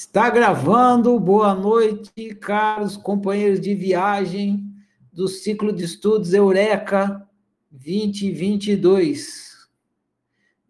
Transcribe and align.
Está 0.00 0.30
gravando. 0.30 1.18
Boa 1.18 1.52
noite, 1.56 2.32
caros 2.36 2.96
companheiros 2.96 3.60
de 3.60 3.74
viagem 3.74 4.72
do 5.12 5.26
ciclo 5.26 5.72
de 5.72 5.82
estudos 5.82 6.32
Eureka 6.32 7.28
2022. 7.72 9.66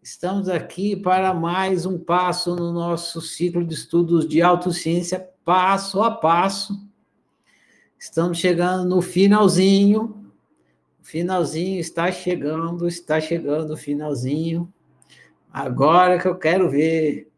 Estamos 0.01 0.49
aqui 0.49 0.95
para 0.95 1.31
mais 1.31 1.85
um 1.85 1.99
passo 1.99 2.55
no 2.55 2.73
nosso 2.73 3.21
ciclo 3.21 3.63
de 3.63 3.75
estudos 3.75 4.27
de 4.27 4.41
autociência, 4.41 5.29
passo 5.45 6.01
a 6.01 6.09
passo. 6.09 6.73
Estamos 7.99 8.39
chegando 8.39 8.89
no 8.89 8.99
finalzinho. 8.99 10.25
O 10.99 11.05
finalzinho 11.05 11.79
está 11.79 12.11
chegando, 12.11 12.87
está 12.87 13.21
chegando 13.21 13.75
o 13.75 13.77
finalzinho. 13.77 14.73
Agora 15.53 16.17
que 16.17 16.27
eu 16.27 16.35
quero 16.35 16.67
ver. 16.67 17.29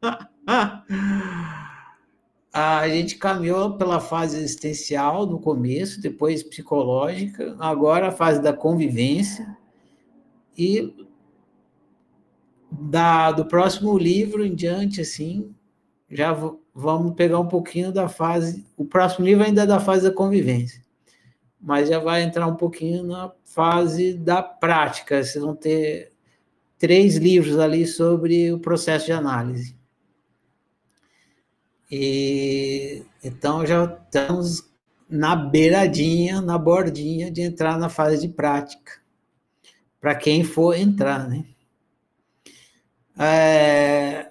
a 2.52 2.88
gente 2.88 3.16
caminhou 3.16 3.76
pela 3.76 4.00
fase 4.00 4.38
existencial 4.38 5.26
no 5.26 5.38
começo, 5.38 6.00
depois 6.00 6.42
psicológica, 6.42 7.54
agora 7.58 8.08
a 8.08 8.12
fase 8.12 8.40
da 8.40 8.52
convivência 8.52 9.56
e 10.56 10.94
da, 12.70 13.32
do 13.32 13.44
próximo 13.44 13.96
livro 13.98 14.44
em 14.44 14.54
diante, 14.54 15.02
assim, 15.02 15.54
já 16.10 16.32
vamos 16.74 17.14
pegar 17.14 17.40
um 17.40 17.48
pouquinho 17.48 17.92
da 17.92 18.08
fase. 18.08 18.64
O 18.76 18.84
próximo 18.84 19.26
livro 19.26 19.44
ainda 19.44 19.62
é 19.62 19.66
da 19.66 19.80
fase 19.80 20.08
da 20.08 20.14
convivência, 20.14 20.82
mas 21.60 21.88
já 21.88 21.98
vai 21.98 22.22
entrar 22.22 22.46
um 22.46 22.56
pouquinho 22.56 23.04
na 23.04 23.32
fase 23.44 24.14
da 24.14 24.42
prática. 24.42 25.22
Vocês 25.22 25.44
vão 25.44 25.54
ter 25.54 26.12
três 26.78 27.16
livros 27.16 27.58
ali 27.58 27.86
sobre 27.86 28.52
o 28.52 28.58
processo 28.58 29.06
de 29.06 29.12
análise. 29.12 29.75
E 31.90 33.02
então 33.22 33.64
já 33.64 33.84
estamos 33.84 34.68
na 35.08 35.36
beiradinha, 35.36 36.40
na 36.40 36.58
bordinha 36.58 37.30
de 37.30 37.42
entrar 37.42 37.78
na 37.78 37.88
fase 37.88 38.20
de 38.20 38.28
prática, 38.32 39.00
para 40.00 40.14
quem 40.14 40.42
for 40.42 40.74
entrar, 40.74 41.28
né? 41.28 41.44
É, 43.18 44.30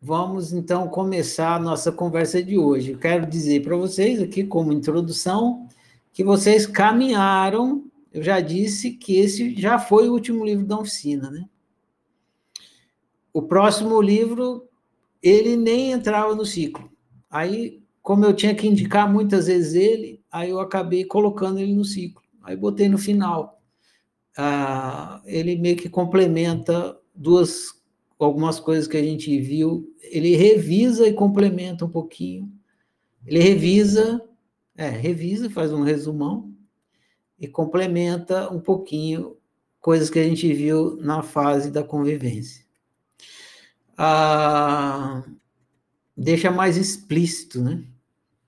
vamos 0.00 0.52
então 0.52 0.88
começar 0.88 1.56
a 1.56 1.60
nossa 1.60 1.92
conversa 1.92 2.42
de 2.42 2.56
hoje. 2.56 2.92
Eu 2.92 2.98
quero 2.98 3.26
dizer 3.26 3.62
para 3.62 3.76
vocês 3.76 4.22
aqui, 4.22 4.44
como 4.44 4.72
introdução, 4.72 5.68
que 6.12 6.24
vocês 6.24 6.66
caminharam. 6.66 7.84
Eu 8.12 8.22
já 8.22 8.40
disse 8.40 8.92
que 8.92 9.18
esse 9.18 9.54
já 9.54 9.78
foi 9.78 10.08
o 10.08 10.12
último 10.12 10.44
livro 10.44 10.64
da 10.64 10.78
oficina, 10.78 11.30
né? 11.30 11.48
O 13.32 13.42
próximo 13.42 14.00
livro 14.00 14.69
ele 15.22 15.56
nem 15.56 15.92
entrava 15.92 16.34
no 16.34 16.44
ciclo. 16.44 16.90
Aí, 17.30 17.82
como 18.02 18.24
eu 18.24 18.34
tinha 18.34 18.54
que 18.54 18.66
indicar 18.66 19.10
muitas 19.10 19.46
vezes 19.46 19.74
ele, 19.74 20.22
aí 20.30 20.50
eu 20.50 20.60
acabei 20.60 21.04
colocando 21.04 21.58
ele 21.58 21.74
no 21.74 21.84
ciclo. 21.84 22.22
Aí 22.42 22.56
botei 22.56 22.88
no 22.88 22.98
final. 22.98 23.60
Ah, 24.36 25.20
ele 25.26 25.56
meio 25.56 25.76
que 25.76 25.88
complementa 25.88 26.98
duas 27.14 27.78
algumas 28.18 28.60
coisas 28.60 28.86
que 28.86 28.96
a 28.96 29.02
gente 29.02 29.38
viu. 29.40 29.94
Ele 30.02 30.36
revisa 30.36 31.06
e 31.06 31.12
complementa 31.12 31.84
um 31.84 31.90
pouquinho. 31.90 32.50
Ele 33.26 33.38
revisa, 33.38 34.22
é, 34.76 34.88
revisa, 34.88 35.50
faz 35.50 35.72
um 35.72 35.82
resumão 35.82 36.52
e 37.38 37.48
complementa 37.48 38.52
um 38.52 38.60
pouquinho 38.60 39.36
coisas 39.80 40.10
que 40.10 40.18
a 40.18 40.24
gente 40.24 40.52
viu 40.52 40.96
na 40.96 41.22
fase 41.22 41.70
da 41.70 41.82
convivência 41.82 42.69
ah, 44.02 45.22
deixa 46.16 46.50
mais 46.50 46.78
explícito, 46.78 47.60
né? 47.60 47.84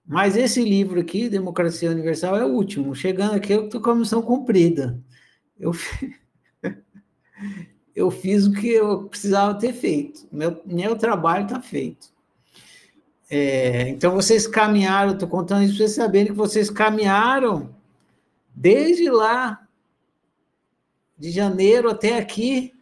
Mas 0.07 0.35
esse 0.35 0.65
livro 0.65 0.99
aqui, 0.99 1.29
Democracia 1.29 1.91
Universal, 1.91 2.37
é 2.37 2.45
o 2.45 2.55
último. 2.55 2.95
Chegando 2.95 3.35
aqui, 3.35 3.53
eu 3.53 3.67
estou 3.67 3.83
com 3.83 3.91
a 3.91 3.95
missão 3.95 4.23
cumprida. 4.23 4.99
Eu, 5.61 5.73
eu 7.95 8.11
fiz 8.11 8.47
o 8.47 8.53
que 8.55 8.69
eu 8.69 9.09
precisava 9.09 9.59
ter 9.59 9.75
feito. 9.75 10.27
Meu, 10.33 10.63
meu 10.65 10.97
trabalho 10.97 11.45
está 11.45 11.61
feito. 11.61 12.09
É, 13.29 13.91
então, 13.91 14.15
vocês 14.15 14.47
caminharam, 14.47 15.13
estou 15.13 15.29
contando 15.29 15.65
isso 15.65 15.77
para 15.77 15.87
vocês 15.87 15.97
saberem 15.97 16.29
que 16.29 16.33
vocês 16.33 16.71
caminharam 16.71 17.75
desde 18.55 19.11
lá, 19.11 19.69
de 21.19 21.31
janeiro 21.31 21.91
até 21.91 22.17
aqui, 22.17 22.73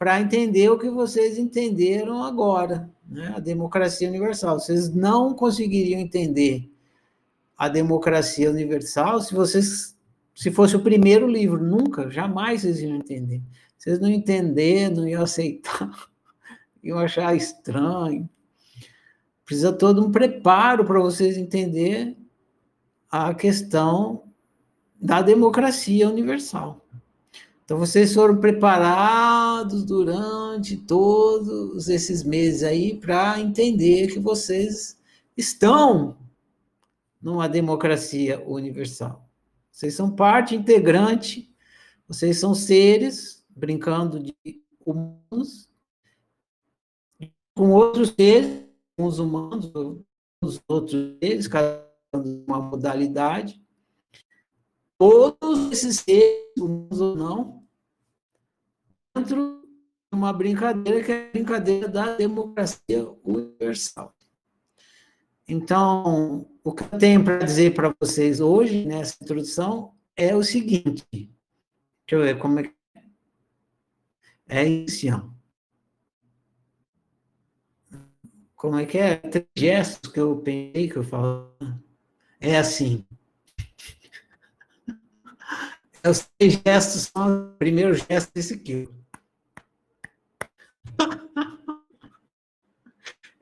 para 0.00 0.18
entender 0.18 0.70
o 0.70 0.78
que 0.78 0.88
vocês 0.88 1.36
entenderam 1.36 2.24
agora, 2.24 2.90
né? 3.06 3.34
a 3.36 3.38
democracia 3.38 4.08
universal. 4.08 4.58
Vocês 4.58 4.88
não 4.88 5.34
conseguiriam 5.34 6.00
entender 6.00 6.72
a 7.54 7.68
democracia 7.68 8.50
universal 8.50 9.20
se 9.20 9.34
vocês 9.34 9.94
se 10.34 10.50
fosse 10.50 10.74
o 10.74 10.80
primeiro 10.82 11.26
livro, 11.26 11.62
nunca, 11.62 12.08
jamais 12.08 12.62
vocês 12.62 12.80
iam 12.80 12.96
entender. 12.96 13.42
Vocês 13.76 14.00
não 14.00 14.08
entender, 14.08 14.90
não 14.90 15.06
iam 15.06 15.22
aceitar, 15.22 16.08
iam 16.82 16.98
achar 16.98 17.36
estranho. 17.36 18.26
Precisa 19.44 19.70
todo 19.70 20.02
um 20.02 20.10
preparo 20.10 20.82
para 20.82 20.98
vocês 20.98 21.36
entender 21.36 22.16
a 23.10 23.34
questão 23.34 24.24
da 24.98 25.20
democracia 25.20 26.08
universal. 26.08 26.79
Então, 27.70 27.78
vocês 27.78 28.12
foram 28.12 28.40
preparados 28.40 29.84
durante 29.84 30.76
todos 30.76 31.88
esses 31.88 32.24
meses 32.24 32.64
aí 32.64 32.96
para 32.98 33.38
entender 33.38 34.08
que 34.08 34.18
vocês 34.18 35.00
estão 35.36 36.18
numa 37.22 37.48
democracia 37.48 38.42
universal. 38.44 39.24
Vocês 39.70 39.94
são 39.94 40.10
parte 40.10 40.56
integrante, 40.56 41.54
vocês 42.08 42.40
são 42.40 42.56
seres, 42.56 43.46
brincando 43.48 44.18
de 44.18 44.34
humanos, 44.84 45.70
com 47.54 47.70
outros 47.70 48.12
seres, 48.18 48.64
com 48.98 49.04
os 49.04 49.20
humanos, 49.20 49.70
os 50.42 50.60
outros 50.66 51.16
seres, 51.22 51.46
cada 51.46 51.88
um 52.16 52.44
uma 52.48 52.60
modalidade. 52.60 53.62
Todos 54.98 55.70
esses 55.70 56.00
seres, 56.00 56.56
humanos 56.58 57.00
ou 57.00 57.14
não, 57.14 57.59
dentro 59.14 59.62
de 60.12 60.16
uma 60.16 60.32
brincadeira 60.32 61.02
que 61.04 61.12
é 61.12 61.28
a 61.28 61.30
brincadeira 61.30 61.88
da 61.88 62.16
democracia 62.16 63.08
universal. 63.24 64.14
Então, 65.48 66.48
o 66.62 66.72
que 66.72 66.84
eu 66.84 66.98
tenho 66.98 67.24
para 67.24 67.44
dizer 67.44 67.74
para 67.74 67.92
vocês 67.98 68.40
hoje, 68.40 68.86
nessa 68.86 69.16
introdução, 69.20 69.94
é 70.16 70.34
o 70.34 70.44
seguinte. 70.44 71.04
Deixa 71.12 71.32
eu 72.12 72.22
ver 72.22 72.38
como 72.38 72.60
é 72.60 72.62
que. 72.64 72.74
É 74.48 74.64
isso, 74.64 75.06
ó. 75.12 75.28
Como 78.54 78.78
é 78.78 78.86
que 78.86 78.98
é? 78.98 79.16
Três 79.16 79.46
gestos 79.56 80.12
que 80.12 80.20
eu 80.20 80.36
pensei 80.36 80.88
que 80.88 80.96
eu 80.96 81.02
falo. 81.02 81.56
É 82.40 82.56
assim. 82.58 83.04
Os 86.08 86.28
três 86.38 86.60
gestos 86.64 87.10
são 87.14 87.52
o 87.52 87.56
primeiro 87.56 87.94
gesto 87.94 88.32
desse 88.34 88.54
aqui. 88.54 88.88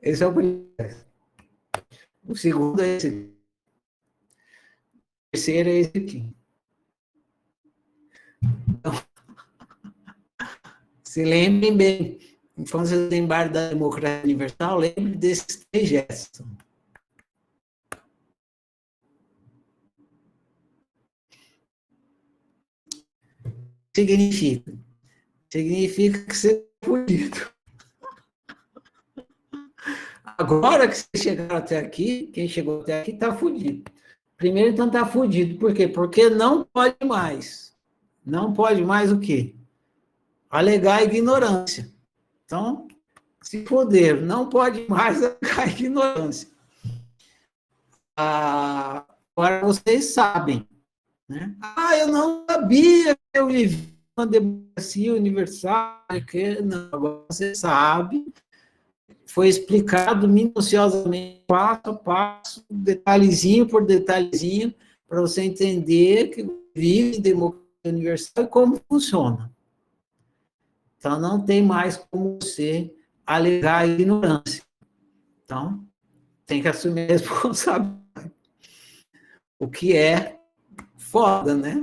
Esse 0.01 0.23
é 0.23 0.27
o 0.27 0.33
primeiro. 0.33 0.69
O 2.25 2.35
segundo 2.35 2.81
é 2.81 2.95
esse. 2.95 3.09
O 3.09 3.33
terceiro 5.31 5.69
é 5.69 5.79
esse 5.79 5.97
aqui. 5.97 6.35
Então, 8.69 8.93
se 11.03 11.25
lembrem 11.25 11.75
bem, 11.75 12.19
quando 12.71 12.87
vocês 12.87 13.09
lembrarem 13.09 13.51
da 13.51 13.69
democracia 13.69 14.23
universal, 14.23 14.79
lembrem 14.79 15.17
desses 15.17 15.65
três 15.71 15.89
gestos. 15.89 16.45
Significa? 23.93 24.77
Significa 25.49 26.25
que 26.25 26.35
você 26.35 26.53
é 26.53 26.85
fudido. 26.85 27.58
Agora 30.39 30.87
que 30.87 30.95
vocês 30.95 31.21
chegaram 31.21 31.57
até 31.57 31.77
aqui, 31.77 32.27
quem 32.27 32.47
chegou 32.47 32.79
até 32.79 33.01
aqui 33.01 33.11
está 33.11 33.35
fudido. 33.35 33.91
Primeiro, 34.37 34.69
então, 34.69 34.87
está 34.87 35.05
fudido. 35.05 35.59
Por 35.59 35.73
quê? 35.73 35.85
Porque 35.85 36.29
não 36.29 36.63
pode 36.63 36.95
mais. 37.05 37.75
Não 38.25 38.53
pode 38.53 38.81
mais 38.81 39.11
o 39.11 39.19
quê? 39.19 39.53
Alegar 40.49 41.03
ignorância. 41.03 41.91
Então, 42.45 42.87
se 43.43 43.63
poder, 43.63 44.21
não 44.21 44.47
pode 44.47 44.87
mais 44.87 45.17
alegar 45.21 45.67
ignorância. 45.77 46.47
Ah, 48.15 49.03
agora 49.35 49.65
vocês 49.65 50.05
sabem. 50.05 50.65
Né? 51.27 51.53
Ah, 51.61 51.97
eu 51.97 52.07
não 52.07 52.45
sabia 52.49 53.13
que 53.13 53.21
eu 53.33 53.47
vivia 53.47 53.93
uma 54.17 54.25
democracia 54.25 55.13
universal. 55.13 56.05
Que... 56.25 56.61
Não, 56.61 56.87
agora 56.93 57.25
você 57.29 57.53
sabe 57.53 58.25
foi 59.29 59.47
explicado 59.47 60.27
minuciosamente, 60.27 61.43
passo 61.45 61.91
a 61.91 61.93
passo, 61.93 62.65
detalhezinho 62.67 63.67
por 63.67 63.85
detalhezinho, 63.85 64.73
para 65.07 65.21
você 65.21 65.43
entender 65.43 66.29
que 66.29 66.49
vive 66.75 67.19
democracia 67.19 67.67
universal 67.85 68.43
e 68.43 68.47
como 68.47 68.81
funciona. 68.89 69.53
Então, 70.97 71.19
não 71.19 71.39
tem 71.39 71.61
mais 71.61 71.95
como 71.95 72.39
você 72.41 72.91
alegar 73.25 73.87
ignorância. 73.87 74.63
Então, 75.43 75.87
tem 76.47 76.59
que 76.59 76.67
assumir 76.67 77.03
a 77.03 77.13
responsabilidade. 77.13 78.31
O 79.59 79.67
que 79.69 79.95
é 79.95 80.39
foda, 80.97 81.53
né? 81.55 81.75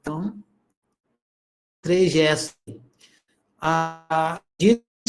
Então, 0.00 0.42
três 1.82 2.10
gestos. 2.10 2.56
Ah, 3.60 4.40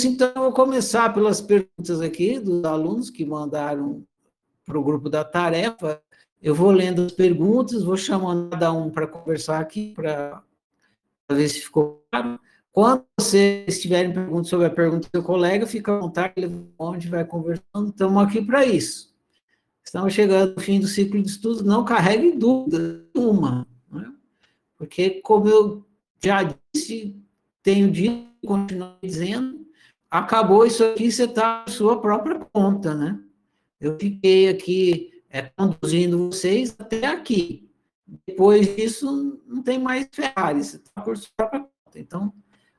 então, 0.05 0.31
eu 0.35 0.41
vou 0.43 0.51
começar 0.51 1.11
pelas 1.13 1.41
perguntas 1.41 2.01
aqui 2.01 2.39
dos 2.39 2.63
alunos 2.63 3.09
que 3.09 3.25
mandaram 3.25 4.03
para 4.63 4.77
o 4.77 4.83
grupo 4.83 5.09
da 5.09 5.23
tarefa. 5.23 6.01
Eu 6.39 6.53
vou 6.53 6.69
lendo 6.69 7.03
as 7.03 7.11
perguntas, 7.11 7.83
vou 7.83 7.97
chamando 7.97 8.51
cada 8.51 8.71
um 8.71 8.91
para 8.91 9.07
conversar 9.07 9.59
aqui, 9.59 9.93
para 9.95 10.43
ver 11.31 11.49
se 11.49 11.61
ficou 11.61 12.05
claro. 12.11 12.39
Quando 12.71 13.05
vocês 13.19 13.81
tiverem 13.81 14.13
perguntas 14.13 14.49
sobre 14.49 14.67
a 14.67 14.69
pergunta 14.69 15.07
do 15.07 15.11
seu 15.11 15.23
colega, 15.23 15.65
fica 15.65 15.95
à 15.95 15.99
vontade, 15.99 16.33
onde 16.77 17.07
vai 17.07 17.25
conversando. 17.25 17.89
Estamos 17.89 18.23
aqui 18.23 18.39
para 18.45 18.63
isso. 18.65 19.15
Estamos 19.83 20.13
chegando 20.13 20.53
ao 20.53 20.63
fim 20.63 20.79
do 20.79 20.85
ciclo 20.85 21.19
de 21.19 21.29
estudos, 21.29 21.63
não 21.63 21.83
carregue 21.83 22.33
dúvida 22.33 23.03
nenhuma. 23.15 23.65
Né? 23.91 24.13
Porque, 24.77 25.21
como 25.21 25.47
eu 25.47 25.85
já 26.23 26.53
disse, 26.71 27.15
tenho 27.63 27.89
dito, 27.89 28.27
continuo 28.45 28.93
dizendo, 29.01 29.66
acabou 30.09 30.65
isso 30.65 30.83
aqui, 30.83 31.11
você 31.11 31.25
está 31.25 31.63
na 31.65 31.71
sua 31.71 32.01
própria 32.01 32.39
conta, 32.39 32.93
né? 32.93 33.19
Eu 33.79 33.97
fiquei 33.99 34.49
aqui 34.49 35.23
é, 35.29 35.43
conduzindo 35.43 36.29
vocês 36.29 36.75
até 36.77 37.05
aqui. 37.05 37.69
Depois 38.25 38.75
disso, 38.75 39.41
não 39.45 39.61
tem 39.61 39.77
mais 39.77 40.07
Ferrari, 40.11 40.63
você 40.63 40.77
está 40.77 41.01
por 41.01 41.17
sua 41.17 41.29
própria 41.35 41.61
conta. 41.61 41.99
Então, 41.99 42.33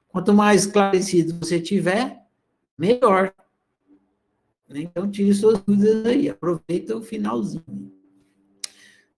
quanto 0.09 0.33
mais 0.33 0.65
esclarecido 0.65 1.39
você 1.39 1.61
tiver, 1.61 2.23
melhor. 2.77 3.33
Então, 4.71 5.11
tire 5.11 5.33
suas 5.35 5.63
dúvidas 5.63 6.05
aí, 6.07 6.29
aproveita 6.29 6.97
o 6.97 7.03
finalzinho. 7.03 7.93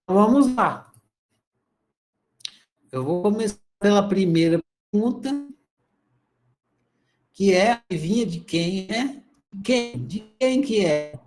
Então, 0.03 0.17
vamos 0.17 0.55
lá. 0.55 0.93
Eu 2.93 3.05
vou 3.05 3.23
começar 3.23 3.59
pela 3.79 4.07
primeira 4.07 4.61
pergunta 4.91 5.50
que 7.40 7.54
é, 7.54 7.82
adivinha 7.88 8.26
de 8.26 8.40
quem 8.40 8.87
é? 8.90 9.22
Quem? 9.64 10.06
De 10.06 10.20
quem 10.38 10.60
que 10.60 10.84
é? 10.84 11.19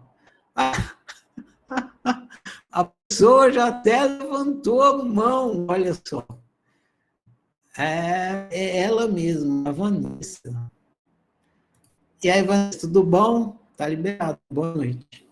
A 2.72 2.86
pessoa 2.86 3.52
já 3.52 3.70
até 3.70 4.04
levantou 4.04 4.84
a 4.84 5.04
mão, 5.04 5.66
olha 5.68 5.92
só. 5.96 6.24
É, 7.76 8.48
é 8.52 8.84
ela 8.84 9.08
mesma, 9.08 9.68
a 9.68 9.72
Vanessa. 9.72 10.72
E 12.24 12.30
aí, 12.30 12.44
Vanessa, 12.44 12.82
tudo 12.82 13.04
bom? 13.04 13.58
Tá 13.76 13.88
liberado. 13.88 14.40
Boa 14.52 14.76
noite. 14.76 15.28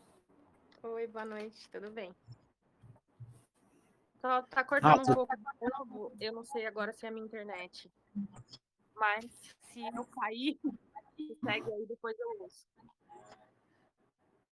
Oi, 0.82 1.06
boa 1.06 1.26
noite, 1.26 1.70
tudo 1.70 1.92
bem? 1.92 2.12
Tá, 4.20 4.42
tá 4.42 4.64
cortando 4.64 4.98
ah, 4.98 5.12
um 5.12 5.14
pouco. 5.14 5.36
Eu 5.62 5.70
não, 5.70 6.12
eu 6.20 6.34
não 6.34 6.44
sei 6.44 6.66
agora 6.66 6.92
se 6.92 7.06
é 7.06 7.10
a 7.10 7.12
minha 7.12 7.26
internet. 7.26 7.88
Mas 8.96 9.26
se 9.62 9.82
eu 9.96 10.06
cair, 10.06 10.60
segue 11.44 11.72
aí, 11.72 11.86
depois 11.88 12.18
eu 12.20 12.42
ouço. 12.42 12.68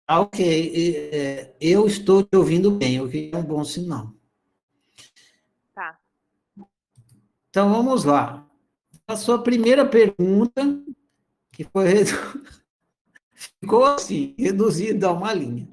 Ah, 0.06 0.20
ok. 0.20 1.11
É, 1.12 1.56
eu 1.61 1.87
estou 1.87 2.23
te 2.23 2.37
ouvindo 2.37 2.70
bem, 2.70 3.00
o 3.00 3.08
que 3.08 3.31
é 3.32 3.37
um 3.37 3.44
bom 3.44 3.64
sinal. 3.64 4.12
Tá. 5.75 5.99
Então, 7.49 7.70
vamos 7.73 8.05
lá. 8.05 8.46
A 9.06 9.17
sua 9.17 9.43
primeira 9.43 9.87
pergunta, 9.88 10.62
que 11.52 11.64
foi 11.64 12.05
ficou 13.61 13.84
assim, 13.84 14.34
reduzida 14.38 15.08
a 15.08 15.12
uma 15.12 15.32
linha. 15.32 15.69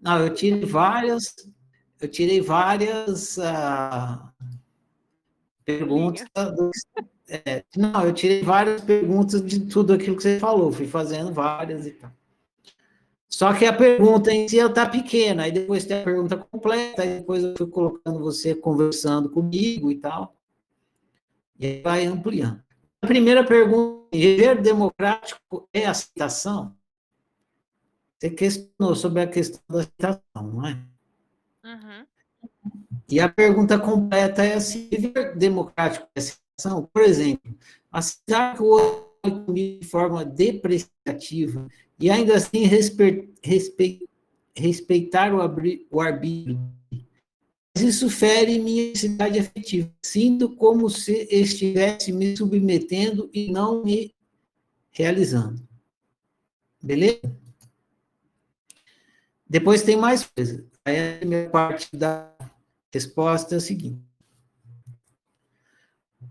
Não, 0.00 0.18
eu 0.18 0.34
tirei 0.34 0.64
várias, 0.64 1.34
eu 2.00 2.08
tirei 2.08 2.40
várias 2.40 3.38
uh, 3.38 4.28
perguntas 5.64 6.28
do, 6.34 6.70
é, 7.28 7.64
não, 7.76 8.04
eu 8.04 8.12
tirei 8.12 8.42
várias 8.42 8.82
perguntas 8.82 9.44
de 9.44 9.60
tudo 9.60 9.92
aquilo 9.92 10.16
que 10.16 10.22
você 10.22 10.38
falou, 10.38 10.72
fui 10.72 10.86
fazendo 10.86 11.32
várias 11.32 11.86
e 11.86 11.92
tal. 11.92 12.10
Só 13.28 13.52
que 13.52 13.66
a 13.66 13.72
pergunta 13.72 14.30
em 14.32 14.48
si 14.48 14.58
está 14.58 14.88
pequena, 14.88 15.42
aí 15.42 15.52
depois 15.52 15.84
tem 15.84 16.00
a 16.00 16.04
pergunta 16.04 16.36
completa, 16.36 17.02
aí 17.02 17.18
depois 17.18 17.42
eu 17.42 17.54
fui 17.56 17.66
colocando 17.66 18.20
você 18.20 18.54
conversando 18.54 19.28
comigo 19.28 19.90
e 19.90 19.96
tal. 19.96 20.36
E 21.58 21.66
aí 21.66 21.82
vai 21.82 22.04
ampliando. 22.06 22.62
A 23.02 23.06
primeira 23.06 23.44
pergunta, 23.44 24.06
viver 24.12 24.62
democrático 24.62 25.68
é 25.72 25.84
aceitação? 25.84 26.76
Você 28.18 28.30
questionou 28.30 28.94
sobre 28.94 29.22
a 29.22 29.26
questão 29.26 29.60
da 29.68 29.80
aceitação, 29.80 30.22
não 30.52 30.66
é? 30.66 30.78
Uhum. 31.64 32.06
E 33.10 33.18
a 33.18 33.28
pergunta 33.28 33.78
completa 33.78 34.44
é 34.44 34.54
assim, 34.54 34.88
viver 34.88 35.34
democrático 35.36 36.06
é 36.14 36.20
aceitação? 36.20 36.43
Por 36.92 37.02
exemplo, 37.02 37.54
aceitar 37.90 38.56
que 38.56 38.62
o 38.62 38.66
outro 38.66 39.52
de 39.52 39.80
forma 39.84 40.24
depreciativa 40.24 41.66
e 41.98 42.10
ainda 42.10 42.36
assim 42.36 42.64
respe, 42.64 43.32
respe, 43.42 44.08
respeitar 44.54 45.34
o, 45.34 45.38
o 45.90 46.00
arbítrio. 46.00 46.58
Mas 47.74 47.84
isso 47.84 48.08
fere 48.08 48.58
minha 48.58 48.88
necessidade 48.90 49.38
afetiva. 49.38 49.90
Sinto 50.02 50.54
como 50.54 50.88
se 50.88 51.26
estivesse 51.30 52.12
me 52.12 52.36
submetendo 52.36 53.28
e 53.32 53.50
não 53.50 53.82
me 53.82 54.14
realizando. 54.92 55.60
Beleza? 56.82 57.20
Depois 59.48 59.82
tem 59.82 59.96
mais 59.96 60.24
coisa. 60.24 60.64
Aí 60.84 61.14
a 61.14 61.18
primeira 61.18 61.50
parte 61.50 61.96
da 61.96 62.32
resposta 62.92 63.54
é 63.54 63.58
a 63.58 63.60
seguinte. 63.60 64.00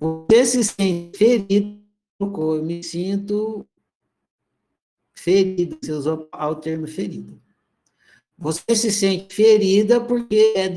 Você 0.04 0.46
se 0.46 0.64
sente 0.66 1.18
ferido, 1.18 1.82
eu 2.20 2.62
me 2.62 2.84
sinto 2.84 3.66
ferido, 5.14 5.80
você 5.82 5.94
usou 5.94 6.28
ao 6.30 6.58
termo 6.58 6.86
ferido. 6.86 7.42
Você 8.38 8.75
se 8.75 8.92
sente 8.92 9.34
ferida 9.34 10.01
porque 10.01 10.56
é 10.58 10.68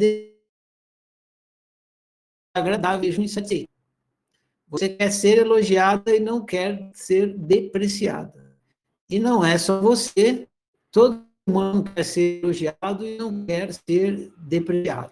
desagradável 2.55 3.11
e 3.11 3.21
insatisfeito. 3.21 3.69
Você 4.69 4.91
quer 4.91 5.11
ser 5.11 5.39
elogiada 5.39 6.15
e 6.15 6.21
não 6.21 6.45
quer 6.45 6.89
ser 6.95 7.37
depreciada. 7.37 8.33
E 9.11 9.19
não 9.19 9.45
é 9.45 9.59
só 9.59 9.81
você, 9.81 10.47
todo 10.93 11.27
mundo 11.49 11.91
quer 11.93 12.05
ser 12.05 12.45
elogiado 12.45 13.05
e 13.05 13.19
não 13.19 13.45
quer 13.45 13.75
ser 13.75 14.33
depreciado. 14.39 15.11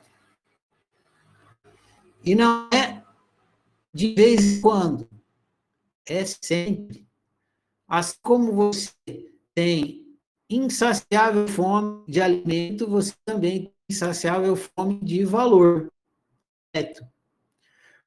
E 2.24 2.36
não 2.36 2.68
é 2.72 2.83
de 3.94 4.12
vez 4.12 4.58
em 4.58 4.60
quando, 4.60 5.08
é 6.04 6.24
sempre. 6.24 7.06
Assim 7.86 8.18
como 8.22 8.52
você 8.52 8.92
tem 9.54 10.04
insaciável 10.50 11.46
fome 11.46 12.04
de 12.08 12.20
alimento, 12.20 12.88
você 12.88 13.14
também 13.24 13.66
tem 13.66 13.74
insaciável 13.88 14.56
fome 14.56 14.98
de 15.00 15.24
valor. 15.24 15.92
Certo? 16.74 17.06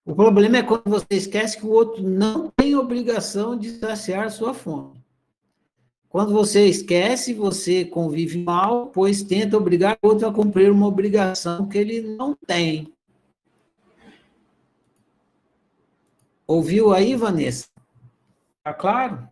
O 0.06 0.14
problema 0.14 0.58
é 0.58 0.64
quando 0.64 0.90
você 0.90 1.08
esquece 1.12 1.58
que 1.58 1.66
o 1.66 1.72
outro 1.72 2.04
não 2.04 2.52
tem 2.52 2.76
obrigação 2.76 3.58
de 3.58 3.72
saciar 3.72 4.30
sua 4.30 4.54
fome. 4.54 5.02
Quando 6.10 6.34
você 6.34 6.66
esquece, 6.66 7.34
você 7.34 7.86
convive 7.86 8.42
mal, 8.44 8.88
pois 8.88 9.24
tenta 9.24 9.58
obrigar 9.58 9.98
o 10.02 10.08
outro 10.08 10.28
a 10.28 10.34
cumprir 10.34 10.72
uma 10.72 10.88
obrigação 10.88 11.68
que 11.68 11.78
ele 11.78 12.02
não 12.02 12.36
tem. 12.36 12.97
Ouviu 16.48 16.94
aí, 16.94 17.14
Vanessa? 17.14 17.68
Tá 18.64 18.74
claro? 18.74 19.28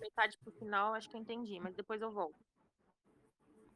Metade 0.00 0.38
pro 0.38 0.52
final, 0.52 0.94
acho 0.94 1.10
que 1.10 1.16
eu 1.16 1.20
entendi, 1.20 1.58
mas 1.58 1.74
depois 1.74 2.00
eu 2.00 2.12
volto. 2.12 2.36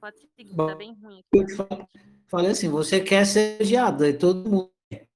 Pode 0.01 0.21
seguir, 0.37 0.55
Bom, 0.55 0.69
tá 0.69 0.75
bem 0.77 0.95
ruim. 0.95 1.19
Aqui. 1.19 1.89
Falei 2.29 2.53
assim, 2.53 2.69
você 2.69 3.01
quer 3.01 3.27
ser 3.27 3.57
elogiado, 3.57 4.05
aí 4.05 4.17
todo 4.17 4.49
mundo 4.49 4.71
quer. 4.89 5.09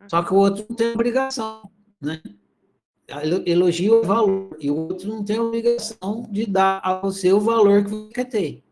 Uhum. 0.00 0.08
Só 0.08 0.24
que 0.24 0.34
o 0.34 0.36
outro 0.36 0.66
não 0.68 0.76
tem 0.76 0.92
obrigação, 0.92 1.70
né? 2.00 2.20
Elogio 3.46 4.00
o 4.00 4.02
valor, 4.02 4.56
e 4.58 4.70
o 4.70 4.76
outro 4.76 5.08
não 5.08 5.24
tem 5.24 5.38
obrigação 5.38 6.26
de 6.30 6.46
dar 6.46 6.80
a 6.82 7.00
você 7.00 7.32
o 7.32 7.40
valor 7.40 7.84
que 7.84 7.90
você 7.90 8.12
quer 8.12 8.24
ter. 8.24 8.64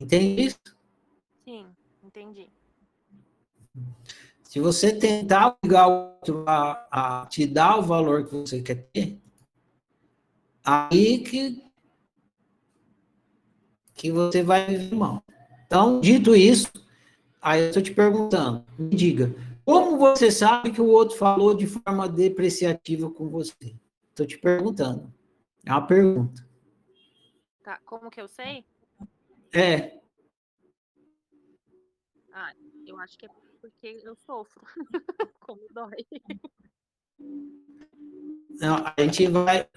Entende 0.00 0.42
isso? 0.42 0.58
Sim, 1.44 1.66
entendi. 2.02 2.50
Se 4.42 4.58
você 4.58 4.92
tentar 4.92 5.56
obrigar 5.62 5.88
o 5.88 6.14
outro 6.14 6.44
a, 6.48 7.22
a 7.22 7.26
te 7.26 7.46
dar 7.46 7.78
o 7.78 7.82
valor 7.82 8.24
que 8.24 8.34
você 8.34 8.62
quer 8.62 8.88
ter, 8.92 9.20
aí 10.64 11.18
que, 11.18 11.62
que 13.94 14.10
você 14.10 14.42
vai 14.42 14.66
viver 14.66 14.96
mal. 14.96 15.22
Então, 15.66 16.00
dito 16.00 16.34
isso, 16.34 16.72
aí 17.40 17.60
eu 17.60 17.68
estou 17.68 17.82
te 17.82 17.94
perguntando, 17.94 18.64
me 18.76 18.96
diga, 18.96 19.32
como 19.64 19.98
você 19.98 20.32
sabe 20.32 20.72
que 20.72 20.80
o 20.80 20.88
outro 20.88 21.16
falou 21.16 21.54
de 21.54 21.66
forma 21.66 22.08
depreciativa 22.08 23.08
com 23.08 23.28
você? 23.28 23.76
Estou 24.08 24.26
te 24.26 24.36
perguntando. 24.36 25.12
É 25.64 25.70
uma 25.70 25.86
pergunta. 25.86 26.44
Tá, 27.62 27.78
como 27.84 28.10
que 28.10 28.20
eu 28.20 28.26
sei? 28.26 28.64
É. 29.52 30.00
Ah, 32.32 32.54
eu 32.86 32.96
acho 32.98 33.18
que 33.18 33.26
é 33.26 33.28
porque 33.60 34.00
eu 34.04 34.14
sofro. 34.14 34.62
Como 35.40 35.60
dói. 35.70 36.06
Não, 38.60 38.76
a 38.84 38.94
gente 38.98 39.26
vai. 39.26 39.68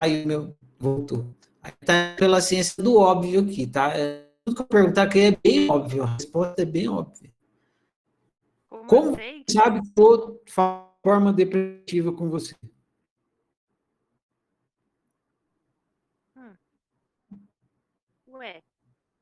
Aí, 0.00 0.24
meu, 0.24 0.56
voltou. 0.78 1.34
Aí 1.62 1.72
tá 1.84 2.14
pela 2.18 2.40
ciência 2.40 2.82
do 2.82 2.96
óbvio 2.96 3.40
aqui, 3.40 3.66
tá? 3.66 3.92
É, 3.96 4.26
tudo 4.44 4.56
que 4.56 4.62
eu 4.62 4.66
perguntar 4.66 5.02
aqui 5.02 5.20
é 5.20 5.36
bem 5.36 5.70
óbvio, 5.70 6.04
a 6.04 6.14
resposta 6.14 6.62
é 6.62 6.64
bem 6.64 6.88
óbvia. 6.88 7.32
Como, 8.68 8.86
Como 8.86 9.16
sabe 9.48 9.80
que 9.82 10.00
o 10.00 10.40
forma 10.46 11.32
depressiva 11.32 12.12
com 12.12 12.28
você? 12.30 12.54
Hum. 16.36 16.56
Ué, 18.28 18.62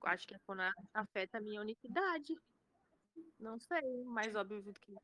acho 0.07 0.27
que 0.27 0.37
quando 0.47 0.63
afeta 0.93 1.39
a 1.39 1.41
minha 1.41 1.61
unicidade. 1.61 2.35
Não 3.39 3.59
sei, 3.59 4.05
mais 4.05 4.35
óbvio 4.35 4.63
do 4.63 4.73
que 4.73 4.95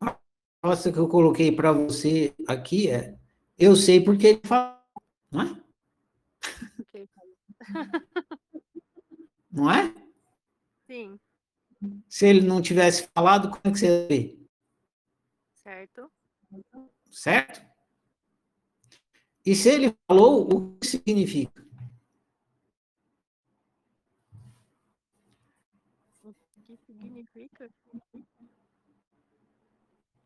A 0.00 0.18
resposta 0.62 0.92
que 0.92 0.98
eu 0.98 1.08
coloquei 1.08 1.54
para 1.54 1.72
você 1.72 2.34
aqui 2.48 2.88
é: 2.90 3.18
eu 3.58 3.76
sei 3.76 4.02
porque 4.02 4.26
ele 4.28 4.40
fala, 4.44 4.82
não 5.30 5.42
é? 5.42 5.62
não 9.50 9.70
é? 9.70 9.94
Sim. 10.86 11.18
Se 12.08 12.26
ele 12.26 12.42
não 12.42 12.62
tivesse 12.62 13.08
falado, 13.14 13.50
como 13.50 13.60
é 13.64 13.70
que 13.70 13.78
você 13.78 14.06
ver? 14.06 14.38
Certo. 15.54 16.10
Certo? 17.10 17.62
E 19.44 19.54
se 19.56 19.68
ele 19.68 19.96
falou, 20.06 20.48
o 20.48 20.78
que 20.78 20.86
significa? 20.86 21.61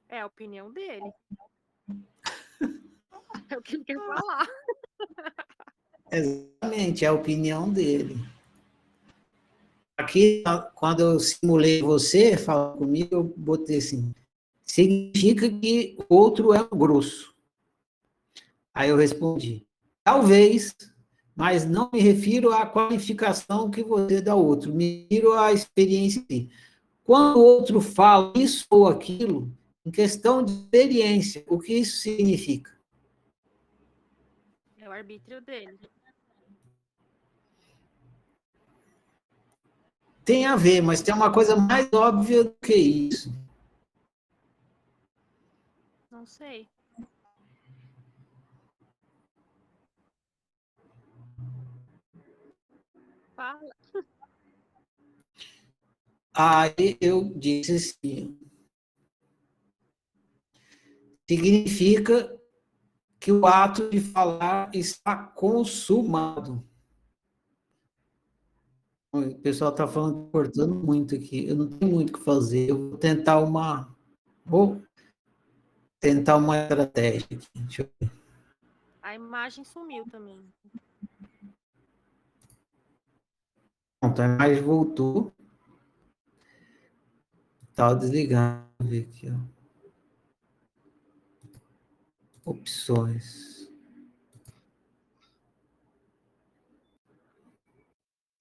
É 0.08 0.20
a 0.20 0.26
opinião 0.26 0.72
dele. 0.72 1.12
É 3.48 3.56
o 3.56 3.62
que 3.62 3.76
ele 3.76 3.84
quer 3.84 3.96
falar. 3.96 4.48
Exatamente, 6.10 7.04
é 7.04 7.08
a 7.08 7.12
opinião 7.12 7.72
dele. 7.72 8.16
Aqui, 9.96 10.42
quando 10.74 11.00
eu 11.00 11.20
simulei 11.20 11.80
você 11.80 12.36
falando 12.36 12.78
comigo, 12.78 13.14
eu 13.14 13.24
botei 13.24 13.78
assim: 13.78 14.12
significa 14.62 15.48
que 15.48 15.96
o 16.08 16.14
outro 16.14 16.52
é 16.52 16.62
grosso. 16.64 17.34
Aí 18.74 18.90
eu 18.90 18.96
respondi: 18.96 19.66
talvez, 20.04 20.76
mas 21.34 21.64
não 21.64 21.90
me 21.92 22.00
refiro 22.00 22.52
à 22.52 22.66
qualificação 22.66 23.70
que 23.70 23.82
você 23.82 24.20
dá 24.20 24.32
ao 24.32 24.44
outro, 24.44 24.74
me 24.74 25.06
refiro 25.08 25.32
à 25.34 25.52
experiência. 25.52 26.22
Quando 27.06 27.36
o 27.36 27.44
outro 27.44 27.80
fala 27.80 28.32
isso 28.34 28.66
ou 28.68 28.88
aquilo, 28.88 29.48
em 29.84 29.92
questão 29.92 30.44
de 30.44 30.50
experiência, 30.50 31.44
o 31.46 31.56
que 31.56 31.72
isso 31.72 31.98
significa? 31.98 32.76
É 34.76 34.88
o 34.88 34.92
arbítrio 34.92 35.40
dele. 35.40 35.78
Tem 40.24 40.46
a 40.46 40.56
ver, 40.56 40.82
mas 40.82 41.00
tem 41.00 41.14
uma 41.14 41.32
coisa 41.32 41.54
mais 41.54 41.88
óbvia 41.92 42.42
do 42.42 42.52
que 42.54 42.74
isso. 42.74 43.32
Não 46.10 46.26
sei. 46.26 46.68
Fala. 53.36 53.76
Aí 56.38 56.98
eu 57.00 57.32
disse 57.34 57.72
assim: 57.72 58.38
significa 61.26 62.38
que 63.18 63.32
o 63.32 63.46
ato 63.46 63.88
de 63.88 63.98
falar 64.00 64.70
está 64.74 65.16
consumado. 65.16 66.62
O 69.10 69.34
pessoal 69.36 69.70
está 69.70 69.88
falando, 69.88 70.30
cortando 70.30 70.74
muito 70.74 71.14
aqui. 71.14 71.48
Eu 71.48 71.56
não 71.56 71.68
tenho 71.70 71.90
muito 71.90 72.10
o 72.10 72.18
que 72.18 72.24
fazer. 72.24 72.68
Eu 72.68 72.90
vou 72.90 72.98
tentar 72.98 73.40
uma. 73.40 73.96
Vou 74.44 74.82
tentar 75.98 76.36
uma 76.36 76.58
estratégia 76.58 77.24
aqui. 77.24 77.38
Deixa 77.54 77.82
eu 77.82 77.88
ver. 77.98 78.12
A 79.00 79.14
imagem 79.14 79.64
sumiu 79.64 80.04
também. 80.10 80.38
Pronto, 83.98 84.20
a 84.20 84.24
imagem 84.26 84.62
voltou. 84.62 85.32
Tá 87.76 87.92
desligado. 87.92 88.66
Ver 88.80 89.02
aqui, 89.06 89.28
ó. 89.30 89.38
Opções. 92.50 93.70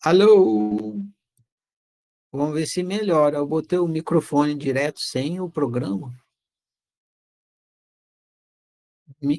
Alô? 0.01 0.95
Vamos 2.31 2.53
ver 2.55 2.65
se 2.65 2.81
melhora. 2.81 3.37
Eu 3.37 3.45
botei 3.47 3.77
o 3.77 3.87
microfone 3.87 4.55
direto 4.55 5.01
sem 5.01 5.41
o 5.41 5.49
programa. 5.49 6.15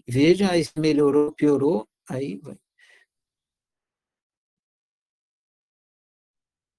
Veja 0.06 0.50
aí 0.50 0.62
se 0.64 0.78
melhorou, 0.78 1.32
piorou. 1.32 1.88
Aí 2.08 2.36
vai. 2.36 2.58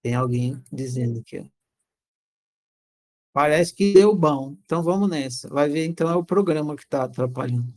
Tem 0.02 0.16
alguém 0.16 0.64
dizendo 0.72 1.20
aqui, 1.20 1.40
ó. 1.40 1.57
Parece 3.38 3.72
que 3.72 3.94
deu 3.94 4.16
bom. 4.16 4.58
Então 4.66 4.82
vamos 4.82 5.08
nessa. 5.08 5.48
Vai 5.48 5.70
ver, 5.70 5.86
então, 5.86 6.10
é 6.10 6.16
o 6.16 6.26
programa 6.26 6.76
que 6.76 6.82
está 6.82 7.04
atrapalhando. 7.04 7.72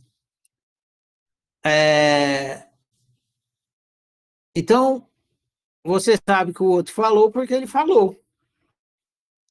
É... 1.63 2.67
Então, 4.55 5.07
você 5.83 6.17
sabe 6.27 6.51
que 6.51 6.63
o 6.63 6.65
outro 6.65 6.91
falou 6.91 7.29
porque 7.29 7.53
ele 7.53 7.67
falou. 7.67 8.19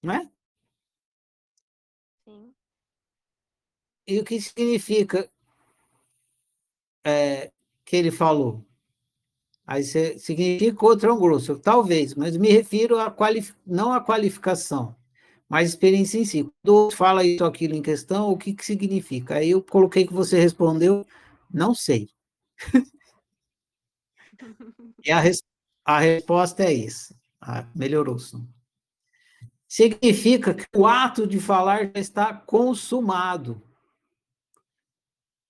Não 0.02 0.14
é? 0.14 0.28
Sim. 2.24 2.54
E 4.08 4.18
o 4.18 4.24
que 4.24 4.40
significa 4.40 5.30
é, 7.06 7.52
que 7.84 7.94
ele 7.94 8.10
falou? 8.10 8.66
Aí 9.64 9.84
significa 9.84 10.76
que 10.76 10.84
o 10.84 10.88
outro 10.88 11.08
é 11.08 11.12
um 11.12 11.20
grosso. 11.20 11.56
Talvez, 11.60 12.16
mas 12.16 12.36
me 12.36 12.50
refiro 12.50 12.98
a 12.98 13.12
qualif... 13.12 13.54
não 13.64 13.92
à 13.92 14.04
qualificação 14.04 14.98
mas 15.50 15.68
experiência 15.70 16.16
em 16.16 16.24
si. 16.24 16.48
Quando 16.62 16.92
fala 16.92 17.24
isso 17.24 17.44
aquilo 17.44 17.74
em 17.74 17.82
questão, 17.82 18.30
o 18.30 18.38
que, 18.38 18.54
que 18.54 18.64
significa? 18.64 19.34
Aí 19.34 19.50
eu 19.50 19.60
coloquei 19.60 20.06
que 20.06 20.12
você 20.12 20.38
respondeu, 20.38 21.04
não 21.52 21.74
sei. 21.74 22.08
e 25.04 25.10
a, 25.10 25.18
res, 25.18 25.42
a 25.84 25.98
resposta 25.98 26.62
é 26.62 26.72
isso. 26.72 27.12
Ah, 27.40 27.66
melhorou. 27.74 28.16
-se. 28.16 28.36
Significa 29.66 30.54
que 30.54 30.66
o 30.76 30.86
ato 30.86 31.26
de 31.26 31.40
falar 31.40 31.90
já 31.94 32.00
está 32.00 32.32
consumado. 32.32 33.60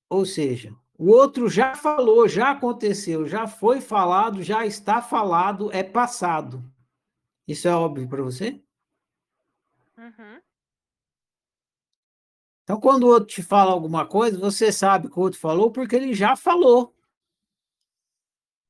Ou 0.09 0.25
seja, 0.25 0.75
o 0.99 1.11
outro 1.11 1.49
já 1.49 1.75
falou, 1.75 2.27
já 2.27 2.53
aconteceu, 2.53 3.27
já 3.29 3.47
foi 3.47 3.83
falado, 3.83 4.43
já 4.43 4.65
está 4.65 5.03
falado, 5.03 5.71
é 5.73 5.83
passado. 5.83 6.65
Isso 7.47 7.69
é 7.69 7.75
óbvio 7.75 8.09
para 8.09 8.23
você? 8.23 8.63
Uhum. 10.01 10.41
Então, 12.63 12.81
quando 12.81 13.03
o 13.03 13.09
outro 13.09 13.27
te 13.27 13.43
fala 13.43 13.71
alguma 13.71 14.07
coisa, 14.07 14.39
você 14.39 14.73
sabe 14.73 15.11
que 15.11 15.19
o 15.19 15.23
outro 15.23 15.39
falou 15.39 15.71
porque 15.71 15.95
ele 15.95 16.15
já 16.15 16.35
falou. 16.37 16.97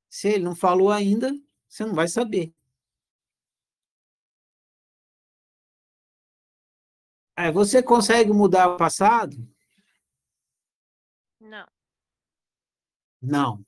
Se 0.08 0.28
ele 0.28 0.42
não 0.44 0.56
falou 0.56 0.90
ainda, 0.90 1.32
você 1.68 1.84
não 1.84 1.94
vai 1.94 2.08
saber. 2.08 2.52
É, 7.36 7.52
você 7.52 7.80
consegue 7.80 8.32
mudar 8.32 8.68
o 8.68 8.76
passado? 8.76 9.36
Não. 11.38 11.66
Não. 13.22 13.64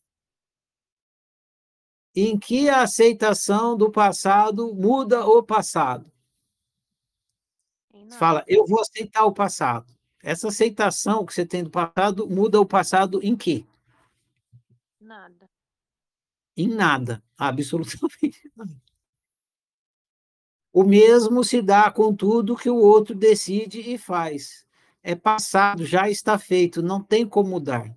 Em 2.15 2.39
que 2.39 2.69
a 2.69 2.83
aceitação 2.83 3.77
do 3.77 3.91
passado 3.91 4.75
muda 4.75 5.25
o 5.25 5.43
passado? 5.45 6.13
Você 7.93 8.19
fala, 8.19 8.45
eu 8.47 8.67
vou 8.67 8.81
aceitar 8.81 9.25
o 9.25 9.33
passado. 9.33 9.93
Essa 10.23 10.49
aceitação 10.49 11.27
que 11.27 11.35
você 11.35 11.45
tem 11.45 11.65
do 11.65 11.71
passado 11.71 12.29
muda 12.29 12.61
o 12.61 12.67
passado 12.67 13.21
em 13.23 13.37
quê? 13.37 13.65
Nada. 15.01 15.51
Em 16.57 16.69
nada, 16.69 17.23
absolutamente 17.37 18.51
nada. 18.57 18.81
O 20.73 20.85
mesmo 20.85 21.45
se 21.45 21.61
dá 21.61 21.91
com 21.91 22.15
tudo 22.15 22.57
que 22.57 22.71
o 22.71 22.77
outro 22.77 23.15
decide 23.15 23.81
e 23.81 23.99
faz. 23.99 24.65
É 25.03 25.15
passado, 25.15 25.85
já 25.85 26.09
está 26.09 26.39
feito, 26.39 26.81
não 26.81 27.03
tem 27.03 27.27
como 27.27 27.51
mudar. 27.51 27.95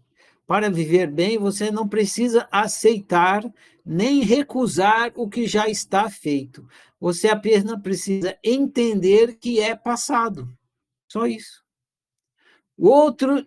Para 0.48 0.70
viver 0.70 1.12
bem, 1.12 1.38
você 1.38 1.72
não 1.72 1.88
precisa 1.88 2.48
aceitar 2.52 3.44
nem 3.86 4.22
recusar 4.22 5.12
o 5.16 5.28
que 5.28 5.48
já 5.48 5.68
está 5.68 6.10
feito. 6.10 6.68
Você 7.00 7.28
apenas 7.28 7.82
precisa 7.82 8.38
entender 8.44 9.38
que 9.38 9.60
é 9.60 9.76
passado. 9.76 10.48
Só 11.12 11.26
isso. 11.26 11.64
O 12.78 12.88
outro 12.90 13.46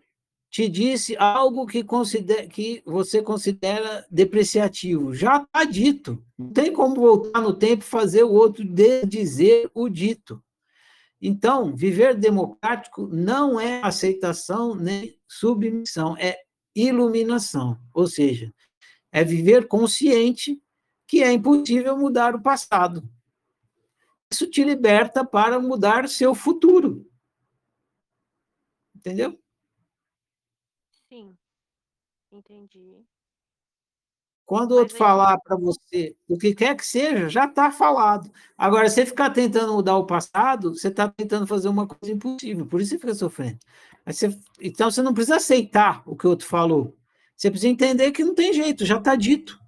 te 0.50 0.68
disse 0.68 1.16
algo 1.16 1.66
que, 1.66 1.84
considera, 1.84 2.46
que 2.46 2.82
você 2.84 3.22
considera 3.22 4.06
depreciativo. 4.10 5.14
Já 5.14 5.42
está 5.42 5.64
dito. 5.64 6.22
Não 6.36 6.50
tem 6.50 6.72
como 6.72 6.94
voltar 6.94 7.40
no 7.40 7.52
tempo 7.52 7.82
e 7.82 7.86
fazer 7.86 8.22
o 8.22 8.32
outro 8.32 8.64
dizer 9.06 9.70
o 9.74 9.88
dito. 9.88 10.42
Então, 11.20 11.74
viver 11.74 12.14
democrático 12.14 13.08
não 13.08 13.60
é 13.60 13.80
aceitação 13.82 14.74
nem 14.74 15.18
submissão, 15.26 16.16
é 16.16 16.38
iluminação. 16.86 17.78
Ou 17.92 18.06
seja, 18.06 18.52
é 19.10 19.24
viver 19.24 19.66
consciente 19.66 20.62
que 21.06 21.22
é 21.22 21.32
impossível 21.32 21.96
mudar 21.96 22.34
o 22.34 22.42
passado. 22.42 23.08
Isso 24.30 24.48
te 24.48 24.62
liberta 24.62 25.24
para 25.24 25.58
mudar 25.58 26.08
seu 26.08 26.34
futuro. 26.34 27.10
Entendeu? 28.94 29.38
Sim, 31.08 31.36
entendi. 32.30 33.02
Quando 34.44 34.78
eu 34.78 34.88
falar 34.88 35.38
para 35.40 35.56
você 35.56 36.16
o 36.26 36.38
que 36.38 36.54
quer 36.54 36.74
que 36.74 36.84
seja, 36.84 37.28
já 37.28 37.44
está 37.44 37.70
falado. 37.70 38.32
Agora, 38.56 38.88
você 38.88 39.04
ficar 39.04 39.28
tentando 39.30 39.74
mudar 39.74 39.98
o 39.98 40.06
passado, 40.06 40.74
você 40.74 40.88
está 40.88 41.06
tentando 41.06 41.46
fazer 41.46 41.68
uma 41.68 41.86
coisa 41.86 42.14
impossível, 42.14 42.66
por 42.66 42.80
isso 42.80 42.90
você 42.92 42.98
fica 42.98 43.14
sofrendo. 43.14 43.58
Você, 44.12 44.36
então, 44.60 44.90
você 44.90 45.02
não 45.02 45.14
precisa 45.14 45.36
aceitar 45.36 46.02
o 46.06 46.16
que 46.16 46.26
o 46.26 46.30
outro 46.30 46.46
falou. 46.46 46.96
Você 47.36 47.50
precisa 47.50 47.70
entender 47.70 48.10
que 48.12 48.24
não 48.24 48.34
tem 48.34 48.52
jeito, 48.52 48.84
já 48.84 48.98
está 48.98 49.14
dito. 49.14 49.58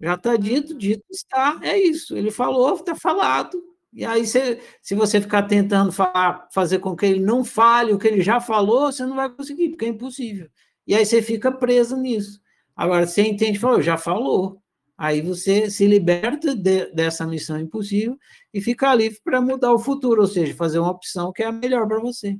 Já 0.00 0.14
está 0.14 0.36
dito, 0.36 0.74
dito 0.74 1.04
está, 1.10 1.58
é 1.62 1.78
isso. 1.78 2.16
Ele 2.16 2.30
falou, 2.30 2.74
está 2.74 2.94
falado. 2.94 3.62
E 3.92 4.04
aí, 4.04 4.26
você, 4.26 4.60
se 4.80 4.94
você 4.94 5.20
ficar 5.20 5.42
tentando 5.44 5.90
falar, 5.90 6.48
fazer 6.52 6.78
com 6.78 6.96
que 6.96 7.06
ele 7.06 7.20
não 7.20 7.44
fale 7.44 7.92
o 7.92 7.98
que 7.98 8.06
ele 8.06 8.22
já 8.22 8.40
falou, 8.40 8.92
você 8.92 9.04
não 9.04 9.16
vai 9.16 9.28
conseguir, 9.28 9.70
porque 9.70 9.84
é 9.84 9.88
impossível. 9.88 10.48
E 10.86 10.94
aí 10.94 11.04
você 11.04 11.20
fica 11.20 11.50
preso 11.50 11.96
nisso. 11.96 12.40
Agora, 12.76 13.06
você 13.06 13.22
entende, 13.22 13.58
falou, 13.58 13.82
já 13.82 13.96
falou. 13.98 14.62
Aí 14.96 15.22
você 15.22 15.70
se 15.70 15.86
liberta 15.86 16.54
de, 16.54 16.92
dessa 16.92 17.26
missão 17.26 17.58
impossível 17.58 18.18
e 18.52 18.60
fica 18.60 18.94
livre 18.94 19.18
para 19.24 19.40
mudar 19.40 19.72
o 19.72 19.78
futuro, 19.78 20.20
ou 20.20 20.28
seja, 20.28 20.54
fazer 20.54 20.78
uma 20.78 20.90
opção 20.90 21.32
que 21.32 21.42
é 21.42 21.46
a 21.46 21.52
melhor 21.52 21.88
para 21.88 21.98
você. 22.00 22.38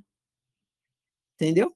Entendeu? 1.40 1.74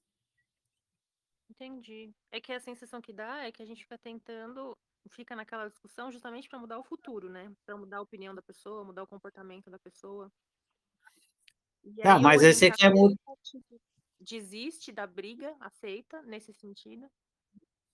Entendi. 1.49 2.13
É 2.31 2.39
que 2.41 2.53
a 2.53 2.61
sensação 2.61 3.01
que 3.01 3.13
dá 3.13 3.45
é 3.45 3.53
que 3.53 3.63
a 3.63 3.67
gente 3.67 3.83
fica 3.83 3.97
tentando, 3.97 4.77
fica 5.09 5.35
naquela 5.35 5.69
discussão 5.69 6.13
justamente 6.13 6.49
para 6.49 6.59
mudar 6.59 6.79
o 6.79 6.85
futuro, 6.85 7.31
né? 7.31 7.51
Para 7.65 7.77
mudar 7.77 7.99
a 7.99 8.03
opinião 8.03 8.35
da 8.35 8.43
pessoa, 8.43 8.85
mudar 8.85 9.03
o 9.05 9.07
comportamento 9.07 9.71
da 9.71 9.79
pessoa. 9.79 10.31
E 11.83 12.03
ah, 12.03 12.19
mas 12.19 12.43
aí 12.43 12.53
você 12.53 12.71
quer 12.71 12.93
mudar. 12.93 13.17
Desiste 14.21 14.93
da 14.93 15.07
briga, 15.07 15.55
aceita 15.61 16.23
nesse 16.23 16.53
sentido, 16.53 17.11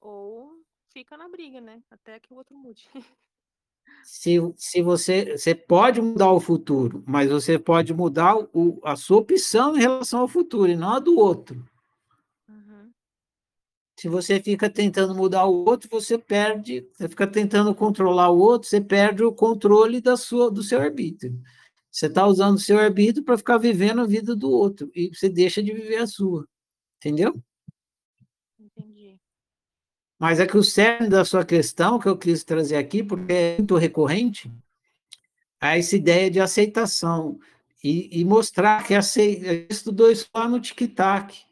ou 0.01 0.64
fica 0.92 1.16
na 1.16 1.29
briga, 1.29 1.61
né? 1.61 1.83
Até 1.90 2.18
que 2.21 2.33
o 2.33 2.37
outro 2.37 2.57
mude. 2.57 2.88
Se, 4.05 4.38
se 4.57 4.83
você, 4.83 5.37
você 5.37 5.55
pode 5.55 6.00
mudar 6.00 6.33
o 6.33 6.40
futuro, 6.40 7.03
mas 7.07 7.31
você 7.31 7.59
pode 7.59 7.94
mudar 7.94 8.37
o, 8.53 8.81
a 8.85 8.96
sua 8.96 9.18
opção 9.18 9.76
em 9.76 9.81
relação 9.81 10.20
ao 10.20 10.29
futuro 10.29 10.70
e 10.70 10.76
não 10.76 10.94
a 10.94 10.98
do 10.98 11.18
outro. 11.18 11.64
Se 14.00 14.09
você 14.09 14.40
fica 14.40 14.70
tentando 14.70 15.14
mudar 15.14 15.44
o 15.44 15.64
outro, 15.68 15.87
você 15.90 16.16
perde, 16.16 16.88
você 16.92 17.07
fica 17.07 17.26
tentando 17.26 17.74
controlar 17.74 18.31
o 18.31 18.38
outro, 18.38 18.66
você 18.66 18.81
perde 18.81 19.22
o 19.22 19.31
controle 19.31 20.00
da 20.00 20.16
sua, 20.16 20.50
do 20.50 20.62
seu 20.62 20.81
arbítrio. 20.81 21.38
Você 21.90 22.07
está 22.07 22.26
usando 22.26 22.57
o 22.57 22.61
seu 22.61 22.79
arbítrio 22.79 23.22
para 23.22 23.37
ficar 23.37 23.59
vivendo 23.59 24.00
a 24.00 24.07
vida 24.07 24.35
do 24.35 24.50
outro 24.50 24.90
e 24.94 25.11
você 25.14 25.29
deixa 25.29 25.62
de 25.62 25.74
viver 25.74 25.96
a 25.96 26.07
sua. 26.07 26.46
Entendeu? 26.96 27.42
Mas 30.20 30.38
é 30.38 30.46
que 30.46 30.56
o 30.56 30.62
cerne 30.62 31.09
da 31.09 31.24
sua 31.24 31.44
questão, 31.44 31.98
que 31.98 32.06
eu 32.06 32.16
quis 32.16 32.44
trazer 32.44 32.76
aqui, 32.76 33.02
porque 33.02 33.33
é 33.33 33.56
muito 33.56 33.74
recorrente, 33.74 34.52
é 35.61 35.78
essa 35.78 35.96
ideia 35.96 36.30
de 36.30 36.38
aceitação 36.38 37.40
e, 37.83 38.20
e 38.20 38.24
mostrar 38.24 38.87
que 38.87 38.94
estudou 39.68 40.12
isso 40.12 40.28
lá 40.35 40.46
no 40.46 40.61
tic-tac 40.61 41.50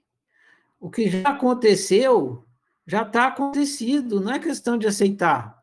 o 0.81 0.90
que 0.90 1.09
já 1.09 1.28
aconteceu, 1.28 2.46
já 2.87 3.02
está 3.02 3.26
acontecido, 3.26 4.20
não 4.20 4.33
é 4.33 4.38
questão 4.38 4.78
de 4.78 4.87
aceitar. 4.87 5.62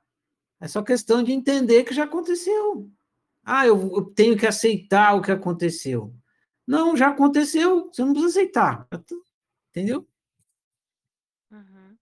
É 0.60 0.68
só 0.68 0.82
questão 0.82 1.24
de 1.24 1.32
entender 1.32 1.84
que 1.84 1.94
já 1.94 2.04
aconteceu. 2.04 2.90
Ah, 3.44 3.66
eu, 3.66 3.78
eu 3.96 4.06
tenho 4.06 4.38
que 4.38 4.48
aceitar 4.48 5.16
o 5.16 5.22
que 5.22 5.32
aconteceu. 5.32 6.14
Não, 6.68 6.98
já 6.98 7.10
aconteceu, 7.10 7.90
você 7.92 8.04
não 8.04 8.14
precisa 8.14 8.40
aceitar. 8.40 8.88
Entendeu? 9.70 10.08
Uhum. 11.52 11.98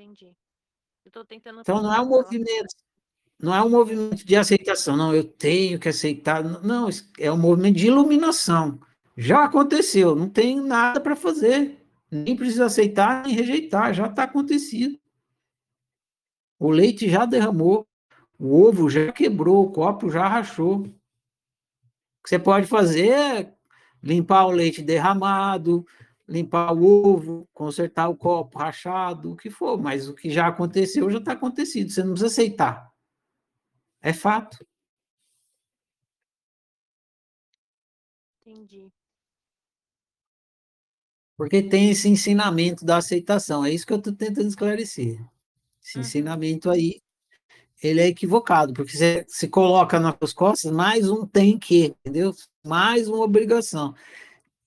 Entendi. 0.00 0.34
Eu 1.04 1.10
tô 1.12 1.22
tentando. 1.26 1.60
Então 1.60 1.82
não 1.82 1.94
é 1.94 2.00
um 2.00 2.08
movimento, 2.08 2.74
não 3.38 3.54
é 3.54 3.62
um 3.62 3.68
movimento 3.68 4.24
de 4.24 4.34
aceitação, 4.34 4.96
não, 4.96 5.14
eu 5.14 5.24
tenho 5.24 5.78
que 5.78 5.90
aceitar. 5.90 6.42
Não, 6.42 6.88
é 7.18 7.30
um 7.30 7.36
movimento 7.36 7.76
de 7.76 7.88
iluminação. 7.88 8.80
Já 9.14 9.44
aconteceu, 9.44 10.16
não 10.16 10.26
tem 10.26 10.58
nada 10.58 11.02
para 11.02 11.14
fazer. 11.14 11.86
Nem 12.10 12.34
precisa 12.34 12.64
aceitar 12.64 13.24
nem 13.26 13.34
rejeitar, 13.34 13.92
já 13.92 14.06
está 14.06 14.22
acontecido. 14.22 14.98
O 16.58 16.70
leite 16.70 17.08
já 17.08 17.26
derramou, 17.26 17.86
o 18.38 18.62
ovo 18.62 18.88
já 18.88 19.12
quebrou, 19.12 19.66
o 19.66 19.70
copo 19.70 20.08
já 20.08 20.26
rachou. 20.26 20.78
O 20.78 20.82
que 22.22 22.30
você 22.30 22.38
pode 22.38 22.66
fazer 22.66 23.10
é 23.10 23.54
limpar 24.02 24.46
o 24.46 24.50
leite 24.50 24.80
derramado, 24.80 25.84
limpar 26.30 26.72
o 26.72 26.84
ovo, 26.84 27.48
consertar 27.52 28.08
o 28.08 28.16
copo 28.16 28.58
rachado, 28.58 29.32
o 29.32 29.36
que 29.36 29.50
for, 29.50 29.76
mas 29.76 30.08
o 30.08 30.14
que 30.14 30.30
já 30.30 30.46
aconteceu 30.46 31.10
já 31.10 31.18
está 31.18 31.32
acontecido, 31.32 31.90
você 31.90 32.04
não 32.04 32.12
precisa 32.12 32.28
aceitar. 32.28 32.88
É 34.00 34.12
fato. 34.12 34.64
Entendi. 38.40 38.88
Porque 41.36 41.62
tem 41.62 41.90
esse 41.90 42.08
ensinamento 42.08 42.84
da 42.84 42.98
aceitação, 42.98 43.64
é 43.64 43.72
isso 43.72 43.86
que 43.86 43.92
eu 43.92 43.98
estou 43.98 44.12
tentando 44.12 44.46
esclarecer. 44.46 45.18
Esse 45.82 45.96
uhum. 45.98 46.02
ensinamento 46.02 46.70
aí, 46.70 47.00
ele 47.82 48.00
é 48.00 48.06
equivocado, 48.06 48.72
porque 48.72 48.96
você 48.96 49.24
se 49.26 49.48
coloca 49.48 49.98
nas 49.98 50.16
suas 50.18 50.32
costas 50.32 50.70
mais 50.70 51.08
um 51.10 51.26
tem 51.26 51.58
que, 51.58 51.96
entendeu? 52.04 52.32
Mais 52.64 53.08
uma 53.08 53.24
obrigação. 53.24 53.94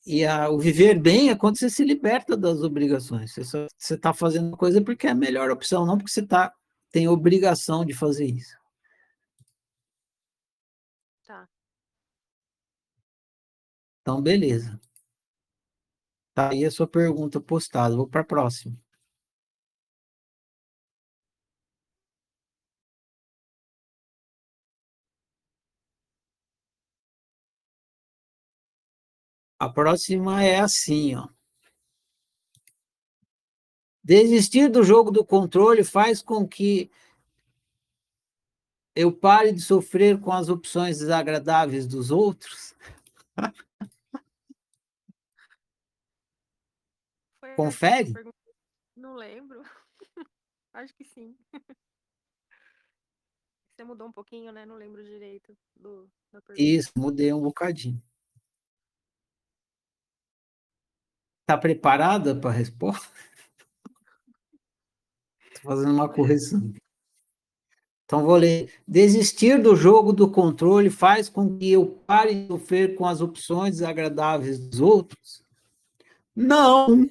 E 0.06 0.26
a, 0.26 0.50
o 0.50 0.60
viver 0.60 1.00
bem 1.00 1.30
é 1.30 1.36
quando 1.36 1.58
você 1.58 1.70
se 1.70 1.84
liberta 1.84 2.36
das 2.36 2.62
obrigações. 2.62 3.34
Você 3.36 3.68
está 3.96 4.14
fazendo 4.14 4.56
coisa 4.58 4.82
porque 4.84 5.08
é 5.08 5.12
a 5.12 5.16
melhor 5.16 5.50
opção, 5.50 5.86
não 5.86 5.98
porque 5.98 6.12
você 6.12 6.26
tá, 6.26 6.54
tem 6.92 7.08
obrigação 7.08 7.86
de 7.86 7.94
fazer 7.94 8.26
isso. 8.26 8.58
Tá. 11.26 11.48
Então, 14.02 14.22
beleza. 14.22 14.80
Tá 16.34 16.50
aí 16.50 16.66
a 16.66 16.72
sua 16.72 16.88
pergunta 16.88 17.40
postada. 17.40 17.96
Vou 17.96 18.08
para 18.08 18.22
a 18.22 18.26
próxima. 18.26 18.83
A 29.64 29.70
próxima 29.70 30.44
é 30.44 30.60
assim, 30.60 31.16
ó. 31.16 31.30
Desistir 34.04 34.68
do 34.68 34.84
jogo 34.84 35.10
do 35.10 35.24
controle 35.24 35.86
faz 35.86 36.22
com 36.22 36.46
que 36.46 36.92
eu 38.94 39.10
pare 39.10 39.54
de 39.54 39.62
sofrer 39.62 40.20
com 40.20 40.34
as 40.34 40.50
opções 40.50 40.98
desagradáveis 41.00 41.88
dos 41.88 42.12
outros? 42.12 42.76
Confere? 47.56 48.12
Não 48.98 49.16
lembro. 49.16 49.64
Acho 50.74 50.94
que 50.94 51.06
sim. 51.06 51.38
você 53.78 53.86
mudou 53.86 54.10
um 54.10 54.12
pouquinho, 54.12 54.52
né? 54.52 54.66
Não 54.66 54.76
lembro 54.76 55.02
direito 55.02 55.58
do. 55.74 56.12
Isso, 56.58 56.92
mudei 56.98 57.32
um 57.32 57.42
bocadinho. 57.42 58.04
Está 61.44 61.58
preparada 61.58 62.34
para 62.34 62.52
a 62.52 62.54
resposta? 62.54 63.12
Estou 65.54 65.72
fazendo 65.72 65.94
uma 65.94 66.08
correção. 66.08 66.74
Então, 68.06 68.24
vou 68.24 68.38
ler. 68.38 68.74
Desistir 68.88 69.62
do 69.62 69.76
jogo 69.76 70.14
do 70.14 70.32
controle 70.32 70.90
faz 70.90 71.28
com 71.28 71.58
que 71.58 71.70
eu 71.70 71.86
pare 72.08 72.34
de 72.34 72.48
sofrer 72.48 72.96
com 72.96 73.06
as 73.06 73.20
opções 73.20 73.72
desagradáveis 73.72 74.58
dos 74.58 74.80
outros? 74.80 75.44
Não! 76.34 77.10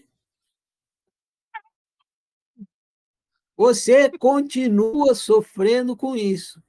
Você 3.55 4.11
continua 4.17 5.15
sofrendo 5.15 5.95
com 5.95 6.17
isso. 6.17 6.63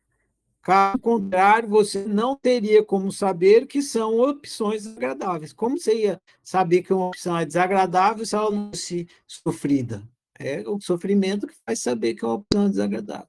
Caso 0.63 0.97
contrário, 0.99 1.67
você 1.67 2.05
não 2.05 2.37
teria 2.37 2.81
como 2.85 3.11
saber 3.11 3.67
que 3.67 3.81
são 3.81 4.17
opções 4.17 4.83
desagradáveis. 4.83 5.51
Como 5.51 5.77
você 5.77 5.93
ia 6.03 6.21
saber 6.41 6.83
que 6.83 6.93
uma 6.93 7.09
opção 7.09 7.37
é 7.37 7.45
desagradável 7.45 8.25
se 8.25 8.33
ela 8.33 8.49
não 8.49 8.69
fosse 8.69 9.05
sofrida? 9.27 10.01
É 10.39 10.63
o 10.65 10.79
sofrimento 10.79 11.47
que 11.47 11.55
faz 11.65 11.79
saber 11.79 12.15
que 12.15 12.25
uma 12.25 12.35
opção 12.35 12.65
é 12.65 12.69
desagradável. 12.69 13.27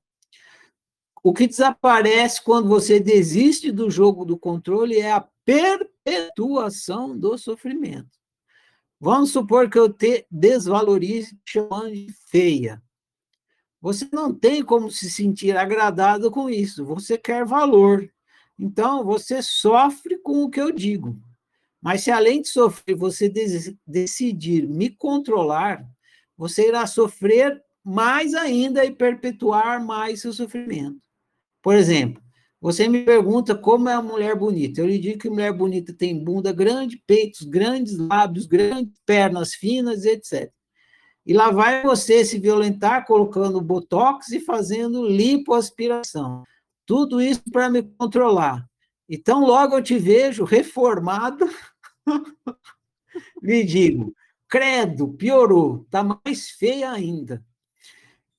O 1.24 1.34
que 1.34 1.48
desaparece 1.48 2.40
quando 2.40 2.68
você 2.68 3.00
desiste 3.00 3.72
do 3.72 3.90
jogo 3.90 4.24
do 4.24 4.38
controle 4.38 5.00
é 5.00 5.10
a 5.10 5.26
perpetuação 5.44 7.18
do 7.18 7.36
sofrimento. 7.36 8.16
Vamos 9.00 9.32
supor 9.32 9.68
que 9.68 9.78
eu 9.78 9.92
te 9.92 10.24
desvalorize 10.30 11.36
chamando 11.44 11.92
de 11.92 12.12
feia. 12.28 12.80
Você 13.84 14.08
não 14.10 14.32
tem 14.32 14.62
como 14.62 14.90
se 14.90 15.10
sentir 15.10 15.54
agradado 15.58 16.30
com 16.30 16.48
isso. 16.48 16.86
Você 16.86 17.18
quer 17.18 17.44
valor. 17.44 18.10
Então, 18.58 19.04
você 19.04 19.42
sofre 19.42 20.16
com 20.22 20.42
o 20.42 20.48
que 20.48 20.58
eu 20.58 20.72
digo. 20.72 21.20
Mas 21.82 22.00
se 22.00 22.10
além 22.10 22.40
de 22.40 22.48
sofrer, 22.48 22.96
você 22.96 23.30
decidir 23.86 24.66
me 24.66 24.88
controlar, 24.88 25.86
você 26.34 26.68
irá 26.68 26.86
sofrer 26.86 27.62
mais 27.84 28.32
ainda 28.32 28.82
e 28.86 28.90
perpetuar 28.90 29.84
mais 29.84 30.22
seu 30.22 30.32
sofrimento. 30.32 30.96
Por 31.60 31.74
exemplo, 31.74 32.22
você 32.62 32.88
me 32.88 33.04
pergunta 33.04 33.54
como 33.54 33.90
é 33.90 33.92
a 33.92 34.00
mulher 34.00 34.34
bonita. 34.34 34.80
Eu 34.80 34.86
lhe 34.86 34.98
digo 34.98 35.18
que 35.18 35.28
mulher 35.28 35.52
bonita 35.52 35.92
tem 35.92 36.24
bunda 36.24 36.54
grande, 36.54 37.02
peitos 37.06 37.42
grandes, 37.42 37.98
lábios 37.98 38.46
grandes, 38.46 38.94
pernas 39.04 39.52
finas, 39.52 40.06
etc. 40.06 40.50
E 41.26 41.32
lá 41.32 41.50
vai 41.50 41.82
você 41.82 42.24
se 42.24 42.38
violentar 42.38 43.06
colocando 43.06 43.60
botox 43.60 44.30
e 44.30 44.40
fazendo 44.40 45.06
lipoaspiração. 45.06 46.44
Tudo 46.84 47.20
isso 47.20 47.42
para 47.50 47.70
me 47.70 47.82
controlar. 47.82 48.68
Então, 49.08 49.40
logo 49.40 49.76
eu 49.76 49.82
te 49.82 49.98
vejo 49.98 50.44
reformada, 50.44 51.46
lhe 53.42 53.64
digo, 53.64 54.14
credo, 54.48 55.12
piorou, 55.14 55.82
está 55.84 56.02
mais 56.02 56.50
feia 56.50 56.90
ainda. 56.90 57.44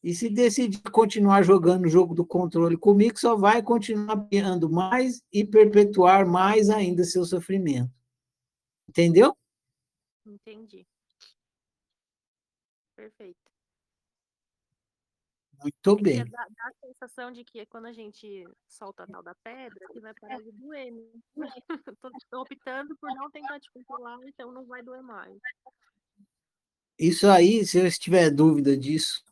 E 0.03 0.13
se 0.13 0.29
decidir 0.29 0.81
continuar 0.91 1.41
jogando 1.41 1.85
o 1.85 1.89
jogo 1.89 2.13
do 2.13 2.23
controle 2.23 2.77
comigo, 2.77 3.19
só 3.19 3.35
vai 3.35 3.63
continuar 3.63 4.17
piando 4.27 4.69
mais 4.69 5.23
e 5.33 5.43
perpetuar 5.43 6.27
mais 6.27 6.69
ainda 6.69 7.03
seu 7.03 7.25
sofrimento. 7.25 7.91
Entendeu? 8.87 9.35
Entendi. 10.23 10.85
Perfeito. 13.05 13.37
Muito 15.61 15.95
bem. 15.97 16.25
Dá, 16.25 16.47
dá, 16.49 16.67
a 16.67 16.87
sensação 16.87 17.31
de 17.31 17.43
que 17.43 17.63
quando 17.67 17.85
a 17.85 17.93
gente 17.93 18.43
solta 18.67 19.03
a 19.03 19.07
tal 19.07 19.21
da 19.21 19.35
pedra, 19.35 19.87
que 19.93 19.99
vai 19.99 20.13
parar 20.19 20.41
de 20.41 20.51
doer. 20.53 20.91
Né? 20.91 21.47
Estou 22.19 22.41
optando 22.41 22.97
por 22.97 23.13
não 23.13 23.29
tentar 23.29 23.59
te 23.59 23.69
controlar, 23.71 24.17
então 24.25 24.51
não 24.51 24.65
vai 24.65 24.81
doer 24.81 25.03
mais. 25.03 25.37
Isso 26.97 27.27
aí, 27.27 27.63
se 27.63 27.77
eu 27.77 27.91
tiver 27.91 28.31
dúvida 28.31 28.75
disso, 28.75 29.23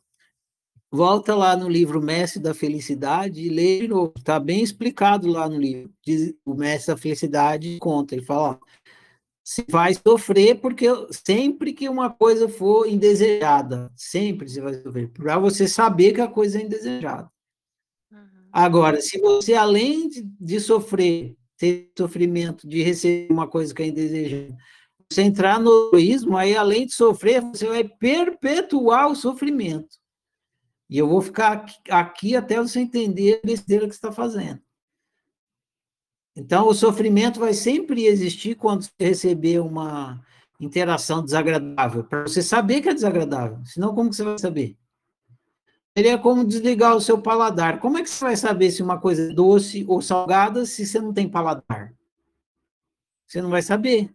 volta 0.92 1.36
lá 1.36 1.58
no 1.58 1.68
livro 1.68 2.00
Mestre 2.00 2.40
da 2.40 2.54
Felicidade 2.54 3.42
e 3.42 3.50
lê 3.50 3.80
de 3.80 3.88
novo. 3.88 4.14
Está 4.16 4.40
bem 4.40 4.62
explicado 4.62 5.28
lá 5.28 5.50
no 5.50 5.58
livro. 5.58 5.92
Diz, 6.06 6.36
o 6.46 6.54
Mestre 6.54 6.94
da 6.94 7.02
Felicidade 7.02 7.80
conta, 7.80 8.14
ele 8.14 8.24
fala, 8.24 8.52
ó, 8.52 8.94
você 9.44 9.66
vai 9.70 9.94
sofrer 9.94 10.56
porque 10.62 10.88
sempre 11.12 11.74
que 11.74 11.90
uma 11.90 12.10
coisa 12.10 12.48
for 12.48 12.88
indesejada, 12.88 13.92
sempre 13.96 14.48
você 14.48 14.62
vai 14.62 14.74
sofrer, 14.76 15.10
para 15.10 15.38
você 15.38 15.68
saber 15.68 16.14
que 16.14 16.22
a 16.22 16.28
coisa 16.28 16.60
é 16.60 16.64
indesejada. 16.64 17.30
Uhum. 18.10 18.20
Agora, 18.52 19.02
se 19.02 19.20
você, 19.20 19.54
além 19.54 20.08
de, 20.08 20.22
de, 20.22 20.60
sofrer, 20.62 21.36
ter 21.58 21.92
sofrimento 21.98 22.68
de 22.68 22.82
receber 22.82 23.34
uma 23.34 23.48
coisa 23.48 23.74
que 23.74 23.84
é 23.84 23.88
indesejada, 23.88 24.56
você 25.12 25.22
entrar 25.22 25.60
no 25.60 25.90
egoísmo, 25.90 26.38
aí 26.38 26.56
além 26.56 26.86
de 26.86 26.94
sofrer, 26.94 27.42
você 27.42 27.68
vai 27.68 27.84
perpetuar 27.84 29.12
o 29.12 29.16
sofrimento. 29.16 29.98
E 30.90 30.98
eu 30.98 31.08
vou 31.08 31.22
ficar 31.22 31.66
aqui 31.90 32.36
até 32.36 32.58
você 32.58 32.80
entender 32.80 33.42
a 33.44 33.46
besteira 33.46 33.88
que 33.88 33.94
você 33.94 33.98
está 33.98 34.12
fazendo. 34.12 34.62
Então, 36.36 36.68
o 36.68 36.74
sofrimento 36.74 37.40
vai 37.40 37.54
sempre 37.54 38.06
existir 38.06 38.56
quando 38.56 38.84
você 38.84 38.92
receber 39.00 39.60
uma 39.60 40.20
interação 40.60 41.24
desagradável, 41.24 42.04
para 42.04 42.24
você 42.24 42.42
saber 42.42 42.82
que 42.82 42.90
é 42.90 42.94
desagradável. 42.94 43.64
Senão, 43.66 43.94
como 43.94 44.10
que 44.10 44.16
você 44.16 44.24
vai 44.24 44.40
saber? 44.40 44.78
Seria 45.96 46.18
como 46.18 46.44
desligar 46.44 46.96
o 46.96 47.02
seu 47.02 47.22
paladar. 47.22 47.80
Como 47.80 48.00
é 48.00 48.02
que 48.02 48.10
você 48.10 48.26
vai 48.26 48.36
saber 48.36 48.72
se 48.72 48.82
uma 48.82 49.00
coisa 49.00 49.30
é 49.30 49.34
doce 49.34 49.86
ou 49.88 50.02
salgada 50.02 50.66
se 50.66 50.88
você 50.88 51.00
não 51.00 51.14
tem 51.14 51.30
paladar? 51.30 51.94
Você 53.28 53.42
não 53.42 53.52
vai 53.52 53.62
saber. 53.62 54.12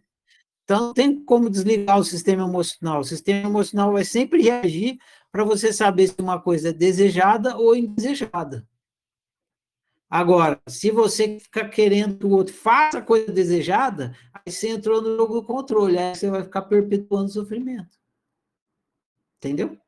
Então, 0.65 0.87
não 0.87 0.93
tem 0.93 1.23
como 1.23 1.49
desligar 1.49 1.97
o 1.97 2.03
sistema 2.03 2.43
emocional. 2.43 2.99
O 2.99 3.05
sistema 3.05 3.47
emocional 3.47 3.93
vai 3.93 4.03
sempre 4.03 4.41
reagir 4.41 4.99
para 5.31 5.45
você 5.45 5.71
saber 5.71 6.07
se 6.07 6.15
uma 6.19 6.39
coisa 6.41 6.69
é 6.69 6.73
desejada 6.73 7.55
ou 7.55 7.73
indesejada. 7.75 8.67
Agora, 10.09 10.59
se 10.67 10.89
você 10.89 11.39
ficar 11.39 11.69
querendo 11.69 12.17
que 12.17 12.25
o 12.25 12.31
outro 12.31 12.53
faça 12.53 12.97
a 12.97 13.01
coisa 13.01 13.31
desejada, 13.31 14.15
aí 14.33 14.51
você 14.51 14.69
entrou 14.69 15.01
no 15.01 15.15
jogo 15.15 15.35
do 15.35 15.43
controle, 15.43 15.97
aí 15.99 16.15
você 16.15 16.29
vai 16.29 16.43
ficar 16.43 16.63
perpetuando 16.63 17.25
o 17.25 17.29
sofrimento. 17.33 17.95
Entendeu? 19.37 19.79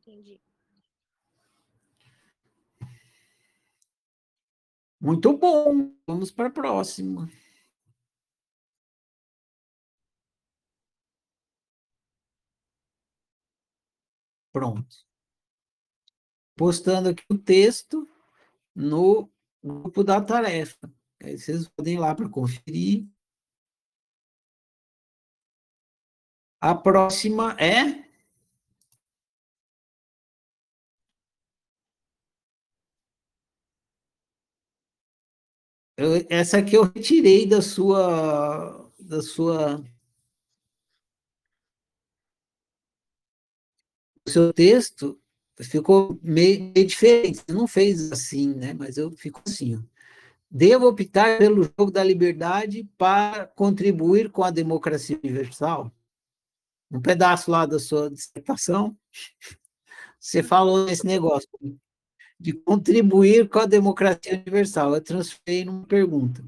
Entendi. 0.00 0.40
Muito 5.00 5.36
bom. 5.36 5.92
Vamos 6.06 6.30
para 6.30 6.48
a 6.48 6.50
próxima. 6.50 7.28
Pronto. 14.52 14.96
Postando 16.56 17.10
aqui 17.10 17.22
o 17.28 17.36
texto 17.36 18.08
no 18.74 19.30
grupo 19.66 20.04
da 20.04 20.20
tarefa. 20.20 20.90
Aí 21.22 21.38
vocês 21.38 21.68
podem 21.68 21.94
ir 21.94 21.98
lá 21.98 22.14
para 22.14 22.28
conferir. 22.28 23.06
A 26.60 26.74
próxima 26.74 27.56
é. 27.58 28.06
Eu, 35.98 36.26
essa 36.28 36.58
aqui 36.58 36.76
eu 36.76 36.84
retirei 36.84 37.46
da 37.46 37.62
sua, 37.62 38.90
da 38.98 39.22
sua 39.22 39.82
o 44.26 44.30
seu 44.30 44.52
texto 44.52 45.18
ficou 45.64 46.18
meio, 46.22 46.72
meio, 46.74 46.86
diferente. 46.86 47.38
Você 47.38 47.52
não 47.52 47.66
fez 47.66 48.12
assim, 48.12 48.54
né? 48.54 48.74
Mas 48.74 48.96
eu 48.96 49.10
fico 49.10 49.42
assim. 49.46 49.76
Ó. 49.76 49.80
Devo 50.50 50.86
optar 50.86 51.38
pelo 51.38 51.64
jogo 51.64 51.90
da 51.90 52.04
liberdade 52.04 52.88
para 52.96 53.46
contribuir 53.46 54.30
com 54.30 54.42
a 54.42 54.50
democracia 54.50 55.18
universal? 55.22 55.92
Um 56.90 57.00
pedaço 57.00 57.50
lá 57.50 57.66
da 57.66 57.78
sua 57.78 58.08
dissertação, 58.10 58.96
você 60.20 60.42
falou 60.42 60.86
nesse 60.86 61.04
negócio 61.04 61.48
de 62.38 62.52
contribuir 62.52 63.48
com 63.48 63.58
a 63.58 63.66
democracia 63.66 64.34
universal. 64.34 64.94
Eu 64.94 65.00
transferi 65.00 65.64
numa 65.64 65.86
pergunta. 65.86 66.44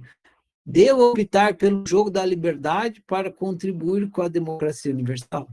Devo 0.64 1.10
optar 1.10 1.56
pelo 1.56 1.84
jogo 1.86 2.10
da 2.10 2.24
liberdade 2.24 3.00
para 3.02 3.32
contribuir 3.32 4.10
com 4.10 4.22
a 4.22 4.28
democracia 4.28 4.92
universal? 4.92 5.48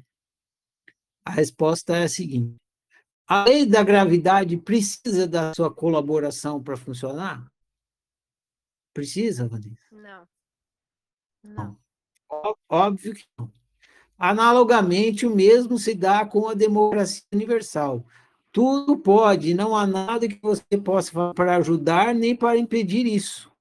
A 1.23 1.31
resposta 1.31 1.95
é 1.95 2.03
a 2.03 2.09
seguinte: 2.09 2.55
a 3.27 3.45
lei 3.45 3.65
da 3.65 3.83
gravidade 3.83 4.57
precisa 4.57 5.27
da 5.27 5.53
sua 5.53 5.73
colaboração 5.73 6.61
para 6.61 6.77
funcionar? 6.77 7.45
Precisa, 8.93 9.47
Vanessa? 9.47 9.75
Não. 9.91 10.27
Não. 11.43 11.77
Óbvio 12.69 13.13
que 13.13 13.25
não. 13.38 13.51
Analogamente, 14.17 15.25
o 15.25 15.35
mesmo 15.35 15.77
se 15.77 15.93
dá 15.93 16.25
com 16.25 16.47
a 16.47 16.53
democracia 16.53 17.23
universal. 17.33 18.05
Tudo 18.51 18.97
pode, 18.97 19.53
não 19.53 19.75
há 19.75 19.85
nada 19.85 20.27
que 20.27 20.39
você 20.41 20.63
possa 20.81 21.11
fazer 21.11 21.33
para 21.33 21.57
ajudar 21.57 22.15
nem 22.15 22.33
para 22.33 22.57
impedir 22.57 23.05
isso. 23.05 23.51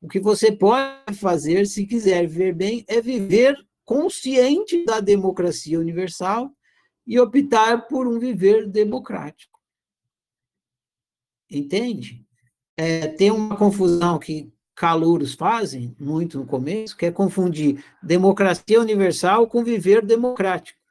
O 0.00 0.08
que 0.08 0.18
você 0.18 0.50
pode 0.50 1.14
fazer, 1.14 1.66
se 1.66 1.86
quiser 1.86 2.26
viver 2.26 2.54
bem, 2.54 2.84
é 2.88 3.00
viver 3.00 3.54
consciente 3.84 4.84
da 4.86 5.00
democracia 5.00 5.78
universal 5.78 6.50
e 7.06 7.18
optar 7.18 7.86
por 7.88 8.06
um 8.06 8.18
viver 8.18 8.66
democrático. 8.66 9.60
Entende? 11.50 12.24
É, 12.76 13.06
tem 13.06 13.30
uma 13.30 13.56
confusão 13.56 14.18
que 14.18 14.52
calouros 14.74 15.34
fazem 15.34 15.94
muito 16.00 16.38
no 16.38 16.46
começo, 16.46 16.96
que 16.96 17.06
é 17.06 17.10
confundir 17.10 17.84
democracia 18.02 18.80
universal 18.80 19.46
com 19.46 19.62
viver 19.62 20.04
democrático 20.04 20.84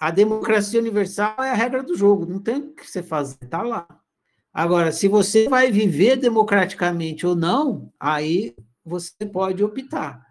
a 0.00 0.10
democracia 0.10 0.80
universal 0.80 1.34
é 1.44 1.50
a 1.50 1.54
regra 1.54 1.82
do 1.82 1.94
jogo, 1.94 2.24
não 2.24 2.38
tem 2.38 2.56
o 2.56 2.72
que 2.72 2.90
você 2.90 3.02
fazer, 3.02 3.36
está 3.42 3.60
lá. 3.62 3.86
Agora, 4.50 4.90
se 4.90 5.06
você 5.06 5.46
vai 5.46 5.70
viver 5.70 6.16
democraticamente 6.16 7.26
ou 7.26 7.36
não, 7.36 7.92
aí 8.00 8.56
você 8.82 9.26
pode 9.30 9.62
optar. 9.62 10.26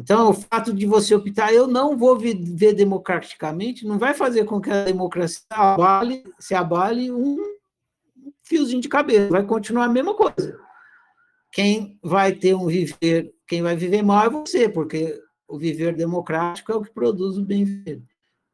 Então, 0.00 0.30
o 0.30 0.32
fato 0.32 0.72
de 0.72 0.86
você 0.86 1.14
optar, 1.14 1.52
eu 1.52 1.66
não 1.66 1.94
vou 1.94 2.18
viver 2.18 2.72
democraticamente, 2.72 3.86
não 3.86 3.98
vai 3.98 4.14
fazer 4.14 4.46
com 4.46 4.58
que 4.58 4.70
a 4.70 4.84
democracia 4.84 5.44
abale, 5.50 6.24
se 6.38 6.54
abale 6.54 7.12
um 7.12 7.36
fiozinho 8.42 8.80
de 8.80 8.88
cabelo, 8.88 9.28
vai 9.28 9.44
continuar 9.44 9.84
a 9.84 9.88
mesma 9.90 10.14
coisa. 10.14 10.58
Quem 11.52 11.98
vai 12.02 12.32
ter 12.32 12.54
um 12.54 12.66
viver, 12.66 13.34
quem 13.46 13.60
vai 13.60 13.76
viver 13.76 14.00
mal 14.00 14.24
é 14.24 14.30
você, 14.30 14.70
porque 14.70 15.22
o 15.46 15.58
viver 15.58 15.94
democrático 15.94 16.72
é 16.72 16.76
o 16.76 16.82
que 16.82 16.90
produz 16.90 17.36
o 17.36 17.44
bem 17.44 17.64
viver. 17.64 18.02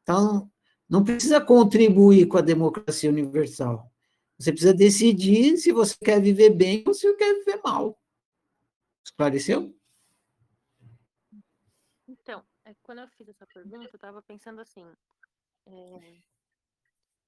Então, 0.03 0.51
não 0.89 1.01
precisa 1.01 1.39
contribuir 1.39 2.27
com 2.27 2.37
a 2.37 2.41
democracia 2.41 3.09
universal. 3.09 3.89
Você 4.37 4.51
precisa 4.51 4.73
decidir 4.73 5.55
se 5.55 5.71
você 5.71 5.95
quer 6.03 6.21
viver 6.21 6.49
bem 6.49 6.83
ou 6.85 6.93
se 6.93 7.11
quer 7.15 7.35
viver 7.35 7.61
mal. 7.63 7.97
Esclareceu? 9.05 9.73
Então, 12.27 12.41
é, 12.65 12.73
quando 12.87 12.99
eu 12.99 13.07
fiz 13.09 13.27
essa 13.27 13.45
pergunta, 13.45 13.89
eu 13.91 13.97
estava 13.97 14.21
pensando 14.21 14.61
assim: 14.61 14.89
é, 15.65 16.21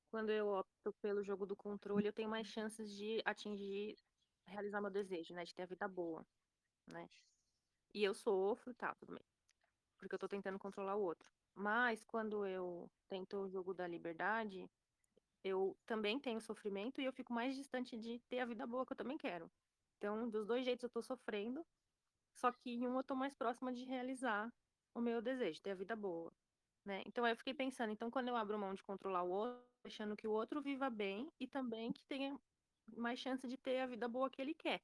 quando 0.09 0.31
eu 0.31 0.47
opto 0.47 0.93
pelo 1.01 1.21
jogo 1.21 1.45
do 1.45 1.55
controle, 1.55 2.07
eu 2.07 2.13
tenho 2.13 2.29
mais 2.29 2.47
chances 2.47 2.89
de 2.95 3.21
atingir, 3.25 3.97
realizar 4.45 4.79
meu 4.79 4.89
desejo, 4.89 5.33
né? 5.33 5.43
De 5.43 5.53
ter 5.53 5.63
a 5.63 5.65
vida 5.65 5.85
boa, 5.85 6.25
né? 6.87 7.09
E 7.93 8.01
eu 8.01 8.13
sofro, 8.13 8.73
tá, 8.73 8.95
tudo 8.95 9.13
bem. 9.15 9.25
Porque 9.97 10.15
eu 10.15 10.17
estou 10.17 10.29
tentando 10.29 10.57
controlar 10.57 10.95
o 10.95 11.01
outro. 11.01 11.29
Mas 11.53 12.05
quando 12.05 12.45
eu 12.45 12.89
tento 13.09 13.35
o 13.35 13.49
jogo 13.49 13.73
da 13.73 13.85
liberdade, 13.85 14.65
eu 15.43 15.75
também 15.85 16.17
tenho 16.17 16.39
sofrimento 16.39 17.01
e 17.01 17.05
eu 17.05 17.11
fico 17.11 17.33
mais 17.33 17.53
distante 17.53 17.97
de 17.97 18.17
ter 18.29 18.39
a 18.39 18.45
vida 18.45 18.65
boa 18.65 18.85
que 18.85 18.93
eu 18.93 18.97
também 18.97 19.17
quero. 19.17 19.51
Então, 19.97 20.29
dos 20.29 20.45
dois 20.45 20.63
jeitos 20.63 20.83
eu 20.83 20.89
tô 20.89 21.01
sofrendo, 21.01 21.65
só 22.33 22.49
que 22.49 22.71
em 22.71 22.87
um 22.87 22.95
eu 22.95 23.03
tô 23.03 23.13
mais 23.13 23.35
próxima 23.35 23.73
de 23.73 23.83
realizar 23.83 24.49
o 24.99 25.01
meu 25.01 25.21
desejo, 25.21 25.61
ter 25.61 25.71
a 25.71 25.75
vida 25.75 25.95
boa, 25.95 26.31
né? 26.85 27.03
Então 27.05 27.25
eu 27.27 27.35
fiquei 27.35 27.53
pensando, 27.53 27.91
então 27.91 28.11
quando 28.11 28.27
eu 28.27 28.35
abro 28.35 28.59
mão 28.59 28.73
de 28.73 28.83
controlar 28.83 29.23
o 29.23 29.29
outro, 29.29 29.63
deixando 29.83 30.15
que 30.15 30.27
o 30.27 30.31
outro 30.31 30.61
viva 30.61 30.89
bem 30.89 31.31
e 31.39 31.47
também 31.47 31.91
que 31.91 32.03
tenha 32.03 32.37
mais 32.95 33.19
chance 33.19 33.47
de 33.47 33.57
ter 33.57 33.79
a 33.79 33.87
vida 33.87 34.07
boa 34.07 34.29
que 34.29 34.41
ele 34.41 34.53
quer, 34.53 34.81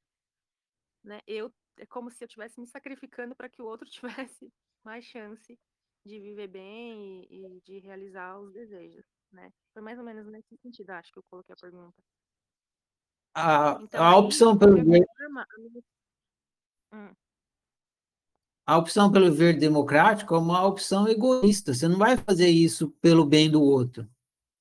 né? 1.04 1.22
Eu 1.28 1.54
é 1.78 1.86
como 1.86 2.10
se 2.10 2.24
eu 2.24 2.26
estivesse 2.26 2.60
me 2.60 2.68
sacrificando 2.68 3.36
para 3.36 3.50
que 3.50 3.62
o 3.62 3.66
outro 3.66 3.88
tivesse 4.30 4.52
mais 4.84 5.04
chance 5.06 5.60
de 6.06 6.20
viver 6.20 6.48
bem 6.48 7.28
e, 7.30 7.58
e, 7.58 7.62
de 7.62 7.80
realizar 7.80 8.40
os 8.40 8.54
desejos, 8.54 9.06
né? 9.32 9.52
Foi 9.74 9.82
mais 9.82 9.98
ou 9.98 10.06
menos 10.06 10.26
nesse 10.28 10.56
sentido, 10.58 10.92
acho 10.92 11.12
que 11.12 11.20
eu 11.20 11.24
coloquei 11.30 11.54
a 11.54 11.58
pergunta. 11.58 12.04
A, 13.34 13.80
então, 13.82 14.02
a 14.04 14.18
opção 14.18 14.58
pelo 14.58 14.76
ver... 14.76 15.06
Hum. 16.94 17.14
A 18.66 18.78
opção 18.78 19.12
pelo 19.12 19.32
ver 19.32 19.60
democrático 19.60 20.34
é 20.34 20.40
uma 20.40 20.66
opção 20.66 21.08
egoísta. 21.08 21.74
Você 21.74 21.88
não 21.88 21.98
vai 21.98 22.18
fazer 22.18 22.50
isso 22.50 22.90
pelo 23.02 23.24
bem 23.24 23.50
do 23.50 23.62
outro. 23.62 24.08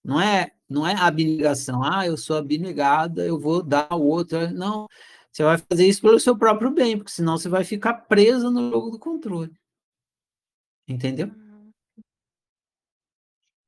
Não 0.04 0.20
é, 0.20 0.52
não 0.68 0.86
é 0.86 0.94
abnegação. 0.94 1.82
Ah, 1.82 2.06
eu 2.06 2.16
sou 2.16 2.36
abnegada, 2.36 3.24
eu 3.26 3.40
vou 3.40 3.62
dar 3.62 3.86
ao 3.88 4.02
outro. 4.02 4.52
Não. 4.52 4.86
Você 5.32 5.42
vai 5.42 5.56
fazer 5.56 5.88
isso 5.88 6.02
pelo 6.02 6.20
seu 6.20 6.36
próprio 6.36 6.70
bem, 6.70 6.98
porque 6.98 7.12
senão 7.12 7.38
você 7.38 7.48
vai 7.48 7.64
ficar 7.64 7.94
presa 7.94 8.50
no 8.50 8.70
jogo 8.70 8.90
do 8.90 8.98
controle. 8.98 9.52
Entendeu? 10.86 11.30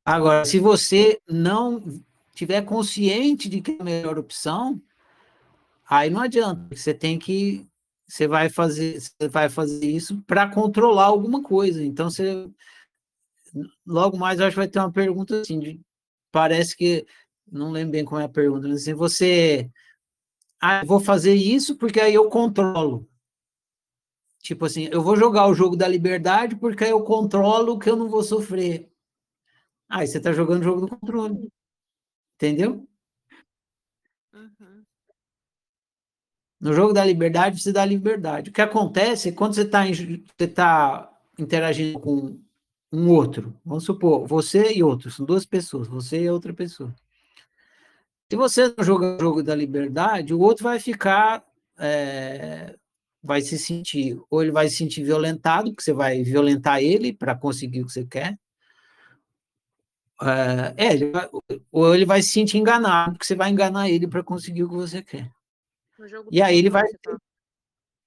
Agora, 0.04 0.44
se 0.44 0.60
você 0.60 1.18
não 1.26 1.82
tiver 2.34 2.62
consciente 2.62 3.48
de 3.48 3.62
que 3.62 3.72
é 3.72 3.76
a 3.80 3.84
melhor 3.84 4.18
opção, 4.18 4.80
aí 5.88 6.10
não 6.10 6.20
adianta. 6.20 6.76
Você 6.76 6.92
tem 6.92 7.18
que 7.18 7.66
você 8.08 8.26
vai 8.28 8.48
fazer 8.48 9.00
você 9.00 9.28
vai 9.28 9.48
fazer 9.48 9.86
isso 9.86 10.22
para 10.22 10.48
controlar 10.48 11.06
alguma 11.06 11.42
coisa. 11.42 11.84
Então 11.84 12.10
você 12.10 12.48
logo 13.86 14.16
mais 14.16 14.40
acho 14.40 14.50
que 14.50 14.56
vai 14.56 14.68
ter 14.68 14.78
uma 14.78 14.92
pergunta 14.92 15.40
assim, 15.40 15.58
de, 15.58 15.80
parece 16.30 16.76
que 16.76 17.06
não 17.50 17.70
lembro 17.70 17.92
bem 17.92 18.04
como 18.04 18.20
é 18.20 18.24
a 18.24 18.28
pergunta, 18.28 18.68
mas 18.68 18.82
assim, 18.82 18.94
você 18.94 19.70
ah, 20.60 20.84
vou 20.84 21.00
fazer 21.00 21.34
isso 21.34 21.76
porque 21.76 22.00
aí 22.00 22.14
eu 22.14 22.28
controlo. 22.28 23.08
Tipo 24.40 24.66
assim, 24.66 24.88
eu 24.92 25.02
vou 25.02 25.16
jogar 25.16 25.48
o 25.48 25.54
jogo 25.54 25.76
da 25.76 25.88
liberdade 25.88 26.56
porque 26.56 26.84
aí 26.84 26.90
eu 26.90 27.02
controlo 27.02 27.78
que 27.78 27.90
eu 27.90 27.96
não 27.96 28.08
vou 28.08 28.22
sofrer. 28.22 28.90
Aí 29.88 30.06
você 30.06 30.18
está 30.18 30.32
jogando 30.32 30.60
o 30.62 30.64
jogo 30.64 30.80
do 30.82 30.88
controle. 30.88 31.48
Entendeu? 32.36 32.88
Uhum. 34.32 34.84
No 36.66 36.72
jogo 36.72 36.92
da 36.92 37.04
liberdade, 37.04 37.62
você 37.62 37.72
dá 37.72 37.84
liberdade. 37.84 38.50
O 38.50 38.52
que 38.52 38.60
acontece 38.60 39.28
é 39.28 39.32
quando 39.32 39.54
você 39.54 39.62
está 39.62 39.84
tá 40.52 41.12
interagindo 41.38 42.00
com 42.00 42.40
um 42.92 43.08
outro, 43.08 43.54
vamos 43.64 43.84
supor, 43.84 44.26
você 44.26 44.72
e 44.72 44.82
outro, 44.82 45.08
são 45.08 45.24
duas 45.24 45.46
pessoas, 45.46 45.86
você 45.86 46.22
e 46.22 46.28
outra 46.28 46.52
pessoa. 46.52 46.92
Se 48.28 48.36
você 48.36 48.74
não 48.76 48.84
joga 48.84 49.16
o 49.16 49.20
jogo 49.20 49.42
da 49.44 49.54
liberdade, 49.54 50.34
o 50.34 50.40
outro 50.40 50.64
vai 50.64 50.80
ficar 50.80 51.44
é, 51.78 52.74
vai 53.22 53.40
se 53.42 53.56
sentir, 53.56 54.20
ou 54.28 54.42
ele 54.42 54.50
vai 54.50 54.68
se 54.68 54.76
sentir 54.76 55.04
violentado, 55.04 55.70
porque 55.70 55.84
você 55.84 55.92
vai 55.92 56.24
violentar 56.24 56.82
ele 56.82 57.12
para 57.12 57.36
conseguir 57.36 57.82
o 57.82 57.86
que 57.86 57.92
você 57.92 58.04
quer. 58.04 58.36
Uh, 60.20 60.74
é, 60.76 60.92
ele 60.94 61.10
vai, 61.12 61.28
ou 61.70 61.94
ele 61.94 62.04
vai 62.04 62.22
se 62.22 62.30
sentir 62.30 62.58
enganado, 62.58 63.12
porque 63.12 63.26
você 63.26 63.36
vai 63.36 63.50
enganar 63.50 63.88
ele 63.88 64.08
para 64.08 64.24
conseguir 64.24 64.64
o 64.64 64.68
que 64.68 64.74
você 64.74 65.00
quer. 65.00 65.35
E 66.30 66.42
aí 66.42 66.58
ele 66.58 66.70
vai. 66.70 66.84
Tá? 67.02 67.16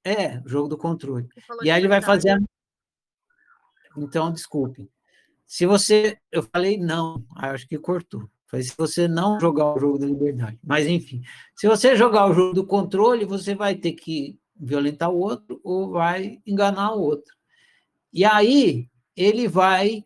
É, 0.03 0.41
jogo 0.45 0.67
do 0.67 0.77
controle. 0.77 1.27
E 1.63 1.69
aí 1.69 1.81
ele 1.81 1.87
vai 1.87 2.01
fazer. 2.01 2.37
Então, 3.97 4.31
desculpe. 4.31 4.89
Se 5.45 5.65
você. 5.65 6.17
Eu 6.31 6.43
falei 6.43 6.77
não, 6.77 7.23
acho 7.35 7.67
que 7.67 7.77
cortou. 7.77 8.29
Foi 8.45 8.63
se 8.63 8.73
você 8.75 9.07
não 9.07 9.39
jogar 9.39 9.75
o 9.75 9.79
jogo 9.79 9.99
da 9.99 10.07
liberdade. 10.07 10.59
Mas, 10.63 10.87
enfim, 10.87 11.21
se 11.55 11.67
você 11.67 11.95
jogar 11.95 12.27
o 12.29 12.33
jogo 12.33 12.53
do 12.53 12.65
controle, 12.65 13.23
você 13.25 13.53
vai 13.53 13.75
ter 13.75 13.93
que 13.93 14.39
violentar 14.55 15.11
o 15.11 15.19
outro 15.19 15.61
ou 15.63 15.91
vai 15.91 16.41
enganar 16.45 16.93
o 16.93 17.01
outro. 17.01 17.33
E 18.11 18.25
aí 18.25 18.89
ele 19.15 19.47
vai 19.47 20.03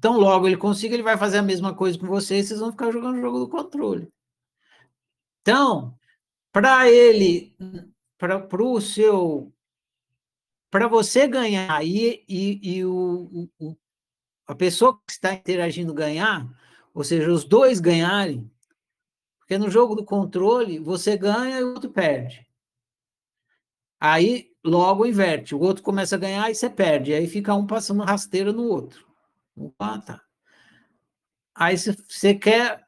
tão 0.00 0.18
logo 0.18 0.46
ele 0.46 0.56
consiga, 0.56 0.94
ele 0.94 1.02
vai 1.02 1.16
fazer 1.16 1.38
a 1.38 1.42
mesma 1.42 1.74
coisa 1.74 1.98
com 1.98 2.06
vocês, 2.06 2.48
vocês 2.48 2.60
vão 2.60 2.72
ficar 2.72 2.90
jogando 2.90 3.16
o 3.16 3.20
jogo 3.20 3.38
do 3.38 3.48
controle. 3.48 4.08
Então, 5.42 5.98
para 6.52 6.88
ele, 6.88 7.54
para 8.16 8.62
o 8.62 8.80
seu, 8.80 9.52
para 10.70 10.86
você 10.86 11.26
ganhar 11.26 11.84
e, 11.84 12.24
e, 12.28 12.76
e 12.76 12.84
o, 12.84 13.50
o, 13.58 13.76
a 14.46 14.54
pessoa 14.54 14.96
que 15.04 15.12
está 15.12 15.34
interagindo 15.34 15.92
ganhar, 15.92 16.48
ou 16.94 17.02
seja, 17.02 17.30
os 17.30 17.44
dois 17.44 17.80
ganharem, 17.80 18.48
porque 19.40 19.58
no 19.58 19.68
jogo 19.68 19.96
do 19.96 20.04
controle, 20.04 20.78
você 20.78 21.16
ganha 21.16 21.58
e 21.58 21.64
o 21.64 21.74
outro 21.74 21.90
perde. 21.90 22.46
Aí, 23.98 24.50
logo 24.64 25.06
inverte. 25.06 25.54
O 25.54 25.60
outro 25.60 25.82
começa 25.82 26.16
a 26.16 26.18
ganhar 26.18 26.50
e 26.50 26.54
você 26.54 26.70
perde. 26.70 27.12
Aí 27.12 27.26
fica 27.26 27.54
um 27.54 27.66
passando 27.66 28.02
rasteira 28.02 28.52
no 28.52 28.64
outro. 28.64 29.06
Opa, 29.56 29.98
tá. 30.00 30.22
Aí 31.54 31.76
você 31.76 32.34
quer... 32.34 32.86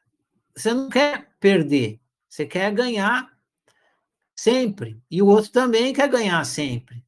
Você 0.55 0.73
não 0.73 0.89
quer 0.89 1.29
perder. 1.39 2.01
Você 2.35 2.45
quer 2.45 2.69
ganhar 2.73 3.31
sempre. 4.35 5.01
E 5.09 5.21
o 5.21 5.27
outro 5.27 5.53
também 5.53 5.93
quer 5.93 6.09
ganhar 6.09 6.43
sempre. 6.43 7.01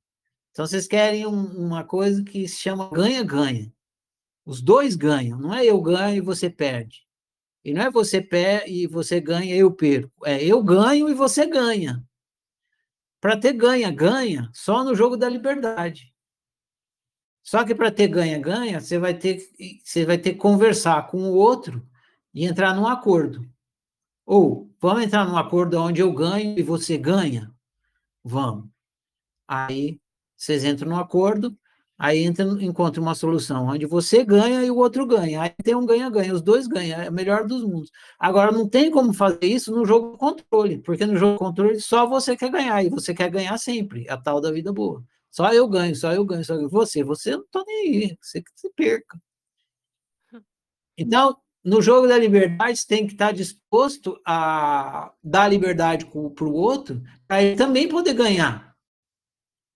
Então, 0.52 0.66
vocês 0.66 0.88
querem 0.88 1.28
um, 1.28 1.44
uma 1.66 1.84
coisa 1.84 2.24
que 2.24 2.48
se 2.48 2.56
chama 2.62 2.90
ganha-ganha. 2.90 3.70
Os 4.46 4.62
dois 4.62 4.96
ganham. 4.96 5.38
Não 5.38 5.54
é 5.54 5.66
eu 5.66 5.82
ganho 5.82 6.16
e 6.16 6.22
você 6.22 6.50
perde. 6.50 7.06
E 7.62 7.74
não 7.74 7.82
é 7.82 7.92
você 7.92 8.22
perde 8.22 8.72
e 8.72 8.88
você 8.88 9.20
ganha 9.20 9.54
e 9.54 9.60
eu 9.60 9.70
perco. 9.70 10.26
É 10.26 10.42
eu 10.42 10.64
ganho 10.64 11.10
e 11.10 11.14
você 11.14 11.46
ganha. 11.46 12.02
Para 13.20 13.36
ter 13.36 13.52
ganha-ganha, 13.52 14.50
só 14.54 14.82
no 14.82 14.96
jogo 14.96 15.18
da 15.18 15.28
liberdade. 15.28 16.14
Só 17.44 17.66
que 17.66 17.76
para 17.76 17.92
ter 17.92 18.08
ganha-ganha, 18.08 18.80
você 18.80 18.98
vai 18.98 19.14
ter 19.14 19.46
você 19.84 20.06
vai 20.06 20.18
ter 20.18 20.34
que 20.34 20.40
conversar 20.40 21.06
com 21.08 21.18
o 21.24 21.34
outro 21.34 21.86
e 22.34 22.46
entrar 22.46 22.74
num 22.74 22.88
acordo. 22.88 23.46
Ou 24.28 24.70
vamos 24.82 25.04
entrar 25.06 25.26
num 25.26 25.38
acordo 25.38 25.80
onde 25.82 26.02
eu 26.02 26.12
ganho 26.14 26.60
e 26.60 26.64
você 26.64 26.98
ganha? 26.98 27.50
Vamos. 28.24 28.70
Aí 29.48 30.00
vocês 30.38 30.64
entram 30.66 30.90
num 30.90 30.98
acordo, 30.98 31.58
aí 31.98 32.20
entra, 32.26 32.46
encontra 32.64 33.02
uma 33.02 33.16
solução 33.16 33.68
onde 33.68 33.86
você 33.88 34.24
ganha 34.26 34.64
e 34.66 34.72
o 34.72 34.78
outro 34.78 35.06
ganha. 35.08 35.42
Aí 35.44 35.52
tem 35.64 35.76
um 35.76 35.86
ganha-ganha, 35.86 36.34
os 36.34 36.42
dois 36.42 36.68
ganham, 36.68 37.02
é 37.02 37.10
o 37.10 37.14
melhor 37.14 37.48
dos 37.48 37.64
mundos. 37.64 37.92
Agora, 38.20 38.52
não 38.52 38.70
tem 38.70 38.92
como 38.92 39.14
fazer 39.14 39.46
isso 39.46 39.72
no 39.76 39.86
jogo 39.86 40.18
controle, 40.18 40.80
porque 40.80 41.06
no 41.06 41.18
jogo 41.18 41.40
controle 41.40 41.80
só 41.82 42.06
você 42.08 42.38
quer 42.38 42.52
ganhar, 42.52 42.84
e 42.84 42.90
você 42.90 43.14
quer 43.14 43.30
ganhar 43.32 43.58
sempre, 43.58 44.10
a 44.10 44.18
tal 44.18 44.42
da 44.42 44.52
vida 44.52 44.74
boa. 44.74 45.04
Só 45.32 45.54
eu 45.54 45.68
ganho, 45.70 45.96
só 45.96 46.14
eu 46.14 46.26
ganho, 46.26 46.44
só 46.46 46.56
eu. 46.56 46.70
Você, 46.70 47.04
você 47.04 47.32
não 47.38 47.46
tô 47.52 47.64
nem 47.68 48.04
aí, 48.06 48.18
você 48.22 48.42
que 48.42 48.52
se 48.56 48.70
perca. 48.76 49.20
Então, 50.98 51.38
no 51.68 51.82
jogo 51.82 52.08
da 52.08 52.18
liberdade, 52.18 52.78
você 52.80 52.88
tem 52.88 53.06
que 53.06 53.12
estar 53.12 53.34
disposto 53.34 54.18
a 54.26 55.12
dar 55.22 55.50
liberdade 55.50 56.06
para 56.06 56.46
o 56.46 56.54
outro, 56.54 57.04
para 57.28 57.44
ele 57.44 57.58
também 57.58 57.90
poder 57.90 58.14
ganhar. 58.14 58.74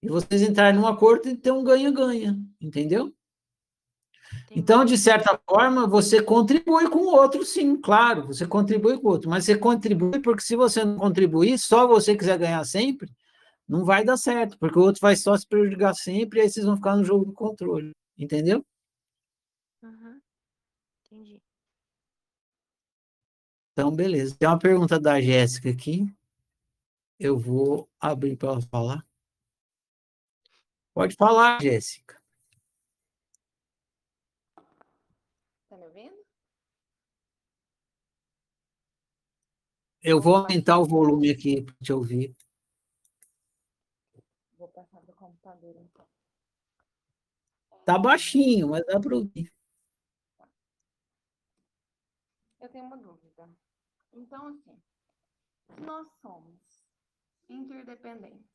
E 0.02 0.08
vocês 0.08 0.42
entrarem 0.42 0.80
num 0.80 0.88
acordo 0.88 1.28
e 1.28 1.36
ter 1.36 1.52
um 1.52 1.66
ganha-ganha, 1.66 2.40
entendeu? 2.62 3.14
Então, 4.50 4.86
de 4.86 4.98
certa 4.98 5.38
forma, 5.46 5.86
você 5.86 6.22
contribui 6.24 6.90
com 6.90 7.00
o 7.00 7.14
outro, 7.14 7.44
sim, 7.44 7.76
claro, 7.76 8.28
você 8.28 8.48
contribui 8.48 8.98
com 8.98 9.10
o 9.10 9.12
outro, 9.12 9.30
mas 9.30 9.44
você 9.44 9.58
contribui 9.58 10.22
porque 10.22 10.44
se 10.44 10.56
você 10.56 10.86
não 10.86 10.96
contribuir, 10.96 11.60
só 11.60 11.86
você 11.86 12.16
quiser 12.16 12.38
ganhar 12.38 12.64
sempre, 12.64 13.12
não 13.68 13.84
vai 13.84 14.06
dar 14.06 14.16
certo, 14.16 14.58
porque 14.58 14.80
o 14.80 14.82
outro 14.82 15.02
vai 15.02 15.18
só 15.18 15.36
se 15.36 15.46
prejudicar 15.46 15.94
sempre 15.94 16.40
e 16.40 16.44
aí 16.44 16.50
vocês 16.50 16.66
vão 16.66 16.78
ficar 16.78 16.96
no 16.96 17.04
jogo 17.04 17.26
do 17.26 17.34
controle, 17.34 17.92
entendeu? 18.18 18.64
Uhum. 19.84 20.22
Entendi. 21.06 21.42
Então, 23.74 23.96
beleza. 23.96 24.36
Tem 24.38 24.48
uma 24.48 24.60
pergunta 24.60 25.00
da 25.00 25.22
Jéssica 25.22 25.70
aqui. 25.70 26.06
Eu 27.18 27.38
vou 27.38 27.90
abrir 28.00 28.36
para 28.36 28.50
ela 28.50 28.62
falar. 28.62 29.08
Pode 30.94 31.16
falar, 31.16 31.62
Jéssica. 31.62 32.22
Tá 35.70 35.78
me 35.78 35.86
ouvindo? 35.86 36.26
Eu 40.02 40.20
vou 40.20 40.36
aumentar 40.36 40.80
o 40.80 40.86
volume 40.86 41.30
aqui 41.30 41.62
para 41.62 41.76
te 41.82 41.94
ouvir. 41.94 42.36
Vou 44.58 44.68
passar 44.68 45.02
do 45.02 45.14
computador, 45.14 45.76
então. 45.78 46.06
Tá 47.86 47.98
baixinho, 47.98 48.70
mas 48.70 48.86
dá 48.86 49.00
para 49.00 49.16
ouvir. 49.16 49.52
Eu 52.60 52.70
tenho 52.70 52.86
uma 52.86 52.98
dúvida. 52.98 53.21
Então, 54.22 54.48
assim, 54.50 54.80
nós 55.80 56.08
somos 56.22 56.86
interdependentes. 57.50 58.52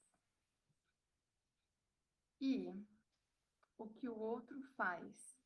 E 2.40 2.72
o 3.76 3.88
que 3.88 4.08
o 4.08 4.16
outro 4.16 4.62
faz 4.76 5.36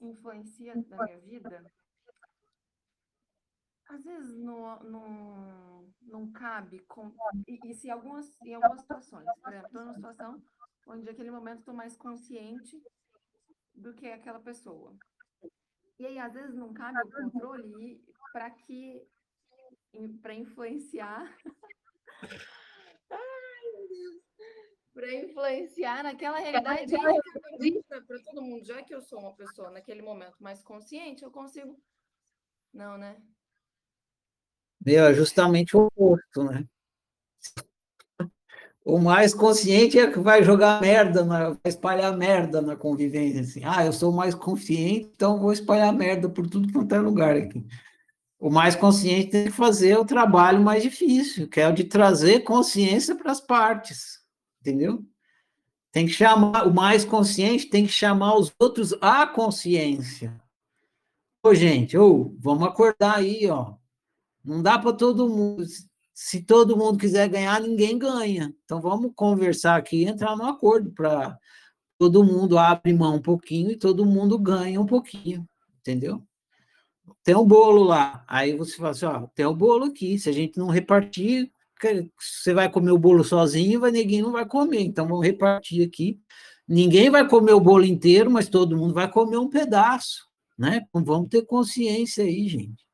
influencia 0.00 0.74
na 0.74 1.04
minha 1.04 1.20
vida, 1.20 1.72
às 3.86 4.02
vezes 4.04 4.36
não, 4.36 4.82
não, 4.82 5.94
não 6.02 6.32
cabe. 6.32 6.80
Com, 6.80 7.14
e, 7.46 7.60
e 7.70 7.74
se 7.74 7.88
algumas, 7.88 8.36
em 8.42 8.54
algumas 8.54 8.80
situações, 8.80 9.26
por 9.40 9.52
exemplo, 9.52 9.66
estou 9.68 9.84
numa 9.84 9.94
situação 9.94 10.42
onde 10.88 11.04
naquele 11.04 11.30
momento 11.30 11.60
estou 11.60 11.74
mais 11.74 11.96
consciente 11.96 12.82
do 13.72 13.94
que 13.94 14.08
aquela 14.08 14.40
pessoa. 14.40 14.92
E 16.00 16.06
aí, 16.06 16.18
às 16.18 16.32
vezes, 16.32 16.56
não 16.56 16.74
cabe 16.74 16.98
o 16.98 17.12
controle 17.12 18.04
para 18.32 18.50
que 18.50 19.08
para 20.20 20.34
influenciar. 20.34 21.36
Ai, 23.10 23.72
meu 23.72 23.88
Deus. 23.88 24.22
Para 24.94 25.14
influenciar 25.14 26.02
naquela 26.02 26.38
realidade 26.38 26.92
para 27.88 28.18
todo 28.24 28.42
mundo, 28.42 28.64
já 28.64 28.82
que 28.82 28.94
eu 28.94 29.00
sou 29.00 29.18
uma 29.18 29.34
pessoa 29.34 29.70
naquele 29.70 30.02
momento 30.02 30.36
mais 30.40 30.62
consciente, 30.62 31.22
eu 31.22 31.30
consigo. 31.30 31.80
Não, 32.72 32.98
né? 32.98 33.16
Meu, 34.84 35.06
é 35.06 35.14
justamente 35.14 35.76
o 35.76 35.86
oposto, 35.86 36.44
né? 36.44 36.66
O 38.84 38.98
mais 38.98 39.32
consciente 39.32 39.96
é 39.96 40.10
que 40.10 40.18
vai 40.18 40.42
jogar 40.42 40.80
merda, 40.80 41.24
na, 41.24 41.50
vai 41.50 41.58
espalhar 41.66 42.16
merda 42.16 42.60
na 42.60 42.74
convivência. 42.74 43.40
Assim. 43.42 43.60
Ah, 43.64 43.86
eu 43.86 43.92
sou 43.92 44.10
mais 44.10 44.34
consciente, 44.34 45.08
então 45.14 45.38
vou 45.38 45.52
espalhar 45.52 45.92
merda 45.92 46.28
por 46.28 46.48
tudo 46.48 46.72
quanto 46.72 46.92
é 46.92 46.98
lugar 46.98 47.36
aqui. 47.36 47.64
O 48.42 48.50
mais 48.50 48.74
consciente 48.74 49.30
tem 49.30 49.44
que 49.44 49.52
fazer 49.52 49.96
o 49.96 50.04
trabalho 50.04 50.60
mais 50.60 50.82
difícil, 50.82 51.48
que 51.48 51.60
é 51.60 51.68
o 51.68 51.72
de 51.72 51.84
trazer 51.84 52.40
consciência 52.40 53.14
para 53.14 53.30
as 53.30 53.40
partes, 53.40 54.18
entendeu? 54.60 55.06
Tem 55.92 56.06
que 56.06 56.12
chamar, 56.12 56.66
o 56.66 56.74
mais 56.74 57.04
consciente 57.04 57.66
tem 57.66 57.86
que 57.86 57.92
chamar 57.92 58.36
os 58.36 58.52
outros 58.58 58.94
à 59.00 59.24
consciência. 59.28 60.42
Ô, 61.40 61.54
gente, 61.54 61.96
ô, 61.96 62.34
vamos 62.40 62.66
acordar 62.66 63.18
aí, 63.18 63.48
ó. 63.48 63.76
Não 64.44 64.60
dá 64.60 64.76
para 64.76 64.92
todo 64.92 65.28
mundo. 65.28 65.64
Se 66.12 66.42
todo 66.42 66.76
mundo 66.76 66.98
quiser 66.98 67.28
ganhar, 67.28 67.60
ninguém 67.60 67.96
ganha. 67.96 68.52
Então 68.64 68.80
vamos 68.80 69.12
conversar 69.14 69.76
aqui 69.76 69.98
e 69.98 70.08
entrar 70.08 70.36
num 70.36 70.46
acordo 70.46 70.90
para 70.90 71.38
todo 71.96 72.24
mundo 72.24 72.58
abre 72.58 72.92
mão 72.92 73.14
um 73.14 73.22
pouquinho 73.22 73.70
e 73.70 73.76
todo 73.76 74.04
mundo 74.04 74.36
ganha 74.36 74.80
um 74.80 74.86
pouquinho, 74.86 75.48
entendeu? 75.78 76.26
Tem 77.22 77.36
um 77.36 77.46
bolo 77.46 77.82
lá. 77.82 78.24
Aí 78.28 78.56
você 78.56 78.76
fala 78.76 78.90
assim, 78.90 79.06
ó, 79.06 79.26
tem 79.34 79.46
o 79.46 79.50
um 79.50 79.56
bolo 79.56 79.86
aqui. 79.86 80.18
Se 80.18 80.28
a 80.28 80.32
gente 80.32 80.58
não 80.58 80.68
repartir, 80.68 81.52
você 82.18 82.54
vai 82.54 82.70
comer 82.70 82.92
o 82.92 82.98
bolo 82.98 83.24
sozinho, 83.24 83.80
vai 83.80 83.90
ninguém 83.90 84.22
não 84.22 84.32
vai 84.32 84.46
comer. 84.46 84.80
Então 84.80 85.06
vamos 85.06 85.24
repartir 85.24 85.86
aqui. 85.86 86.20
Ninguém 86.66 87.10
vai 87.10 87.28
comer 87.28 87.52
o 87.52 87.60
bolo 87.60 87.84
inteiro, 87.84 88.30
mas 88.30 88.48
todo 88.48 88.76
mundo 88.76 88.94
vai 88.94 89.10
comer 89.10 89.36
um 89.36 89.48
pedaço, 89.48 90.28
né? 90.56 90.84
Então 90.88 91.04
vamos 91.04 91.28
ter 91.28 91.44
consciência 91.44 92.24
aí, 92.24 92.48
gente. 92.48 92.84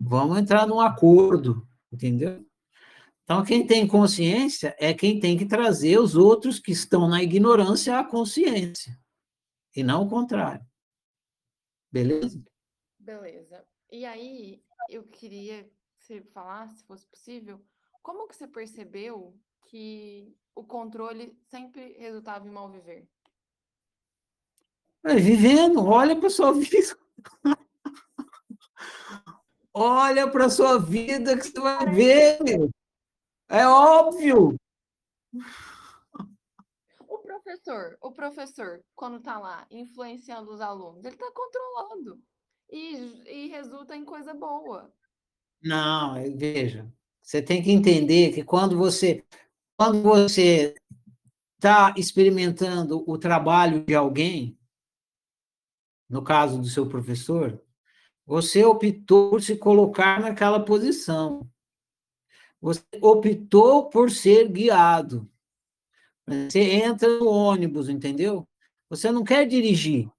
Vamos 0.00 0.38
entrar 0.38 0.66
num 0.66 0.80
acordo, 0.80 1.66
entendeu? 1.92 2.44
Então, 3.24 3.44
quem 3.44 3.66
tem 3.66 3.86
consciência 3.86 4.74
é 4.78 4.94
quem 4.94 5.20
tem 5.20 5.36
que 5.36 5.44
trazer 5.44 5.98
os 5.98 6.14
outros 6.14 6.58
que 6.58 6.72
estão 6.72 7.06
na 7.06 7.22
ignorância 7.22 7.98
à 7.98 8.02
consciência, 8.02 8.98
e 9.76 9.82
não 9.82 10.04
o 10.04 10.08
contrário. 10.08 10.64
Beleza? 11.92 12.42
Beleza. 13.08 13.64
E 13.90 14.04
aí, 14.04 14.62
eu 14.90 15.02
queria 15.02 15.64
que 15.64 16.04
você 16.04 16.20
falasse, 16.20 16.76
se 16.76 16.84
fosse 16.84 17.06
possível, 17.06 17.58
como 18.02 18.28
que 18.28 18.36
você 18.36 18.46
percebeu 18.46 19.34
que 19.62 20.36
o 20.54 20.62
controle 20.62 21.34
sempre 21.46 21.94
resultava 21.94 22.46
em 22.46 22.50
mal 22.50 22.68
viver? 22.68 23.08
É, 25.04 25.14
vivendo, 25.14 25.86
olha 25.86 26.20
para 26.20 26.28
sua 26.28 26.52
vida. 26.52 26.98
olha 29.72 30.30
para 30.30 30.50
sua 30.50 30.78
vida 30.78 31.34
que 31.34 31.44
você 31.44 31.58
vai 31.58 31.90
ver. 31.90 32.38
É 33.48 33.66
óbvio. 33.66 34.54
O 37.08 37.18
professor, 37.20 37.96
o 38.02 38.12
professor, 38.12 38.84
quando 38.94 39.16
está 39.16 39.38
lá 39.38 39.66
influenciando 39.70 40.52
os 40.52 40.60
alunos, 40.60 41.06
ele 41.06 41.14
está 41.14 41.32
controlando 41.32 42.22
e, 42.70 42.94
e 43.26 43.48
resulta 43.48 43.96
em 43.96 44.04
coisa 44.04 44.34
boa. 44.34 44.92
Não, 45.62 46.14
veja, 46.36 46.90
você 47.22 47.42
tem 47.42 47.62
que 47.62 47.70
entender 47.70 48.32
que 48.32 48.42
quando 48.42 48.76
você 48.76 49.24
quando 49.76 50.02
você 50.02 50.74
está 51.56 51.94
experimentando 51.96 53.04
o 53.06 53.16
trabalho 53.16 53.84
de 53.84 53.94
alguém, 53.94 54.58
no 56.08 56.22
caso 56.22 56.60
do 56.60 56.66
seu 56.66 56.88
professor, 56.88 57.62
você 58.26 58.64
optou 58.64 59.30
por 59.30 59.42
se 59.42 59.56
colocar 59.56 60.20
naquela 60.20 60.64
posição. 60.64 61.48
Você 62.60 62.82
optou 63.00 63.88
por 63.88 64.10
ser 64.10 64.48
guiado. 64.48 65.30
Você 66.26 66.60
entra 66.60 67.08
no 67.18 67.28
ônibus, 67.28 67.88
entendeu? 67.88 68.46
Você 68.90 69.10
não 69.12 69.22
quer 69.22 69.46
dirigir. 69.46 70.10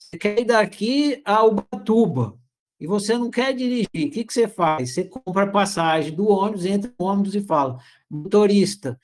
Você 0.00 0.18
quer 0.18 0.40
ir 0.40 0.44
daqui 0.44 1.22
a 1.24 1.44
Ubatuba 1.44 2.36
e 2.80 2.86
você 2.86 3.16
não 3.16 3.30
quer 3.30 3.54
dirigir. 3.54 3.86
O 3.94 4.10
que, 4.10 4.24
que 4.24 4.32
você 4.32 4.48
faz? 4.48 4.94
Você 4.94 5.04
compra 5.04 5.46
passagem 5.46 6.12
do 6.12 6.26
ônibus, 6.28 6.64
entra 6.64 6.92
no 6.98 7.06
ônibus 7.06 7.34
e 7.34 7.42
fala: 7.42 7.78
motorista, 8.10 8.98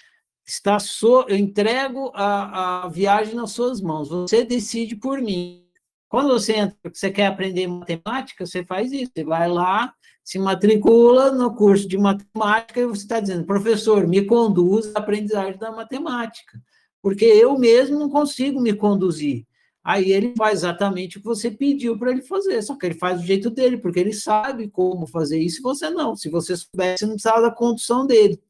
está 0.45 0.79
so... 0.79 1.27
eu 1.29 1.37
entrego 1.37 2.11
a, 2.15 2.85
a 2.85 2.89
viagem 2.89 3.35
nas 3.35 3.53
suas 3.53 3.81
mãos. 3.81 4.09
Você 4.09 4.45
decide 4.45 4.97
por 4.97 5.21
mim. 5.21 5.65
Quando 6.09 6.29
você 6.29 6.55
entra, 6.55 6.77
você 6.93 7.11
quer 7.11 7.27
aprender 7.27 7.67
matemática, 7.67 8.47
você 8.47 8.65
faz 8.65 8.91
isso. 8.91 9.13
Você 9.15 9.25
vai 9.25 9.49
lá, 9.49 9.93
se 10.25 10.39
matricula 10.39 11.31
no 11.31 11.55
curso 11.55 11.87
de 11.87 11.99
matemática 11.99 12.81
e 12.81 12.87
você 12.87 13.03
está 13.03 13.21
dizendo, 13.21 13.45
professor, 13.45 14.07
me 14.09 14.25
conduz 14.25 14.95
à 14.95 14.99
aprendizagem 14.99 15.59
da 15.59 15.71
matemática, 15.71 16.61
porque 17.03 17.25
eu 17.25 17.59
mesmo 17.59 17.99
não 17.99 18.09
consigo 18.09 18.61
me 18.61 18.73
conduzir. 18.73 19.47
Aí 19.87 20.11
ele 20.11 20.35
faz 20.37 20.59
exatamente 20.59 21.17
o 21.17 21.21
que 21.21 21.27
você 21.27 21.49
pediu 21.49 21.97
para 21.97 22.11
ele 22.11 22.21
fazer, 22.21 22.61
só 22.61 22.75
que 22.75 22.87
ele 22.87 22.99
faz 22.99 23.21
do 23.21 23.25
jeito 23.25 23.49
dele, 23.49 23.79
porque 23.79 24.01
ele 24.01 24.13
sabe 24.13 24.69
como 24.69 25.07
fazer 25.07 25.39
isso 25.39 25.61
e 25.61 25.63
você 25.63 25.89
não. 25.89 26.17
Se 26.17 26.29
você 26.29 26.57
soubesse, 26.57 27.05
não 27.07 27.13
precisava 27.13 27.43
da 27.43 27.53
condução 27.53 28.05
dele. 28.05 28.43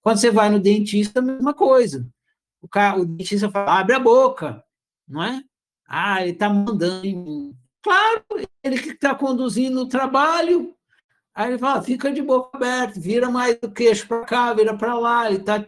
Quando 0.00 0.16
você 0.16 0.28
vai 0.28 0.50
no 0.50 0.58
dentista, 0.58 1.20
a 1.20 1.22
mesma 1.22 1.54
coisa. 1.54 2.04
O, 2.60 2.66
cara, 2.66 2.98
o 2.98 3.06
dentista 3.06 3.48
fala, 3.48 3.78
abre 3.78 3.94
a 3.94 4.00
boca, 4.00 4.60
não 5.06 5.22
é? 5.22 5.44
Ah, 5.86 6.20
ele 6.20 6.32
está 6.32 6.48
mandando 6.48 7.06
em 7.06 7.14
mim. 7.14 7.56
Claro, 7.80 8.24
ele 8.64 8.76
que 8.80 8.88
está 8.88 9.14
conduzindo 9.14 9.82
o 9.82 9.88
trabalho. 9.88 10.74
Aí 11.32 11.50
ele 11.50 11.58
fala, 11.58 11.80
fica 11.80 12.12
de 12.12 12.20
boca 12.20 12.56
aberta, 12.56 12.98
vira 12.98 13.30
mais 13.30 13.56
o 13.62 13.70
queixo 13.70 14.08
para 14.08 14.24
cá, 14.24 14.52
vira 14.52 14.76
para 14.76 14.98
lá. 14.98 15.30
Ele 15.30 15.38
tá... 15.38 15.64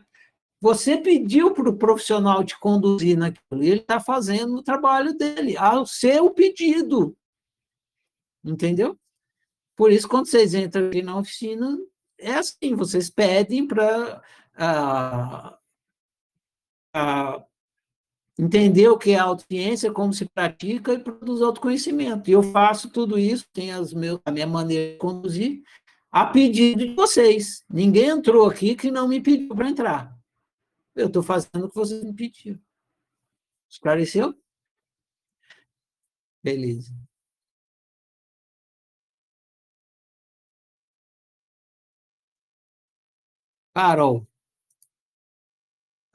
Você 0.65 0.97
pediu 0.97 1.53
para 1.53 1.69
o 1.69 1.77
profissional 1.77 2.43
te 2.43 2.59
conduzir 2.59 3.19
naquilo, 3.19 3.63
e 3.63 3.69
ele 3.69 3.81
está 3.81 4.01
fazendo 4.01 4.55
o 4.55 4.63
trabalho 4.63 5.13
dele, 5.13 5.59
ao 5.59 5.85
seu 5.85 6.31
pedido. 6.31 7.15
Entendeu? 8.43 8.99
Por 9.77 9.93
isso, 9.93 10.09
quando 10.09 10.25
vocês 10.25 10.55
entram 10.55 10.87
aqui 10.87 11.03
na 11.03 11.19
oficina, 11.19 11.79
é 12.19 12.33
assim, 12.37 12.75
vocês 12.75 13.11
pedem 13.11 13.67
para 13.67 14.23
ah, 14.57 15.59
ah, 16.95 17.45
entender 18.39 18.89
o 18.89 18.97
que 18.97 19.11
é 19.11 19.19
autociência, 19.19 19.93
como 19.93 20.15
se 20.15 20.25
pratica 20.25 20.95
e 20.95 20.99
produz 20.99 21.43
autoconhecimento. 21.43 22.31
E 22.31 22.33
eu 22.33 22.43
faço 22.43 22.89
tudo 22.89 23.19
isso, 23.19 23.45
tenho 23.53 23.79
as 23.79 23.93
meus, 23.93 24.19
a 24.25 24.31
minha 24.31 24.47
maneira 24.47 24.93
de 24.93 24.99
conduzir, 24.99 25.63
a 26.11 26.25
pedido 26.25 26.87
de 26.89 26.95
vocês. 26.95 27.63
Ninguém 27.69 28.07
entrou 28.09 28.49
aqui 28.49 28.75
que 28.75 28.91
não 28.91 29.07
me 29.07 29.21
pediu 29.21 29.55
para 29.55 29.69
entrar. 29.69 30.14
Eu 30.95 31.09
estou 31.09 31.23
fazendo 31.23 31.67
o 31.67 31.69
que 31.69 31.75
vocês 31.77 32.03
me 32.03 32.15
pediram. 32.15 32.61
Esclareceu? 33.69 34.35
Beleza. 36.43 36.95
Carol. 43.75 44.27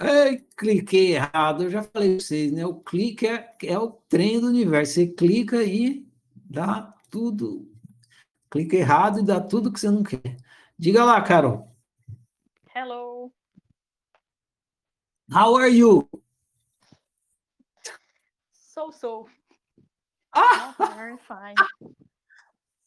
Ei, 0.01 0.38
cliquei 0.57 1.15
errado, 1.15 1.63
eu 1.63 1.69
já 1.69 1.84
falei 1.84 2.15
para 2.15 2.19
vocês, 2.25 2.51
né? 2.53 2.65
O 2.65 2.75
clique 2.80 3.27
é, 3.27 3.53
é 3.63 3.77
o 3.77 3.91
trem 3.91 4.39
do 4.39 4.47
universo. 4.47 4.93
Você 4.93 5.07
clica 5.07 5.61
e 5.63 6.07
dá 6.36 6.93
tudo. 7.09 7.69
Clica 8.49 8.77
errado 8.77 9.19
e 9.19 9.25
dá 9.25 9.41
tudo 9.41 9.71
que 9.71 9.80
você 9.80 9.91
não 9.91 10.03
quer. 10.03 10.38
Diga 10.77 11.03
lá, 11.03 11.21
Carol. 11.21 11.75
Hello. 12.73 13.09
How 15.32 15.55
are 15.55 15.67
you? 15.69 16.09
So 18.51 18.91
so. 18.91 19.27
Ah! 20.36 20.75
Not 20.80 20.95
very 20.95 21.17
fine. 21.17 21.55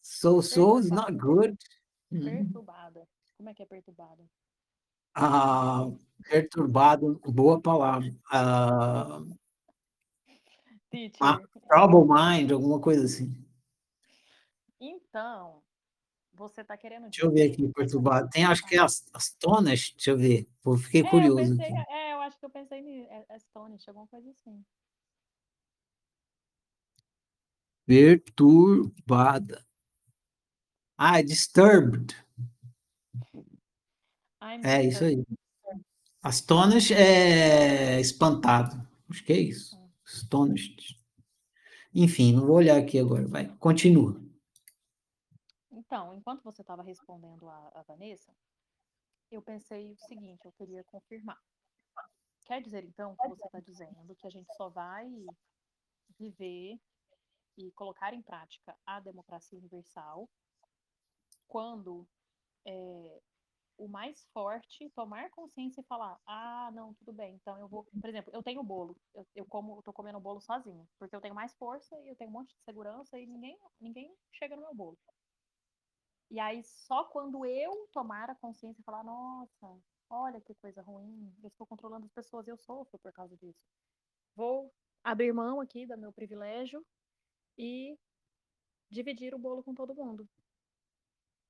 So 0.01 0.41
so 0.41 0.79
is 0.79 0.91
not 0.91 1.17
good. 1.19 1.57
Hum. 2.13 2.23
Perturbada. 2.23 3.07
Como 3.37 3.49
é 3.51 3.55
que 3.55 3.63
é 3.63 3.67
perturbada? 3.67 4.23
Ah, 5.15 5.91
perturbado, 6.31 7.21
boa 7.27 7.61
palavra. 7.61 8.11
Ah. 8.31 9.21
Ah. 11.21 11.39
trouble 11.69 12.05
mind, 12.07 12.53
alguma 12.53 12.79
coisa 12.81 13.05
assim. 13.05 13.35
Então, 14.81 15.63
você 16.35 16.63
tá 16.65 16.77
querendo 16.77 17.05
Deixa 17.05 17.25
eu 17.25 17.31
ver 17.33 17.51
aqui, 17.51 17.67
perturbado. 17.73 18.29
Tem, 18.31 18.45
acho 18.45 18.67
que 18.67 18.75
é 18.77 18.79
as, 18.81 19.07
as 19.13 19.31
tonas, 19.35 19.91
deixa 19.93 20.11
eu 20.11 20.19
ver. 20.19 20.47
Pô, 20.63 20.77
fiquei 20.77 21.03
É, 21.03 21.07
eu 21.07 21.11
curioso 21.11 21.57
pensei, 21.57 21.67
aqui. 21.79 21.93
é, 21.93 22.12
eu 22.12 22.12
que 22.43 22.47
eu 22.47 22.51
pensei 22.51 22.81
em 22.81 23.09
Astonish, 23.29 23.87
alguma 23.87 24.09
coisa 24.09 24.29
assim. 24.31 24.65
Perturbada. 27.87 29.65
Ah, 30.99 31.21
é 31.21 31.23
disturbed. 31.23 32.17
I'm 34.43 34.65
É 34.65 34.85
isso 34.85 35.05
aí. 35.05 35.25
Astonished 36.21 36.93
é 36.93 38.01
espantado. 38.01 38.89
Acho 39.09 39.25
que 39.25 39.33
é 39.33 39.39
isso. 39.39 39.81
Astonished. 40.05 41.01
Enfim, 41.95 42.33
não 42.33 42.47
vou 42.47 42.57
olhar 42.57 42.77
aqui 42.77 42.99
agora. 42.99 43.27
Vai, 43.29 43.57
continua. 43.59 44.21
Então, 45.71 46.13
enquanto 46.13 46.43
você 46.43 46.63
estava 46.63 46.83
respondendo 46.83 47.49
a, 47.49 47.73
a 47.75 47.83
Vanessa, 47.83 48.35
eu 49.31 49.41
pensei 49.43 49.93
o 49.93 49.97
seguinte, 49.97 50.45
eu 50.45 50.53
queria 50.53 50.83
confirmar. 50.85 51.39
Quer 52.45 52.61
dizer, 52.61 52.85
então, 52.85 53.17
que 53.17 53.29
você 53.29 53.45
está 53.45 53.61
dizendo 53.61 54.15
que 54.17 54.27
a 54.27 54.31
gente 54.31 54.53
só 54.55 54.69
vai 54.69 55.09
viver 56.19 56.81
e 57.57 57.71
colocar 57.73 58.13
em 58.13 58.23
prática 58.23 58.77
a 58.85 59.01
democracia 59.01 59.59
universal 59.59 60.29
quando 61.47 62.09
é, 62.67 63.21
o 63.77 63.89
mais 63.89 64.25
forte 64.33 64.89
tomar 64.91 65.31
consciência 65.31 65.81
e 65.81 65.85
falar, 65.85 66.19
ah, 66.27 66.71
não, 66.73 66.95
tudo 66.95 67.13
bem, 67.13 67.35
então 67.35 67.59
eu 67.59 67.69
vou, 67.69 67.85
por 67.85 68.09
exemplo, 68.09 68.33
eu 68.33 68.43
tenho 68.43 68.63
bolo, 68.63 68.97
eu, 69.15 69.27
eu 69.35 69.47
como, 69.47 69.79
eu 69.79 69.83
tô 69.83 69.93
comendo 69.93 70.21
bolo 70.21 70.41
sozinho, 70.41 70.89
porque 70.99 71.15
eu 71.15 71.21
tenho 71.21 71.35
mais 71.35 71.55
força 71.55 71.99
e 72.01 72.09
eu 72.09 72.17
tenho 72.17 72.31
um 72.31 72.33
monte 72.33 72.55
de 72.55 72.63
segurança 72.63 73.19
e 73.19 73.27
ninguém, 73.27 73.59
ninguém 73.81 74.15
chega 74.33 74.57
no 74.57 74.63
meu 74.63 74.75
bolo. 74.75 74.99
E 76.31 76.41
aí, 76.41 76.63
só 76.65 77.05
quando 77.05 77.45
eu 77.45 77.87
tomar 77.93 78.31
a 78.31 78.35
consciência 78.35 78.81
e 78.81 78.85
falar, 78.85 79.05
nossa, 79.05 79.79
olha 80.13 80.41
que 80.41 80.55
coisa 80.55 80.83
ruim, 80.83 81.35
eu 81.43 81.49
estou 81.49 81.67
controlando 81.67 82.05
as 82.05 82.13
pessoas, 82.13 82.47
eu 82.47 82.57
sofro 82.57 82.99
por 82.99 83.13
causa 83.13 83.37
disso. 83.37 83.65
Vou 84.37 84.73
abrir 85.03 85.33
mão 85.33 85.61
aqui 85.61 85.87
do 85.87 85.97
meu 85.97 86.13
privilégio 86.13 86.85
e 87.57 87.99
dividir 88.91 89.35
o 89.35 89.39
bolo 89.39 89.63
com 89.63 89.75
todo 89.75 89.95
mundo. 89.95 90.29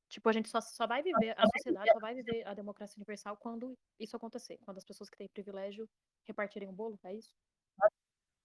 Tipo, 0.09 0.29
a 0.29 0.33
gente 0.33 0.49
só, 0.49 0.61
só 0.61 0.87
vai 0.87 1.03
viver, 1.03 1.35
a 1.39 1.47
sociedade 1.57 1.91
só 1.93 1.99
vai 1.99 2.15
viver 2.15 2.47
a 2.47 2.55
democracia 2.55 2.99
universal 2.99 3.37
quando 3.37 3.77
isso 3.99 4.15
acontecer, 4.15 4.59
quando 4.65 4.79
as 4.79 4.85
pessoas 4.85 5.09
que 5.09 5.17
têm 5.17 5.29
privilégio 5.29 5.89
repartirem 6.25 6.69
o 6.69 6.73
bolo, 6.73 6.99
é 7.03 7.15
isso? 7.15 7.35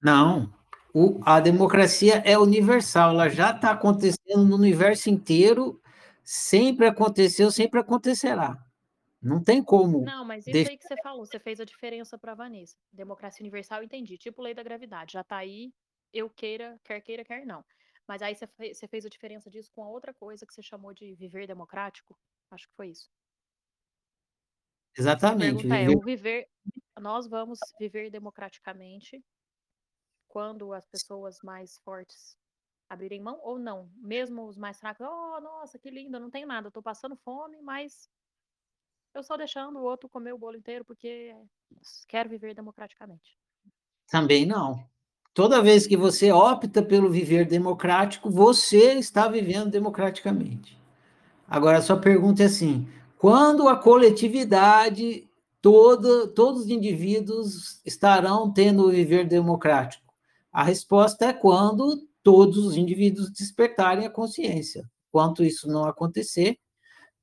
Não. 0.01 0.53
O- 0.93 1.19
a 1.25 1.39
democracia 1.39 2.23
é 2.25 2.37
universal, 2.37 3.11
ela 3.11 3.29
já 3.29 3.51
está 3.51 3.71
acontecendo 3.71 4.45
no 4.45 4.55
universo 4.55 5.09
inteiro, 5.09 5.81
sempre 6.23 6.87
aconteceu, 6.87 7.51
sempre 7.51 7.79
acontecerá. 7.79 8.57
Não 9.21 9.43
tem 9.43 9.63
como. 9.63 10.11
Não, 10.11 10.23
mas 10.23 10.47
isso 10.47 10.65
deixa- 10.65 10.67
aí 10.67 10.77
que 10.77 10.85
você 10.85 10.95
falou, 10.97 11.25
você 11.25 11.39
fez 11.39 11.59
a 11.59 11.65
diferença 11.65 12.17
para 12.17 12.35
Vanessa. 12.35 12.75
Democracia 12.91 13.43
universal, 13.43 13.83
entendi. 13.83 14.17
Tipo 14.17 14.41
lei 14.41 14.53
da 14.53 14.63
gravidade, 14.63 15.13
já 15.13 15.23
tá 15.23 15.37
aí, 15.37 15.73
eu 16.13 16.29
queira, 16.29 16.79
quer 16.83 17.01
queira, 17.01 17.23
quer 17.25 17.45
não. 17.45 17.65
Mas 18.07 18.21
aí 18.21 18.35
você 18.35 18.47
fe- 18.47 18.73
você 18.73 18.87
fez 18.87 19.05
a 19.05 19.09
diferença 19.09 19.49
disso 19.49 19.71
com 19.73 19.83
a 19.83 19.89
outra 19.89 20.13
coisa 20.13 20.45
que 20.45 20.53
você 20.53 20.61
chamou 20.61 20.93
de 20.93 21.15
viver 21.15 21.47
democrático? 21.47 22.17
Acho 22.51 22.67
que 22.69 22.75
foi 22.75 22.89
isso. 22.89 23.09
A 25.29 25.35
Exatamente. 25.35 25.67
é, 25.73 25.89
viver- 25.89 25.89
o 25.89 26.01
viver, 26.01 26.49
nós 26.99 27.27
vamos 27.27 27.73
viver 27.79 28.09
democraticamente 28.09 29.23
quando 30.27 30.73
as 30.73 30.85
pessoas 30.85 31.39
mais 31.43 31.77
fortes 31.79 32.37
abrirem 32.89 33.21
mão 33.21 33.39
ou 33.43 33.59
não? 33.59 33.91
Mesmo 33.95 34.45
os 34.47 34.57
mais 34.57 34.79
fracos, 34.79 35.05
oh, 35.07 35.39
nossa, 35.41 35.79
que 35.79 35.89
lindo, 35.89 36.19
não 36.19 36.29
tenho 36.31 36.47
nada, 36.47 36.71
tô 36.71 36.81
passando 36.81 37.15
fome, 37.17 37.61
mas 37.61 38.09
eu 39.17 39.23
só 39.23 39.35
deixando 39.35 39.79
o 39.79 39.83
outro 39.83 40.07
comer 40.07 40.33
o 40.33 40.37
bolo 40.37 40.55
inteiro 40.55 40.85
porque 40.85 41.35
quero 42.07 42.29
viver 42.29 42.53
democraticamente. 42.53 43.37
Também 44.07 44.45
não. 44.45 44.79
Toda 45.33 45.61
vez 45.61 45.85
que 45.85 45.97
você 45.97 46.31
opta 46.31 46.81
pelo 46.81 47.09
viver 47.09 47.45
democrático, 47.45 48.29
você 48.29 48.93
está 48.93 49.27
vivendo 49.27 49.71
democraticamente. 49.71 50.77
Agora, 51.47 51.79
a 51.79 51.81
sua 51.81 51.97
pergunta 51.97 52.43
é 52.43 52.45
assim: 52.45 52.87
quando 53.17 53.67
a 53.67 53.75
coletividade, 53.75 55.27
toda, 55.61 56.27
todos 56.27 56.61
os 56.61 56.69
indivíduos 56.69 57.81
estarão 57.85 58.51
tendo 58.51 58.85
o 58.85 58.91
viver 58.91 59.27
democrático? 59.27 60.13
A 60.51 60.63
resposta 60.63 61.25
é 61.25 61.33
quando 61.33 62.07
todos 62.23 62.57
os 62.65 62.75
indivíduos 62.75 63.31
despertarem 63.31 64.05
a 64.05 64.09
consciência. 64.09 64.89
Enquanto 65.09 65.43
isso 65.43 65.67
não 65.67 65.85
acontecer, 65.85 66.59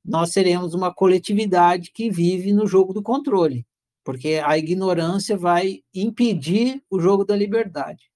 nós 0.05 0.31
seremos 0.31 0.73
uma 0.73 0.93
coletividade 0.93 1.91
que 1.91 2.09
vive 2.09 2.53
no 2.53 2.67
jogo 2.67 2.93
do 2.93 3.01
controle 3.01 3.65
porque 4.05 4.39
a 4.45 4.55
ignorância 4.55 5.35
vai 5.35 5.83
impedir 5.91 6.81
o 6.91 6.99
jogo 6.99 7.25
da 7.25 7.35
liberdade. 7.35 8.11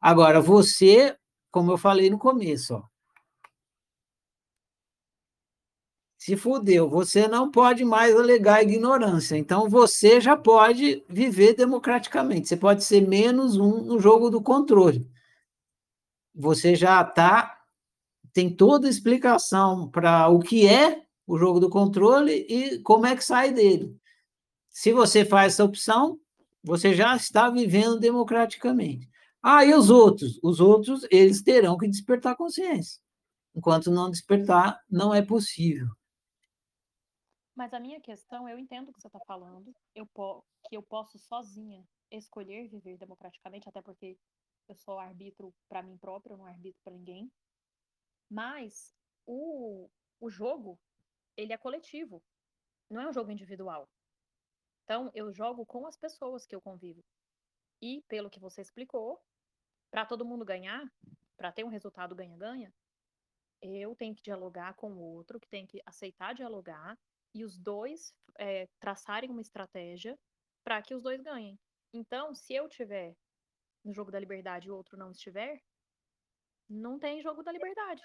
Agora, 0.00 0.40
você, 0.40 1.16
como 1.50 1.72
eu 1.72 1.76
falei 1.76 2.08
no 2.08 2.18
começo, 2.18 2.76
ó, 2.76 2.82
se 6.16 6.36
fudeu, 6.36 6.88
você 6.88 7.26
não 7.26 7.50
pode 7.50 7.84
mais 7.84 8.14
alegar 8.14 8.62
ignorância, 8.62 9.36
então 9.36 9.68
você 9.68 10.20
já 10.20 10.36
pode 10.36 11.04
viver 11.08 11.54
democraticamente, 11.54 12.46
você 12.46 12.56
pode 12.56 12.84
ser 12.84 13.00
menos 13.00 13.56
um 13.56 13.82
no 13.82 13.98
jogo 13.98 14.30
do 14.30 14.40
controle. 14.40 15.10
Você 16.32 16.76
já 16.76 17.02
está, 17.02 17.59
tem 18.32 18.54
toda 18.54 18.86
a 18.86 18.90
explicação 18.90 19.90
para 19.90 20.28
o 20.28 20.40
que 20.40 20.66
é 20.66 21.02
o 21.26 21.38
jogo 21.38 21.60
do 21.60 21.70
controle 21.70 22.32
e 22.48 22.80
como 22.82 23.06
é 23.06 23.14
que 23.14 23.24
sai 23.24 23.52
dele. 23.52 23.96
Se 24.68 24.92
você 24.92 25.24
faz 25.24 25.54
essa 25.54 25.64
opção, 25.64 26.18
você 26.62 26.94
já 26.94 27.14
está 27.16 27.48
vivendo 27.50 27.98
democraticamente. 27.98 29.08
Ah, 29.42 29.64
e 29.64 29.72
os 29.74 29.90
outros? 29.90 30.38
Os 30.42 30.60
outros, 30.60 31.06
eles 31.10 31.42
terão 31.42 31.78
que 31.78 31.88
despertar 31.88 32.36
consciência. 32.36 33.00
Enquanto 33.54 33.90
não 33.90 34.10
despertar, 34.10 34.78
não 34.88 35.14
é 35.14 35.22
possível. 35.22 35.88
Mas 37.54 37.74
a 37.74 37.80
minha 37.80 38.00
questão, 38.00 38.48
eu 38.48 38.58
entendo 38.58 38.88
o 38.88 38.92
que 38.92 39.00
você 39.00 39.08
está 39.08 39.20
falando, 39.26 39.74
eu 39.94 40.06
que 40.68 40.76
eu 40.76 40.82
posso 40.82 41.18
sozinha 41.18 41.84
escolher 42.10 42.68
viver 42.68 42.96
democraticamente, 42.96 43.68
até 43.68 43.82
porque 43.82 44.16
eu 44.68 44.76
sou 44.76 44.98
árbitro 44.98 45.52
para 45.68 45.82
mim 45.82 45.96
próprio, 45.98 46.34
eu 46.34 46.38
não 46.38 46.46
arbitro 46.46 46.80
para 46.84 46.94
ninguém. 46.94 47.30
Mas 48.30 48.94
o, 49.26 49.90
o 50.20 50.30
jogo, 50.30 50.78
ele 51.36 51.52
é 51.52 51.58
coletivo, 51.58 52.22
não 52.88 53.02
é 53.02 53.08
um 53.08 53.12
jogo 53.12 53.30
individual. 53.30 53.90
Então, 54.84 55.10
eu 55.14 55.32
jogo 55.32 55.66
com 55.66 55.86
as 55.86 55.96
pessoas 55.96 56.46
que 56.46 56.54
eu 56.54 56.60
convivo. 56.60 57.04
E, 57.82 58.02
pelo 58.08 58.30
que 58.30 58.40
você 58.40 58.60
explicou, 58.60 59.20
para 59.90 60.06
todo 60.06 60.24
mundo 60.24 60.44
ganhar, 60.44 60.88
para 61.36 61.52
ter 61.52 61.64
um 61.64 61.68
resultado 61.68 62.14
ganha-ganha, 62.14 62.72
eu 63.62 63.94
tenho 63.94 64.14
que 64.14 64.22
dialogar 64.22 64.74
com 64.74 64.92
o 64.92 65.00
outro, 65.00 65.40
que 65.40 65.48
tem 65.48 65.66
que 65.66 65.82
aceitar 65.84 66.34
dialogar, 66.34 66.98
e 67.34 67.44
os 67.44 67.58
dois 67.58 68.14
é, 68.38 68.68
traçarem 68.78 69.30
uma 69.30 69.40
estratégia 69.40 70.18
para 70.64 70.82
que 70.82 70.94
os 70.94 71.02
dois 71.02 71.20
ganhem. 71.20 71.58
Então, 71.92 72.34
se 72.34 72.54
eu 72.54 72.68
tiver 72.68 73.16
no 73.84 73.92
jogo 73.92 74.10
da 74.10 74.18
liberdade 74.18 74.68
e 74.68 74.70
o 74.70 74.76
outro 74.76 74.96
não 74.96 75.10
estiver, 75.10 75.62
não 76.70 76.98
tem 76.98 77.20
jogo 77.20 77.42
da 77.42 77.50
liberdade. 77.50 78.00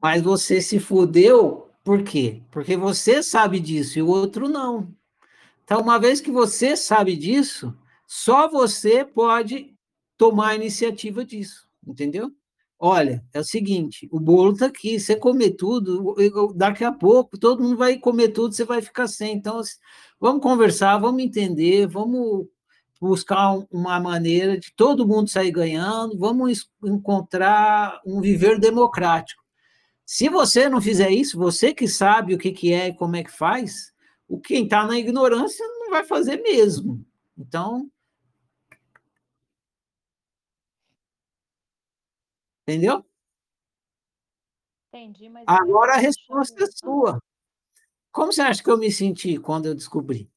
Mas 0.00 0.22
você 0.22 0.60
se 0.60 0.78
fudeu 0.78 1.70
por 1.82 2.02
quê? 2.02 2.42
Porque 2.50 2.76
você 2.76 3.22
sabe 3.22 3.58
disso 3.58 3.98
e 3.98 4.02
o 4.02 4.08
outro 4.08 4.48
não. 4.48 4.94
Então, 5.64 5.80
uma 5.80 5.98
vez 5.98 6.20
que 6.20 6.30
você 6.30 6.76
sabe 6.76 7.16
disso, 7.16 7.74
só 8.06 8.48
você 8.48 9.04
pode 9.04 9.74
tomar 10.16 10.50
a 10.50 10.54
iniciativa 10.54 11.24
disso, 11.24 11.66
entendeu? 11.86 12.30
Olha, 12.78 13.24
é 13.32 13.40
o 13.40 13.44
seguinte, 13.44 14.08
o 14.12 14.20
bolo 14.20 14.52
está 14.52 14.66
aqui, 14.66 15.00
você 15.00 15.16
comer 15.16 15.52
tudo, 15.52 16.14
daqui 16.54 16.84
a 16.84 16.92
pouco 16.92 17.36
todo 17.36 17.62
mundo 17.62 17.76
vai 17.76 17.98
comer 17.98 18.28
tudo, 18.28 18.54
você 18.54 18.64
vai 18.64 18.80
ficar 18.80 19.08
sem. 19.08 19.34
Então, 19.34 19.60
vamos 20.20 20.42
conversar, 20.42 20.96
vamos 20.98 21.22
entender, 21.22 21.86
vamos 21.86 22.46
buscar 23.00 23.54
uma 23.70 24.00
maneira 24.00 24.58
de 24.58 24.72
todo 24.72 25.06
mundo 25.06 25.30
sair 25.30 25.50
ganhando, 25.50 26.18
vamos 26.18 26.70
encontrar 26.84 28.00
um 28.04 28.20
viver 28.20 28.58
democrático. 28.58 29.42
Se 30.04 30.28
você 30.28 30.68
não 30.68 30.80
fizer 30.80 31.10
isso, 31.10 31.38
você 31.38 31.74
que 31.74 31.86
sabe 31.86 32.34
o 32.34 32.38
que, 32.38 32.50
que 32.50 32.72
é 32.72 32.88
e 32.88 32.94
como 32.94 33.16
é 33.16 33.22
que 33.22 33.30
faz, 33.30 33.92
o 34.26 34.40
quem 34.40 34.64
está 34.64 34.86
na 34.86 34.98
ignorância 34.98 35.66
não 35.66 35.90
vai 35.90 36.04
fazer 36.04 36.38
mesmo. 36.42 37.04
Então. 37.36 37.90
Entendeu? 42.62 43.04
Entendi, 44.88 45.28
mas. 45.28 45.44
Agora 45.46 45.94
a 45.94 45.98
resposta 45.98 46.64
é 46.64 46.66
sua. 46.66 47.22
Como 48.10 48.32
você 48.32 48.40
acha 48.40 48.62
que 48.62 48.70
eu 48.70 48.78
me 48.78 48.90
senti 48.90 49.38
quando 49.38 49.66
eu 49.66 49.74
descobri? 49.74 50.30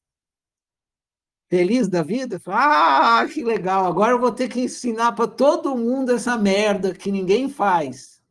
Feliz 1.52 1.86
da 1.86 2.02
vida? 2.02 2.40
Ah, 2.46 3.28
que 3.30 3.44
legal! 3.44 3.84
Agora 3.84 4.12
eu 4.12 4.18
vou 4.18 4.32
ter 4.32 4.48
que 4.48 4.62
ensinar 4.62 5.12
para 5.12 5.26
todo 5.28 5.76
mundo 5.76 6.10
essa 6.10 6.34
merda 6.34 6.94
que 6.94 7.12
ninguém 7.12 7.46
faz. 7.46 8.22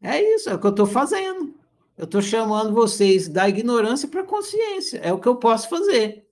É 0.00 0.18
isso, 0.36 0.48
é 0.48 0.54
o 0.54 0.58
que 0.58 0.66
eu 0.66 0.70
estou 0.70 0.86
fazendo. 0.86 1.54
Eu 1.98 2.06
estou 2.06 2.22
chamando 2.22 2.72
vocês 2.72 3.28
da 3.28 3.46
ignorância 3.46 4.08
para 4.08 4.22
a 4.22 4.26
consciência. 4.26 5.00
É 5.00 5.12
o 5.12 5.20
que 5.20 5.28
eu 5.28 5.36
posso 5.36 5.68
fazer. 5.68 6.26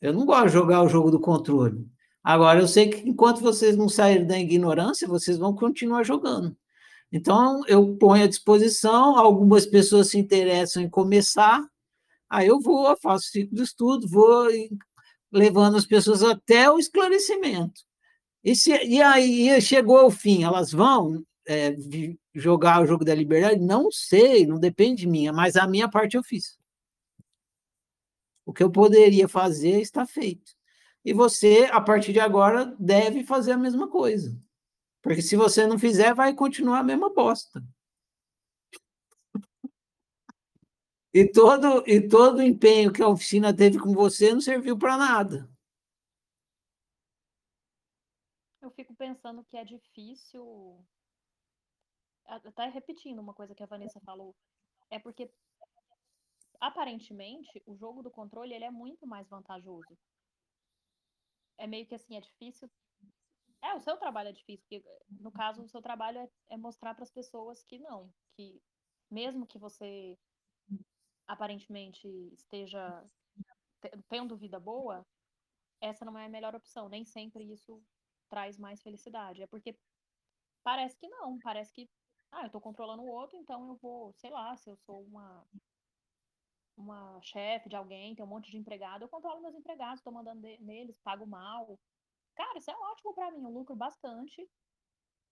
Eu 0.00 0.12
não 0.12 0.26
gosto 0.26 0.46
de 0.46 0.54
jogar 0.54 0.82
o 0.82 0.88
jogo 0.88 1.08
do 1.08 1.20
controle. 1.20 1.86
Agora, 2.24 2.58
eu 2.58 2.66
sei 2.66 2.88
que 2.88 3.08
enquanto 3.08 3.40
vocês 3.40 3.76
não 3.76 3.88
saírem 3.88 4.26
da 4.26 4.36
ignorância, 4.36 5.06
vocês 5.06 5.38
vão 5.38 5.54
continuar 5.54 6.02
jogando. 6.02 6.56
Então, 7.12 7.62
eu 7.68 7.96
ponho 7.96 8.24
à 8.24 8.26
disposição, 8.26 9.16
algumas 9.16 9.66
pessoas 9.66 10.08
se 10.08 10.18
interessam 10.18 10.82
em 10.82 10.90
começar, 10.90 11.64
aí 12.28 12.48
eu 12.48 12.58
vou, 12.58 12.96
faço 13.00 13.28
ciclo 13.28 13.54
de 13.54 13.62
estudo, 13.62 14.08
vou 14.08 14.50
levando 15.32 15.76
as 15.76 15.86
pessoas 15.86 16.22
até 16.22 16.70
o 16.70 16.78
esclarecimento. 16.78 17.82
E, 18.44 18.54
se, 18.54 18.70
e 18.84 19.00
aí 19.00 19.60
chegou 19.60 19.98
ao 19.98 20.10
fim, 20.10 20.42
elas 20.42 20.72
vão 20.72 21.24
é, 21.46 21.74
jogar 22.34 22.82
o 22.82 22.86
jogo 22.86 23.04
da 23.04 23.14
liberdade? 23.14 23.60
Não 23.60 23.90
sei, 23.90 24.46
não 24.46 24.58
depende 24.58 25.02
de 25.02 25.08
mim, 25.08 25.30
mas 25.30 25.56
a 25.56 25.66
minha 25.66 25.88
parte 25.88 26.16
eu 26.16 26.22
fiz. 26.22 26.58
O 28.44 28.52
que 28.52 28.62
eu 28.62 28.70
poderia 28.70 29.28
fazer 29.28 29.80
está 29.80 30.04
feito. 30.04 30.52
E 31.04 31.12
você, 31.12 31.68
a 31.72 31.80
partir 31.80 32.12
de 32.12 32.20
agora, 32.20 32.76
deve 32.78 33.24
fazer 33.24 33.52
a 33.52 33.58
mesma 33.58 33.88
coisa. 33.88 34.36
Porque 35.00 35.22
se 35.22 35.36
você 35.36 35.66
não 35.66 35.78
fizer, 35.78 36.14
vai 36.14 36.34
continuar 36.34 36.80
a 36.80 36.84
mesma 36.84 37.12
bosta. 37.12 37.62
E 41.14 41.30
todo, 41.30 41.86
e 41.86 42.08
todo 42.08 42.38
o 42.38 42.42
empenho 42.42 42.92
que 42.92 43.02
a 43.02 43.08
oficina 43.08 43.54
teve 43.54 43.78
com 43.78 43.92
você 43.92 44.32
não 44.32 44.40
serviu 44.40 44.78
para 44.78 44.96
nada. 44.96 45.50
Eu 48.62 48.70
fico 48.70 48.94
pensando 48.94 49.44
que 49.44 49.56
é 49.56 49.64
difícil 49.64 50.82
até 52.24 52.68
repetindo 52.68 53.18
uma 53.18 53.34
coisa 53.34 53.54
que 53.54 53.62
a 53.62 53.66
Vanessa 53.66 54.00
falou, 54.00 54.34
é 54.88 54.98
porque 54.98 55.30
aparentemente 56.60 57.62
o 57.66 57.74
jogo 57.76 58.02
do 58.02 58.10
controle 58.10 58.54
ele 58.54 58.64
é 58.64 58.70
muito 58.70 59.06
mais 59.06 59.28
vantajoso. 59.28 59.98
É 61.58 61.66
meio 61.66 61.86
que 61.86 61.94
assim, 61.94 62.16
é 62.16 62.20
difícil. 62.20 62.70
É, 63.60 63.74
o 63.74 63.80
seu 63.80 63.96
trabalho 63.96 64.30
é 64.30 64.32
difícil, 64.32 64.64
porque 64.68 64.84
no 65.20 65.30
caso 65.30 65.62
o 65.62 65.68
seu 65.68 65.82
trabalho 65.82 66.18
é, 66.18 66.28
é 66.50 66.56
mostrar 66.56 66.94
para 66.94 67.04
as 67.04 67.10
pessoas 67.10 67.62
que 67.64 67.78
não, 67.78 68.12
que 68.34 68.60
mesmo 69.10 69.46
que 69.46 69.58
você 69.58 70.18
aparentemente 71.26 72.08
esteja 72.34 73.08
tendo 74.08 74.36
vida 74.36 74.60
boa, 74.60 75.06
essa 75.80 76.04
não 76.04 76.18
é 76.18 76.26
a 76.26 76.28
melhor 76.28 76.54
opção. 76.54 76.88
Nem 76.88 77.04
sempre 77.04 77.50
isso 77.52 77.84
traz 78.28 78.58
mais 78.58 78.82
felicidade. 78.82 79.42
É 79.42 79.46
porque 79.46 79.78
parece 80.62 80.98
que 80.98 81.08
não, 81.08 81.38
parece 81.40 81.72
que 81.72 81.90
ah, 82.32 82.46
eu 82.46 82.50
tô 82.50 82.60
controlando 82.60 83.02
o 83.02 83.08
outro, 83.08 83.38
então 83.38 83.68
eu 83.70 83.76
vou, 83.76 84.12
sei 84.14 84.30
lá, 84.30 84.56
se 84.56 84.70
eu 84.70 84.76
sou 84.76 85.04
uma 85.06 85.46
uma 86.76 87.20
chefe 87.22 87.68
de 87.68 87.76
alguém, 87.76 88.14
tem 88.14 88.24
um 88.24 88.28
monte 88.28 88.50
de 88.50 88.56
empregado, 88.58 89.02
eu 89.02 89.08
controlo 89.08 89.40
meus 89.42 89.54
empregados, 89.54 90.02
tô 90.02 90.10
mandando 90.10 90.40
neles, 90.60 90.98
pago 91.00 91.26
mal. 91.26 91.80
Cara, 92.34 92.58
isso 92.58 92.70
é 92.70 92.76
ótimo 92.76 93.14
para 93.14 93.30
mim, 93.32 93.44
eu 93.44 93.50
lucro 93.50 93.76
bastante. 93.76 94.50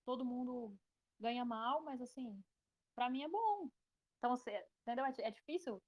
Todo 0.05 0.24
mundo 0.24 0.78
ganha 1.18 1.45
mal, 1.45 1.82
mas 1.84 2.01
assim, 2.03 2.45
para 2.95 3.11
mim 3.11 3.22
é 3.22 3.28
bom. 3.28 3.70
Então, 4.21 4.37
você, 4.37 4.53
entendeu? 4.83 5.07
É, 5.07 5.14
é 5.18 5.31
difícil 5.31 5.81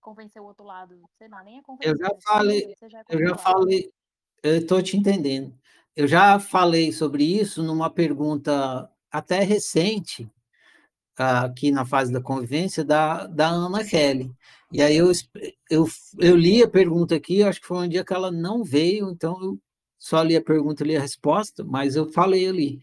convencer 0.00 0.40
o 0.40 0.46
outro 0.46 0.64
lado, 0.64 0.98
sei 1.18 1.28
lá, 1.28 1.44
nem 1.44 1.58
é 1.58 1.62
convencer. 1.62 1.92
Eu 1.92 1.98
já 1.98 2.10
falei, 2.22 2.74
já 2.88 3.04
eu 3.10 3.28
já 3.28 3.36
falei, 3.36 3.92
eu 4.42 4.56
estou 4.56 4.82
te 4.82 4.96
entendendo. 4.96 5.54
Eu 5.94 6.08
já 6.08 6.40
falei 6.40 6.92
sobre 6.92 7.24
isso 7.24 7.62
numa 7.62 7.90
pergunta 7.90 8.90
até 9.10 9.40
recente, 9.40 10.30
aqui 11.14 11.70
na 11.70 11.84
fase 11.84 12.10
da 12.10 12.22
convivência, 12.22 12.82
da, 12.82 13.26
da 13.26 13.48
Ana 13.48 13.84
Kelly. 13.84 14.34
E 14.72 14.80
aí 14.80 14.96
eu, 14.96 15.12
eu, 15.68 15.86
eu 16.18 16.36
li 16.36 16.62
a 16.62 16.70
pergunta 16.70 17.14
aqui, 17.14 17.42
acho 17.42 17.60
que 17.60 17.66
foi 17.66 17.84
um 17.84 17.88
dia 17.88 18.04
que 18.04 18.14
ela 18.14 18.30
não 18.30 18.64
veio, 18.64 19.10
então 19.10 19.38
eu 19.42 19.58
só 19.98 20.22
li 20.22 20.34
a 20.34 20.42
pergunta 20.42 20.82
e 20.82 20.86
li 20.86 20.96
a 20.96 21.00
resposta, 21.00 21.62
mas 21.62 21.96
eu 21.96 22.10
falei 22.10 22.48
ali. 22.48 22.80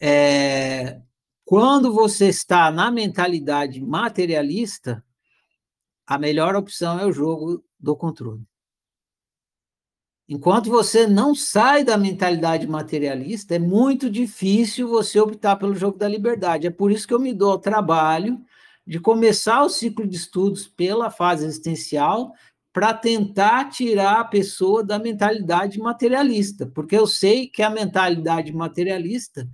É, 0.00 1.02
quando 1.48 1.90
você 1.94 2.28
está 2.28 2.70
na 2.70 2.90
mentalidade 2.90 3.80
materialista, 3.80 5.02
a 6.06 6.18
melhor 6.18 6.54
opção 6.54 7.00
é 7.00 7.06
o 7.06 7.12
jogo 7.12 7.64
do 7.80 7.96
controle. 7.96 8.46
Enquanto 10.28 10.68
você 10.68 11.06
não 11.06 11.34
sai 11.34 11.84
da 11.84 11.96
mentalidade 11.96 12.66
materialista, 12.66 13.54
é 13.54 13.58
muito 13.58 14.10
difícil 14.10 14.88
você 14.88 15.18
optar 15.18 15.56
pelo 15.56 15.74
jogo 15.74 15.96
da 15.96 16.06
liberdade. 16.06 16.66
É 16.66 16.70
por 16.70 16.92
isso 16.92 17.08
que 17.08 17.14
eu 17.14 17.18
me 17.18 17.32
dou 17.32 17.52
ao 17.52 17.58
trabalho 17.58 18.38
de 18.86 19.00
começar 19.00 19.62
o 19.62 19.70
ciclo 19.70 20.06
de 20.06 20.16
estudos 20.16 20.68
pela 20.68 21.10
fase 21.10 21.46
existencial 21.46 22.30
para 22.74 22.92
tentar 22.92 23.70
tirar 23.70 24.20
a 24.20 24.24
pessoa 24.24 24.84
da 24.84 24.98
mentalidade 24.98 25.78
materialista, 25.78 26.66
porque 26.66 26.94
eu 26.94 27.06
sei 27.06 27.48
que 27.48 27.62
a 27.62 27.70
mentalidade 27.70 28.52
materialista 28.52 29.48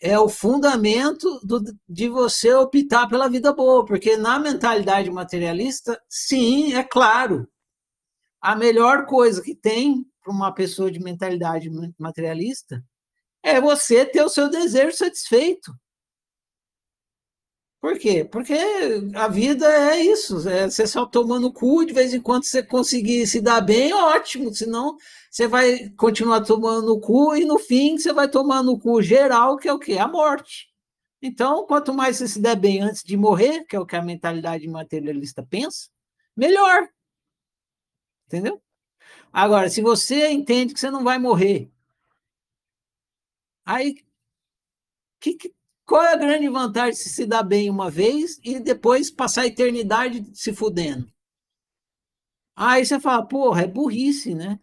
é 0.00 0.18
o 0.18 0.28
fundamento 0.28 1.40
do, 1.42 1.60
de 1.88 2.08
você 2.08 2.52
optar 2.54 3.08
pela 3.08 3.28
vida 3.28 3.52
boa, 3.52 3.84
porque 3.84 4.16
na 4.16 4.38
mentalidade 4.38 5.10
materialista, 5.10 6.00
sim, 6.08 6.74
é 6.74 6.84
claro, 6.84 7.48
a 8.40 8.54
melhor 8.54 9.06
coisa 9.06 9.42
que 9.42 9.54
tem 9.54 10.04
para 10.22 10.32
uma 10.32 10.52
pessoa 10.52 10.90
de 10.90 11.00
mentalidade 11.00 11.68
materialista 11.98 12.84
é 13.42 13.60
você 13.60 14.04
ter 14.04 14.22
o 14.22 14.28
seu 14.28 14.48
desejo 14.48 14.96
satisfeito. 14.96 15.72
Por 17.80 17.96
quê? 17.96 18.24
Porque 18.24 18.54
a 19.14 19.28
vida 19.28 19.66
é 19.66 20.02
isso. 20.02 20.48
É 20.48 20.68
você 20.68 20.86
só 20.86 21.06
tomando 21.06 21.52
cu, 21.52 21.84
de 21.84 21.92
vez 21.92 22.12
em 22.12 22.20
quando 22.20 22.44
você 22.44 22.62
conseguir 22.62 23.26
se 23.26 23.40
dar 23.40 23.60
bem, 23.60 23.92
ótimo. 23.92 24.52
Senão, 24.52 24.96
você 25.30 25.46
vai 25.46 25.88
continuar 25.90 26.42
tomando 26.42 26.98
cu 27.00 27.36
e 27.36 27.44
no 27.44 27.58
fim 27.58 27.96
você 27.96 28.12
vai 28.12 28.28
tomar 28.28 28.62
no 28.62 28.78
cu 28.78 29.00
geral, 29.00 29.56
que 29.56 29.68
é 29.68 29.72
o 29.72 29.78
quê? 29.78 29.96
A 29.98 30.08
morte. 30.08 30.68
Então, 31.22 31.66
quanto 31.66 31.94
mais 31.94 32.16
você 32.16 32.28
se 32.28 32.40
der 32.40 32.56
bem 32.56 32.80
antes 32.80 33.02
de 33.02 33.16
morrer, 33.16 33.64
que 33.64 33.76
é 33.76 33.80
o 33.80 33.86
que 33.86 33.96
a 33.96 34.02
mentalidade 34.02 34.66
materialista 34.68 35.44
pensa, 35.44 35.88
melhor. 36.36 36.88
Entendeu? 38.26 38.60
Agora, 39.32 39.70
se 39.70 39.82
você 39.82 40.28
entende 40.30 40.74
que 40.74 40.80
você 40.80 40.90
não 40.90 41.04
vai 41.04 41.18
morrer, 41.18 41.70
aí 43.64 43.94
que, 45.20 45.34
que, 45.34 45.54
qual 45.88 46.02
é 46.02 46.12
a 46.12 46.16
grande 46.18 46.46
vantagem 46.50 46.92
de 46.92 47.08
se 47.08 47.24
dar 47.24 47.42
bem 47.42 47.70
uma 47.70 47.90
vez 47.90 48.38
e 48.44 48.60
depois 48.60 49.10
passar 49.10 49.42
a 49.42 49.46
eternidade 49.46 50.22
se 50.34 50.52
fudendo? 50.52 51.10
Aí 52.54 52.84
você 52.84 53.00
fala, 53.00 53.26
porra, 53.26 53.62
é 53.62 53.66
burrice, 53.66 54.34
né? 54.34 54.60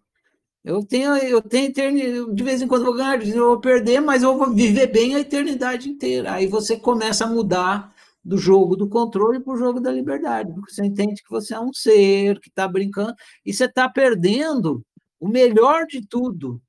Eu 0.63 0.85
tenho, 0.85 1.17
eu 1.17 1.41
tenho 1.41 1.69
eternidade, 1.69 2.35
de 2.35 2.43
vez 2.43 2.61
em 2.61 2.67
quando 2.67 2.81
eu 2.81 2.87
vou 2.87 2.95
ganhar, 2.95 3.19
eu 3.27 3.47
vou 3.47 3.59
perder, 3.59 4.01
mas 4.01 4.21
eu 4.21 4.37
vou 4.37 4.53
viver 4.53 4.87
bem 4.87 5.15
a 5.15 5.19
eternidade 5.19 5.89
inteira. 5.89 6.33
Aí 6.33 6.45
você 6.45 6.77
começa 6.77 7.25
a 7.25 7.27
mudar 7.27 7.91
do 8.23 8.37
jogo 8.37 8.75
do 8.75 8.87
controle 8.87 9.39
para 9.39 9.53
o 9.53 9.57
jogo 9.57 9.79
da 9.79 9.91
liberdade, 9.91 10.53
porque 10.53 10.71
você 10.71 10.85
entende 10.85 11.23
que 11.23 11.29
você 11.29 11.55
é 11.55 11.59
um 11.59 11.73
ser 11.73 12.39
que 12.39 12.49
está 12.49 12.67
brincando 12.67 13.15
e 13.43 13.51
você 13.51 13.65
está 13.65 13.89
perdendo 13.89 14.85
o 15.19 15.27
melhor 15.27 15.87
de 15.87 16.05
tudo, 16.05 16.61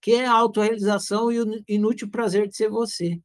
que 0.00 0.12
é 0.12 0.26
a 0.26 0.32
autorrealização 0.32 1.32
e 1.32 1.40
o 1.40 1.64
inútil 1.68 2.08
prazer 2.08 2.46
de 2.46 2.56
ser 2.56 2.68
você. 2.68 3.20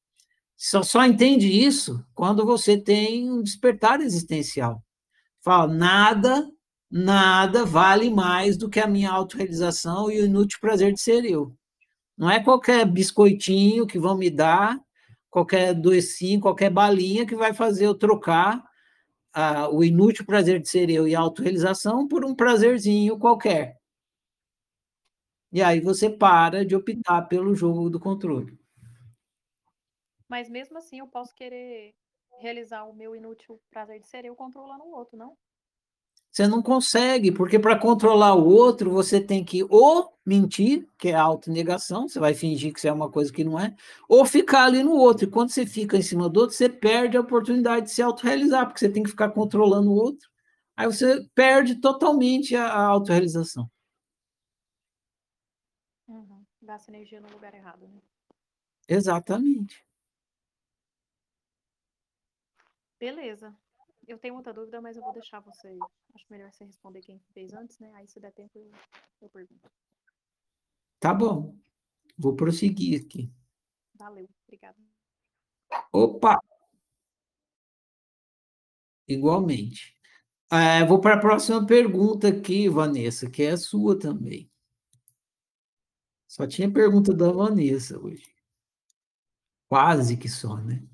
Só, 0.57 0.83
só 0.83 1.05
entende 1.05 1.47
isso 1.47 2.05
quando 2.13 2.45
você 2.45 2.77
tem 2.77 3.29
um 3.31 3.41
despertar 3.41 4.01
existencial. 4.01 4.83
Fala, 5.41 5.73
nada 5.73 6.47
nada 6.95 7.65
vale 7.65 8.11
mais 8.11 8.55
do 8.55 8.69
que 8.69 8.79
a 8.79 8.85
minha 8.87 9.09
autorrealização 9.11 10.11
e 10.11 10.21
o 10.21 10.25
inútil 10.25 10.59
prazer 10.61 10.93
de 10.93 11.01
ser 11.01 11.25
eu. 11.25 11.55
Não 12.17 12.29
é 12.29 12.39
qualquer 12.43 12.85
biscoitinho 12.85 13.87
que 13.87 13.97
vão 13.99 14.15
me 14.15 14.29
dar, 14.29 14.79
qualquer 15.29 15.73
docinho, 15.73 16.39
qualquer 16.39 16.69
balinha 16.69 17.25
que 17.25 17.35
vai 17.35 17.53
fazer 17.53 17.87
eu 17.87 17.95
trocar 17.95 18.63
o 19.71 19.83
inútil 19.83 20.25
prazer 20.25 20.61
de 20.61 20.69
ser 20.69 20.89
eu 20.89 21.07
e 21.07 21.15
a 21.15 21.19
autorrealização 21.19 22.07
por 22.07 22.23
um 22.23 22.35
prazerzinho 22.35 23.17
qualquer. 23.17 23.77
E 25.51 25.61
aí 25.61 25.79
você 25.79 26.09
para 26.09 26.65
de 26.65 26.75
optar 26.75 27.23
pelo 27.23 27.55
jogo 27.55 27.89
do 27.89 27.99
controle. 27.99 28.57
Mas 30.33 30.49
mesmo 30.49 30.79
assim 30.79 30.97
eu 30.97 31.05
posso 31.05 31.31
querer 31.35 31.93
realizar 32.39 32.85
o 32.85 32.95
meu 32.95 33.15
inútil 33.15 33.61
prazer 33.69 33.99
de 33.99 34.07
ser 34.07 34.25
eu 34.25 34.35
controlando 34.35 34.83
o 34.83 34.91
outro, 34.91 35.15
não? 35.15 35.37
Você 36.31 36.47
não 36.47 36.59
consegue, 36.59 37.31
porque 37.31 37.59
para 37.59 37.77
controlar 37.77 38.33
o 38.33 38.43
outro, 38.43 38.89
você 38.89 39.21
tem 39.21 39.45
que 39.45 39.63
ou 39.69 40.11
mentir, 40.25 40.87
que 40.97 41.09
é 41.09 41.13
a 41.13 41.21
autonegação, 41.21 42.07
você 42.07 42.19
vai 42.19 42.33
fingir 42.33 42.73
que 42.73 42.81
você 42.81 42.87
é 42.87 42.91
uma 42.91 43.11
coisa 43.11 43.31
que 43.31 43.43
não 43.43 43.59
é, 43.59 43.75
ou 44.09 44.25
ficar 44.25 44.63
ali 44.63 44.81
no 44.81 44.93
outro. 44.95 45.25
E 45.27 45.29
quando 45.29 45.51
você 45.51 45.67
fica 45.67 45.97
em 45.97 46.01
cima 46.01 46.27
do 46.27 46.39
outro, 46.39 46.55
você 46.55 46.67
perde 46.67 47.15
a 47.15 47.21
oportunidade 47.21 47.85
de 47.85 47.91
se 47.91 48.01
autorrealizar, 48.01 48.65
porque 48.65 48.79
você 48.79 48.89
tem 48.89 49.03
que 49.03 49.11
ficar 49.11 49.29
controlando 49.29 49.91
o 49.91 49.95
outro. 49.95 50.27
Aí 50.75 50.87
você 50.87 51.23
perde 51.35 51.75
totalmente 51.75 52.55
a, 52.55 52.65
a 52.73 52.85
autorrealização. 52.87 53.69
Uhum. 56.07 56.43
Gasta 56.59 56.89
energia 56.89 57.21
no 57.21 57.29
lugar 57.29 57.53
errado, 57.53 57.87
né? 57.87 58.01
Exatamente. 58.87 59.82
Beleza. 63.03 63.53
Eu 64.07 64.17
tenho 64.17 64.33
muita 64.33 64.53
dúvida, 64.53 64.79
mas 64.79 64.95
eu 64.95 65.03
vou 65.03 65.11
deixar 65.11 65.41
você. 65.41 65.77
Acho 66.15 66.25
melhor 66.29 66.49
você 66.53 66.63
responder 66.63 67.01
quem 67.01 67.19
fez 67.33 67.53
antes, 67.53 67.77
né? 67.77 67.91
Aí, 67.95 68.07
se 68.07 68.17
der 68.17 68.31
tempo, 68.31 68.57
eu, 68.57 68.71
eu 69.21 69.29
pergunto. 69.29 69.69
Tá 71.01 71.13
bom. 71.13 71.53
Vou 72.17 72.33
prosseguir 72.33 73.03
aqui. 73.03 73.29
Valeu, 73.93 74.29
obrigada. 74.47 74.77
Opa! 75.91 76.39
Igualmente. 79.05 79.99
É, 80.49 80.85
vou 80.85 81.01
para 81.01 81.15
a 81.15 81.19
próxima 81.19 81.65
pergunta 81.65 82.29
aqui, 82.29 82.69
Vanessa, 82.69 83.29
que 83.29 83.43
é 83.43 83.51
a 83.51 83.57
sua 83.57 83.99
também. 83.99 84.49
Só 86.25 86.47
tinha 86.47 86.71
pergunta 86.71 87.13
da 87.13 87.29
Vanessa 87.29 87.99
hoje. 87.99 88.33
Quase 89.67 90.15
que 90.15 90.29
só, 90.29 90.55
né? 90.55 90.87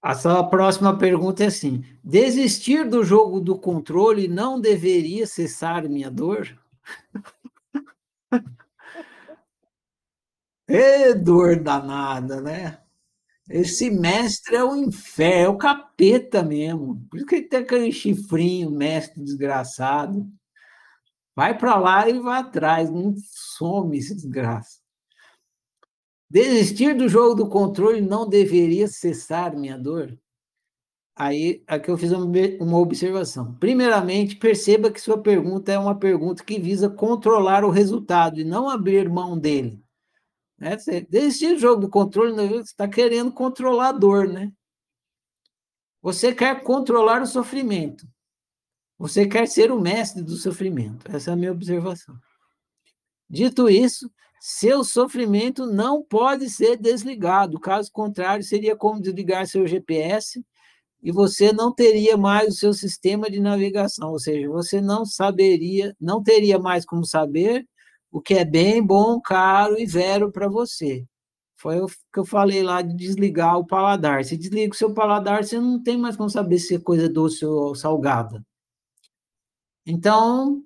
A 0.00 0.14
sua 0.14 0.48
próxima 0.48 0.96
pergunta 0.96 1.44
é 1.44 1.46
assim: 1.48 1.84
desistir 2.04 2.88
do 2.88 3.02
jogo 3.04 3.40
do 3.40 3.58
controle 3.58 4.28
não 4.28 4.60
deveria 4.60 5.26
cessar 5.26 5.88
minha 5.88 6.10
dor? 6.10 6.58
É 10.70 11.14
dor 11.14 11.58
danada, 11.62 12.42
né? 12.42 12.78
Esse 13.48 13.90
mestre 13.90 14.56
é 14.56 14.62
o 14.62 14.76
inferno, 14.76 15.46
é 15.46 15.48
o 15.48 15.56
capeta 15.56 16.42
mesmo. 16.42 17.02
Por 17.10 17.16
isso 17.16 17.26
que 17.26 17.36
ele 17.36 17.48
tem 17.48 17.60
aquele 17.60 17.90
chifrinho, 17.90 18.70
mestre 18.70 19.22
desgraçado. 19.24 20.30
Vai 21.34 21.56
para 21.56 21.78
lá 21.78 22.08
e 22.08 22.18
vai 22.20 22.40
atrás, 22.40 22.90
não 22.90 23.14
some 23.16 23.96
esse 23.96 24.14
desgraça. 24.14 24.78
Desistir 26.30 26.94
do 26.94 27.08
jogo 27.08 27.34
do 27.34 27.48
controle 27.48 28.00
não 28.00 28.28
deveria 28.28 28.86
cessar 28.86 29.56
minha 29.56 29.78
dor? 29.78 30.18
Aí, 31.16 31.64
aqui 31.66 31.90
eu 31.90 31.98
fiz 31.98 32.12
uma 32.12 32.78
observação. 32.78 33.54
Primeiramente, 33.54 34.36
perceba 34.36 34.90
que 34.90 35.00
sua 35.00 35.20
pergunta 35.20 35.72
é 35.72 35.78
uma 35.78 35.98
pergunta 35.98 36.44
que 36.44 36.60
visa 36.60 36.88
controlar 36.88 37.64
o 37.64 37.70
resultado 37.70 38.38
e 38.38 38.44
não 38.44 38.68
abrir 38.68 39.08
mão 39.08 39.36
dele. 39.36 39.82
Né? 40.56 40.76
Desistir 41.08 41.54
do 41.54 41.58
jogo 41.58 41.80
do 41.80 41.88
controle, 41.88 42.36
né, 42.36 42.46
você 42.46 42.60
está 42.60 42.86
querendo 42.86 43.32
controlar 43.32 43.88
a 43.88 43.92
dor, 43.92 44.28
né? 44.28 44.52
Você 46.00 46.32
quer 46.32 46.62
controlar 46.62 47.22
o 47.22 47.26
sofrimento. 47.26 48.06
Você 48.98 49.26
quer 49.26 49.48
ser 49.48 49.72
o 49.72 49.80
mestre 49.80 50.22
do 50.22 50.36
sofrimento. 50.36 51.10
Essa 51.10 51.30
é 51.30 51.32
a 51.32 51.36
minha 51.36 51.52
observação. 51.52 52.16
Dito 53.28 53.68
isso, 53.68 54.10
seu 54.40 54.84
sofrimento 54.84 55.66
não 55.66 56.02
pode 56.02 56.48
ser 56.50 56.76
desligado, 56.76 57.60
caso 57.60 57.90
contrário, 57.92 58.44
seria 58.44 58.76
como 58.76 59.00
desligar 59.00 59.46
seu 59.46 59.66
GPS 59.66 60.44
e 61.02 61.12
você 61.12 61.52
não 61.52 61.72
teria 61.72 62.16
mais 62.16 62.54
o 62.54 62.58
seu 62.58 62.72
sistema 62.72 63.30
de 63.30 63.40
navegação, 63.40 64.10
ou 64.10 64.18
seja, 64.18 64.48
você 64.48 64.80
não 64.80 65.04
saberia, 65.04 65.94
não 66.00 66.22
teria 66.22 66.58
mais 66.58 66.84
como 66.84 67.04
saber 67.04 67.66
o 68.10 68.20
que 68.20 68.34
é 68.34 68.44
bem, 68.44 68.84
bom, 68.84 69.20
caro 69.20 69.78
e 69.78 69.86
vero 69.86 70.32
para 70.32 70.48
você. 70.48 71.04
Foi 71.56 71.80
o 71.80 71.86
que 71.86 72.20
eu 72.20 72.24
falei 72.24 72.62
lá 72.62 72.82
de 72.82 72.94
desligar 72.96 73.58
o 73.58 73.66
paladar. 73.66 74.24
Se 74.24 74.36
desliga 74.36 74.72
o 74.72 74.76
seu 74.76 74.94
paladar, 74.94 75.44
você 75.44 75.58
não 75.60 75.82
tem 75.82 75.96
mais 75.98 76.16
como 76.16 76.30
saber 76.30 76.58
se 76.58 76.76
é 76.76 76.78
coisa 76.78 77.08
doce 77.08 77.44
ou 77.44 77.74
salgada. 77.74 78.44
Então, 79.84 80.62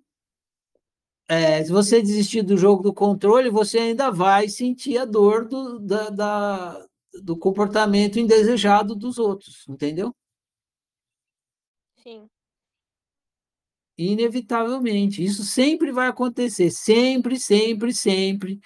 é, 1.33 1.65
se 1.65 1.73
você 1.73 2.03
desistir 2.03 2.43
do 2.43 2.59
jogo 2.59 2.83
do 2.83 2.93
controle, 2.93 3.49
você 3.49 3.79
ainda 3.79 4.11
vai 4.11 4.51
sentir 4.51 4.99
a 4.99 5.07
dor 5.07 5.49
do, 5.49 5.79
da, 5.79 6.11
da, 6.11 6.87
do 7.23 7.39
comportamento 7.39 8.19
indesejado 8.19 8.95
dos 8.95 9.19
outros, 9.19 9.67
entendeu? 9.67 10.15
Sim. 12.03 12.29
Inevitavelmente. 13.97 15.25
Isso 15.25 15.43
sempre 15.43 15.91
vai 15.91 16.09
acontecer. 16.09 16.71
Sempre, 16.71 17.39
sempre, 17.41 17.95
sempre. 17.95 18.61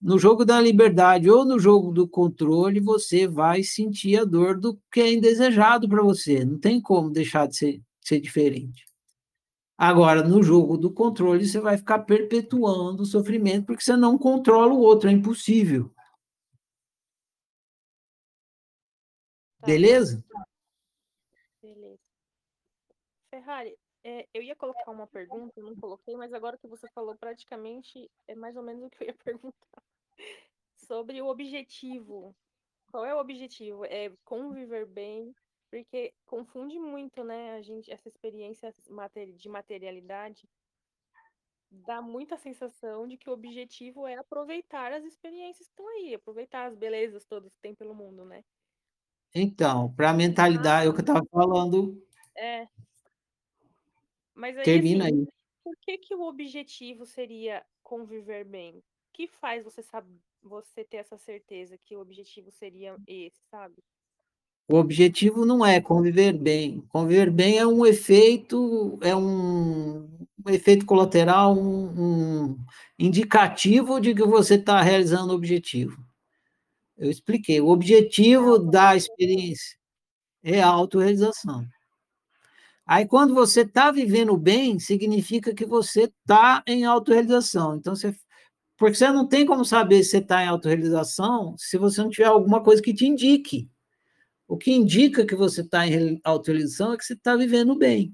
No 0.00 0.18
jogo 0.18 0.44
da 0.44 0.60
liberdade 0.60 1.30
ou 1.30 1.46
no 1.46 1.58
jogo 1.58 1.90
do 1.90 2.06
controle, 2.06 2.80
você 2.80 3.26
vai 3.26 3.62
sentir 3.62 4.18
a 4.18 4.24
dor 4.24 4.60
do 4.60 4.78
que 4.92 5.00
é 5.00 5.12
indesejado 5.14 5.88
para 5.88 6.02
você. 6.02 6.44
Não 6.44 6.58
tem 6.58 6.82
como 6.82 7.08
deixar 7.08 7.46
de 7.48 7.56
ser, 7.56 7.82
ser 8.02 8.20
diferente. 8.20 8.89
Agora, 9.82 10.22
no 10.22 10.42
jogo 10.42 10.76
do 10.76 10.92
controle, 10.92 11.46
você 11.46 11.58
vai 11.58 11.78
ficar 11.78 12.00
perpetuando 12.00 13.02
o 13.02 13.06
sofrimento 13.06 13.64
porque 13.64 13.82
você 13.82 13.96
não 13.96 14.18
controla 14.18 14.74
o 14.74 14.80
outro, 14.80 15.08
é 15.08 15.12
impossível. 15.12 15.88
Tá. 19.58 19.66
Beleza? 19.66 20.22
Beleza. 21.62 21.98
Ferrari, 23.30 23.74
é, 24.04 24.28
eu 24.34 24.42
ia 24.42 24.54
colocar 24.54 24.90
uma 24.90 25.06
pergunta, 25.06 25.62
não 25.62 25.74
coloquei, 25.74 26.14
mas 26.14 26.34
agora 26.34 26.58
que 26.58 26.68
você 26.68 26.86
falou, 26.90 27.16
praticamente 27.16 28.10
é 28.28 28.34
mais 28.34 28.56
ou 28.56 28.62
menos 28.62 28.82
o 28.82 28.90
que 28.90 29.02
eu 29.02 29.06
ia 29.06 29.14
perguntar. 29.24 29.82
Sobre 30.76 31.22
o 31.22 31.26
objetivo. 31.26 32.36
Qual 32.90 33.06
é 33.06 33.14
o 33.14 33.18
objetivo? 33.18 33.86
É 33.86 34.12
conviver 34.26 34.84
bem 34.84 35.34
porque 35.70 36.12
confunde 36.26 36.78
muito, 36.78 37.22
né, 37.22 37.54
a 37.54 37.62
gente, 37.62 37.90
essa 37.90 38.08
experiência 38.08 38.74
de 39.36 39.48
materialidade 39.48 40.48
dá 41.70 42.02
muita 42.02 42.36
sensação 42.36 43.06
de 43.06 43.16
que 43.16 43.30
o 43.30 43.32
objetivo 43.32 44.06
é 44.06 44.16
aproveitar 44.16 44.92
as 44.92 45.04
experiências 45.04 45.68
que 45.68 45.72
estão 45.72 45.88
aí, 45.88 46.14
aproveitar 46.14 46.66
as 46.66 46.74
belezas 46.74 47.24
todas 47.24 47.52
que 47.52 47.60
tem 47.60 47.74
pelo 47.74 47.94
mundo, 47.94 48.24
né? 48.24 48.44
Então, 49.32 49.92
para 49.94 50.10
a 50.10 50.14
mentalidade, 50.14 50.86
é 50.86 50.90
o 50.90 50.92
que 50.92 50.98
eu 50.98 51.02
estava 51.02 51.24
falando. 51.30 52.04
É. 52.36 52.66
Mas 54.34 54.58
aí, 54.58 54.64
Termina 54.64 55.04
assim, 55.04 55.20
aí. 55.20 55.28
por 55.62 55.76
que 55.76 55.98
que 55.98 56.14
o 56.14 56.22
objetivo 56.22 57.06
seria 57.06 57.64
conviver 57.84 58.44
bem? 58.44 58.78
O 58.78 58.82
que 59.12 59.28
faz 59.28 59.62
você 59.62 59.82
saber, 59.82 60.18
você 60.42 60.82
ter 60.82 60.96
essa 60.96 61.16
certeza 61.16 61.78
que 61.78 61.94
o 61.94 62.00
objetivo 62.00 62.50
seria 62.50 62.96
esse, 63.06 63.40
sabe? 63.48 63.76
O 64.70 64.76
objetivo 64.76 65.44
não 65.44 65.66
é 65.66 65.80
conviver 65.80 66.32
bem. 66.32 66.80
Conviver 66.90 67.28
bem 67.28 67.58
é 67.58 67.66
um 67.66 67.84
efeito, 67.84 69.00
é 69.02 69.16
um, 69.16 70.08
um 70.46 70.50
efeito 70.50 70.86
colateral, 70.86 71.58
um, 71.58 72.44
um 72.44 72.58
indicativo 72.96 74.00
de 74.00 74.14
que 74.14 74.22
você 74.22 74.54
está 74.54 74.80
realizando 74.80 75.32
o 75.32 75.34
objetivo. 75.34 75.96
Eu 76.96 77.10
expliquei. 77.10 77.60
O 77.60 77.66
objetivo 77.66 78.60
da 78.60 78.94
experiência 78.94 79.76
é 80.40 80.62
a 80.62 80.68
autorrealização. 80.68 81.66
Aí, 82.86 83.06
quando 83.08 83.34
você 83.34 83.62
está 83.62 83.90
vivendo 83.90 84.36
bem, 84.36 84.78
significa 84.78 85.52
que 85.52 85.66
você 85.66 86.04
está 86.04 86.62
em 86.64 86.84
autorrealização. 86.84 87.74
Então, 87.74 87.96
você. 87.96 88.14
Porque 88.78 88.94
você 88.94 89.10
não 89.10 89.26
tem 89.26 89.44
como 89.44 89.64
saber 89.64 90.04
se 90.04 90.10
você 90.10 90.18
está 90.18 90.44
em 90.44 90.48
autorrealização 90.48 91.56
se 91.58 91.76
você 91.76 92.00
não 92.02 92.08
tiver 92.08 92.26
alguma 92.28 92.62
coisa 92.62 92.80
que 92.80 92.94
te 92.94 93.04
indique. 93.04 93.68
O 94.50 94.56
que 94.58 94.72
indica 94.72 95.24
que 95.24 95.36
você 95.36 95.60
está 95.60 95.86
em 95.86 96.20
autorrealização 96.24 96.92
é 96.92 96.96
que 96.96 97.04
você 97.04 97.12
está 97.12 97.36
vivendo 97.36 97.78
bem. 97.78 98.12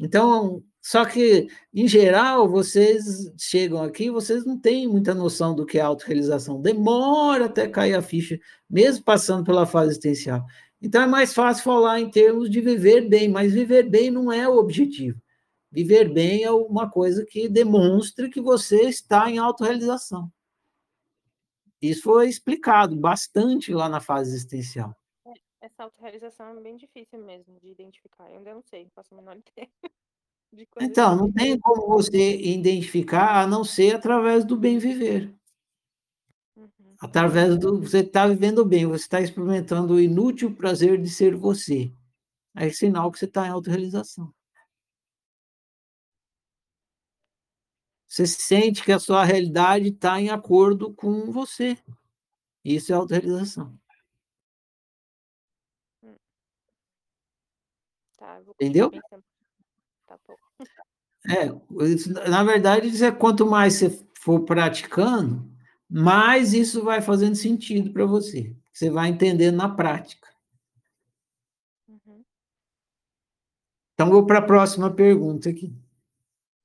Então, 0.00 0.60
só 0.82 1.04
que, 1.04 1.46
em 1.72 1.86
geral, 1.86 2.48
vocês 2.48 3.32
chegam 3.38 3.80
aqui, 3.80 4.10
vocês 4.10 4.44
não 4.44 4.58
têm 4.58 4.88
muita 4.88 5.14
noção 5.14 5.54
do 5.54 5.64
que 5.64 5.78
é 5.78 5.82
autorrealização. 5.82 6.60
Demora 6.60 7.44
até 7.44 7.68
cair 7.68 7.94
a 7.94 8.02
ficha, 8.02 8.40
mesmo 8.68 9.04
passando 9.04 9.44
pela 9.44 9.64
fase 9.66 9.92
existencial. 9.92 10.44
Então, 10.82 11.00
é 11.00 11.06
mais 11.06 11.32
fácil 11.32 11.62
falar 11.62 12.00
em 12.00 12.10
termos 12.10 12.50
de 12.50 12.60
viver 12.60 13.08
bem, 13.08 13.28
mas 13.28 13.52
viver 13.52 13.88
bem 13.88 14.10
não 14.10 14.32
é 14.32 14.48
o 14.48 14.56
objetivo. 14.56 15.22
Viver 15.70 16.12
bem 16.12 16.42
é 16.42 16.50
uma 16.50 16.90
coisa 16.90 17.24
que 17.24 17.48
demonstra 17.48 18.28
que 18.28 18.40
você 18.40 18.88
está 18.88 19.30
em 19.30 19.38
autorrealização. 19.38 20.28
Isso 21.80 22.02
foi 22.02 22.28
explicado 22.28 22.96
bastante 22.96 23.72
lá 23.72 23.88
na 23.88 24.00
fase 24.00 24.30
existencial. 24.30 24.92
Essa 25.64 25.84
autorrealização 25.84 26.58
é 26.58 26.60
bem 26.60 26.76
difícil 26.76 27.18
mesmo 27.24 27.58
de 27.58 27.70
identificar. 27.70 28.28
Eu 28.28 28.36
ainda 28.36 28.52
não 28.52 28.62
sei, 28.62 28.84
não 28.84 28.90
faço 28.90 29.14
a 29.14 29.16
menor 29.16 29.38
ideia. 29.56 29.70
Então, 30.78 31.16
não 31.16 31.32
tem 31.32 31.58
como 31.58 31.86
você 31.86 32.36
identificar 32.36 33.40
a 33.40 33.46
não 33.46 33.64
ser 33.64 33.96
através 33.96 34.44
do 34.44 34.58
bem 34.58 34.78
viver. 34.78 35.34
Uhum. 36.54 36.68
Através 37.00 37.58
do. 37.58 37.80
Você 37.80 38.00
está 38.00 38.26
vivendo 38.26 38.62
bem, 38.62 38.84
você 38.84 39.04
está 39.04 39.22
experimentando 39.22 39.94
o 39.94 40.00
inútil 40.00 40.54
prazer 40.54 41.00
de 41.00 41.08
ser 41.08 41.34
você. 41.34 41.90
É 42.54 42.68
sinal 42.68 43.10
que 43.10 43.18
você 43.18 43.24
está 43.24 43.46
em 43.46 43.50
autorrealização. 43.50 44.30
Você 48.06 48.26
sente 48.26 48.84
que 48.84 48.92
a 48.92 48.98
sua 48.98 49.24
realidade 49.24 49.88
está 49.88 50.20
em 50.20 50.28
acordo 50.28 50.92
com 50.92 51.32
você. 51.32 51.78
Isso 52.62 52.92
é 52.92 52.94
autorrealização. 52.94 53.74
Tá, 58.24 58.40
Entendeu? 58.58 58.90
Tá 60.06 60.18
é, 61.28 62.30
na 62.30 62.42
verdade, 62.42 62.88
isso 62.88 63.04
é 63.04 63.12
quanto 63.12 63.46
mais 63.46 63.74
você 63.74 64.06
for 64.18 64.44
praticando, 64.44 65.46
mais 65.90 66.54
isso 66.54 66.82
vai 66.82 67.02
fazendo 67.02 67.34
sentido 67.34 67.92
para 67.92 68.06
você. 68.06 68.56
Você 68.72 68.88
vai 68.88 69.08
entendendo 69.08 69.56
na 69.56 69.68
prática. 69.68 70.26
Uhum. 71.86 72.24
Então, 73.92 74.08
vou 74.08 74.26
para 74.26 74.38
a 74.38 74.42
próxima 74.42 74.90
pergunta 74.90 75.50
aqui. 75.50 75.76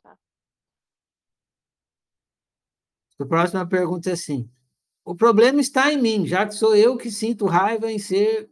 Tá. 0.01 0.18
A 3.20 3.26
próxima 3.26 3.68
pergunta 3.68 4.10
é 4.10 4.14
assim: 4.14 4.49
o 5.03 5.14
problema 5.14 5.60
está 5.60 5.91
em 5.91 6.01
mim, 6.01 6.26
já 6.26 6.47
que 6.47 6.55
sou 6.55 6.74
eu 6.74 6.97
que 6.97 7.12
sinto 7.12 7.45
raiva 7.45 7.91
em 7.91 7.99
ser 7.99 8.49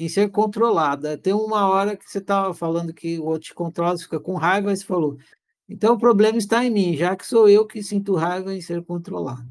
em 0.00 0.08
ser 0.08 0.30
controlada. 0.30 1.18
Tem 1.18 1.34
uma 1.34 1.68
hora 1.68 1.94
que 1.94 2.10
você 2.10 2.18
estava 2.18 2.54
falando 2.54 2.94
que 2.94 3.18
o 3.18 3.26
outro 3.26 3.48
te 3.48 3.54
controla, 3.54 3.96
você 3.98 4.04
fica 4.04 4.18
com 4.18 4.34
raiva, 4.34 4.72
e 4.72 4.76
você 4.76 4.84
falou. 4.84 5.18
Então 5.68 5.94
o 5.94 5.98
problema 5.98 6.38
está 6.38 6.64
em 6.64 6.70
mim, 6.70 6.96
já 6.96 7.14
que 7.14 7.26
sou 7.26 7.48
eu 7.48 7.66
que 7.66 7.82
sinto 7.82 8.16
raiva 8.16 8.54
em 8.54 8.62
ser 8.62 8.82
controlado. 8.82 9.46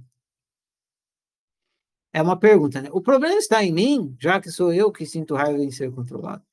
É 2.12 2.22
uma 2.22 2.38
pergunta, 2.38 2.82
né? 2.82 2.90
O 2.92 3.02
problema 3.02 3.36
está 3.36 3.64
em 3.64 3.72
mim, 3.72 4.16
já 4.20 4.42
que 4.42 4.50
sou 4.50 4.74
eu 4.74 4.92
que 4.92 5.06
sinto 5.06 5.36
raiva 5.36 5.64
em 5.64 5.70
ser 5.70 5.94
controlado. 5.94 6.44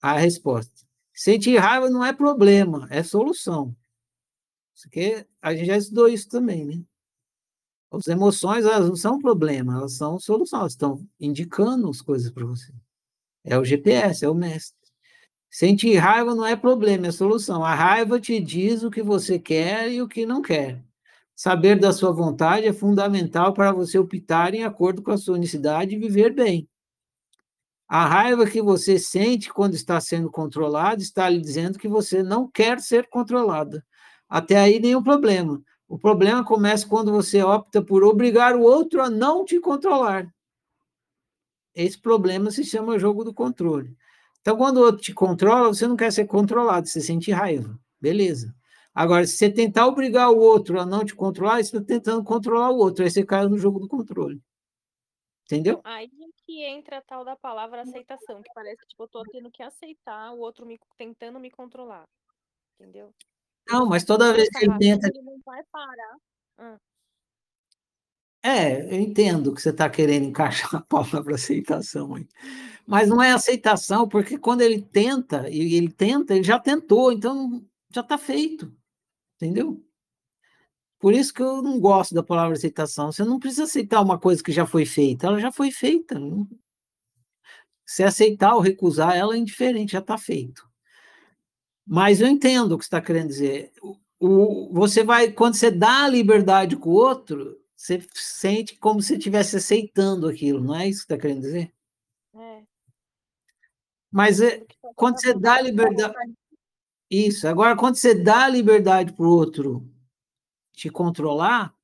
A 0.00 0.14
resposta: 0.14 0.72
sentir 1.12 1.58
raiva 1.58 1.90
não 1.90 2.02
é 2.04 2.12
problema, 2.12 2.88
é 2.90 3.02
solução. 3.02 3.76
Aqui, 4.86 5.26
a 5.42 5.54
gente 5.54 5.66
já 5.66 5.76
estudou 5.76 6.08
isso 6.08 6.26
também, 6.30 6.64
né? 6.64 6.82
As 7.92 8.06
emoções, 8.06 8.64
elas 8.64 8.88
não 8.88 8.96
são 8.96 9.18
problema, 9.18 9.74
elas 9.74 9.94
são 9.94 10.18
solução, 10.18 10.60
elas 10.60 10.72
estão 10.72 11.04
indicando 11.18 11.88
as 11.88 12.00
coisas 12.00 12.30
para 12.30 12.46
você. 12.46 12.72
É 13.44 13.58
o 13.58 13.64
GPS, 13.64 14.24
é 14.24 14.28
o 14.28 14.34
mestre. 14.34 14.78
Sentir 15.50 15.96
raiva 15.96 16.34
não 16.34 16.46
é 16.46 16.54
problema, 16.54 17.08
é 17.08 17.12
solução. 17.12 17.64
A 17.64 17.74
raiva 17.74 18.20
te 18.20 18.40
diz 18.40 18.84
o 18.84 18.90
que 18.90 19.02
você 19.02 19.38
quer 19.38 19.90
e 19.90 20.00
o 20.00 20.08
que 20.08 20.24
não 20.24 20.40
quer. 20.40 20.84
Saber 21.34 21.78
da 21.78 21.92
sua 21.92 22.12
vontade 22.12 22.66
é 22.66 22.72
fundamental 22.72 23.52
para 23.52 23.72
você 23.72 23.98
optar 23.98 24.54
em 24.54 24.62
acordo 24.62 25.02
com 25.02 25.10
a 25.10 25.18
sua 25.18 25.34
unicidade 25.34 25.94
e 25.96 25.98
viver 25.98 26.32
bem. 26.32 26.68
A 27.88 28.06
raiva 28.06 28.46
que 28.46 28.62
você 28.62 29.00
sente 29.00 29.52
quando 29.52 29.74
está 29.74 30.00
sendo 30.00 30.30
controlado 30.30 31.02
está 31.02 31.28
lhe 31.28 31.40
dizendo 31.40 31.78
que 31.78 31.88
você 31.88 32.22
não 32.22 32.48
quer 32.48 32.78
ser 32.78 33.08
controlada. 33.08 33.84
Até 34.28 34.56
aí 34.56 34.78
nenhum 34.78 35.02
problema. 35.02 35.60
O 35.90 35.98
problema 35.98 36.44
começa 36.44 36.86
quando 36.86 37.10
você 37.10 37.42
opta 37.42 37.82
por 37.82 38.04
obrigar 38.04 38.54
o 38.54 38.62
outro 38.62 39.02
a 39.02 39.10
não 39.10 39.44
te 39.44 39.58
controlar. 39.58 40.32
Esse 41.74 42.00
problema 42.00 42.52
se 42.52 42.62
chama 42.62 42.96
jogo 42.96 43.24
do 43.24 43.34
controle. 43.34 43.96
Então, 44.40 44.56
quando 44.56 44.76
o 44.76 44.84
outro 44.84 45.02
te 45.02 45.12
controla, 45.12 45.66
você 45.66 45.88
não 45.88 45.96
quer 45.96 46.12
ser 46.12 46.26
controlado, 46.26 46.86
você 46.86 47.00
sente 47.00 47.32
raiva. 47.32 47.76
Beleza. 48.00 48.54
Agora, 48.94 49.26
se 49.26 49.36
você 49.36 49.50
tentar 49.50 49.88
obrigar 49.88 50.30
o 50.30 50.38
outro 50.38 50.78
a 50.78 50.86
não 50.86 51.04
te 51.04 51.12
controlar, 51.12 51.56
você 51.56 51.76
está 51.76 51.80
tentando 51.80 52.22
controlar 52.22 52.70
o 52.70 52.76
outro. 52.76 53.02
Aí 53.02 53.10
você 53.10 53.24
cai 53.24 53.48
no 53.48 53.58
jogo 53.58 53.80
do 53.80 53.88
controle. 53.88 54.40
Entendeu? 55.44 55.80
Aí 55.82 56.08
que 56.46 56.62
entra 56.62 56.98
a 56.98 57.02
tal 57.02 57.24
da 57.24 57.34
palavra 57.34 57.82
aceitação, 57.82 58.40
que 58.40 58.50
parece 58.54 58.80
que 58.82 58.86
tipo, 58.86 59.02
eu 59.02 59.06
estou 59.06 59.22
tendo 59.24 59.50
que 59.50 59.62
aceitar 59.62 60.32
o 60.34 60.38
outro 60.38 60.64
me, 60.64 60.78
tentando 60.96 61.40
me 61.40 61.50
controlar. 61.50 62.04
Entendeu? 62.78 63.12
Não, 63.70 63.86
mas 63.86 64.04
toda 64.04 64.32
vez 64.32 64.48
que 64.48 64.64
ele 64.64 64.78
tenta. 64.78 65.08
Ele 65.08 65.22
não 65.22 65.38
vai 65.44 65.62
parar. 65.70 66.16
É, 68.42 68.94
eu 68.94 68.98
entendo 69.00 69.54
que 69.54 69.60
você 69.60 69.68
está 69.70 69.88
querendo 69.90 70.24
encaixar 70.26 70.74
a 70.76 70.80
palavra 70.80 71.34
aceitação 71.34 72.14
aí. 72.14 72.26
Mas 72.86 73.08
não 73.08 73.22
é 73.22 73.32
aceitação, 73.32 74.08
porque 74.08 74.38
quando 74.38 74.62
ele 74.62 74.80
tenta, 74.80 75.48
e 75.48 75.74
ele 75.74 75.90
tenta, 75.92 76.34
ele 76.34 76.42
já 76.42 76.58
tentou, 76.58 77.12
então 77.12 77.64
já 77.94 78.00
está 78.00 78.16
feito. 78.18 78.74
Entendeu? 79.36 79.84
Por 80.98 81.14
isso 81.14 81.32
que 81.32 81.42
eu 81.42 81.62
não 81.62 81.80
gosto 81.80 82.14
da 82.14 82.22
palavra 82.22 82.54
aceitação. 82.54 83.10
Você 83.12 83.24
não 83.24 83.38
precisa 83.38 83.64
aceitar 83.64 84.02
uma 84.02 84.18
coisa 84.18 84.42
que 84.42 84.52
já 84.52 84.66
foi 84.66 84.84
feita, 84.86 85.26
ela 85.26 85.40
já 85.40 85.52
foi 85.52 85.70
feita. 85.70 86.16
Se 87.86 88.02
aceitar 88.04 88.54
ou 88.54 88.60
recusar, 88.60 89.16
ela 89.16 89.34
é 89.34 89.38
indiferente, 89.38 89.92
já 89.92 89.98
está 89.98 90.16
feito. 90.16 90.69
Mas 91.86 92.20
eu 92.20 92.28
entendo 92.28 92.72
o 92.72 92.78
que 92.78 92.84
você 92.84 92.88
está 92.88 93.00
querendo 93.00 93.28
dizer. 93.28 93.72
O, 93.82 93.96
o, 94.20 94.72
você 94.72 95.02
vai, 95.02 95.32
quando 95.32 95.54
você 95.54 95.70
dá 95.70 96.04
a 96.04 96.08
liberdade 96.08 96.76
com 96.76 96.90
o 96.90 96.94
outro, 96.94 97.58
você 97.80 97.98
sente 98.12 98.76
como 98.76 99.00
se 99.00 99.14
estivesse 99.14 99.56
aceitando 99.56 100.28
aquilo, 100.28 100.62
não 100.62 100.74
é 100.74 100.86
isso 100.86 101.00
que 101.00 101.14
está 101.14 101.18
querendo 101.18 101.40
dizer? 101.40 101.72
É. 102.36 102.62
Mas 104.10 104.40
é, 104.40 104.62
quando 104.94 105.18
você 105.18 105.32
dá 105.32 105.54
a 105.54 105.62
liberdade. 105.62 106.14
Isso, 107.10 107.48
agora 107.48 107.74
quando 107.74 107.96
você 107.96 108.14
dá 108.14 108.44
a 108.44 108.48
liberdade 108.48 109.12
para 109.14 109.26
o 109.26 109.30
outro 109.30 109.88
te 110.72 110.90
controlar, 110.90 111.74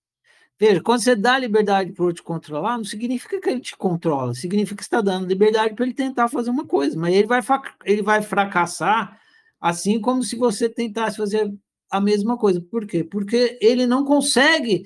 veja, 0.58 0.82
quando 0.82 1.00
você 1.00 1.16
dá 1.16 1.34
a 1.34 1.38
liberdade 1.38 1.92
para 1.92 2.02
o 2.02 2.06
outro 2.06 2.22
te 2.22 2.26
controlar, 2.26 2.76
não 2.76 2.84
significa 2.84 3.40
que 3.40 3.48
ele 3.48 3.60
te 3.60 3.76
controla, 3.76 4.34
significa 4.34 4.76
que 4.76 4.84
você 4.84 4.86
está 4.86 5.00
dando 5.00 5.26
liberdade 5.26 5.74
para 5.74 5.84
ele 5.84 5.94
tentar 5.94 6.28
fazer 6.28 6.50
uma 6.50 6.66
coisa, 6.66 6.96
mas 6.98 7.14
ele 7.14 7.26
vai, 7.26 7.40
ele 7.84 8.02
vai 8.02 8.22
fracassar 8.22 9.18
Assim 9.60 10.00
como 10.00 10.22
se 10.22 10.36
você 10.36 10.68
tentasse 10.68 11.16
fazer 11.16 11.52
a 11.90 12.00
mesma 12.00 12.36
coisa. 12.38 12.60
Por 12.60 12.86
quê? 12.86 13.04
Porque 13.04 13.58
ele 13.60 13.86
não 13.86 14.04
consegue 14.04 14.84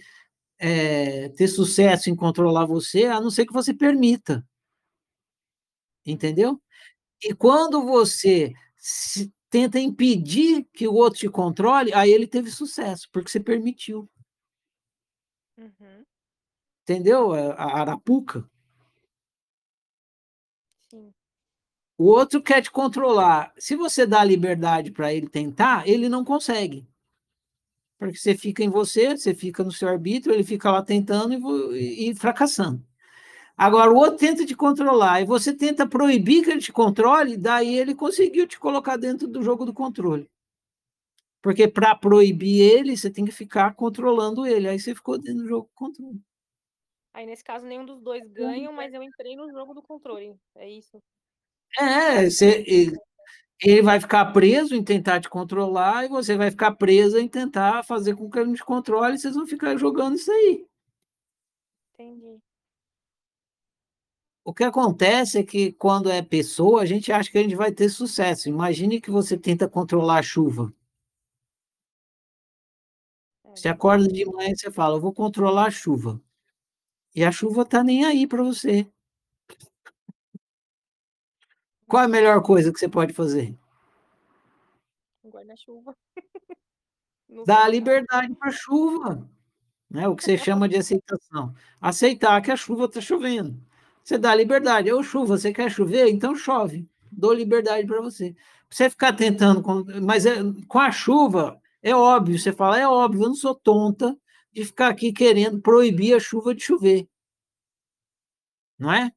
é, 0.59 1.29
ter 1.31 1.49
sucesso 1.49 2.11
em 2.11 2.16
controlar 2.16 2.66
você, 2.66 3.07
a 3.07 3.21
não 3.21 3.31
ser 3.31 3.47
que 3.47 3.53
você 3.53 3.75
permita. 3.75 4.47
Entendeu? 6.05 6.61
E 7.23 7.35
quando 7.35 7.85
você 7.85 8.53
se, 8.77 9.33
tenta 9.51 9.79
impedir 9.79 10.64
que 10.73 10.87
o 10.87 10.95
outro 10.95 11.21
te 11.21 11.29
controle, 11.29 11.93
aí 11.93 12.11
ele 12.11 12.27
teve 12.27 12.51
sucesso, 12.51 13.09
porque 13.12 13.31
você 13.31 13.41
permitiu. 13.41 14.09
Uhum. 15.59 16.05
Entendeu? 16.83 17.33
A 17.33 17.81
arapuca. 17.81 18.49
Sim. 20.89 21.12
O 22.01 22.07
outro 22.07 22.40
quer 22.40 22.62
te 22.62 22.70
controlar. 22.70 23.53
Se 23.59 23.76
você 23.76 24.07
dá 24.07 24.24
liberdade 24.24 24.90
para 24.90 25.12
ele 25.12 25.28
tentar, 25.28 25.86
ele 25.86 26.09
não 26.09 26.24
consegue. 26.24 26.88
Porque 27.98 28.16
você 28.16 28.34
fica 28.34 28.64
em 28.64 28.70
você, 28.70 29.14
você 29.14 29.34
fica 29.34 29.62
no 29.62 29.70
seu 29.70 29.86
arbítrio, 29.86 30.32
ele 30.34 30.42
fica 30.42 30.72
lá 30.72 30.82
tentando 30.82 31.34
e, 31.76 32.09
e 32.09 32.14
fracassando. 32.14 32.82
Agora, 33.55 33.92
o 33.92 33.96
outro 33.96 34.16
tenta 34.16 34.46
te 34.46 34.57
controlar 34.57 35.20
e 35.20 35.26
você 35.26 35.53
tenta 35.53 35.86
proibir 35.86 36.42
que 36.42 36.51
ele 36.51 36.62
te 36.62 36.72
controle, 36.72 37.36
daí 37.36 37.76
ele 37.76 37.94
conseguiu 37.94 38.46
te 38.46 38.59
colocar 38.59 38.96
dentro 38.96 39.28
do 39.28 39.42
jogo 39.42 39.66
do 39.66 39.74
controle. 39.74 40.26
Porque 41.42 41.68
para 41.68 41.94
proibir 41.94 42.62
ele, 42.62 42.96
você 42.96 43.11
tem 43.11 43.26
que 43.26 43.30
ficar 43.30 43.74
controlando 43.74 44.46
ele. 44.46 44.70
Aí 44.70 44.80
você 44.80 44.94
ficou 44.94 45.18
dentro 45.18 45.42
do 45.42 45.48
jogo 45.48 45.68
do 45.68 45.74
controle. 45.74 46.22
Aí, 47.12 47.26
nesse 47.26 47.44
caso, 47.44 47.66
nenhum 47.66 47.84
dos 47.84 48.01
dois 48.01 48.26
ganham, 48.28 48.72
mas 48.72 48.94
eu 48.94 49.03
entrei 49.03 49.36
no 49.36 49.51
jogo 49.53 49.74
do 49.74 49.82
controle. 49.82 50.34
É 50.55 50.66
isso. 50.66 50.98
É, 51.79 52.29
você, 52.29 52.64
ele 53.62 53.83
vai 53.83 54.01
ficar 54.01 54.27
preso 54.33 54.75
em 54.75 54.83
tentar 54.83 55.21
te 55.21 55.29
controlar 55.29 56.05
e 56.05 56.09
você 56.09 56.37
vai 56.37 56.51
ficar 56.51 56.73
presa 56.77 57.21
em 57.21 57.29
tentar 57.29 57.85
fazer 57.85 58.16
com 58.16 58.31
que 58.31 58.39
ele 58.39 58.55
te 58.55 58.64
controle 58.64 59.14
e 59.16 59.18
vocês 59.18 59.35
vão 59.35 59.47
ficar 59.47 59.77
jogando 59.77 60.16
isso 60.16 60.31
aí. 60.33 60.66
Entendi. 61.95 62.41
O 64.45 64.55
que 64.55 64.64
acontece 64.64 65.39
é 65.39 65.43
que 65.43 65.73
quando 65.73 66.11
é 66.11 66.23
pessoa, 66.23 66.83
a 66.83 66.87
gente 66.87 67.12
acha 67.12 67.31
que 67.31 67.39
a 67.39 67.43
gente 67.43 67.55
vai 67.55 67.71
ter 67.73 67.89
sucesso. 67.89 68.49
Imagine 68.49 69.01
que 69.01 69.11
você 69.11 69.37
tenta 69.37 69.68
controlar 69.68 70.18
a 70.18 70.23
chuva. 70.23 70.73
É 73.45 73.51
Você 73.51 73.68
acorda 73.68 74.09
de 74.09 74.25
manhã 74.25 74.51
e 74.51 74.57
você 74.57 74.71
fala, 74.71 74.97
eu 74.97 75.01
vou 75.01 75.12
controlar 75.12 75.66
a 75.66 75.71
chuva. 75.71 76.21
E 77.14 77.25
a 77.25 77.33
chuva 77.33 77.64
tá 77.64 77.85
nem 77.85 78.05
aí 78.05 78.27
para 78.27 78.43
você. 78.43 78.87
Qual 81.91 82.03
é 82.03 82.07
a 82.07 82.09
melhor 82.09 82.41
coisa 82.41 82.72
que 82.72 82.78
você 82.78 82.88
pode 82.88 83.12
fazer? 83.12 83.59
Um 85.24 85.30
guarda-chuva. 85.30 85.97
Sei. 87.64 87.70
liberdade 87.72 88.32
para 88.36 88.49
a 88.49 88.53
chuva. 88.53 89.28
Né? 89.91 90.07
O 90.07 90.14
que 90.14 90.22
você 90.22 90.38
chama 90.38 90.68
de 90.68 90.76
aceitação. 90.76 91.53
Aceitar 91.80 92.41
que 92.43 92.53
a 92.53 92.57
chuva 92.57 92.84
está 92.84 93.01
chovendo. 93.01 93.61
Você 94.05 94.16
dá 94.16 94.32
liberdade. 94.36 94.93
Ô, 94.93 95.03
chuva, 95.03 95.36
você 95.36 95.53
quer 95.53 95.68
chover? 95.68 96.09
Então 96.09 96.32
chove. 96.36 96.88
Dou 97.11 97.32
liberdade 97.32 97.88
para 97.88 98.01
você. 98.01 98.36
Você 98.70 98.88
ficar 98.88 99.12
tentando, 99.14 99.61
com- 99.61 99.84
mas 100.01 100.26
é- 100.26 100.36
com 100.68 100.78
a 100.78 100.93
chuva, 100.93 101.61
é 101.82 101.93
óbvio. 101.93 102.38
Você 102.38 102.53
fala, 102.53 102.78
é 102.78 102.86
óbvio, 102.86 103.24
eu 103.24 103.28
não 103.30 103.34
sou 103.34 103.53
tonta 103.55 104.16
de 104.53 104.64
ficar 104.64 104.88
aqui 104.91 105.12
querendo 105.12 105.61
proibir 105.61 106.14
a 106.14 106.20
chuva 106.20 106.55
de 106.55 106.62
chover. 106.62 107.09
Não 108.78 108.93
é? 108.93 109.11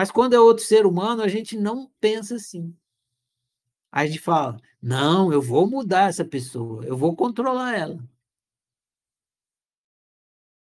Mas 0.00 0.10
quando 0.10 0.32
é 0.32 0.40
outro 0.40 0.64
ser 0.64 0.86
humano, 0.86 1.20
a 1.22 1.28
gente 1.28 1.58
não 1.58 1.90
pensa 2.00 2.36
assim. 2.36 2.74
A 3.92 4.06
gente 4.06 4.18
fala: 4.18 4.56
não, 4.80 5.30
eu 5.30 5.42
vou 5.42 5.68
mudar 5.68 6.08
essa 6.08 6.24
pessoa, 6.24 6.82
eu 6.86 6.96
vou 6.96 7.14
controlar 7.14 7.76
ela. 7.76 8.02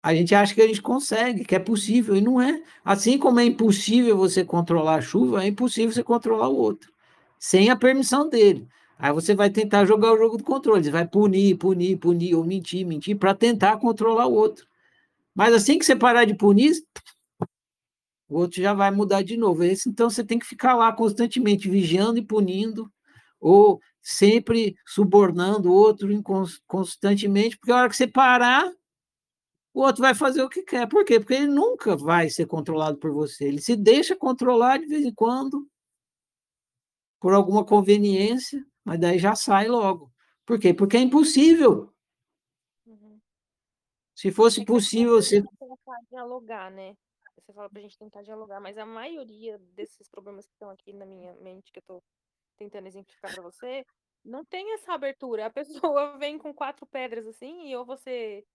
A 0.02 0.16
gente 0.16 0.34
acha 0.34 0.56
que 0.56 0.62
a 0.62 0.68
gente 0.68 0.82
consegue, 0.82 1.44
que 1.44 1.54
é 1.54 1.60
possível, 1.60 2.16
e 2.16 2.22
não 2.22 2.42
é. 2.42 2.64
Assim 2.86 3.18
como 3.18 3.42
é 3.42 3.44
impossível 3.44 4.16
você 4.16 4.46
controlar 4.46 4.96
a 4.96 5.02
chuva, 5.02 5.44
é 5.44 5.48
impossível 5.48 5.92
você 5.92 6.04
controlar 6.04 6.48
o 6.48 6.56
outro, 6.56 6.90
sem 7.38 7.70
a 7.70 7.76
permissão 7.76 8.30
dele. 8.30 8.66
Aí 8.98 9.12
você 9.12 9.36
vai 9.36 9.50
tentar 9.50 9.84
jogar 9.84 10.14
o 10.14 10.18
jogo 10.18 10.38
do 10.38 10.44
controle, 10.46 10.86
você 10.86 10.90
vai 10.90 11.06
punir, 11.06 11.58
punir, 11.58 11.98
punir, 11.98 12.34
ou 12.34 12.46
mentir, 12.46 12.88
mentir, 12.88 13.18
para 13.18 13.36
tentar 13.36 13.76
controlar 13.76 14.28
o 14.28 14.34
outro. 14.34 14.66
Mas 15.36 15.54
assim 15.54 15.78
que 15.78 15.84
você 15.84 15.98
parar 15.98 16.24
de 16.24 16.34
punir, 16.34 16.72
o 18.30 18.40
outro 18.40 18.62
já 18.62 18.74
vai 18.74 18.92
mudar 18.92 19.22
de 19.24 19.38
novo. 19.38 19.64
Esse, 19.64 19.90
então 19.90 20.10
você 20.10 20.24
tem 20.24 20.38
que 20.40 20.46
ficar 20.46 20.76
lá 20.76 20.92
constantemente 20.94 21.70
vigiando 21.70 22.18
e 22.20 22.26
punindo, 22.26 22.92
ou 23.40 23.80
sempre 24.02 24.76
subornando 24.86 25.70
o 25.70 25.74
outro 25.74 26.08
constantemente, 26.66 27.58
porque 27.58 27.72
a 27.72 27.78
hora 27.78 27.90
que 27.90 27.96
você 27.96 28.08
parar, 28.08 28.72
o 29.74 29.82
outro 29.82 30.02
vai 30.02 30.16
fazer 30.16 30.42
o 30.42 30.50
que 30.50 30.64
quer. 30.64 30.88
Por 30.88 31.06
quê? 31.06 31.20
Porque 31.20 31.36
ele 31.36 31.48
nunca 31.48 31.96
vai 31.96 32.30
ser 32.30 32.48
controlado 32.48 32.98
por 32.98 33.12
você. 33.12 33.46
Ele 33.46 33.62
se 33.62 33.76
deixa 33.76 34.16
controlar 34.16 34.78
de 34.80 34.88
vez 34.88 35.06
em 35.06 35.14
quando, 35.14 35.68
por 37.20 37.34
alguma 37.34 37.66
conveniência, 37.66 38.66
mas 38.84 39.00
daí 39.00 39.20
já 39.20 39.36
sai 39.36 39.68
logo. 39.68 40.12
Por 40.46 40.60
quê? 40.60 40.74
Porque 40.74 40.98
é 40.98 41.02
impossível. 41.02 41.94
Uhum. 42.86 43.20
Se 44.16 44.32
fosse 44.32 44.62
É 44.62 44.64
você 44.64 44.66
possível, 44.66 45.22
você. 45.22 45.44
dialogar, 46.10 46.72
né? 46.72 46.96
Você 47.48 47.54
fala 47.54 47.70
pra 47.70 47.82
gente 47.82 47.98
tentar 47.98 48.24
dialogar, 48.24 48.60
mas 48.60 48.78
a 48.78 48.86
maioria 48.86 49.58
desses 49.58 50.10
problemas 50.10 50.46
que 50.46 50.52
estão 50.52 50.70
aqui 50.70 50.92
na 50.92 51.06
minha 51.06 51.34
mente, 51.36 51.72
que 51.72 51.80
eu 51.80 51.84
tô 51.84 52.04
tentando 52.58 52.88
exemplificar 52.88 53.32
pra 53.32 53.42
você, 53.44 53.86
não 54.26 54.46
tem 54.46 54.74
essa 54.74 54.94
abertura. 54.94 55.46
A 55.46 55.50
pessoa 55.50 56.18
vem 56.20 56.38
com 56.38 56.54
quatro 56.54 56.86
pedras 56.86 57.28
assim, 57.28 57.70
e 57.70 57.76
ou 57.78 57.86
você 57.86 58.46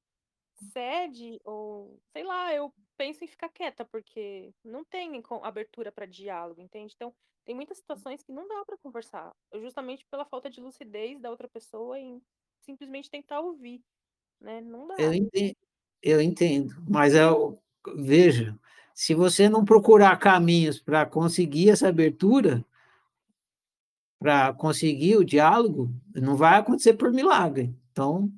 cede, 0.72 1.38
ou 1.44 2.00
sei 2.12 2.24
lá, 2.24 2.54
eu 2.54 2.74
penso 2.98 3.24
em 3.24 3.28
ficar 3.28 3.48
quieta, 3.50 3.84
porque 3.86 4.52
não 4.64 4.84
tem 4.84 5.22
abertura 5.42 5.92
pra 5.92 6.06
diálogo, 6.06 6.60
entende? 6.60 6.94
Então, 6.94 7.14
tem 7.46 7.54
muitas 7.54 7.78
situações 7.78 8.22
que 8.22 8.32
não 8.32 8.48
dá 8.48 8.64
pra 8.66 8.78
conversar, 8.78 9.32
justamente 9.54 10.06
pela 10.10 10.26
falta 10.26 10.50
de 10.50 10.60
lucidez 10.60 11.20
da 11.20 11.30
outra 11.30 11.48
pessoa 11.48 11.98
em 11.98 12.22
simplesmente 12.60 13.10
tentar 13.10 13.40
ouvir, 13.40 13.82
né? 14.40 14.60
Não 14.60 14.86
dá. 14.86 14.96
Eu 14.98 15.12
entendo, 15.14 15.56
eu 16.02 16.20
entendo, 16.20 16.74
mas 16.88 17.14
eu, 17.14 17.62
veja, 17.96 18.58
se 18.94 19.14
você 19.14 19.48
não 19.48 19.64
procurar 19.64 20.16
caminhos 20.18 20.78
para 20.78 21.06
conseguir 21.06 21.70
essa 21.70 21.88
abertura, 21.88 22.64
para 24.18 24.52
conseguir 24.52 25.16
o 25.16 25.24
diálogo, 25.24 25.92
não 26.14 26.36
vai 26.36 26.58
acontecer 26.58 26.94
por 26.94 27.12
milagre. 27.12 27.74
Então, 27.90 28.30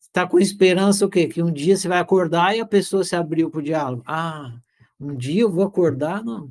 está 0.00 0.26
com 0.26 0.38
esperança 0.38 1.04
o 1.04 1.10
quê? 1.10 1.26
Que 1.26 1.42
um 1.42 1.52
dia 1.52 1.76
você 1.76 1.88
vai 1.88 1.98
acordar 1.98 2.56
e 2.56 2.60
a 2.60 2.66
pessoa 2.66 3.02
se 3.02 3.16
abriu 3.16 3.50
para 3.50 3.58
o 3.58 3.62
diálogo. 3.62 4.02
Ah, 4.06 4.54
um 5.00 5.16
dia 5.16 5.42
eu 5.42 5.50
vou 5.50 5.64
acordar? 5.64 6.22
Não. 6.22 6.50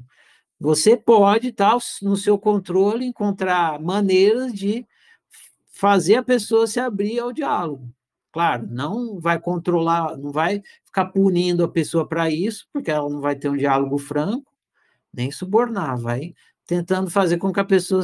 Você 0.60 0.96
pode, 0.96 1.52
tá, 1.52 1.78
no 2.02 2.16
seu 2.16 2.38
controle, 2.38 3.06
encontrar 3.06 3.80
maneiras 3.82 4.54
de 4.54 4.86
fazer 5.74 6.16
a 6.16 6.24
pessoa 6.24 6.68
se 6.68 6.80
abrir 6.80 7.20
ao 7.20 7.34
diálogo. 7.34 7.90
Claro, 8.34 8.68
não 8.68 9.20
vai 9.20 9.40
controlar, 9.40 10.18
não 10.18 10.32
vai 10.32 10.64
ficar 10.86 11.06
punindo 11.06 11.64
a 11.64 11.70
pessoa 11.70 12.08
para 12.08 12.32
isso, 12.32 12.68
porque 12.74 12.90
ela 12.90 13.08
não 13.08 13.22
vai 13.22 13.36
ter 13.36 13.48
um 13.48 13.56
diálogo 13.56 14.00
franco, 14.00 14.52
nem 15.14 15.32
subornar, 15.32 15.98
vai 16.00 16.34
tentando 16.66 17.12
fazer 17.12 17.38
com 17.38 17.54
que 17.54 17.60
a 17.60 17.66
pessoa 17.66 18.04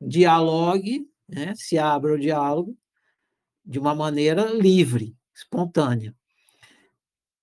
dialogue, 0.00 1.08
né, 1.28 1.54
se 1.56 1.78
abra 1.78 2.12
ao 2.12 2.18
diálogo 2.18 2.76
de 3.64 3.78
uma 3.78 3.94
maneira 3.94 4.44
livre, 4.52 5.16
espontânea. 5.34 6.14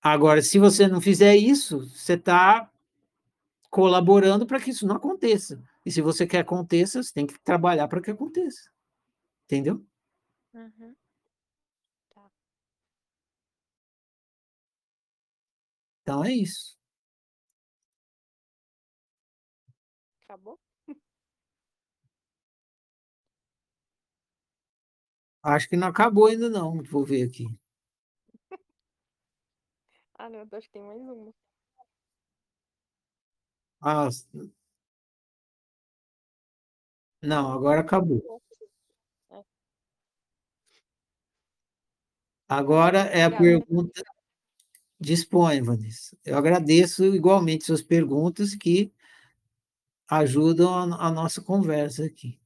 Agora, 0.02 0.42
se 0.42 0.58
você 0.58 0.88
não 0.88 1.00
fizer 1.00 1.36
isso, 1.36 1.88
você 1.90 2.14
está 2.14 2.70
colaborando 3.70 4.46
para 4.46 4.60
que 4.60 4.70
isso 4.70 4.86
não 4.86 4.96
aconteça. 4.96 5.62
E 5.86 5.90
se 5.90 6.02
você 6.02 6.26
quer 6.26 6.44
que 6.44 6.52
aconteça, 6.52 7.02
você 7.02 7.12
tem 7.12 7.26
que 7.26 7.38
trabalhar 7.40 7.88
para 7.88 8.02
que 8.02 8.10
aconteça. 8.10 8.70
Entendeu? 9.46 9.84
Uhum. 10.54 10.94
Tá. 12.14 12.30
Então 16.02 16.24
é 16.24 16.32
isso. 16.32 16.76
Acabou? 20.24 20.58
Acho 25.44 25.68
que 25.68 25.76
não 25.76 25.88
acabou 25.88 26.26
ainda 26.26 26.48
não. 26.48 26.82
Vou 26.82 27.04
ver 27.04 27.28
aqui. 27.28 27.46
Ah, 30.14 30.28
não, 30.30 30.46
acho 30.52 30.68
que 30.68 30.72
tem 30.72 30.82
mais 30.82 31.00
uma. 31.02 31.34
Ah, 33.80 34.08
não, 37.20 37.52
agora 37.52 37.80
acabou. 37.80 38.40
É. 39.30 39.44
Agora 42.48 42.98
é 42.98 43.24
a 43.24 43.30
pergunta. 43.36 44.02
Dispõe, 45.02 45.60
Vanessa. 45.62 46.16
Eu 46.24 46.38
agradeço 46.38 47.04
igualmente 47.14 47.64
suas 47.64 47.82
perguntas 47.82 48.54
que 48.54 48.92
ajudam 50.08 50.72
a, 50.94 51.08
a 51.08 51.10
nossa 51.10 51.42
conversa 51.42 52.04
aqui. 52.04 52.38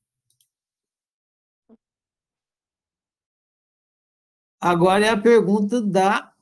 Agora 4.60 5.06
é 5.06 5.08
a 5.10 5.20
pergunta 5.20 5.80
da 5.82 6.32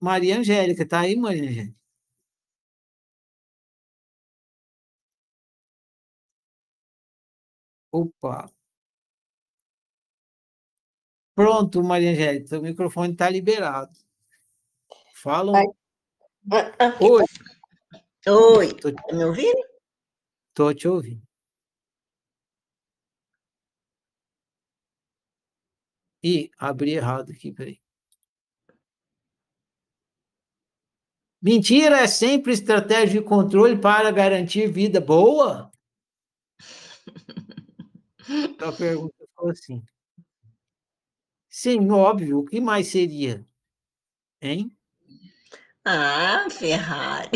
Maria 0.00 0.38
Angélica. 0.38 0.82
Está 0.82 1.00
aí, 1.00 1.16
Maria 1.16 1.42
Angélica? 1.48 1.76
Opa! 7.90 8.50
Pronto, 11.34 11.82
Maria 11.82 12.10
Angélica, 12.12 12.58
o 12.58 12.62
microfone 12.62 13.12
está 13.12 13.28
liberado. 13.30 13.92
Fala. 15.22 15.52
Ah, 16.50 16.72
ah, 16.80 16.98
Oi. 17.00 17.24
Oi, 18.26 18.74
Tô, 18.74 18.92
tá 18.92 19.14
me 19.16 19.24
ouvindo? 19.24 19.62
tô 20.52 20.74
te 20.74 20.88
ouvindo. 20.88 21.22
Ih, 26.24 26.50
abri 26.58 26.94
errado 26.94 27.30
aqui, 27.30 27.52
peraí. 27.52 27.80
Mentira 31.40 31.98
é 32.00 32.08
sempre 32.08 32.52
estratégia 32.52 33.20
de 33.20 33.24
controle 33.24 33.80
para 33.80 34.10
garantir 34.10 34.66
vida 34.72 35.00
boa? 35.00 35.70
Então 38.28 38.68
a 38.68 38.72
pergunta 38.72 39.14
ficou 39.18 39.50
assim. 39.50 39.82
Sim, 41.48 41.90
óbvio. 41.90 42.38
O 42.38 42.44
que 42.44 42.60
mais 42.60 42.86
seria? 42.86 43.44
Hein? 44.40 44.76
Ah, 45.84 46.46
Ferrari. 46.50 47.28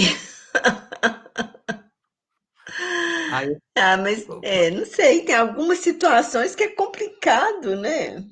Aí, 3.33 3.57
Ah, 3.77 3.97
mas 3.97 4.27
é, 4.43 4.71
não 4.71 4.87
sei, 4.87 5.25
tem 5.25 5.35
algumas 5.35 5.79
situações 5.81 6.55
que 6.55 6.65
é 6.65 6.69
complicado, 6.69 7.77
né? 7.77 8.25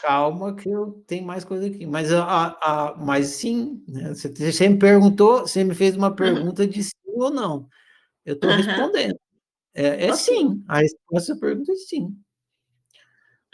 calma 0.00 0.54
que 0.54 0.68
eu 0.68 1.02
tenho 1.06 1.24
mais 1.26 1.44
coisa 1.44 1.66
aqui. 1.66 1.86
Mas, 1.86 2.12
a, 2.12 2.56
a, 2.60 2.96
mas 2.96 3.28
sim, 3.28 3.82
né? 3.88 4.08
Você, 4.14 4.28
você 4.28 4.68
me 4.68 4.78
perguntou, 4.78 5.40
você 5.40 5.64
me 5.64 5.74
fez 5.74 5.96
uma 5.96 6.14
pergunta 6.14 6.66
de 6.66 6.82
sim 6.82 6.92
ou 7.06 7.30
não. 7.30 7.68
Eu 8.24 8.34
estou 8.34 8.50
respondendo. 8.50 9.18
É, 9.74 10.06
é 10.06 10.12
sim. 10.14 10.64
A 10.68 10.80
resposta 10.80 11.34
à 11.34 11.38
pergunta 11.38 11.72
é 11.72 11.76
sim. 11.76 12.16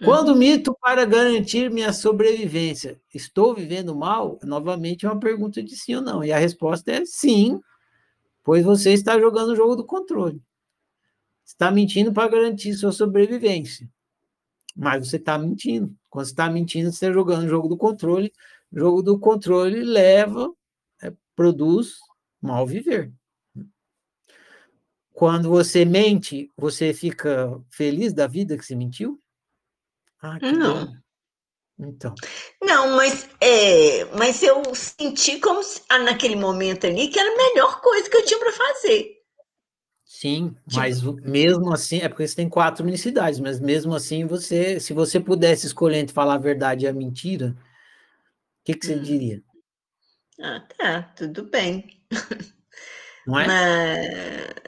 Quando 0.04 0.36
mito 0.36 0.76
para 0.78 1.06
garantir 1.06 1.70
minha 1.70 1.92
sobrevivência? 1.92 3.00
Estou 3.14 3.54
vivendo 3.54 3.96
mal? 3.96 4.38
Novamente 4.42 5.06
é 5.06 5.08
uma 5.08 5.18
pergunta 5.18 5.62
de 5.62 5.74
sim 5.74 5.94
ou 5.94 6.02
não. 6.02 6.22
E 6.22 6.30
a 6.30 6.38
resposta 6.38 6.92
é 6.92 7.04
sim, 7.06 7.58
pois 8.44 8.62
você 8.62 8.92
está 8.92 9.18
jogando 9.18 9.50
o 9.50 9.56
jogo 9.56 9.74
do 9.74 9.86
controle. 9.86 10.42
Está 11.46 11.70
mentindo 11.70 12.12
para 12.12 12.28
garantir 12.28 12.74
sua 12.74 12.92
sobrevivência. 12.92 13.88
Mas 14.76 15.08
você 15.08 15.16
está 15.16 15.38
mentindo. 15.38 15.96
Quando 16.10 16.26
você 16.26 16.32
está 16.32 16.50
mentindo, 16.50 16.90
você 16.90 17.06
está 17.06 17.12
jogando 17.12 17.44
o 17.44 17.48
jogo 17.48 17.66
do 17.66 17.76
controle. 17.78 18.30
O 18.70 18.78
jogo 18.78 19.02
do 19.02 19.18
controle 19.18 19.82
leva, 19.82 20.52
é, 21.02 21.10
produz 21.34 21.96
mal 22.42 22.66
viver. 22.66 23.10
Quando 25.14 25.48
você 25.48 25.86
mente, 25.86 26.50
você 26.54 26.92
fica 26.92 27.58
feliz 27.70 28.12
da 28.12 28.26
vida 28.26 28.58
que 28.58 28.64
você 28.66 28.74
mentiu? 28.74 29.18
Ah, 30.20 30.38
que 30.40 30.54
Não. 30.54 30.74
bom. 30.74 30.94
Então. 31.78 32.14
Não, 32.62 32.96
mas, 32.96 33.28
é, 33.40 34.04
mas 34.16 34.42
eu 34.42 34.62
senti 34.74 35.38
como 35.40 35.62
se, 35.62 35.80
ah, 35.88 35.98
naquele 35.98 36.36
momento 36.36 36.86
ali 36.86 37.08
que 37.08 37.18
era 37.18 37.32
a 37.32 37.36
melhor 37.36 37.80
coisa 37.80 38.08
que 38.08 38.16
eu 38.16 38.24
tinha 38.24 38.38
para 38.38 38.52
fazer. 38.52 39.16
Sim, 40.06 40.56
Tipo- 40.68 40.80
mas 40.80 41.02
mesmo 41.02 41.70
assim, 41.72 41.98
é 41.98 42.08
porque 42.08 42.26
você 42.26 42.34
tem 42.36 42.48
quatro 42.48 42.84
unicidades, 42.84 43.38
mas 43.40 43.60
mesmo 43.60 43.94
assim, 43.94 44.24
você, 44.24 44.78
se 44.80 44.92
você 44.94 45.18
pudesse 45.20 45.66
escolher 45.66 45.98
entre 45.98 46.14
falar 46.14 46.34
a 46.34 46.38
verdade 46.38 46.84
e 46.84 46.88
a 46.88 46.92
mentira, 46.92 47.54
o 48.60 48.64
que, 48.64 48.74
que 48.74 48.84
você 48.84 48.96
Hum. 48.96 49.02
diria? 49.02 49.42
Ah, 50.40 50.60
tá, 50.78 51.02
tudo 51.16 51.44
bem. 51.50 52.00
Não 53.26 53.38
é? 53.38 53.46
Mas 53.46 54.66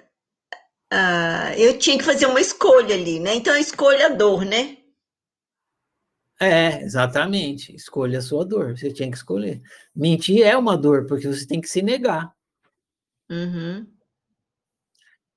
ah, 0.91 1.53
eu 1.57 1.79
tinha 1.79 1.99
que 1.99 2.05
fazer 2.05 2.27
uma 2.27 2.41
escolha 2.41 2.95
ali, 2.95 3.21
né? 3.21 3.35
Então, 3.35 3.55
a 3.55 3.61
escolha 3.61 4.07
a 4.07 4.09
dor, 4.11 4.45
né? 4.45 4.77
É, 6.41 6.83
exatamente. 6.83 7.75
Escolha 7.75 8.19
a 8.19 8.23
sua 8.23 8.45
dor, 8.45 8.77
você 8.77 8.93
tinha 8.93 9.11
que 9.11 9.17
escolher. 9.17 9.61
Mentir 9.95 10.43
é 10.47 10.57
uma 10.57 10.77
dor, 10.77 11.07
porque 11.07 11.27
você 11.27 11.47
tem 11.47 11.61
que 11.61 11.69
se 11.69 11.83
negar. 11.83 12.33
Uhum. 13.29 13.87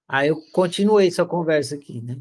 Aí 0.07 0.27
eu 0.27 0.41
continuei 0.51 1.07
essa 1.07 1.25
conversa 1.25 1.75
aqui, 1.75 2.01
né? 2.01 2.17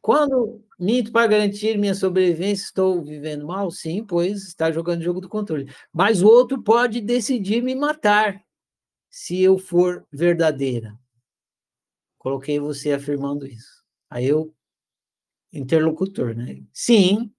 Quando 0.00 0.62
minto 0.78 1.10
para 1.10 1.26
garantir 1.26 1.78
minha 1.78 1.94
sobrevivência, 1.94 2.64
estou 2.64 3.02
vivendo 3.02 3.46
mal? 3.46 3.70
Sim, 3.70 4.04
pois 4.04 4.44
está 4.48 4.70
jogando 4.70 5.00
o 5.00 5.04
jogo 5.04 5.20
do 5.20 5.28
controle. 5.28 5.72
Mas 5.92 6.22
o 6.22 6.28
outro 6.28 6.62
pode 6.62 7.00
decidir 7.00 7.62
me 7.62 7.74
matar 7.74 8.44
se 9.10 9.40
eu 9.40 9.56
for 9.56 10.06
verdadeira. 10.12 10.98
Coloquei 12.18 12.58
você 12.58 12.92
afirmando 12.92 13.46
isso. 13.46 13.82
Aí 14.10 14.26
eu, 14.26 14.54
interlocutor, 15.52 16.36
né? 16.36 16.62
Sim, 16.72 17.33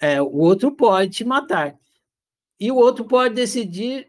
é, 0.00 0.20
o 0.20 0.36
outro 0.36 0.72
pode 0.72 1.10
te 1.10 1.24
matar. 1.24 1.78
E 2.58 2.70
o 2.70 2.76
outro 2.76 3.04
pode 3.04 3.34
decidir, 3.34 4.08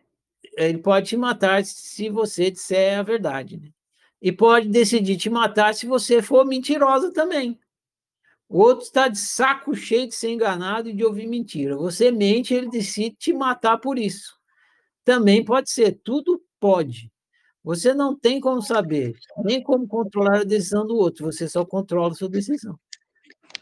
ele 0.58 0.78
pode 0.78 1.10
te 1.10 1.18
matar 1.18 1.64
se 1.66 2.10
você 2.10 2.50
disser 2.50 3.00
a 3.00 3.04
verdade, 3.04 3.58
né? 3.58 3.70
E 4.22 4.32
pode 4.32 4.68
decidir 4.70 5.18
te 5.18 5.30
matar 5.30 5.76
se 5.76 5.86
você 5.86 6.22
for 6.22 6.46
mentirosa 6.46 7.12
também. 7.14 7.60
O 8.50 8.60
outro 8.60 8.86
está 8.86 9.08
de 9.08 9.20
saco 9.20 9.76
cheio 9.76 10.08
de 10.08 10.16
ser 10.16 10.32
enganado 10.32 10.90
e 10.90 10.94
de 10.94 11.04
ouvir 11.04 11.28
mentira. 11.28 11.76
Você 11.76 12.12
mente, 12.12 12.54
ele 12.54 12.70
decide 12.70 13.16
te 13.16 13.34
matar 13.34 13.78
por 13.78 14.00
isso. 14.00 14.38
Também 15.04 15.44
pode 15.44 15.70
ser, 15.70 16.00
tudo 16.04 16.42
pode. 16.60 17.12
Você 17.64 17.94
não 17.94 18.16
tem 18.16 18.40
como 18.40 18.62
saber, 18.62 19.14
nem 19.44 19.62
como 19.62 19.86
controlar 19.88 20.40
a 20.40 20.44
decisão 20.46 20.88
do 20.88 20.96
outro, 20.96 21.26
você 21.26 21.50
só 21.50 21.66
controla 21.66 22.12
a 22.12 22.16
sua 22.16 22.30
decisão. 22.30 22.80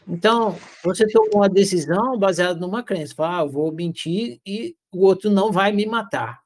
Então, 0.08 0.56
você 0.84 1.06
tomou 1.08 1.36
uma 1.36 1.48
decisão 1.48 2.16
baseada 2.16 2.58
numa 2.60 2.82
crença, 2.82 3.14
fala, 3.14 3.38
ah, 3.38 3.42
eu 3.42 3.50
vou 3.50 3.72
mentir 3.72 4.40
e 4.46 4.76
o 4.92 5.04
outro 5.04 5.28
não 5.30 5.50
vai 5.50 5.72
me 5.72 5.84
matar. 5.84 6.40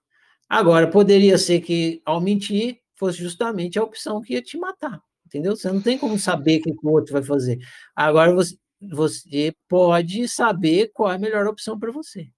Agora, 0.48 0.88
poderia 0.88 1.36
ser 1.36 1.61
que, 1.61 2.00
ao 2.04 2.20
mentir, 2.20 2.80
fosse 2.96 3.18
justamente 3.18 3.78
a 3.78 3.84
opção 3.84 4.20
que 4.20 4.32
ia 4.32 4.42
te 4.42 4.58
matar, 4.58 5.00
entendeu? 5.26 5.54
Você 5.54 5.70
não 5.70 5.80
tem 5.80 5.98
como 5.98 6.18
saber 6.18 6.61
o 6.61 6.62
que 6.62 6.74
o 6.82 6.90
outro 6.90 7.12
vai 7.12 7.22
fazer. 7.22 7.58
Agora, 7.94 8.34
você, 8.34 8.56
você 8.80 9.54
pode 9.68 10.26
saber 10.26 10.90
qual 10.94 11.12
é 11.12 11.16
a 11.16 11.18
melhor 11.18 11.46
opção 11.46 11.78
para 11.78 11.92
você, 11.92 12.28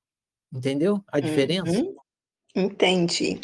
entendeu? 0.53 1.03
A 1.09 1.20
diferença? 1.20 1.70
Uhum. 1.70 1.95
Entendi. 2.55 3.41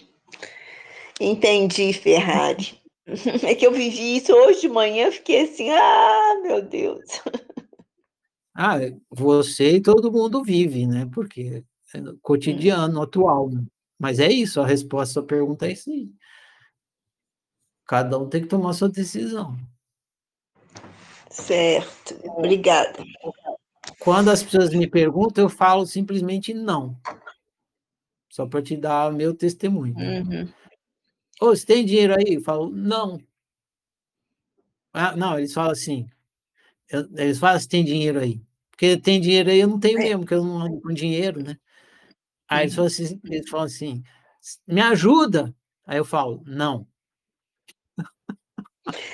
Entendi, 1.21 1.93
Ferrari. 1.93 2.77
É 3.43 3.55
que 3.55 3.67
eu 3.67 3.73
vivi 3.73 4.19
isso 4.19 4.35
hoje 4.35 4.61
de 4.61 4.69
manhã, 4.69 5.11
fiquei 5.11 5.41
assim, 5.41 5.71
ah, 5.71 6.41
meu 6.43 6.61
Deus. 6.61 7.07
Ah, 8.61 8.79
você 9.09 9.77
e 9.77 9.81
todo 9.81 10.11
mundo 10.11 10.43
vive, 10.43 10.85
né? 10.85 11.09
Porque 11.15 11.65
é 11.95 12.01
cotidiano, 12.21 13.01
atual. 13.01 13.49
Né? 13.51 13.65
Mas 13.97 14.19
é 14.19 14.29
isso, 14.29 14.61
a 14.61 14.67
resposta 14.67 15.13
à 15.13 15.15
sua 15.15 15.23
pergunta 15.23 15.65
é 15.65 15.75
aí. 15.87 16.11
Cada 17.87 18.19
um 18.19 18.29
tem 18.29 18.43
que 18.43 18.49
tomar 18.49 18.73
sua 18.73 18.89
decisão. 18.89 19.57
Certo, 21.31 22.19
obrigada. 22.25 22.99
Quando 24.01 24.29
as 24.29 24.43
pessoas 24.43 24.75
me 24.75 24.89
perguntam, 24.89 25.45
eu 25.45 25.49
falo 25.49 25.87
simplesmente 25.87 26.53
não. 26.53 27.01
Só 28.29 28.45
para 28.45 28.61
te 28.61 28.77
dar 28.77 29.13
meu 29.13 29.35
testemunho. 29.35 29.95
Uhum. 29.97 30.53
Ô, 31.41 31.55
você 31.55 31.65
tem 31.65 31.85
dinheiro 31.85 32.17
aí? 32.17 32.35
Eu 32.35 32.41
falo, 32.41 32.69
não. 32.71 33.21
Ah, 34.93 35.15
não, 35.15 35.39
eles 35.39 35.55
falam 35.55 35.71
assim. 35.71 36.11
eles 37.15 37.39
falam 37.39 37.61
se 37.61 37.69
tem 37.69 37.85
dinheiro 37.85 38.19
aí. 38.19 38.48
Porque 38.79 38.97
tem 38.97 39.21
dinheiro 39.21 39.51
aí, 39.51 39.59
eu 39.59 39.67
não 39.67 39.81
tenho 39.81 39.99
mesmo, 39.99 40.21
porque 40.21 40.35
eu 40.35 40.45
não 40.45 40.61
ando 40.61 40.81
com 40.81 40.95
dinheiro, 40.95 41.43
né? 41.43 41.57
Aí 42.49 42.63
eles 42.63 42.77
falam 42.77 42.87
assim, 42.87 43.21
eles 43.25 43.51
falam 43.51 43.67
assim, 43.67 44.03
me 44.69 44.81
ajuda. 44.81 45.53
Aí 45.85 45.99
eu 45.99 46.05
falo, 46.05 46.45
não. 46.47 46.87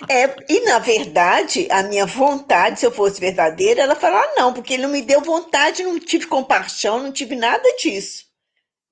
É, 0.07 0.37
e 0.53 0.61
na 0.67 0.79
verdade, 0.81 1.67
a 1.71 1.83
minha 1.83 2.05
vontade, 2.05 2.79
se 2.79 2.85
eu 2.85 2.93
fosse 2.93 3.19
verdadeira, 3.19 3.81
ela 3.81 3.97
falar 3.97 4.35
não, 4.37 4.53
porque 4.53 4.75
ele 4.75 4.83
não 4.83 4.91
me 4.91 5.01
deu 5.01 5.23
vontade, 5.23 5.83
não 5.83 5.99
tive 5.99 6.27
compaixão, 6.27 7.03
não 7.03 7.11
tive 7.11 7.35
nada 7.35 7.67
disso. 7.81 8.27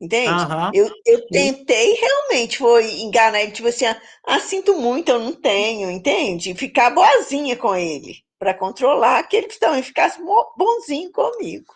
Entende? 0.00 0.30
Aham. 0.30 0.70
Eu, 0.74 0.90
eu 1.04 1.28
tentei 1.28 1.94
realmente, 1.94 2.56
foi 2.56 3.02
enganar 3.02 3.42
ele, 3.42 3.52
tipo 3.52 3.68
assim, 3.68 3.84
ah, 4.26 4.40
sinto 4.40 4.74
muito, 4.74 5.10
eu 5.10 5.18
não 5.18 5.34
tenho, 5.34 5.90
entende? 5.90 6.54
Ficar 6.54 6.90
boazinha 6.90 7.56
com 7.56 7.76
ele, 7.76 8.16
para 8.42 8.54
controlar 8.54 9.22
que 9.28 9.36
ele 9.36 9.46
também 9.46 9.84
ficasse 9.84 10.20
bonzinho 10.58 11.12
comigo. 11.12 11.72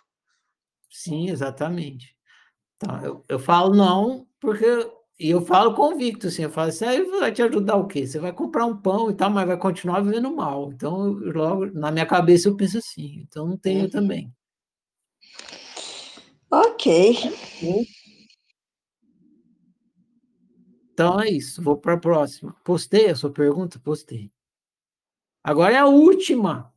Sim, 0.90 1.30
exatamente. 1.30 2.16
Então, 2.74 3.00
eu, 3.04 3.24
eu 3.28 3.38
falo 3.38 3.72
não, 3.72 4.26
porque. 4.40 4.66
E 5.18 5.30
eu 5.30 5.40
falo 5.40 5.74
convicto, 5.74 6.26
assim, 6.26 6.42
eu 6.42 6.50
falo 6.50 6.68
assim, 6.68 6.84
aí 6.84 7.02
vai 7.04 7.32
te 7.32 7.40
ajudar 7.40 7.76
o 7.76 7.86
quê? 7.86 8.04
Você 8.06 8.18
vai 8.18 8.32
comprar 8.32 8.66
um 8.66 8.76
pão 8.76 9.08
e 9.10 9.14
tal, 9.14 9.30
mas 9.30 9.46
vai 9.46 9.56
continuar 9.56 10.00
vivendo 10.00 10.34
mal. 10.34 10.70
Então, 10.72 11.12
logo, 11.12 11.66
na 11.66 11.90
minha 11.92 12.04
cabeça, 12.04 12.48
eu 12.48 12.56
penso 12.56 12.78
assim, 12.78 13.20
então 13.26 13.46
não 13.46 13.56
tenho 13.56 13.84
Uhum. 13.84 13.90
também. 13.90 14.30
Ok. 16.50 17.14
Então 20.92 21.20
é 21.20 21.30
isso, 21.30 21.62
vou 21.62 21.76
para 21.78 21.94
a 21.94 21.98
próxima. 21.98 22.54
Postei 22.64 23.08
a 23.08 23.14
sua 23.14 23.32
pergunta? 23.32 23.78
Postei. 23.78 24.30
Agora 25.50 25.74
é 25.74 25.78
a 25.78 25.86
última. 25.86 26.74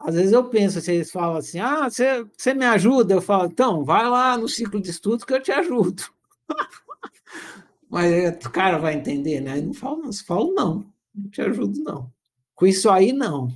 Às 0.00 0.14
vezes 0.14 0.32
eu 0.32 0.48
penso, 0.48 0.80
vocês 0.80 1.10
falam 1.10 1.36
assim, 1.36 1.58
ah, 1.60 1.88
você, 1.88 2.24
você 2.36 2.54
me 2.54 2.64
ajuda? 2.64 3.14
Eu 3.14 3.22
falo, 3.22 3.46
então, 3.46 3.84
vai 3.84 4.08
lá 4.08 4.36
no 4.36 4.48
ciclo 4.48 4.80
de 4.80 4.90
estudos 4.90 5.24
que 5.24 5.32
eu 5.34 5.42
te 5.42 5.50
ajudo. 5.52 6.02
Mas 7.88 8.12
é, 8.12 8.28
o 8.30 8.50
cara 8.50 8.78
vai 8.78 8.94
entender, 8.94 9.40
né? 9.40 9.58
Eu 9.58 9.62
não 9.66 9.74
falo, 9.74 9.98
não, 10.02 10.12
falo, 10.12 10.54
não, 10.54 10.92
não 11.14 11.30
te 11.30 11.40
ajudo, 11.42 11.80
não. 11.82 12.12
Com 12.54 12.66
isso 12.66 12.90
aí, 12.90 13.12
não. 13.12 13.48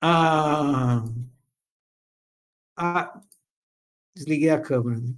Ah, 0.00 1.04
ah, 2.76 3.20
desliguei 4.14 4.50
a 4.50 4.60
câmera. 4.60 5.00
Né? 5.00 5.14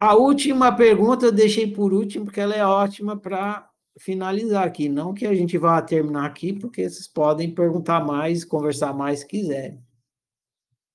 A 0.00 0.14
última 0.14 0.74
pergunta 0.76 1.26
eu 1.26 1.32
deixei 1.32 1.72
por 1.72 1.92
último, 1.92 2.26
porque 2.26 2.40
ela 2.40 2.54
é 2.54 2.64
ótima 2.64 3.16
para 3.18 3.70
finalizar 3.98 4.66
aqui. 4.66 4.88
Não 4.88 5.14
que 5.14 5.26
a 5.26 5.34
gente 5.34 5.56
vá 5.56 5.80
terminar 5.80 6.26
aqui, 6.26 6.52
porque 6.52 6.88
vocês 6.88 7.08
podem 7.08 7.54
perguntar 7.54 8.04
mais, 8.04 8.44
conversar 8.44 8.92
mais 8.92 9.20
se 9.20 9.26
quiserem. 9.26 9.82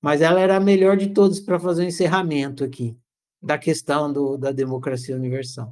Mas 0.02 0.22
ela 0.22 0.40
era 0.40 0.58
a 0.58 0.60
melhor 0.60 0.96
de 0.98 1.10
todas 1.14 1.40
para 1.40 1.60
fazer 1.60 1.82
o 1.82 1.86
um 1.86 1.88
encerramento 1.88 2.64
aqui, 2.64 2.98
da 3.42 3.58
questão 3.58 4.12
do, 4.12 4.38
da 4.38 4.52
democracia 4.52 5.16
universal. 5.16 5.72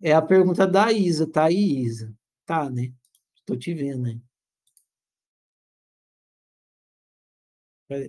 É 0.00 0.12
a 0.12 0.22
pergunta 0.22 0.66
da 0.66 0.92
Isa, 0.92 1.26
tá 1.30 1.44
aí, 1.44 1.80
Isa? 1.80 2.14
Tá, 2.44 2.68
né? 2.70 2.92
Estou 3.36 3.56
te 3.56 3.72
vendo 3.74 4.06
aí. 4.06 4.20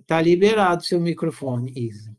Tá 0.05 0.21
liberado 0.21 0.83
seu 0.83 0.99
microfone, 0.99 1.71
Isa. 1.75 2.15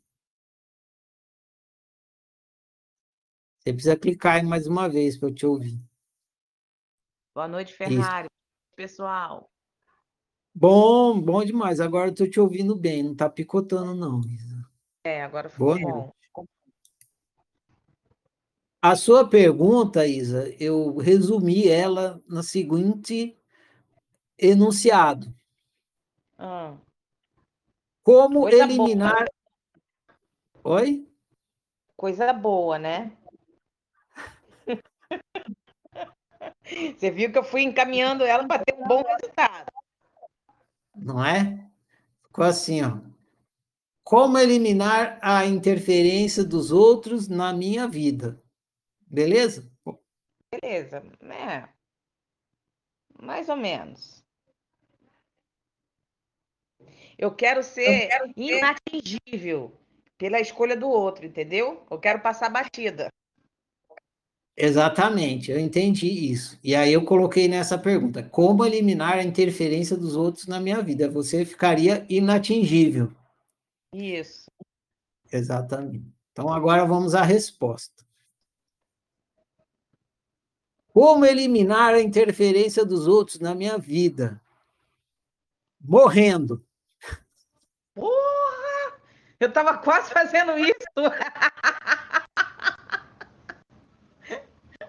Você 3.66 3.72
precisa 3.72 3.96
clicar 3.96 4.36
aí 4.36 4.44
mais 4.44 4.68
uma 4.68 4.88
vez 4.88 5.18
para 5.18 5.28
eu 5.28 5.34
te 5.34 5.44
ouvir. 5.44 5.82
Boa 7.34 7.48
noite, 7.48 7.74
Ferrari. 7.74 8.28
Isso. 8.28 8.76
Pessoal. 8.76 9.50
Bom, 10.54 11.20
bom 11.20 11.44
demais. 11.44 11.80
Agora 11.80 12.10
estou 12.10 12.30
te 12.30 12.38
ouvindo 12.38 12.76
bem, 12.76 13.02
não 13.02 13.10
está 13.10 13.28
picotando, 13.28 13.92
não, 13.92 14.20
Isa. 14.20 14.64
É, 15.02 15.24
agora 15.24 15.48
foi 15.48 15.58
Boa 15.58 15.80
bom. 15.80 16.12
Noite. 16.36 16.50
A 18.80 18.94
sua 18.94 19.28
pergunta, 19.28 20.06
Isa, 20.06 20.48
eu 20.60 20.98
resumi 20.98 21.66
ela 21.66 22.22
na 22.28 22.44
seguinte 22.44 23.36
enunciado. 24.38 25.34
Ah. 26.38 26.76
Como 28.04 28.42
Coisa 28.42 28.62
eliminar. 28.62 29.26
Boa. 30.62 30.82
Oi? 30.82 31.08
Coisa 31.96 32.32
boa, 32.32 32.78
né? 32.78 33.10
Você 36.66 37.10
viu 37.10 37.30
que 37.30 37.38
eu 37.38 37.44
fui 37.44 37.62
encaminhando 37.62 38.24
ela 38.24 38.46
para 38.46 38.64
ter 38.64 38.74
um 38.74 38.86
bom 38.86 39.02
resultado. 39.02 39.72
Não 40.94 41.24
é? 41.24 41.68
Ficou 42.24 42.44
assim, 42.44 42.82
ó. 42.82 42.98
Como 44.02 44.38
eliminar 44.38 45.18
a 45.20 45.44
interferência 45.44 46.44
dos 46.44 46.70
outros 46.70 47.28
na 47.28 47.52
minha 47.52 47.88
vida? 47.88 48.42
Beleza? 49.00 49.70
Beleza, 50.50 51.02
né? 51.20 51.68
Mais 53.20 53.48
ou 53.48 53.56
menos. 53.56 54.24
Eu 57.18 57.34
quero 57.34 57.62
ser, 57.62 58.04
eu 58.04 58.08
quero 58.08 58.26
ser 58.26 58.32
inatingível 58.36 59.72
pela 60.18 60.40
escolha 60.40 60.76
do 60.76 60.88
outro, 60.88 61.24
entendeu? 61.24 61.86
Eu 61.90 61.98
quero 61.98 62.20
passar 62.20 62.50
batida. 62.50 63.08
Exatamente, 64.56 65.50
eu 65.50 65.60
entendi 65.60 66.08
isso. 66.08 66.58
E 66.64 66.74
aí 66.74 66.90
eu 66.90 67.04
coloquei 67.04 67.46
nessa 67.46 67.76
pergunta: 67.76 68.22
como 68.22 68.64
eliminar 68.64 69.18
a 69.18 69.22
interferência 69.22 69.96
dos 69.96 70.16
outros 70.16 70.46
na 70.46 70.58
minha 70.58 70.80
vida? 70.80 71.10
Você 71.10 71.44
ficaria 71.44 72.06
inatingível. 72.08 73.12
Isso. 73.92 74.50
Exatamente. 75.30 76.10
Então 76.32 76.48
agora 76.52 76.86
vamos 76.86 77.14
à 77.14 77.22
resposta. 77.22 78.04
Como 80.88 81.26
eliminar 81.26 81.92
a 81.92 82.00
interferência 82.00 82.82
dos 82.82 83.06
outros 83.06 83.38
na 83.38 83.54
minha 83.54 83.76
vida? 83.76 84.40
Morrendo. 85.78 86.64
Porra! 87.94 89.00
Eu 89.38 89.48
estava 89.48 89.76
quase 89.76 90.10
fazendo 90.10 90.58
isso. 90.58 90.74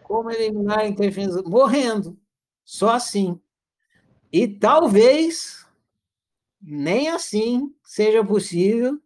Como 0.08 0.32
eliminar 0.32 0.80
a 0.80 0.88
interferência? 0.88 1.41
Morrendo. 1.41 2.18
Só 2.64 2.91
assim. 2.91 3.38
E 4.32 4.47
talvez 4.47 5.68
nem 6.62 7.10
assim 7.10 7.76
seja 7.84 8.24
possível, 8.24 9.01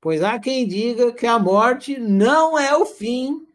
pois 0.00 0.20
há 0.20 0.40
quem 0.40 0.66
diga 0.66 1.12
que 1.12 1.28
a 1.28 1.38
morte 1.38 1.96
não 1.96 2.58
é 2.58 2.76
o 2.76 2.84
fim 2.84 3.46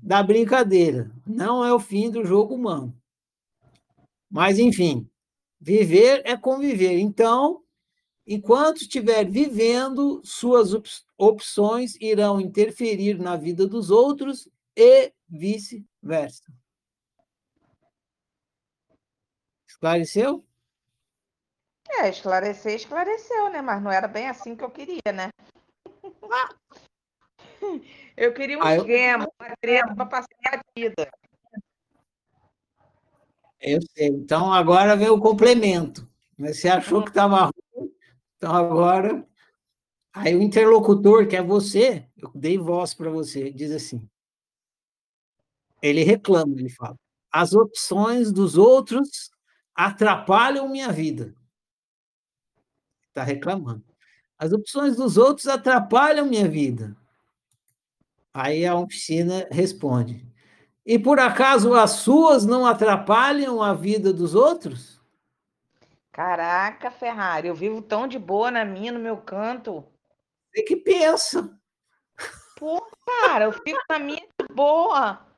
da 0.00 0.22
brincadeira, 0.22 1.10
não 1.26 1.64
é 1.64 1.74
o 1.74 1.80
fim 1.80 2.08
do 2.08 2.24
jogo 2.24 2.54
humano. 2.54 2.96
Mas, 4.30 4.60
enfim, 4.60 5.08
viver 5.60 6.22
é 6.24 6.36
conviver. 6.36 7.00
Então, 7.00 7.62
enquanto 8.24 8.82
estiver 8.82 9.28
vivendo, 9.28 10.20
suas 10.22 11.04
opções 11.18 11.96
irão 12.00 12.40
interferir 12.40 13.18
na 13.18 13.36
vida 13.36 13.66
dos 13.66 13.90
outros 13.90 14.48
e 14.76 15.12
vice-versa. 16.02 16.52
Esclareceu? 19.68 20.44
É, 21.88 22.08
esclarecer, 22.08 22.74
esclareceu, 22.74 23.50
né? 23.50 23.60
Mas 23.60 23.82
não 23.82 23.90
era 23.90 24.08
bem 24.08 24.28
assim 24.28 24.56
que 24.56 24.64
eu 24.64 24.70
queria, 24.70 25.12
né? 25.12 25.30
Eu 28.16 28.34
queria 28.34 28.58
um 28.58 28.62
ah, 28.62 28.76
esquema, 28.76 29.24
eu... 29.24 29.32
uma 29.40 29.56
treta 29.60 29.94
para 29.94 30.06
passar 30.06 30.28
a 30.46 30.60
vida. 30.76 31.10
Eu 33.60 33.80
sei. 33.94 34.08
Então 34.08 34.52
agora 34.52 34.96
vem 34.96 35.08
o 35.08 35.20
complemento. 35.20 36.08
Você 36.38 36.68
achou 36.68 37.02
que 37.02 37.10
estava 37.10 37.50
ruim, 37.74 37.92
então 38.36 38.54
agora. 38.54 39.26
Aí 40.14 40.34
o 40.36 40.42
interlocutor, 40.42 41.26
que 41.26 41.36
é 41.36 41.42
você, 41.42 42.06
eu 42.18 42.30
dei 42.34 42.58
voz 42.58 42.92
para 42.92 43.08
você, 43.08 43.50
diz 43.50 43.70
assim: 43.70 44.06
ele 45.82 46.04
reclama, 46.04 46.54
ele 46.58 46.70
fala: 46.70 46.96
as 47.30 47.52
opções 47.52 48.30
dos 48.30 48.56
outros 48.56 49.30
atrapalham 49.74 50.68
minha 50.68 50.92
vida. 50.92 51.34
Está 53.08 53.24
reclamando. 53.24 53.84
As 54.38 54.52
opções 54.52 54.96
dos 54.96 55.16
outros 55.16 55.46
atrapalham 55.48 56.26
minha 56.26 56.48
vida. 56.48 56.96
Aí 58.32 58.64
a 58.64 58.74
oficina 58.74 59.46
responde: 59.50 60.26
e 60.84 60.98
por 60.98 61.20
acaso 61.20 61.74
as 61.74 61.90
suas 61.92 62.44
não 62.44 62.66
atrapalham 62.66 63.62
a 63.62 63.72
vida 63.72 64.12
dos 64.12 64.34
outros? 64.34 65.00
Caraca, 66.10 66.90
Ferrari, 66.90 67.48
eu 67.48 67.54
vivo 67.54 67.80
tão 67.80 68.06
de 68.06 68.18
boa 68.18 68.50
na 68.50 68.64
minha, 68.64 68.92
no 68.92 68.98
meu 68.98 69.16
canto. 69.16 69.84
Você 70.50 70.62
que 70.62 70.76
pensa. 70.76 71.58
Pô, 72.58 72.84
cara, 73.06 73.46
eu 73.46 73.52
fico 73.52 73.80
na 73.88 73.98
minha 73.98 74.20
de 74.20 74.54
boa. 74.54 75.31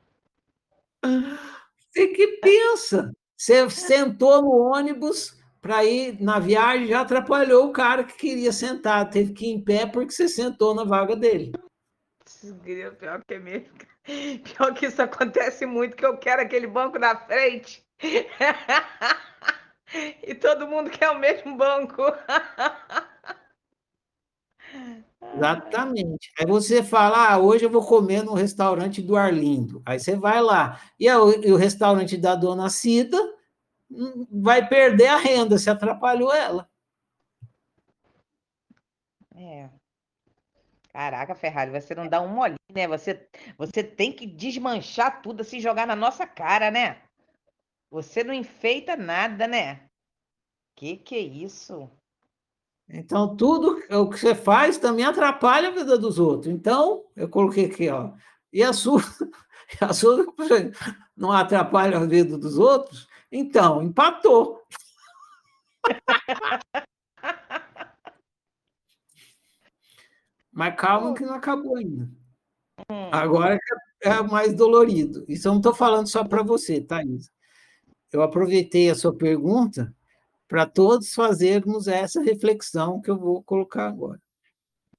Você 1.91 2.07
que 2.07 2.27
pensa. 2.41 3.11
Você 3.37 3.69
sentou 3.69 4.41
no 4.41 4.73
ônibus 4.73 5.37
para 5.61 5.83
ir 5.83 6.21
na 6.21 6.39
viagem, 6.39 6.87
já 6.87 7.01
atrapalhou 7.01 7.67
o 7.67 7.73
cara 7.73 8.03
que 8.03 8.15
queria 8.15 8.51
sentar, 8.51 9.09
teve 9.09 9.33
que 9.33 9.47
ir 9.47 9.49
em 9.49 9.63
pé 9.63 9.85
porque 9.85 10.11
você 10.11 10.27
sentou 10.27 10.75
na 10.75 10.83
vaga 10.83 11.15
dele. 11.15 11.51
Pior 12.99 13.23
que 13.25 13.33
é 13.33 13.39
mesmo. 13.39 13.73
Pior 14.43 14.73
que 14.73 14.85
isso 14.85 15.01
acontece 15.01 15.65
muito, 15.65 15.95
que 15.95 16.05
eu 16.05 16.17
quero 16.17 16.41
aquele 16.41 16.67
banco 16.67 16.99
na 16.99 17.17
frente. 17.17 17.83
e 20.23 20.35
todo 20.35 20.67
mundo 20.67 20.89
quer 20.89 21.09
o 21.09 21.19
mesmo 21.19 21.57
banco. 21.57 22.03
Exatamente. 25.35 26.31
Aí 26.39 26.45
você 26.45 26.81
fala, 26.83 27.33
ah, 27.33 27.37
hoje 27.37 27.65
eu 27.65 27.69
vou 27.69 27.85
comer 27.85 28.23
no 28.23 28.33
restaurante 28.33 29.01
do 29.01 29.15
Arlindo. 29.15 29.81
Aí 29.85 29.99
você 29.99 30.15
vai 30.15 30.41
lá. 30.41 30.79
E, 30.99 31.09
a, 31.09 31.15
e 31.15 31.51
o 31.51 31.57
restaurante 31.57 32.17
da 32.17 32.35
dona 32.35 32.69
Cida 32.69 33.17
hum, 33.91 34.25
vai 34.31 34.67
perder 34.67 35.07
a 35.07 35.17
renda, 35.17 35.57
se 35.57 35.69
atrapalhou 35.69 36.33
ela. 36.33 36.69
É. 39.35 39.69
Caraca, 40.95 41.35
Ferrari, 41.35 41.71
você 41.71 41.93
não 41.93 42.07
dá 42.07 42.21
um 42.21 42.29
molinho, 42.29 42.57
né? 42.73 42.87
Você, 42.87 43.27
você 43.57 43.83
tem 43.83 44.13
que 44.13 44.25
desmanchar 44.25 45.21
tudo, 45.21 45.43
se 45.43 45.57
assim, 45.57 45.59
jogar 45.59 45.85
na 45.85 45.95
nossa 45.95 46.25
cara, 46.25 46.71
né? 46.71 47.01
Você 47.91 48.23
não 48.23 48.33
enfeita 48.33 48.95
nada, 48.95 49.45
né? 49.45 49.89
Que 50.75 50.95
que 50.95 51.15
é 51.15 51.19
isso? 51.19 51.89
Então, 52.87 53.35
tudo 53.35 53.81
o 53.89 54.09
que 54.09 54.19
você 54.19 54.35
faz 54.35 54.77
também 54.77 55.03
atrapalha 55.05 55.69
a 55.69 55.71
vida 55.71 55.97
dos 55.97 56.19
outros. 56.19 56.53
Então, 56.53 57.03
eu 57.15 57.27
coloquei 57.27 57.65
aqui, 57.65 57.89
ó. 57.89 58.11
E 58.53 58.63
a 58.63 58.71
sua, 58.73 59.01
a 59.81 59.93
sua 59.93 60.25
não 61.17 61.31
atrapalha 61.31 61.97
a 61.97 62.05
vida 62.05 62.37
dos 62.37 62.57
outros? 62.57 63.07
Então, 63.31 63.81
empatou. 63.81 64.61
Mas 70.51 70.75
calma 70.77 71.13
que 71.13 71.25
não 71.25 71.33
acabou 71.33 71.75
ainda. 71.75 72.09
Hum. 72.89 73.09
Agora 73.11 73.59
é 74.01 74.21
mais 74.21 74.53
dolorido. 74.53 75.25
Isso 75.27 75.47
eu 75.47 75.51
não 75.51 75.59
estou 75.59 75.73
falando 75.73 76.07
só 76.07 76.23
para 76.23 76.43
você, 76.43 76.79
Thaís. 76.79 77.29
Eu 78.11 78.21
aproveitei 78.21 78.89
a 78.89 78.95
sua 78.95 79.13
pergunta 79.13 79.93
para 80.47 80.65
todos 80.65 81.13
fazermos 81.13 81.87
essa 81.87 82.21
reflexão 82.21 83.01
que 83.01 83.09
eu 83.09 83.17
vou 83.17 83.43
colocar 83.43 83.87
agora. 83.87 84.21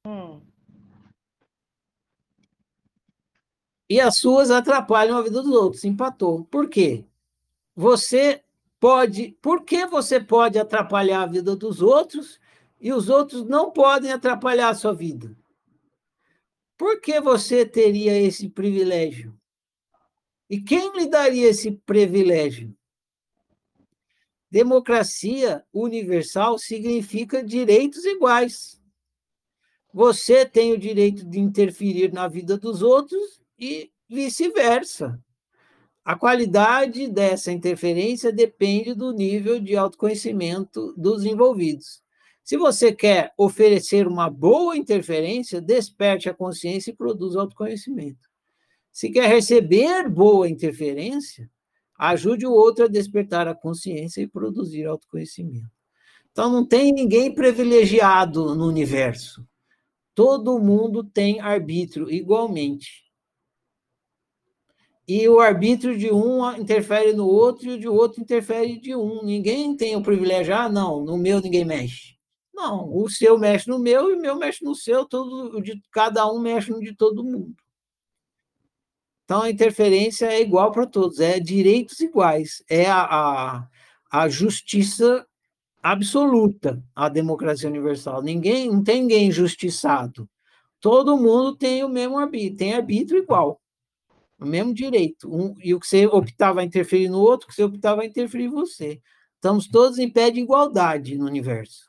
Hum. 0.07 0.41
E 3.89 4.01
as 4.01 4.17
suas 4.17 4.51
atrapalham 4.51 5.17
a 5.17 5.23
vida 5.23 5.43
dos 5.43 5.53
outros, 5.53 5.85
empatou. 5.85 6.45
Por 6.45 6.69
quê? 6.69 7.05
Você 7.75 8.43
pode. 8.81 9.37
Por 9.41 9.63
que 9.63 9.87
você 9.87 10.21
pode 10.21 10.59
atrapalhar 10.59 11.23
a 11.23 11.27
vida 11.27 11.55
dos 11.55 11.81
outros 11.81 12.41
e 12.81 12.93
os 12.93 13.09
outros 13.09 13.45
não 13.45 13.71
podem 13.71 14.13
atrapalhar 14.13 14.71
a 14.71 14.75
sua 14.75 14.93
vida? 14.93 15.37
Por 16.77 17.01
que 17.01 17.21
você 17.21 17.65
teria 17.65 18.21
esse 18.21 18.49
privilégio? 18.49 19.35
E 20.51 20.61
quem 20.61 20.93
lhe 20.97 21.07
daria 21.07 21.49
esse 21.49 21.73
privilégio? 21.73 22.77
Democracia 24.51 25.65
universal 25.73 26.59
significa 26.59 27.43
direitos 27.43 28.05
iguais. 28.05 28.81
Você 29.93 30.45
tem 30.45 30.73
o 30.73 30.79
direito 30.79 31.25
de 31.25 31.41
interferir 31.41 32.13
na 32.13 32.29
vida 32.29 32.57
dos 32.57 32.83
outros 32.83 33.41
e 33.59 33.91
vice-versa. 34.09 35.19
A 36.05 36.15
qualidade 36.15 37.09
dessa 37.09 37.51
interferência 37.51 38.33
depende 38.33 38.95
do 38.95 39.13
nível 39.13 39.59
de 39.59 39.77
autoconhecimento 39.77 40.95
dos 40.97 41.25
envolvidos. 41.25 42.01
Se 42.45 42.57
você 42.57 42.93
quer 42.93 43.33
oferecer 43.37 44.07
uma 44.07 44.31
boa 44.31 44.77
interferência, 44.77 45.61
desperte 45.61 46.29
a 46.29 46.35
consciência 46.35 46.93
e 46.93 46.97
produza 46.97 47.41
autoconhecimento. 47.41 48.29
Se 48.93 49.11
quer 49.11 49.27
receber 49.29 50.09
boa 50.09 50.49
interferência, 50.49 51.51
ajude 51.99 52.47
o 52.47 52.53
outro 52.53 52.85
a 52.85 52.89
despertar 52.89 53.49
a 53.49 53.55
consciência 53.55 54.21
e 54.21 54.27
produzir 54.27 54.87
autoconhecimento. 54.87 55.71
Então, 56.31 56.51
não 56.51 56.67
tem 56.67 56.93
ninguém 56.93 57.35
privilegiado 57.35 58.55
no 58.55 58.67
universo. 58.67 59.47
Todo 60.15 60.59
mundo 60.59 61.03
tem 61.03 61.41
arbítrio 61.41 62.11
igualmente. 62.11 63.07
E 65.09 65.29
o 65.29 65.39
arbítrio 65.39 65.97
de 65.97 66.13
um 66.13 66.53
interfere 66.57 67.13
no 67.13 67.27
outro 67.27 67.71
e 67.71 67.75
o 67.75 67.79
de 67.79 67.89
outro 67.89 68.21
interfere 68.21 68.79
de 68.79 68.95
um. 68.95 69.23
Ninguém 69.23 69.77
tem 69.77 69.95
o 69.95 70.03
privilégio, 70.03 70.55
ah, 70.55 70.69
não, 70.69 71.05
no 71.05 71.17
meu 71.17 71.41
ninguém 71.41 71.65
mexe. 71.65 72.17
Não, 72.53 72.91
o 72.97 73.09
seu 73.09 73.39
mexe 73.39 73.69
no 73.69 73.79
meu 73.79 74.11
e 74.11 74.15
o 74.15 74.21
meu 74.21 74.35
mexe 74.37 74.65
no 74.65 74.75
seu, 74.75 75.05
todo, 75.05 75.61
de, 75.61 75.81
cada 75.93 76.27
um 76.33 76.41
mexe 76.41 76.71
no 76.71 76.81
de 76.81 76.97
todo 76.97 77.23
mundo. 77.23 77.55
Então, 79.27 79.43
a 79.43 79.51
interferência 79.51 80.27
é 80.27 80.41
igual 80.41 80.71
para 80.71 80.87
todos, 80.87 81.19
é 81.19 81.41
direitos 81.41 81.99
iguais, 81.99 82.63
é 82.71 82.87
a, 82.87 83.03
a, 83.03 83.69
a 84.09 84.29
justiça 84.29 85.27
absoluta, 85.83 86.81
a 86.95 87.09
democracia 87.09 87.69
universal. 87.69 88.23
Ninguém, 88.23 88.71
não 88.71 88.85
tem 88.85 89.03
ninguém 89.03 89.27
injustiçado. 89.27 90.31
Todo 90.81 91.17
mundo 91.17 91.57
tem 91.57 91.83
o 91.83 91.89
mesmo 91.89 92.17
arbítrio, 92.17 92.57
tem 92.57 92.75
arbítrio 92.75 93.21
igual, 93.21 93.61
o 94.39 94.47
mesmo 94.47 94.73
direito. 94.73 95.29
Um, 95.29 95.55
e 95.61 95.75
o 95.75 95.81
que 95.81 95.89
você 95.89 96.07
optava 96.07 96.61
a 96.61 96.65
interferir 96.65 97.09
no 97.09 97.19
outro, 97.19 97.47
o 97.47 97.49
que 97.49 97.57
você 97.57 97.65
optava 97.65 98.03
a 98.03 98.07
interferir 98.07 98.45
em 98.45 98.51
você. 98.51 99.01
Estamos 99.35 99.67
todos 99.67 99.99
em 99.99 100.09
pé 100.09 100.31
de 100.31 100.39
igualdade 100.39 101.19
no 101.19 101.27
universo. 101.27 101.86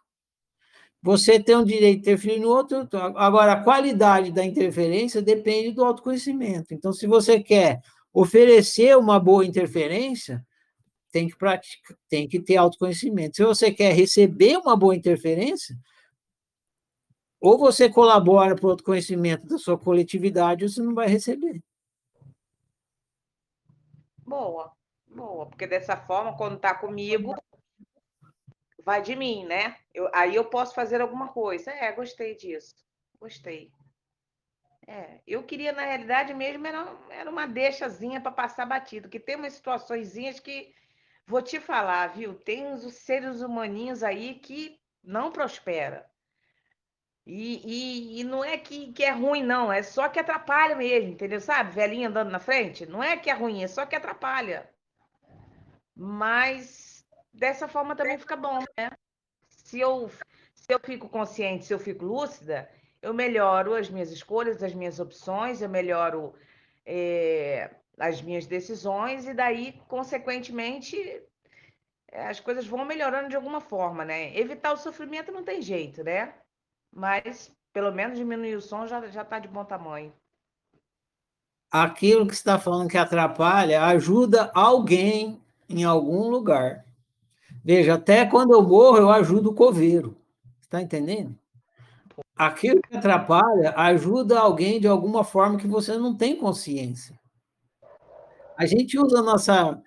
Você 1.07 1.39
tem 1.39 1.55
o 1.55 1.63
direito 1.63 2.01
de 2.03 2.09
interferir 2.09 2.41
no 2.41 2.49
outro. 2.49 2.85
Agora, 3.15 3.53
a 3.53 3.63
qualidade 3.63 4.29
da 4.29 4.43
interferência 4.43 5.21
depende 5.21 5.71
do 5.71 5.85
autoconhecimento. 5.85 6.73
Então, 6.73 6.91
se 6.91 7.07
você 7.07 7.41
quer 7.41 7.79
oferecer 8.13 8.97
uma 8.97 9.17
boa 9.17 9.45
interferência, 9.45 10.45
tem 11.09 11.29
que 11.29 11.37
praticar, 11.37 11.97
tem 12.09 12.27
que 12.27 12.41
ter 12.41 12.57
autoconhecimento. 12.57 13.37
Se 13.37 13.45
você 13.45 13.71
quer 13.71 13.93
receber 13.93 14.57
uma 14.57 14.75
boa 14.75 14.93
interferência, 14.93 15.77
ou 17.39 17.57
você 17.57 17.89
colabora 17.89 18.53
para 18.53 18.67
o 18.67 18.71
autoconhecimento 18.71 19.47
da 19.47 19.57
sua 19.57 19.77
coletividade, 19.77 20.65
ou 20.65 20.69
você 20.69 20.81
não 20.81 20.93
vai 20.93 21.07
receber. 21.07 21.63
Boa, 24.25 24.73
boa, 25.07 25.45
porque 25.45 25.65
dessa 25.65 25.95
forma, 25.95 26.35
quando 26.35 26.57
está 26.57 26.75
comigo, 26.75 27.33
vai 28.87 29.01
de 29.01 29.17
mim, 29.17 29.45
né? 29.45 29.75
Eu, 29.93 30.09
aí 30.13 30.33
eu 30.33 30.45
posso 30.45 30.73
fazer 30.73 31.01
alguma 31.01 31.27
coisa. 31.27 31.69
É, 31.71 31.91
gostei 31.91 32.37
disso. 32.37 32.73
Gostei. 33.19 33.69
É, 34.87 35.19
eu 35.27 35.43
queria, 35.43 35.73
na 35.73 35.81
realidade, 35.81 36.33
mesmo 36.33 36.65
era, 36.65 36.87
era 37.09 37.29
uma 37.29 37.45
deixazinha 37.45 38.21
para 38.21 38.31
passar 38.31 38.65
batido, 38.65 39.09
que 39.09 39.19
tem 39.19 39.35
umas 39.35 39.51
situações 39.51 40.13
que, 40.39 40.73
vou 41.25 41.41
te 41.41 41.59
falar, 41.59 42.07
viu? 42.13 42.33
Tem 42.33 42.65
uns 42.65 42.93
seres 42.93 43.41
humaninhos 43.41 44.03
aí 44.03 44.35
que 44.35 44.79
não 45.03 45.33
prospera. 45.33 46.09
E, 47.25 47.59
e, 47.65 48.21
e, 48.21 48.23
não 48.23 48.41
é 48.41 48.57
que, 48.57 48.93
que 48.93 49.03
é 49.03 49.11
ruim, 49.11 49.43
não, 49.43 49.69
é 49.69 49.83
só 49.83 50.07
que 50.07 50.17
atrapalha 50.17 50.77
mesmo, 50.77 51.09
entendeu? 51.09 51.41
Sabe? 51.41 51.71
Velhinha 51.73 52.07
andando 52.07 52.31
na 52.31 52.39
frente, 52.39 52.85
não 52.85 53.03
é 53.03 53.17
que 53.17 53.29
é 53.29 53.33
ruim, 53.33 53.63
é 53.63 53.67
só 53.67 53.85
que 53.85 53.97
atrapalha. 53.97 54.69
Mas 55.93 56.86
dessa 57.37 57.67
forma 57.67 57.95
também 57.95 58.17
fica 58.17 58.35
bom, 58.35 58.59
né? 58.77 58.91
Se 59.49 59.79
eu, 59.79 60.09
se 60.53 60.73
eu 60.73 60.79
fico 60.79 61.07
consciente, 61.07 61.65
se 61.65 61.73
eu 61.73 61.79
fico 61.79 62.05
lúcida, 62.05 62.69
eu 63.01 63.13
melhoro 63.13 63.75
as 63.75 63.89
minhas 63.89 64.11
escolhas, 64.11 64.63
as 64.63 64.73
minhas 64.73 64.99
opções, 64.99 65.61
eu 65.61 65.69
melhoro 65.69 66.33
é, 66.85 67.69
as 67.97 68.21
minhas 68.21 68.45
decisões, 68.45 69.27
e 69.27 69.33
daí, 69.33 69.79
consequentemente, 69.87 70.97
é, 72.11 72.27
as 72.27 72.39
coisas 72.39 72.65
vão 72.65 72.85
melhorando 72.85 73.29
de 73.29 73.35
alguma 73.35 73.61
forma, 73.61 74.03
né? 74.03 74.37
Evitar 74.37 74.73
o 74.73 74.77
sofrimento 74.77 75.31
não 75.31 75.43
tem 75.43 75.61
jeito, 75.61 76.03
né? 76.03 76.33
Mas 76.93 77.51
pelo 77.77 77.91
menos 77.91 78.17
diminuir 78.17 78.55
o 78.55 78.61
som 78.61 78.87
já 78.87 78.99
está 79.05 79.37
de 79.37 79.47
bom 79.47 79.63
tamanho. 79.63 80.11
Aquilo 81.69 82.25
que 82.25 82.33
você 82.33 82.39
está 82.39 82.57
falando 82.57 82.89
que 82.89 82.97
atrapalha 82.97 83.83
ajuda 83.83 84.49
alguém 84.55 85.39
em 85.69 85.83
algum 85.83 86.27
lugar. 86.27 86.86
Veja, 87.67 87.95
até 87.95 88.25
quando 88.25 88.53
eu 88.53 88.63
morro, 88.63 88.95
eu 88.95 89.09
ajudo 89.09 89.49
o 89.49 89.53
coveiro. 89.53 90.15
Está 90.61 90.81
entendendo? 90.81 91.37
Aquilo 92.33 92.81
que 92.81 92.95
atrapalha 92.95 93.73
ajuda 93.75 94.39
alguém 94.39 94.79
de 94.79 94.87
alguma 94.87 95.21
forma 95.21 95.57
que 95.57 95.67
você 95.67 95.97
não 95.97 96.15
tem 96.15 96.37
consciência. 96.37 97.19
A 98.57 98.65
gente 98.65 98.97
usa 98.97 99.19
a 99.19 99.21
nossa. 99.21 99.83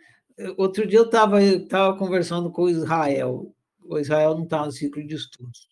Outro 0.58 0.86
dia 0.86 0.98
eu 0.98 1.06
estava 1.06 1.38
tava 1.70 1.96
conversando 1.96 2.50
com 2.50 2.64
o 2.64 2.68
Israel. 2.68 3.50
O 3.82 3.98
Israel 3.98 4.34
não 4.34 4.44
está 4.44 4.62
no 4.66 4.72
ciclo 4.72 5.02
de 5.02 5.14
estudos. 5.14 5.66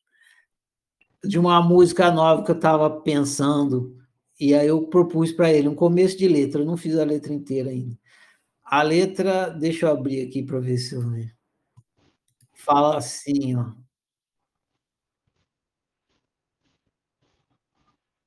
De 1.22 1.38
uma 1.38 1.60
música 1.60 2.10
nova 2.10 2.42
que 2.42 2.50
eu 2.50 2.56
estava 2.56 2.88
pensando. 3.02 3.94
E 4.40 4.54
aí 4.54 4.66
eu 4.66 4.86
propus 4.86 5.30
para 5.30 5.52
ele 5.52 5.68
um 5.68 5.74
começo 5.74 6.16
de 6.16 6.26
letra. 6.26 6.62
Eu 6.62 6.66
não 6.66 6.78
fiz 6.78 6.96
a 6.96 7.04
letra 7.04 7.34
inteira 7.34 7.68
ainda. 7.68 7.98
A 8.64 8.80
letra, 8.80 9.50
deixa 9.50 9.84
eu 9.84 9.90
abrir 9.90 10.26
aqui 10.26 10.42
para 10.42 10.58
ver 10.58 10.78
se 10.78 10.94
eu 10.94 11.02
vejo 11.10 11.37
fala 12.68 12.98
assim, 12.98 13.56
ó. 13.56 13.72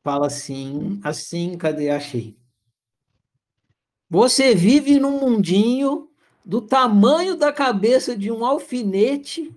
Fala 0.04 0.26
assim, 0.26 1.00
assim, 1.04 1.56
cadê? 1.60 1.92
Achei. 1.92 2.36
Você 4.10 4.56
vive 4.56 5.00
num 5.00 5.20
mundinho 5.20 6.10
do 6.44 6.60
tamanho 6.60 7.38
da 7.38 7.54
cabeça 7.54 8.18
de 8.18 8.32
um 8.32 8.44
alfinete 8.44 9.56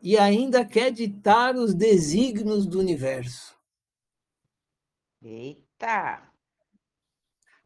e 0.00 0.16
ainda 0.16 0.64
quer 0.64 0.92
ditar 0.92 1.56
os 1.56 1.74
desígnios 1.74 2.64
do 2.66 2.78
universo. 2.78 3.58
Eita! 5.20 6.22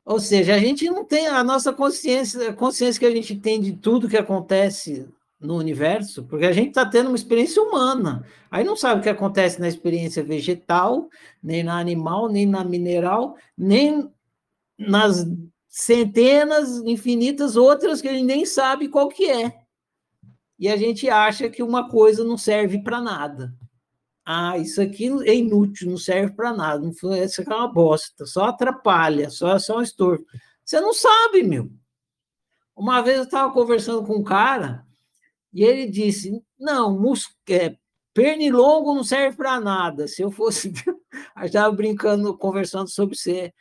Ou 0.06 0.18
seja, 0.18 0.54
a 0.54 0.58
gente 0.58 0.86
não 0.86 1.04
tem 1.04 1.26
a 1.26 1.44
nossa 1.44 1.70
consciência, 1.70 2.48
a 2.48 2.54
consciência 2.54 2.98
que 2.98 3.06
a 3.06 3.14
gente 3.14 3.38
tem 3.38 3.60
de 3.60 3.76
tudo 3.76 4.08
que 4.08 4.16
acontece 4.16 5.06
no 5.44 5.56
universo, 5.56 6.24
porque 6.24 6.46
a 6.46 6.52
gente 6.52 6.68
está 6.68 6.86
tendo 6.86 7.08
uma 7.08 7.16
experiência 7.16 7.62
humana. 7.62 8.24
Aí 8.50 8.64
não 8.64 8.76
sabe 8.76 9.00
o 9.00 9.02
que 9.02 9.08
acontece 9.08 9.60
na 9.60 9.68
experiência 9.68 10.24
vegetal, 10.24 11.08
nem 11.42 11.62
na 11.62 11.78
animal, 11.78 12.28
nem 12.28 12.46
na 12.46 12.64
mineral, 12.64 13.36
nem 13.56 14.10
nas 14.78 15.26
centenas, 15.68 16.78
infinitas 16.84 17.56
outras 17.56 18.00
que 18.00 18.08
a 18.08 18.12
gente 18.12 18.24
nem 18.24 18.46
sabe 18.46 18.88
qual 18.88 19.08
que 19.08 19.30
é. 19.30 19.52
E 20.58 20.68
a 20.68 20.76
gente 20.76 21.08
acha 21.10 21.50
que 21.50 21.62
uma 21.62 21.88
coisa 21.88 22.24
não 22.24 22.38
serve 22.38 22.82
para 22.82 23.00
nada. 23.00 23.54
ah, 24.24 24.56
isso 24.58 24.80
aqui 24.80 25.08
é 25.26 25.34
inútil, 25.34 25.90
não 25.90 25.98
serve 25.98 26.34
para 26.34 26.52
nada, 26.54 26.88
isso 26.88 27.42
aqui 27.42 27.52
é 27.52 27.56
uma 27.56 27.68
bosta, 27.68 28.24
só 28.26 28.46
atrapalha, 28.46 29.28
só, 29.30 29.58
só 29.58 29.78
um 29.78 29.82
estorvo. 29.82 30.24
Você 30.64 30.80
não 30.80 30.94
sabe, 30.94 31.42
meu. 31.42 31.70
Uma 32.76 33.02
vez 33.02 33.18
eu 33.18 33.24
estava 33.24 33.52
conversando 33.52 34.04
com 34.06 34.16
um 34.16 34.24
cara 34.24 34.83
e 35.54 35.62
ele 35.64 35.86
disse: 35.86 36.42
Não, 36.58 36.98
mus 36.98 37.28
é, 37.48 37.76
pernilongo 38.12 38.94
não 38.94 39.04
serve 39.04 39.36
para 39.36 39.60
nada. 39.60 40.08
Se 40.08 40.22
eu 40.22 40.30
fosse. 40.30 40.72
eu 41.36 41.44
estava 41.44 41.74
brincando, 41.74 42.36
conversando 42.36 42.88
sobre 42.88 43.16
ser 43.16 43.54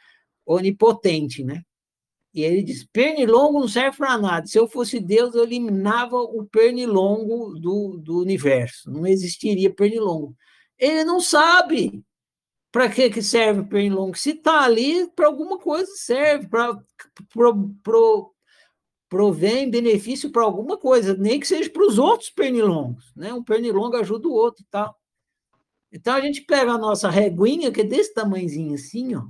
onipotente, 0.46 1.44
né? 1.44 1.62
E 2.34 2.42
ele 2.44 2.64
disse: 2.64 2.88
pernilongo 2.92 3.60
não 3.60 3.68
serve 3.68 3.98
para 3.98 4.18
nada. 4.18 4.48
Se 4.48 4.58
eu 4.58 4.68
fosse 4.68 5.00
Deus, 5.00 5.36
eu 5.36 5.44
eliminava 5.44 6.18
o 6.18 6.46
pernilongo 6.46 7.54
do, 7.60 7.98
do 7.98 8.20
universo. 8.20 8.90
Não 8.92 9.06
existiria 9.06 9.74
pernilongo. 9.74 10.36
Ele 10.80 11.04
não 11.04 11.20
sabe 11.20 12.04
para 12.72 12.90
que, 12.90 13.08
que 13.12 13.22
serve 13.22 13.62
o 13.62 13.68
pernilongo. 13.68 14.18
Se 14.18 14.32
está 14.32 14.64
ali, 14.64 15.08
para 15.12 15.28
alguma 15.28 15.60
coisa 15.60 15.92
serve, 15.96 16.48
para 16.48 16.76
provém 19.14 19.70
benefício 19.70 20.32
para 20.32 20.42
alguma 20.42 20.76
coisa, 20.76 21.16
nem 21.16 21.40
que 21.40 21.46
seja 21.46 21.70
para 21.70 21.86
os 21.86 22.00
outros 22.00 22.32
pernilongos. 22.32 23.14
Né? 23.16 23.32
Um 23.32 23.44
pernilongo 23.44 23.96
ajuda 23.96 24.28
o 24.28 24.34
outro 24.34 24.66
tal. 24.72 25.00
Então 25.92 26.16
a 26.16 26.22
gente 26.22 26.42
pega 26.42 26.72
a 26.72 26.80
nossa 26.80 27.12
reguinha, 27.12 27.72
que 27.72 27.82
é 27.82 27.84
desse 27.84 28.12
tamanhozinho 28.12 28.74
assim, 28.74 29.14
ó, 29.14 29.22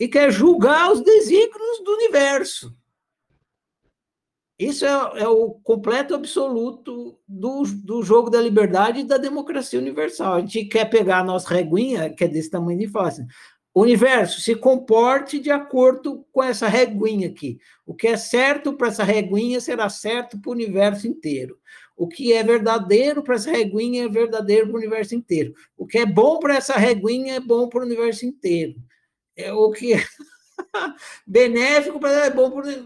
e 0.00 0.08
quer 0.08 0.32
julgar 0.32 0.90
os 0.90 1.00
desígnios 1.00 1.84
do 1.84 1.92
universo. 1.92 2.76
Isso 4.58 4.84
é, 4.84 5.20
é, 5.20 5.28
o 5.28 5.50
completo 5.62 6.16
absoluto 6.16 7.16
do, 7.28 7.62
do 7.62 8.02
jogo 8.02 8.28
da 8.28 8.40
liberdade 8.40 9.00
e 9.00 9.04
da 9.04 9.18
democracia 9.18 9.78
universal. 9.78 10.34
A 10.34 10.40
gente 10.40 10.64
quer 10.64 10.86
pegar 10.86 11.20
a 11.20 11.24
nossa 11.24 11.48
reguinha, 11.54 12.12
que 12.12 12.24
é 12.24 12.28
desse 12.28 12.50
tamanho, 12.50 12.82
e 12.82 12.88
falar 12.88 13.08
assim: 13.08 13.26
universo, 13.80 14.40
se 14.40 14.54
comporte 14.54 15.38
de 15.38 15.50
acordo 15.50 16.26
com 16.32 16.42
essa 16.42 16.68
reguinha 16.68 17.28
aqui. 17.28 17.58
O 17.86 17.94
que 17.94 18.08
é 18.08 18.16
certo 18.16 18.72
para 18.72 18.88
essa 18.88 19.04
reguinha 19.04 19.60
será 19.60 19.88
certo 19.88 20.40
para 20.40 20.50
o 20.50 20.52
universo 20.52 21.06
inteiro. 21.06 21.58
O 21.96 22.06
que 22.08 22.32
é 22.32 22.42
verdadeiro 22.42 23.22
para 23.22 23.34
essa 23.34 23.50
reguinha 23.50 24.04
é 24.04 24.08
verdadeiro 24.08 24.66
para 24.66 24.74
o 24.74 24.78
universo 24.78 25.14
inteiro. 25.14 25.54
O 25.76 25.86
que 25.86 25.98
é 25.98 26.06
bom 26.06 26.38
para 26.38 26.56
essa 26.56 26.74
reguinha 26.76 27.34
é 27.34 27.40
bom 27.40 27.68
para 27.68 27.80
o 27.80 27.86
universo 27.86 28.24
inteiro 28.24 28.76
é 29.38 29.52
o 29.52 29.70
que 29.70 29.94
é 29.94 30.04
benéfico 31.24 32.00
para 32.00 32.26
é 32.26 32.30
bom 32.30 32.50
para 32.50 32.84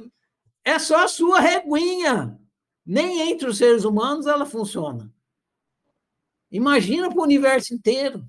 é 0.65 0.79
só 0.79 1.05
a 1.05 1.09
sua 1.09 1.41
reguinha. 1.41 2.39
Nem 2.85 3.31
entre 3.31 3.49
os 3.49 3.59
seres 3.59 3.85
humanos 3.85 4.27
ela 4.27 4.45
funciona. 4.45 5.13
Imagina 6.51 7.09
para 7.09 7.19
o 7.19 7.25
universo 7.25 7.75
inteiro. 7.75 8.25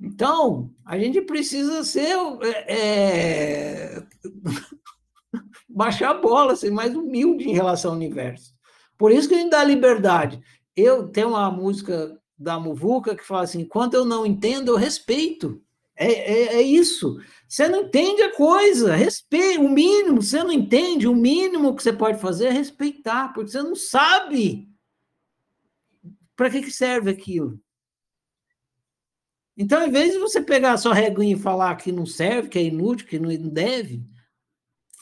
Então, 0.00 0.70
a 0.84 0.98
gente 0.98 1.20
precisa 1.22 1.82
ser 1.82 2.16
é, 2.42 3.98
é 3.98 4.02
baixar 5.68 6.10
a 6.10 6.20
bola, 6.20 6.56
ser 6.56 6.70
mais 6.70 6.94
humilde 6.94 7.48
em 7.48 7.54
relação 7.54 7.92
ao 7.92 7.96
universo. 7.96 8.54
Por 8.98 9.12
isso 9.12 9.28
que 9.28 9.34
a 9.34 9.38
gente 9.38 9.50
dá 9.50 9.64
liberdade. 9.64 10.40
Eu 10.74 11.08
tenho 11.08 11.28
uma 11.28 11.50
música 11.50 12.18
da 12.38 12.60
Muvuca 12.60 13.14
que 13.14 13.24
fala 13.24 13.42
assim: 13.42 13.64
quando 13.64 13.94
eu 13.94 14.04
não 14.04 14.26
entendo, 14.26 14.72
eu 14.72 14.76
respeito. 14.76 15.62
É, 15.98 16.12
é, 16.12 16.56
é, 16.56 16.62
isso. 16.62 17.18
Você 17.48 17.68
não 17.68 17.82
entende 17.82 18.22
a 18.22 18.34
coisa, 18.34 18.94
respeita. 18.94 19.62
O 19.62 19.68
mínimo, 19.68 20.20
você 20.20 20.42
não 20.44 20.52
entende, 20.52 21.08
o 21.08 21.14
mínimo 21.14 21.74
que 21.74 21.82
você 21.82 21.92
pode 21.92 22.20
fazer 22.20 22.48
é 22.48 22.50
respeitar, 22.50 23.32
porque 23.32 23.50
você 23.50 23.62
não 23.62 23.74
sabe 23.74 24.68
para 26.36 26.50
que, 26.50 26.60
que 26.60 26.70
serve 26.70 27.10
aquilo. 27.10 27.58
Então, 29.56 29.82
em 29.82 29.90
vez 29.90 30.12
de 30.12 30.18
você 30.18 30.40
pegar 30.40 30.72
a 30.72 30.78
sua 30.78 30.92
reguinha 30.92 31.34
e 31.34 31.38
falar 31.38 31.76
que 31.76 31.90
não 31.90 32.04
serve, 32.04 32.48
que 32.48 32.58
é 32.58 32.62
inútil, 32.62 33.06
que 33.06 33.18
não 33.18 33.30
deve, 33.48 34.04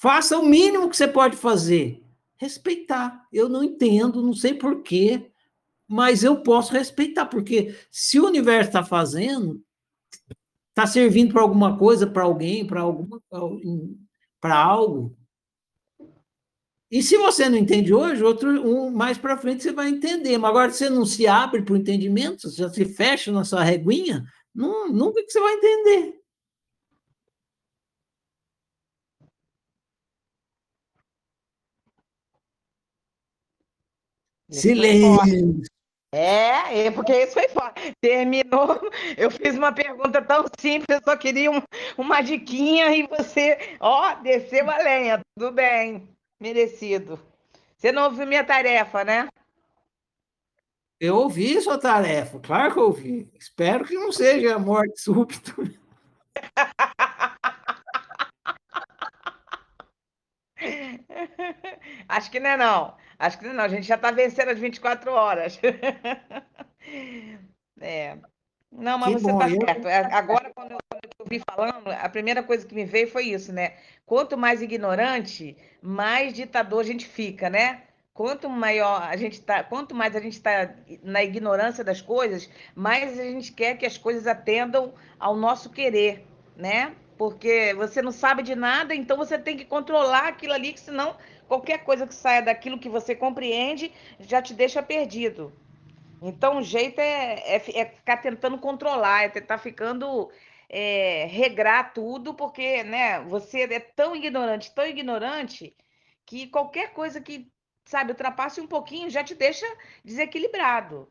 faça 0.00 0.38
o 0.38 0.46
mínimo 0.46 0.88
que 0.88 0.96
você 0.96 1.08
pode 1.08 1.36
fazer. 1.36 2.04
Respeitar. 2.36 3.26
Eu 3.32 3.48
não 3.48 3.64
entendo, 3.64 4.22
não 4.22 4.32
sei 4.32 4.54
porquê, 4.54 5.32
mas 5.88 6.22
eu 6.22 6.42
posso 6.42 6.72
respeitar, 6.72 7.26
porque 7.26 7.74
se 7.90 8.20
o 8.20 8.26
universo 8.26 8.68
está 8.68 8.84
fazendo, 8.84 9.62
está 10.70 10.86
servindo 10.86 11.32
para 11.32 11.42
alguma 11.42 11.76
coisa, 11.78 12.06
para 12.06 12.22
alguém, 12.22 12.66
para 12.66 12.82
para 14.40 14.56
algo. 14.56 15.16
E 16.90 17.02
se 17.02 17.16
você 17.16 17.48
não 17.48 17.56
entende 17.56 17.92
hoje, 17.92 18.22
outro 18.22 18.50
um, 18.64 18.90
mais 18.90 19.18
para 19.18 19.36
frente 19.36 19.62
você 19.62 19.72
vai 19.72 19.88
entender. 19.88 20.38
Mas 20.38 20.50
agora 20.50 20.70
você 20.70 20.88
não 20.88 21.04
se 21.04 21.26
abre 21.26 21.62
para 21.62 21.74
o 21.74 21.76
entendimento, 21.76 22.48
você 22.48 22.62
já 22.62 22.68
se 22.68 22.84
fecha 22.84 23.32
na 23.32 23.42
sua 23.42 23.64
reguinha, 23.64 24.24
não, 24.54 24.88
nunca 24.88 25.22
que 25.22 25.30
você 25.30 25.40
vai 25.40 25.54
entender. 25.54 26.20
Silêncio. 34.50 35.62
É, 36.14 36.86
é, 36.86 36.90
porque 36.92 37.12
isso 37.12 37.32
foi 37.32 37.48
forte. 37.48 37.92
Terminou, 38.00 38.80
eu 39.18 39.30
fiz 39.32 39.56
uma 39.56 39.72
pergunta 39.72 40.22
tão 40.22 40.44
simples, 40.60 40.86
eu 40.88 41.02
só 41.02 41.16
queria 41.16 41.50
um, 41.50 41.60
uma 41.98 42.20
diquinha 42.20 42.94
e 42.94 43.04
você, 43.08 43.76
ó, 43.80 44.14
desceu 44.16 44.70
a 44.70 44.78
lenha. 44.78 45.20
Tudo 45.36 45.50
bem, 45.50 46.08
merecido. 46.40 47.18
Você 47.76 47.90
não 47.90 48.04
ouviu 48.04 48.26
minha 48.26 48.44
tarefa, 48.44 49.02
né? 49.02 49.28
Eu 51.04 51.16
ouvi 51.16 51.60
sua 51.60 51.76
tarefa, 51.76 52.40
claro 52.40 52.72
que 52.72 52.78
eu 52.78 52.84
ouvi. 52.84 53.30
Espero 53.38 53.84
que 53.84 53.92
não 53.92 54.10
seja 54.10 54.58
morte 54.58 54.98
súbita. 54.98 55.52
Acho 62.08 62.30
que 62.30 62.40
não 62.40 62.48
é 62.48 62.56
não. 62.56 62.96
Acho 63.18 63.38
que 63.38 63.46
não, 63.46 63.64
a 63.64 63.68
gente 63.68 63.86
já 63.86 63.96
está 63.96 64.10
vencendo 64.10 64.48
as 64.48 64.58
24 64.58 65.12
horas. 65.12 65.60
é. 67.78 68.16
Não, 68.72 68.98
mas 68.98 69.14
que 69.14 69.20
você 69.20 69.30
está 69.30 69.50
certo. 69.50 69.86
É, 69.86 69.98
agora, 70.10 70.50
quando 70.54 70.72
eu, 70.72 70.78
quando 70.88 71.04
eu 71.18 71.26
vi 71.28 71.42
falando, 71.46 71.90
a 71.90 72.08
primeira 72.08 72.42
coisa 72.42 72.66
que 72.66 72.74
me 72.74 72.86
veio 72.86 73.10
foi 73.10 73.24
isso, 73.26 73.52
né? 73.52 73.76
Quanto 74.06 74.38
mais 74.38 74.62
ignorante, 74.62 75.54
mais 75.82 76.32
ditador 76.32 76.80
a 76.80 76.84
gente 76.84 77.06
fica, 77.06 77.50
né? 77.50 77.82
Quanto 78.14 78.48
maior 78.48 79.02
a 79.02 79.16
gente 79.16 79.40
tá, 79.42 79.64
quanto 79.64 79.92
mais 79.92 80.14
a 80.14 80.20
gente 80.20 80.34
está 80.34 80.72
na 81.02 81.24
ignorância 81.24 81.82
das 81.82 82.00
coisas, 82.00 82.48
mais 82.72 83.18
a 83.18 83.24
gente 83.24 83.52
quer 83.52 83.76
que 83.76 83.84
as 83.84 83.98
coisas 83.98 84.28
atendam 84.28 84.94
ao 85.18 85.34
nosso 85.34 85.68
querer, 85.68 86.24
né? 86.56 86.94
Porque 87.18 87.74
você 87.74 88.00
não 88.00 88.12
sabe 88.12 88.44
de 88.44 88.54
nada, 88.54 88.94
então 88.94 89.16
você 89.16 89.36
tem 89.36 89.56
que 89.56 89.64
controlar 89.64 90.28
aquilo 90.28 90.52
ali, 90.52 90.72
que 90.72 90.78
senão 90.80 91.16
qualquer 91.48 91.78
coisa 91.78 92.06
que 92.06 92.14
saia 92.14 92.40
daquilo 92.40 92.78
que 92.78 92.88
você 92.88 93.16
compreende 93.16 93.92
já 94.20 94.40
te 94.40 94.54
deixa 94.54 94.80
perdido. 94.80 95.52
Então, 96.22 96.58
o 96.58 96.62
jeito 96.62 97.00
é, 97.00 97.56
é, 97.56 97.56
é 97.56 97.84
ficar 97.86 98.18
tentando 98.18 98.58
controlar, 98.58 99.24
é 99.24 99.28
tentar 99.28 99.58
ficando 99.58 100.30
é, 100.68 101.26
regrar 101.26 101.92
tudo, 101.92 102.32
porque 102.32 102.84
né, 102.84 103.20
você 103.22 103.62
é 103.62 103.80
tão 103.80 104.14
ignorante, 104.14 104.72
tão 104.72 104.86
ignorante, 104.86 105.76
que 106.24 106.46
qualquer 106.46 106.92
coisa 106.92 107.20
que, 107.20 107.52
sabe, 107.84 108.12
ultrapasse 108.12 108.60
um 108.60 108.66
pouquinho 108.66 109.10
já 109.10 109.22
te 109.22 109.34
deixa 109.34 109.66
desequilibrado. 110.04 111.08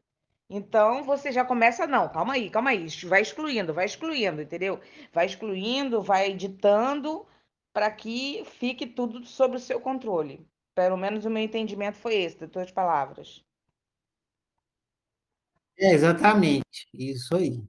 Então 0.50 1.04
você 1.04 1.32
já 1.32 1.44
começa, 1.44 1.88
não, 1.88 2.10
calma 2.10 2.34
aí, 2.34 2.50
calma 2.50 2.72
aí, 2.72 2.88
vai 3.06 3.22
excluindo, 3.22 3.74
vai 3.74 3.86
excluindo, 3.86 4.42
entendeu? 4.42 4.80
Vai 5.12 5.26
excluindo, 5.26 6.02
vai 6.02 6.32
editando 6.32 7.26
para 7.74 7.90
que 7.90 8.44
fique 8.46 8.86
tudo 8.86 9.26
sob 9.26 9.56
o 9.56 9.60
seu 9.60 9.80
controle. 9.80 10.46
Pelo 10.76 10.98
menos 10.98 11.26
o 11.26 11.30
meu 11.30 11.44
entendimento 11.44 11.98
foi 11.98 12.16
esse, 12.16 12.38
de 12.38 12.48
tuas 12.48 12.72
palavras. 12.72 13.44
É 15.78 15.92
exatamente, 15.92 16.88
isso 16.94 17.36
aí. 17.36 17.64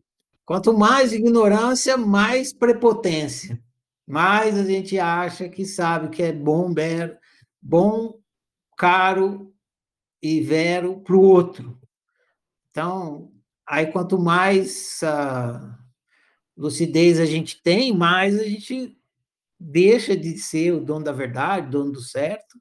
Quanto 0.44 0.76
mais 0.76 1.12
ignorância, 1.12 1.97
mais 1.97 2.52
prepotência. 2.52 3.59
Mais 4.06 4.59
a 4.59 4.62
gente 4.62 4.98
acha 4.98 5.48
que 5.48 5.64
sabe 5.64 6.10
que 6.10 6.22
é 6.22 6.32
bom, 6.32 6.74
bom, 7.62 8.20
caro 8.76 9.55
e 10.22 10.40
vero 10.40 11.01
para 11.01 11.16
o 11.16 11.22
outro. 11.22 11.78
Então, 12.70 13.32
aí 13.66 13.86
quanto 13.86 14.18
mais 14.18 15.01
uh, 15.02 15.74
lucidez 16.56 17.20
a 17.20 17.24
gente 17.24 17.62
tem, 17.62 17.96
mais 17.96 18.38
a 18.38 18.44
gente 18.44 18.98
deixa 19.59 20.16
de 20.16 20.36
ser 20.38 20.72
o 20.72 20.80
dono 20.80 21.05
da 21.05 21.12
verdade, 21.12 21.70
dono 21.70 21.92
do 21.92 22.01
certo, 22.01 22.59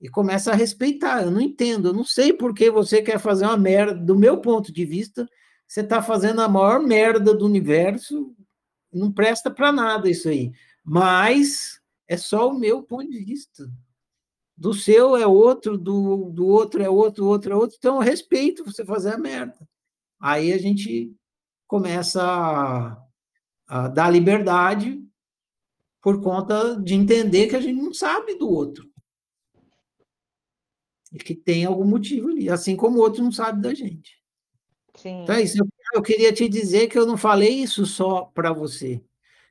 e 0.00 0.08
começa 0.08 0.52
a 0.52 0.54
respeitar. 0.54 1.22
Eu 1.22 1.30
não 1.30 1.40
entendo, 1.40 1.88
eu 1.88 1.92
não 1.92 2.04
sei 2.04 2.32
por 2.32 2.54
que 2.54 2.70
você 2.70 3.02
quer 3.02 3.18
fazer 3.18 3.44
uma 3.46 3.56
merda. 3.56 3.94
Do 3.94 4.16
meu 4.16 4.40
ponto 4.40 4.72
de 4.72 4.84
vista, 4.84 5.28
você 5.66 5.80
está 5.80 6.02
fazendo 6.02 6.40
a 6.40 6.48
maior 6.48 6.80
merda 6.80 7.34
do 7.34 7.44
universo, 7.44 8.34
não 8.92 9.10
presta 9.10 9.50
para 9.50 9.72
nada 9.72 10.08
isso 10.08 10.28
aí. 10.28 10.52
Mas 10.84 11.80
é 12.08 12.16
só 12.16 12.48
o 12.48 12.58
meu 12.58 12.82
ponto 12.82 13.10
de 13.10 13.24
vista. 13.24 13.68
Do 14.56 14.72
seu 14.72 15.16
é 15.16 15.26
outro, 15.26 15.76
do, 15.76 16.30
do 16.30 16.46
outro 16.46 16.82
é 16.82 16.88
outro, 16.88 17.24
do 17.24 17.28
outro 17.28 17.52
é 17.52 17.56
outro, 17.56 17.76
então 17.78 17.96
eu 17.96 18.00
respeito 18.00 18.64
você 18.64 18.84
fazer 18.84 19.12
a 19.12 19.18
merda. 19.18 19.68
Aí 20.18 20.52
a 20.52 20.58
gente 20.58 21.14
começa 21.66 22.22
a, 22.22 22.96
a 23.66 23.88
dar 23.88 24.10
liberdade 24.10 25.02
por 26.00 26.22
conta 26.22 26.80
de 26.80 26.94
entender 26.94 27.48
que 27.48 27.56
a 27.56 27.60
gente 27.60 27.82
não 27.82 27.92
sabe 27.92 28.36
do 28.36 28.48
outro. 28.48 28.88
E 31.12 31.18
que 31.18 31.34
tem 31.34 31.64
algum 31.64 31.84
motivo 31.84 32.28
ali, 32.28 32.48
assim 32.48 32.76
como 32.76 32.98
o 32.98 33.00
outro 33.00 33.22
não 33.22 33.32
sabe 33.32 33.60
da 33.60 33.74
gente. 33.74 34.22
Sim. 34.94 35.22
Então 35.22 35.34
é 35.34 35.42
isso. 35.42 35.58
Eu, 35.58 35.68
eu 35.94 36.02
queria 36.02 36.32
te 36.32 36.48
dizer 36.48 36.88
que 36.88 36.98
eu 36.98 37.06
não 37.06 37.16
falei 37.16 37.50
isso 37.50 37.84
só 37.84 38.24
para 38.24 38.52
você. 38.52 39.02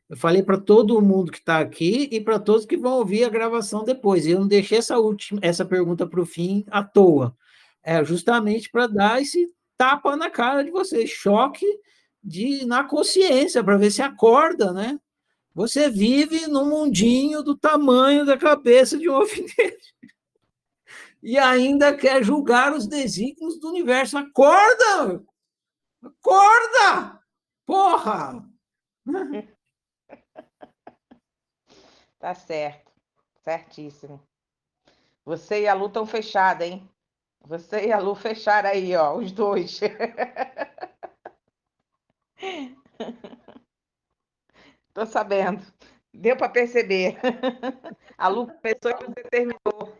Eu 0.09 0.15
falei 0.15 0.43
para 0.43 0.59
todo 0.59 1.01
mundo 1.01 1.31
que 1.31 1.39
está 1.39 1.59
aqui 1.59 2.07
e 2.11 2.21
para 2.21 2.39
todos 2.39 2.65
que 2.65 2.77
vão 2.77 2.99
ouvir 2.99 3.23
a 3.23 3.29
gravação 3.29 3.83
depois. 3.83 4.25
Eu 4.27 4.39
não 4.39 4.47
deixei 4.47 4.77
essa 4.77 4.99
última, 4.99 5.39
essa 5.41 5.65
pergunta 5.65 6.05
para 6.05 6.21
o 6.21 6.25
fim 6.25 6.63
à 6.69 6.83
toa. 6.83 7.35
É 7.83 8.03
justamente 8.03 8.69
para 8.69 8.87
dar 8.87 9.21
esse 9.21 9.51
tapa 9.77 10.15
na 10.15 10.29
cara 10.29 10.63
de 10.63 10.71
vocês, 10.71 11.09
choque 11.09 11.65
de 12.23 12.65
na 12.65 12.83
consciência 12.83 13.63
para 13.63 13.77
ver 13.77 13.91
se 13.91 14.01
acorda, 14.01 14.71
né? 14.73 14.99
Você 15.53 15.89
vive 15.89 16.47
num 16.47 16.69
mundinho 16.69 17.41
do 17.41 17.57
tamanho 17.57 18.25
da 18.25 18.37
cabeça 18.37 18.97
de 18.97 19.09
um 19.09 19.15
alfinete. 19.15 19.95
E 21.23 21.37
ainda 21.37 21.95
quer 21.95 22.23
julgar 22.23 22.73
os 22.73 22.87
desígnios 22.87 23.59
do 23.59 23.69
universo. 23.69 24.17
Acorda! 24.17 25.23
Acorda! 26.03 27.19
Porra! 27.65 28.45
Tá 32.25 32.33
certo. 32.33 32.91
Certíssimo. 33.43 34.19
Você 35.23 35.61
e 35.61 35.67
a 35.67 35.75
Lu 35.75 35.85
estão 35.85 36.07
fechadas, 36.07 36.67
hein? 36.67 36.89
Você 37.41 37.85
e 37.85 37.91
a 37.91 37.99
Lu 37.99 38.15
fecharam 38.15 38.67
aí, 38.67 38.95
ó, 38.95 39.15
os 39.15 39.31
dois. 39.31 39.79
Tô 44.91 45.05
sabendo. 45.05 45.63
Deu 46.11 46.35
para 46.35 46.49
perceber. 46.49 47.19
A 48.17 48.27
Lu 48.27 48.47
pensou 48.59 48.97
que 48.97 49.05
você 49.05 49.23
terminou. 49.29 49.95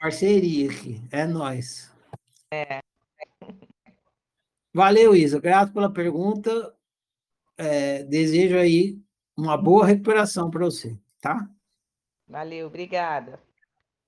Parceria 0.00 0.72
aqui, 0.72 1.00
é 1.12 1.24
nós. 1.24 1.94
É. 2.50 2.80
Valeu, 4.74 5.14
Isa. 5.14 5.38
Grato 5.38 5.72
pela 5.72 5.92
pergunta. 5.92 6.76
É, 7.56 8.02
desejo 8.02 8.58
aí 8.58 9.05
uma 9.36 9.56
boa 9.56 9.86
recuperação 9.86 10.50
para 10.50 10.64
você, 10.64 10.98
tá? 11.20 11.48
Valeu, 12.26 12.66
obrigada. 12.66 13.40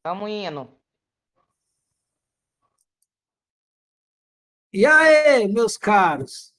Vamos 0.02 0.30
indo. 0.30 0.68
E 4.72 4.86
aí, 4.86 5.46
meus 5.48 5.76
caros? 5.76 6.54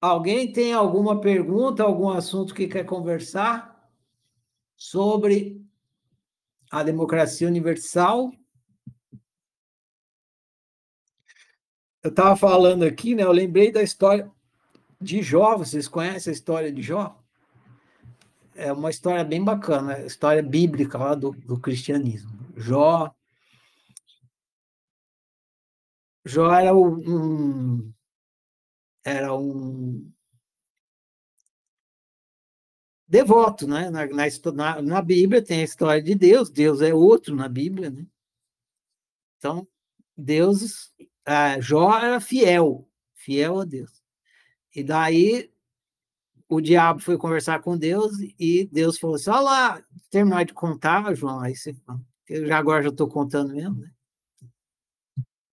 Alguém 0.00 0.52
tem 0.52 0.72
alguma 0.72 1.20
pergunta, 1.20 1.82
algum 1.82 2.08
assunto 2.10 2.54
que 2.54 2.68
quer 2.68 2.84
conversar 2.84 3.90
sobre 4.76 5.64
a 6.70 6.82
democracia 6.82 7.48
universal? 7.48 8.30
Eu 12.02 12.10
estava 12.10 12.36
falando 12.36 12.84
aqui, 12.84 13.14
né? 13.14 13.24
Eu 13.24 13.32
lembrei 13.32 13.72
da 13.72 13.82
história 13.82 14.30
de 15.00 15.22
Jó. 15.22 15.56
Vocês 15.56 15.88
conhecem 15.88 16.30
a 16.30 16.34
história 16.34 16.72
de 16.72 16.82
Jó? 16.82 17.18
É 18.54 18.72
uma 18.72 18.90
história 18.90 19.22
bem 19.24 19.44
bacana, 19.44 20.00
história 20.00 20.42
bíblica 20.42 20.96
lá 20.96 21.14
do, 21.14 21.32
do 21.32 21.60
cristianismo. 21.60 22.30
Jó. 22.56 23.14
Jó 26.24 26.52
era 26.52 26.74
um, 26.74 27.92
era 29.04 29.34
um 29.34 30.10
devoto, 33.06 33.66
né? 33.66 33.90
Na, 33.90 34.06
na, 34.06 34.82
na, 34.82 35.02
Bíblia 35.02 35.44
tem 35.44 35.60
a 35.60 35.64
história 35.64 36.02
de 36.02 36.14
Deus, 36.14 36.50
Deus 36.50 36.80
é 36.80 36.92
outro 36.92 37.34
na 37.36 37.48
Bíblia, 37.48 37.90
né? 37.90 38.06
Então, 39.38 39.68
Deus, 40.16 40.92
ah, 41.24 41.60
Jó 41.60 41.96
era 41.98 42.20
fiel, 42.20 42.88
fiel 43.14 43.60
a 43.60 43.64
Deus. 43.64 44.05
E 44.76 44.84
daí 44.84 45.50
o 46.46 46.60
diabo 46.60 47.00
foi 47.00 47.16
conversar 47.16 47.60
com 47.62 47.78
Deus 47.78 48.12
e 48.38 48.68
Deus 48.70 48.98
falou 48.98 49.16
assim: 49.16 49.30
Olha 49.30 49.40
lá, 49.40 49.82
terminar 50.10 50.44
de 50.44 50.52
contar, 50.52 51.14
João, 51.14 51.40
aí 51.40 51.56
você 51.56 51.74
eu 52.28 52.46
já 52.46 52.58
agora 52.58 52.82
já 52.82 52.90
estou 52.90 53.08
contando 53.08 53.54
mesmo, 53.54 53.76
né? 53.76 53.90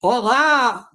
Olá! 0.01 0.89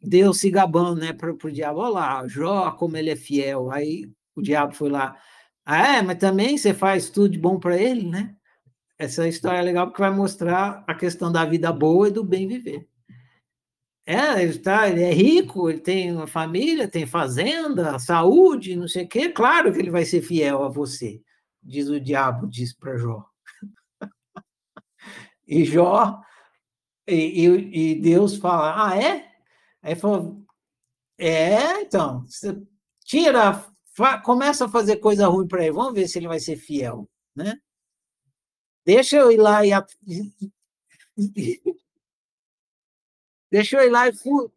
Deus 0.00 0.38
se 0.38 0.48
gabando, 0.48 1.00
né, 1.00 1.12
para 1.12 1.32
o 1.32 1.50
diabo, 1.50 1.88
lá, 1.88 2.24
Jó, 2.28 2.70
como 2.70 2.96
ele 2.96 3.10
é 3.10 3.16
fiel. 3.16 3.72
Aí 3.72 4.08
o 4.36 4.40
diabo 4.40 4.72
foi 4.72 4.88
lá, 4.88 5.20
ah, 5.66 5.96
é, 5.96 6.02
mas 6.02 6.18
também 6.18 6.56
você 6.56 6.72
faz 6.72 7.10
tudo 7.10 7.30
de 7.30 7.38
bom 7.38 7.58
para 7.58 7.76
ele, 7.76 8.08
né? 8.08 8.36
Essa 8.96 9.26
história 9.26 9.58
é 9.58 9.62
legal 9.62 9.88
porque 9.88 10.02
vai 10.02 10.12
mostrar 10.12 10.84
a 10.86 10.94
questão 10.94 11.32
da 11.32 11.44
vida 11.44 11.72
boa 11.72 12.06
e 12.06 12.12
do 12.12 12.22
bem 12.22 12.46
viver. 12.46 12.88
É, 14.08 14.42
ele, 14.42 14.58
tá, 14.58 14.88
ele 14.88 15.02
é 15.02 15.12
rico, 15.12 15.68
ele 15.68 15.80
tem 15.80 16.10
uma 16.10 16.26
família, 16.26 16.88
tem 16.88 17.04
fazenda, 17.04 17.98
saúde, 17.98 18.74
não 18.74 18.88
sei 18.88 19.04
o 19.04 19.08
quê. 19.08 19.28
Claro 19.28 19.70
que 19.70 19.78
ele 19.78 19.90
vai 19.90 20.06
ser 20.06 20.22
fiel 20.22 20.64
a 20.64 20.70
você, 20.70 21.22
diz 21.62 21.90
o 21.90 22.00
diabo, 22.00 22.48
diz 22.48 22.72
para 22.72 22.96
Jó. 22.96 23.22
e 25.46 25.62
Jó, 25.62 26.18
e, 27.06 27.46
e, 27.46 27.90
e, 27.92 28.00
Deus 28.00 28.36
fala: 28.36 28.88
Ah, 28.88 28.96
é? 28.98 29.30
Aí 29.82 29.94
falou: 29.94 30.42
É, 31.18 31.82
então, 31.82 32.24
tira, 33.04 33.62
fa, 33.94 34.18
começa 34.18 34.64
a 34.64 34.70
fazer 34.70 34.96
coisa 34.96 35.26
ruim 35.28 35.46
para 35.46 35.64
ele, 35.64 35.72
vamos 35.72 35.92
ver 35.92 36.08
se 36.08 36.18
ele 36.18 36.28
vai 36.28 36.40
ser 36.40 36.56
fiel, 36.56 37.06
né? 37.36 37.58
Deixa 38.86 39.16
eu 39.16 39.30
ir 39.30 39.36
lá 39.36 39.66
e. 39.66 39.70
Deixa 43.50 43.76
eu 43.78 43.86
ir 43.86 43.90
lá 43.90 44.08
e 44.08 44.12
fui. 44.12 44.50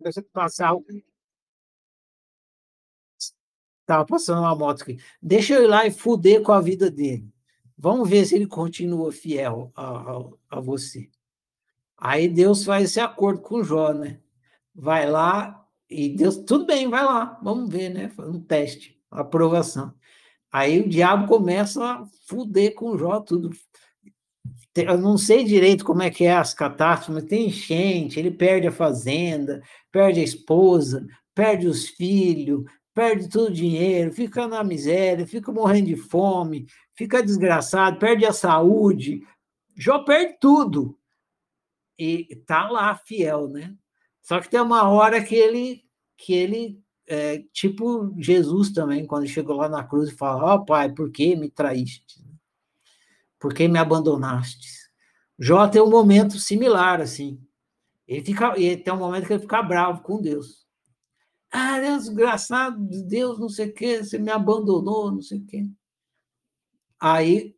Deixa 0.00 0.20
eu 0.20 0.24
passar. 0.24 0.72
Estava 3.80 4.04
passando 4.04 4.40
uma 4.40 4.54
moto 4.54 4.82
aqui. 4.82 4.98
Deixa 5.20 5.54
eu 5.54 5.64
ir 5.64 5.66
lá 5.66 5.86
e 5.86 5.90
fuder 5.90 6.42
com 6.42 6.52
a 6.52 6.60
vida 6.60 6.90
dele. 6.90 7.32
Vamos 7.76 8.08
ver 8.08 8.24
se 8.24 8.34
ele 8.34 8.46
continua 8.46 9.10
fiel 9.12 9.72
a, 9.74 9.84
a, 9.84 10.30
a 10.50 10.60
você. 10.60 11.10
Aí 11.96 12.28
Deus 12.28 12.64
faz 12.64 12.84
esse 12.84 13.00
acordo 13.00 13.42
com 13.42 13.62
Jó, 13.62 13.92
né? 13.92 14.20
Vai 14.74 15.08
lá 15.08 15.68
e 15.88 16.08
Deus, 16.08 16.38
tudo 16.38 16.64
bem, 16.64 16.88
vai 16.88 17.04
lá, 17.04 17.38
vamos 17.42 17.70
ver, 17.70 17.90
né? 17.90 18.10
Um 18.18 18.40
teste, 18.40 19.00
aprovação. 19.10 19.94
Aí 20.50 20.80
o 20.80 20.88
diabo 20.88 21.28
começa 21.28 21.84
a 21.84 22.06
fuder 22.26 22.74
com 22.74 22.96
Jó 22.96 23.20
tudo 23.20 23.50
eu 24.74 24.98
não 24.98 25.18
sei 25.18 25.44
direito 25.44 25.84
como 25.84 26.02
é 26.02 26.10
que 26.10 26.24
é 26.24 26.34
as 26.34 26.54
catástrofes, 26.54 27.22
mas 27.22 27.30
tem 27.30 27.46
enchente, 27.46 28.18
ele 28.18 28.30
perde 28.30 28.66
a 28.66 28.72
fazenda, 28.72 29.62
perde 29.90 30.20
a 30.20 30.24
esposa, 30.24 31.06
perde 31.34 31.66
os 31.66 31.88
filhos, 31.88 32.64
perde 32.94 33.28
todo 33.28 33.48
o 33.48 33.52
dinheiro, 33.52 34.12
fica 34.12 34.46
na 34.48 34.64
miséria, 34.64 35.26
fica 35.26 35.52
morrendo 35.52 35.88
de 35.88 35.96
fome, 35.96 36.66
fica 36.94 37.22
desgraçado, 37.22 37.98
perde 37.98 38.24
a 38.24 38.32
saúde, 38.32 39.22
Jó 39.76 40.00
perde 40.00 40.36
tudo. 40.40 40.98
E 41.98 42.36
tá 42.46 42.68
lá 42.68 42.94
fiel, 42.96 43.48
né? 43.48 43.74
Só 44.22 44.40
que 44.40 44.48
tem 44.48 44.60
uma 44.60 44.88
hora 44.88 45.22
que 45.22 45.34
ele 45.34 45.84
que 46.16 46.32
ele 46.32 46.80
é, 47.06 47.42
tipo 47.52 48.14
Jesus 48.18 48.72
também, 48.72 49.06
quando 49.06 49.26
chegou 49.26 49.56
lá 49.56 49.68
na 49.68 49.84
cruz 49.84 50.10
e 50.10 50.16
fala: 50.16 50.44
Ó 50.44 50.54
oh, 50.56 50.64
pai, 50.64 50.92
por 50.92 51.10
que 51.10 51.36
me 51.36 51.50
traíste? 51.50 52.22
Por 53.42 53.52
que 53.52 53.66
me 53.66 53.76
abandonaste? 53.76 54.68
Jó 55.36 55.66
tem 55.66 55.82
um 55.82 55.90
momento 55.90 56.38
similar, 56.38 57.00
assim. 57.00 57.44
Ele, 58.06 58.24
fica, 58.24 58.54
ele 58.56 58.76
tem 58.76 58.94
um 58.94 58.98
momento 58.98 59.26
que 59.26 59.32
ele 59.32 59.42
fica 59.42 59.60
bravo 59.60 60.00
com 60.00 60.22
Deus. 60.22 60.64
Ah, 61.50 61.80
Deus, 61.80 62.04
desgraçado, 62.04 62.78
Deus, 63.08 63.40
não 63.40 63.48
sei 63.48 63.70
o 63.70 63.74
quê, 63.74 64.04
você 64.04 64.16
me 64.16 64.30
abandonou, 64.30 65.10
não 65.10 65.20
sei 65.20 65.40
o 65.40 65.44
quê. 65.44 65.68
Aí, 67.00 67.56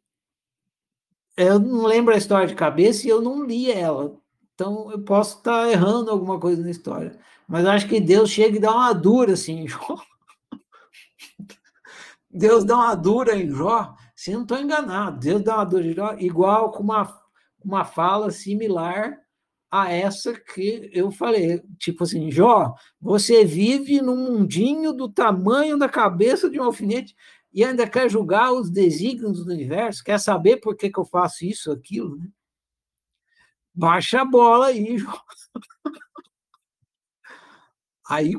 eu 1.36 1.59
não 1.59 1.85
lembro 1.85 2.15
a 2.15 2.16
história 2.16 2.48
de 2.48 2.55
cabeça 2.55 3.06
e 3.06 3.11
eu 3.11 3.20
não 3.20 3.44
li 3.44 3.70
ela. 3.70 4.19
Então, 4.55 4.90
eu 4.90 5.05
posso 5.05 5.36
estar 5.36 5.69
errando 5.70 6.11
alguma 6.11 6.40
coisa 6.40 6.62
na 6.62 6.70
história. 6.70 7.20
Mas 7.47 7.66
acho 7.66 7.86
que 7.86 8.01
Deus 8.01 8.31
chega 8.31 8.56
e 8.56 8.61
dá 8.61 8.73
uma 8.73 8.94
dura, 8.94 9.35
assim, 9.35 9.69
Jó. 9.69 10.02
Deus 12.31 12.65
dá 12.65 12.74
uma 12.74 12.94
dura 12.94 13.36
em 13.36 13.51
Jó 13.51 13.94
se 14.24 14.32
não 14.32 14.40
estou 14.40 14.59
enganado, 14.59 15.20
Deus 15.20 15.44
dá 15.44 15.56
uma 15.56 15.66
dor 15.66 15.84
igual 16.18 16.70
com 16.70 16.82
uma, 16.82 17.22
uma 17.62 17.84
fala 17.84 18.30
similar 18.30 19.18
a 19.70 19.92
essa 19.92 20.32
que 20.32 20.88
eu 20.94 21.12
falei. 21.12 21.62
Tipo 21.78 22.05
assim, 22.05 22.30
Jó, 22.30 22.72
você 22.98 23.44
vive 23.44 24.01
num 24.01 24.16
mundinho 24.16 24.94
do 24.94 25.10
tamanho 25.12 25.76
da 25.76 25.90
cabeça 25.90 26.48
de 26.48 26.59
um 26.59 26.64
alfinete 26.64 27.14
e 27.52 27.62
ainda 27.62 27.86
quer 27.86 28.09
julgar 28.09 28.51
os 28.51 28.70
desígnios 28.70 29.44
do 29.44 29.52
universo, 29.52 30.02
quer 30.02 30.18
saber 30.18 30.56
por 30.56 30.74
que, 30.74 30.88
que 30.88 30.98
eu 30.98 31.05
faço 31.05 31.44
isso, 31.44 31.70
aquilo, 31.70 32.16
né? 32.16 32.26
Baixa 33.74 34.22
a 34.22 34.24
bola 34.24 34.68
aí, 34.68 34.96
Jó. 34.96 35.20
Aí, 38.09 38.32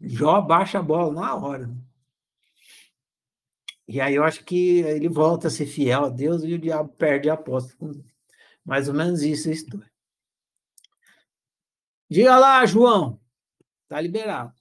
Jó 0.00 0.40
baixa 0.40 0.80
a 0.80 0.82
bola 0.82 1.12
na 1.12 1.34
hora. 1.36 1.70
E 3.86 4.00
aí 4.00 4.14
eu 4.14 4.24
acho 4.24 4.44
que 4.44 4.80
ele 4.80 5.08
volta 5.08 5.48
a 5.48 5.50
ser 5.50 5.66
fiel 5.66 6.04
a 6.04 6.08
Deus 6.08 6.42
e 6.42 6.54
o 6.54 6.58
diabo 6.58 6.88
perde 6.94 7.28
a 7.28 7.34
aposta. 7.34 7.76
Mais 8.64 8.88
ou 8.88 8.94
menos 8.94 9.22
isso 9.22 9.48
a 9.48 9.52
história. 9.52 9.92
Diga 12.10 12.38
lá, 12.38 12.64
João. 12.64 13.20
Está 13.82 14.00
liberado. 14.00 14.54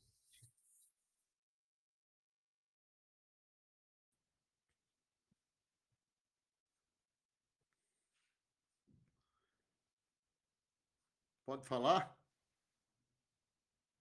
Pode 11.46 11.66
falar? 11.68 12.18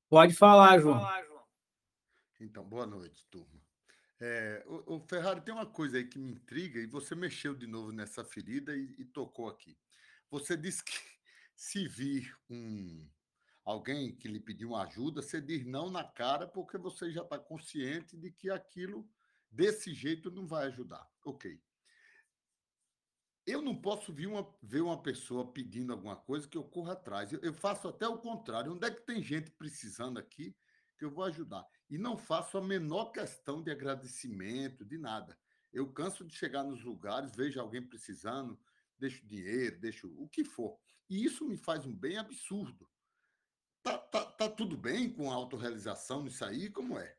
Pode 0.08 0.34
falar, 0.34 0.78
João. 0.80 1.00
Então, 2.40 2.64
boa 2.64 2.86
noite, 2.86 3.24
turma. 3.30 3.51
É, 4.24 4.62
o, 4.68 4.94
o, 4.94 5.00
Ferrari 5.00 5.40
tem 5.40 5.52
uma 5.52 5.66
coisa 5.66 5.96
aí 5.96 6.04
que 6.04 6.16
me 6.16 6.30
intriga 6.30 6.78
e 6.78 6.86
você 6.86 7.12
mexeu 7.12 7.56
de 7.56 7.66
novo 7.66 7.90
nessa 7.90 8.24
ferida 8.24 8.72
e, 8.76 8.94
e 8.96 9.04
tocou 9.04 9.48
aqui. 9.48 9.76
Você 10.30 10.56
disse 10.56 10.84
que 10.84 10.92
se 11.56 11.88
vir 11.88 12.32
um 12.48 13.04
alguém 13.64 14.14
que 14.14 14.28
lhe 14.28 14.38
pediu 14.38 14.76
ajuda, 14.76 15.20
você 15.20 15.40
diz 15.40 15.66
não 15.66 15.90
na 15.90 16.04
cara 16.04 16.46
porque 16.46 16.78
você 16.78 17.10
já 17.10 17.22
está 17.22 17.36
consciente 17.36 18.16
de 18.16 18.30
que 18.30 18.48
aquilo 18.48 19.04
desse 19.50 19.92
jeito 19.92 20.30
não 20.30 20.46
vai 20.46 20.68
ajudar. 20.68 21.04
Ok. 21.24 21.60
Eu 23.44 23.60
não 23.60 23.74
posso 23.74 24.12
ver 24.12 24.28
uma, 24.28 24.48
ver 24.62 24.82
uma 24.82 25.02
pessoa 25.02 25.52
pedindo 25.52 25.92
alguma 25.92 26.14
coisa 26.14 26.46
que 26.46 26.56
eu 26.56 26.62
corra 26.62 26.92
atrás. 26.92 27.32
Eu, 27.32 27.40
eu 27.40 27.52
faço 27.52 27.88
até 27.88 28.06
o 28.06 28.18
contrário. 28.18 28.72
Onde 28.72 28.86
é 28.86 28.90
que 28.92 29.04
tem 29.04 29.20
gente 29.20 29.50
precisando 29.50 30.16
aqui 30.16 30.56
que 30.96 31.04
eu 31.04 31.10
vou 31.10 31.24
ajudar? 31.24 31.66
E 31.92 31.98
não 31.98 32.16
faço 32.16 32.56
a 32.56 32.62
menor 32.62 33.12
questão 33.12 33.62
de 33.62 33.70
agradecimento, 33.70 34.82
de 34.82 34.96
nada. 34.96 35.36
Eu 35.70 35.92
canso 35.92 36.24
de 36.24 36.34
chegar 36.34 36.64
nos 36.64 36.82
lugares, 36.82 37.36
vejo 37.36 37.60
alguém 37.60 37.82
precisando, 37.82 38.58
deixo 38.98 39.26
dinheiro, 39.26 39.78
deixo 39.78 40.10
o 40.16 40.26
que 40.26 40.42
for. 40.42 40.78
E 41.10 41.22
isso 41.22 41.44
me 41.44 41.58
faz 41.58 41.84
um 41.84 41.92
bem 41.94 42.16
absurdo. 42.16 42.88
Tá, 43.82 43.98
tá, 43.98 44.24
tá 44.24 44.48
tudo 44.48 44.74
bem 44.74 45.12
com 45.12 45.30
a 45.30 45.34
autorrealização 45.34 46.22
nisso 46.22 46.42
aí? 46.46 46.70
Como 46.70 46.98
é? 46.98 47.14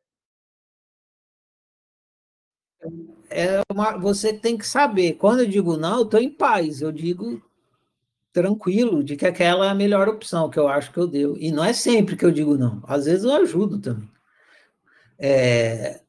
é 3.29 3.61
uma, 3.71 3.95
você 3.95 4.33
tem 4.33 4.57
que 4.57 4.65
saber. 4.65 5.17
Quando 5.17 5.41
eu 5.41 5.47
digo 5.47 5.77
não, 5.77 5.99
eu 5.99 6.05
estou 6.05 6.19
em 6.19 6.33
paz. 6.33 6.81
Eu 6.81 6.91
digo 6.91 7.47
tranquilo 8.31 9.03
de 9.03 9.15
que 9.15 9.27
aquela 9.27 9.67
é 9.67 9.69
a 9.69 9.75
melhor 9.75 10.09
opção 10.09 10.49
que 10.49 10.57
eu 10.57 10.67
acho 10.67 10.91
que 10.91 10.97
eu 10.97 11.07
deu. 11.07 11.37
E 11.37 11.51
não 11.51 11.63
é 11.63 11.73
sempre 11.73 12.17
que 12.17 12.25
eu 12.25 12.31
digo 12.31 12.57
não. 12.57 12.81
Às 12.87 13.05
vezes 13.05 13.23
eu 13.23 13.33
ajudo 13.33 13.79
também. 13.79 14.12
É, 15.17 16.01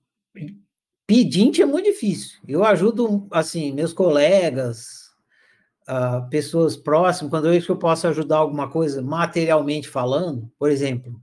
pedinte 1.07 1.63
é 1.63 1.67
muito 1.67 1.87
difícil. 1.87 2.39
Eu 2.47 2.65
ajudo, 2.65 3.27
assim, 3.31 3.73
meus 3.73 3.93
colegas, 3.93 5.11
uh, 5.89 6.29
pessoas 6.31 6.77
próximas, 6.77 7.31
quando 7.31 7.47
eu 7.47 7.53
vejo 7.53 7.67
que 7.67 7.73
eu 7.73 7.79
posso 7.79 8.07
ajudar 8.09 8.39
alguma 8.39 8.71
coisa 8.71 9.03
materialmente 9.03 9.89
falando, 9.89 10.51
por 10.59 10.71
exemplo, 10.71 11.21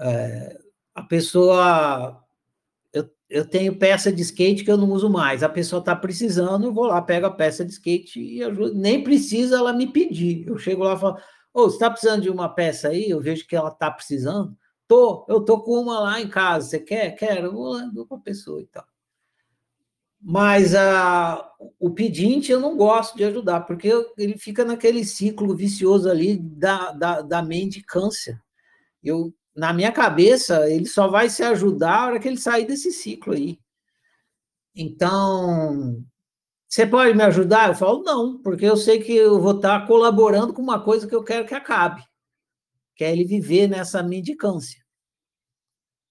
é, 0.00 0.58
a 0.94 1.02
pessoa 1.02 2.22
eu 3.28 3.46
tenho 3.46 3.76
peça 3.76 4.10
de 4.10 4.22
skate 4.22 4.64
que 4.64 4.70
eu 4.70 4.76
não 4.76 4.90
uso 4.90 5.10
mais. 5.10 5.42
A 5.42 5.48
pessoa 5.48 5.80
está 5.80 5.94
precisando, 5.94 6.66
eu 6.66 6.72
vou 6.72 6.86
lá, 6.86 7.00
pego 7.02 7.26
a 7.26 7.30
peça 7.30 7.64
de 7.64 7.72
skate 7.72 8.20
e 8.20 8.42
ajudo. 8.42 8.74
Nem 8.74 9.02
precisa 9.04 9.56
ela 9.56 9.72
me 9.72 9.86
pedir. 9.86 10.46
Eu 10.46 10.56
chego 10.56 10.84
lá 10.84 10.94
e 10.94 10.98
falo: 10.98 11.16
Ô, 11.52 11.62
oh, 11.62 11.64
você 11.64 11.76
está 11.76 11.90
precisando 11.90 12.22
de 12.22 12.30
uma 12.30 12.48
peça 12.48 12.88
aí? 12.88 13.10
Eu 13.10 13.20
vejo 13.20 13.46
que 13.46 13.54
ela 13.54 13.68
está 13.68 13.90
precisando. 13.90 14.56
Tô, 14.88 15.26
eu 15.28 15.44
tô 15.44 15.60
com 15.60 15.80
uma 15.80 16.00
lá 16.00 16.20
em 16.20 16.28
casa. 16.28 16.70
Você 16.70 16.80
quer? 16.80 17.12
Quero. 17.12 17.52
Vou 17.52 17.74
lá, 17.74 17.82
dou 17.92 18.06
para 18.06 18.16
a 18.16 18.20
pessoa 18.20 18.60
e 18.60 18.66
tal. 18.66 18.84
Mas 20.20 20.74
a, 20.74 21.52
o 21.78 21.90
pedinte 21.90 22.50
eu 22.50 22.58
não 22.58 22.76
gosto 22.76 23.16
de 23.16 23.24
ajudar, 23.24 23.60
porque 23.60 23.88
ele 24.16 24.36
fica 24.36 24.64
naquele 24.64 25.04
ciclo 25.04 25.54
vicioso 25.54 26.10
ali 26.10 26.36
da, 26.36 26.90
da, 26.90 27.20
da 27.20 27.42
mendicância. 27.42 28.42
Eu 29.04 29.32
na 29.58 29.72
minha 29.72 29.90
cabeça, 29.90 30.70
ele 30.70 30.86
só 30.86 31.08
vai 31.08 31.28
se 31.28 31.42
ajudar 31.42 31.94
a 31.94 32.06
hora 32.06 32.20
que 32.20 32.28
ele 32.28 32.36
sair 32.36 32.64
desse 32.64 32.92
ciclo 32.92 33.34
aí. 33.34 33.58
Então, 34.74 36.04
você 36.68 36.86
pode 36.86 37.16
me 37.16 37.24
ajudar? 37.24 37.68
Eu 37.70 37.74
falo, 37.74 38.04
não, 38.04 38.38
porque 38.40 38.64
eu 38.64 38.76
sei 38.76 39.00
que 39.00 39.12
eu 39.12 39.40
vou 39.40 39.56
estar 39.56 39.84
colaborando 39.86 40.54
com 40.54 40.62
uma 40.62 40.80
coisa 40.80 41.08
que 41.08 41.14
eu 41.14 41.24
quero 41.24 41.44
que 41.44 41.54
acabe, 41.54 42.04
que 42.98 43.04
é 43.04 43.12
ele 43.12 43.24
viver 43.24 43.68
nessa 43.68 44.02
mendicância. 44.02 44.84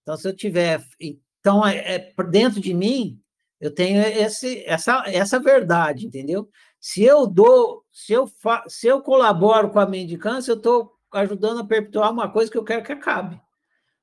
Então, 0.01 0.15
se 0.15 0.25
eu 0.25 0.33
tiver. 0.33 0.81
Então, 0.97 1.67
é, 1.67 1.95
é, 1.95 2.13
dentro 2.23 2.61
de 2.61 2.73
mim, 2.73 3.21
eu 3.59 3.75
tenho 3.75 4.01
esse, 4.01 4.63
essa, 4.65 5.03
essa 5.05 5.37
verdade, 5.37 6.07
entendeu? 6.07 6.49
Se 6.79 7.03
eu 7.03 7.27
dou, 7.27 7.83
se 7.91 8.13
eu, 8.13 8.25
fa, 8.25 8.63
se 8.69 8.87
eu 8.87 9.01
colaboro 9.01 9.69
com 9.69 9.79
a 9.79 9.85
mendicância, 9.85 10.51
eu 10.51 10.55
estou 10.55 10.93
ajudando 11.11 11.59
a 11.59 11.67
perpetuar 11.67 12.09
uma 12.09 12.31
coisa 12.31 12.49
que 12.49 12.57
eu 12.57 12.63
quero 12.63 12.85
que 12.85 12.93
acabe. 12.93 13.37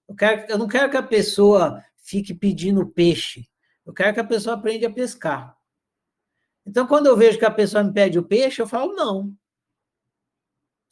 Eu, 0.06 0.15
quero, 0.15 0.52
eu 0.52 0.59
não 0.59 0.69
quero 0.69 0.90
que 0.90 0.98
a 0.98 1.02
pessoa 1.02 1.82
fique 1.97 2.35
pedindo 2.35 2.86
peixe. 2.86 3.48
Eu 3.86 3.94
quero 3.94 4.12
que 4.12 4.20
a 4.20 4.24
pessoa 4.24 4.56
aprenda 4.56 4.89
a 4.89 4.93
pescar. 4.93 5.56
Então, 6.66 6.86
quando 6.86 7.06
eu 7.06 7.16
vejo 7.16 7.39
que 7.39 7.47
a 7.47 7.51
pessoa 7.51 7.82
me 7.82 7.94
pede 7.94 8.19
o 8.19 8.23
peixe, 8.24 8.61
eu 8.61 8.66
falo, 8.66 8.93
não. 8.93 9.35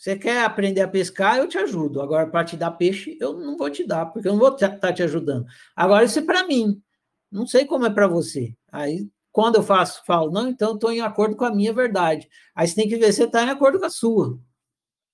Você 0.02 0.18
quer 0.18 0.44
aprender 0.44 0.80
a 0.80 0.88
pescar, 0.88 1.38
eu 1.38 1.46
te 1.46 1.56
ajudo. 1.56 2.02
Agora, 2.02 2.28
para 2.28 2.44
te 2.44 2.56
dar 2.56 2.72
peixe, 2.72 3.16
eu 3.20 3.34
não 3.34 3.56
vou 3.56 3.70
te 3.70 3.86
dar, 3.86 4.06
porque 4.06 4.26
eu 4.26 4.32
não 4.32 4.40
vou 4.40 4.52
estar 4.52 4.76
tá 4.76 4.92
te 4.92 5.00
ajudando. 5.00 5.46
Agora, 5.76 6.04
isso 6.04 6.18
é 6.18 6.22
para 6.22 6.44
mim. 6.44 6.82
Não 7.30 7.46
sei 7.46 7.64
como 7.64 7.86
é 7.86 7.90
para 7.90 8.08
você. 8.08 8.52
Aí, 8.72 9.08
quando 9.30 9.58
eu 9.58 9.62
faço, 9.62 10.04
falo, 10.04 10.32
não, 10.32 10.48
então 10.48 10.74
estou 10.74 10.90
em 10.90 11.00
acordo 11.00 11.36
com 11.36 11.44
a 11.44 11.54
minha 11.54 11.72
verdade. 11.72 12.28
Aí 12.52 12.66
você 12.66 12.74
tem 12.74 12.88
que 12.88 12.96
ver 12.96 13.12
se 13.12 13.22
está 13.22 13.44
em 13.44 13.50
acordo 13.50 13.78
com 13.78 13.86
a 13.86 13.90
sua. 13.90 14.40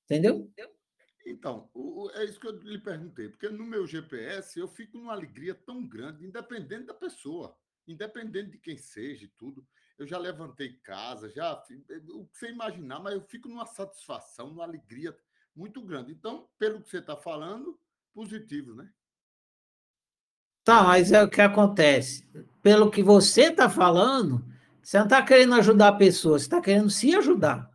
Entendeu? 0.07 0.51
Então, 1.27 1.69
é 2.15 2.25
isso 2.25 2.41
que 2.41 2.47
eu 2.47 2.59
lhe 2.59 2.79
perguntei, 2.79 3.29
porque 3.29 3.51
no 3.51 3.67
meu 3.67 3.87
GPS 3.87 4.59
eu 4.59 4.69
fico 4.69 4.97
numa 4.97 5.13
alegria 5.13 5.55
tão 5.55 5.87
grande, 5.87 6.25
independente 6.25 6.87
da 6.87 6.95
pessoa, 6.95 7.55
independente 7.87 8.53
de 8.53 8.59
quem 8.59 8.79
seja 8.79 9.27
e 9.27 9.29
tudo. 9.37 9.67
Eu 9.99 10.07
já 10.07 10.17
levantei 10.17 10.75
casa, 10.75 11.29
já 11.29 11.53
o 11.53 12.27
que 12.27 12.39
você 12.39 12.51
imaginar, 12.51 13.01
mas 13.01 13.15
eu 13.15 13.21
fico 13.21 13.49
numa 13.49 13.67
satisfação, 13.67 14.49
numa 14.49 14.63
alegria 14.63 15.17
muito 15.55 15.83
grande. 15.83 16.13
Então, 16.13 16.49
pelo 16.57 16.81
que 16.81 16.89
você 16.89 16.99
está 16.99 17.17
falando, 17.17 17.79
positivo, 18.15 18.75
né? 18.75 18.89
Tá, 20.63 20.85
mas 20.85 21.11
é 21.11 21.23
o 21.23 21.29
que 21.29 21.41
acontece. 21.41 22.29
Pelo 22.63 22.91
que 22.91 23.03
você 23.03 23.51
está 23.51 23.69
falando, 23.69 24.45
você 24.83 24.99
não 24.99 25.05
está 25.07 25.25
querendo 25.25 25.55
ajudar 25.55 25.89
a 25.89 25.97
pessoa, 25.97 26.39
você 26.39 26.45
está 26.45 26.61
querendo 26.61 26.91
se 26.91 27.15
ajudar. 27.17 27.69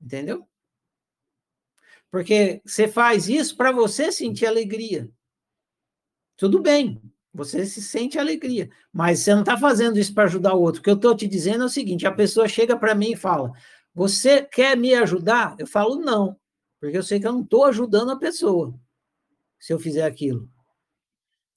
Entendeu? 0.00 0.46
Porque 2.10 2.60
você 2.66 2.86
faz 2.86 3.28
isso 3.28 3.56
para 3.56 3.72
você 3.72 4.12
sentir 4.12 4.46
alegria. 4.46 5.10
Tudo 6.36 6.60
bem, 6.60 7.00
você 7.36 7.66
se 7.66 7.82
sente 7.82 8.18
alegria, 8.18 8.70
mas 8.92 9.20
você 9.20 9.34
não 9.34 9.42
está 9.42 9.56
fazendo 9.56 9.98
isso 9.98 10.14
para 10.14 10.24
ajudar 10.24 10.54
o 10.54 10.60
outro. 10.60 10.80
O 10.80 10.84
que 10.84 10.90
eu 10.90 10.94
estou 10.94 11.14
te 11.14 11.28
dizendo 11.28 11.64
é 11.64 11.66
o 11.66 11.70
seguinte: 11.70 12.06
a 12.06 12.12
pessoa 12.12 12.48
chega 12.48 12.76
para 12.76 12.94
mim 12.94 13.12
e 13.12 13.16
fala, 13.16 13.52
Você 13.94 14.42
quer 14.42 14.76
me 14.76 14.94
ajudar? 14.94 15.56
Eu 15.58 15.66
falo, 15.66 15.96
não, 15.96 16.36
porque 16.80 16.96
eu 16.96 17.02
sei 17.02 17.20
que 17.20 17.26
eu 17.26 17.32
não 17.32 17.42
estou 17.42 17.64
ajudando 17.66 18.10
a 18.10 18.18
pessoa 18.18 18.74
se 19.58 19.72
eu 19.72 19.78
fizer 19.78 20.04
aquilo. 20.04 20.48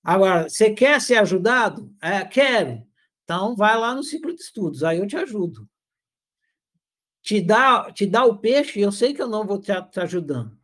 Agora, 0.04 0.50
você 0.50 0.72
quer 0.72 1.02
ser 1.02 1.18
ajudado? 1.18 1.94
É, 2.02 2.24
quero. 2.26 2.84
Então, 3.24 3.56
vai 3.56 3.78
lá 3.78 3.94
no 3.94 4.04
ciclo 4.04 4.34
de 4.34 4.42
estudos, 4.42 4.84
aí 4.84 4.98
eu 5.00 5.08
te 5.08 5.18
ajudo 5.18 5.68
te 7.22 7.42
dá, 7.42 7.92
te 7.92 8.06
dá 8.08 8.26
o 8.26 8.38
peixe, 8.38 8.80
eu 8.80 8.92
sei 8.92 9.14
que 9.14 9.22
eu 9.22 9.28
não 9.28 9.46
vou 9.46 9.60
te, 9.60 9.72
te 9.92 10.00
ajudando. 10.00 10.58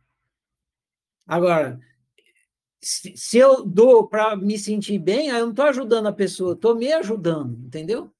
Agora, 1.26 1.78
se, 2.86 3.16
se 3.16 3.36
eu 3.36 3.64
dou 3.64 4.06
para 4.06 4.36
me 4.36 4.56
sentir 4.56 4.96
bem, 4.96 5.28
eu 5.28 5.40
não 5.40 5.50
estou 5.50 5.64
ajudando 5.64 6.06
a 6.06 6.12
pessoa, 6.12 6.52
estou 6.54 6.76
me 6.76 6.92
ajudando, 6.92 7.58
entendeu? 7.66 8.14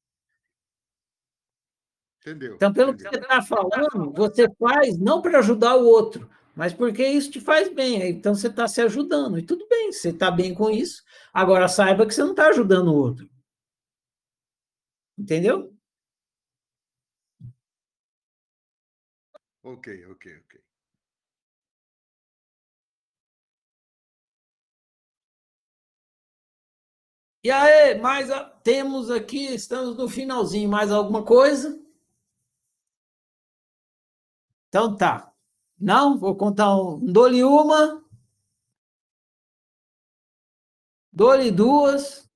Entendeu? 2.20 2.56
Então, 2.56 2.72
pelo 2.72 2.90
entendeu. 2.90 3.12
que 3.12 3.16
você 3.16 3.22
está 3.22 3.42
falando, 3.42 4.12
você 4.12 4.48
faz 4.58 4.98
não 4.98 5.22
para 5.22 5.38
ajudar 5.38 5.76
o 5.76 5.86
outro, 5.86 6.28
mas 6.56 6.72
porque 6.72 7.06
isso 7.06 7.30
te 7.30 7.40
faz 7.40 7.72
bem. 7.72 8.08
Então, 8.10 8.34
você 8.34 8.48
está 8.48 8.66
se 8.66 8.80
ajudando. 8.80 9.38
E 9.38 9.42
tudo 9.42 9.68
bem, 9.68 9.92
você 9.92 10.08
está 10.08 10.32
bem 10.32 10.52
com 10.52 10.68
isso. 10.68 11.04
Agora, 11.32 11.68
saiba 11.68 12.04
que 12.04 12.12
você 12.12 12.22
não 12.24 12.32
está 12.32 12.48
ajudando 12.48 12.88
o 12.88 12.96
outro. 12.96 13.30
Entendeu? 15.16 15.72
Ok, 19.62 20.06
ok, 20.06 20.38
ok. 20.44 20.60
E 27.46 27.50
aí, 27.52 27.94
mais 28.00 28.28
a- 28.28 28.42
temos 28.64 29.08
aqui, 29.08 29.54
estamos 29.54 29.96
no 29.96 30.08
finalzinho, 30.08 30.68
mais 30.68 30.90
alguma 30.90 31.24
coisa? 31.24 31.80
Então 34.68 34.96
tá. 34.96 35.32
Não, 35.78 36.18
vou 36.18 36.36
contar 36.36 36.76
um. 36.76 36.98
Dou-lhe 36.98 37.44
uma. 37.44 38.04
Dou-lhe 41.12 41.52
duas. 41.52 42.28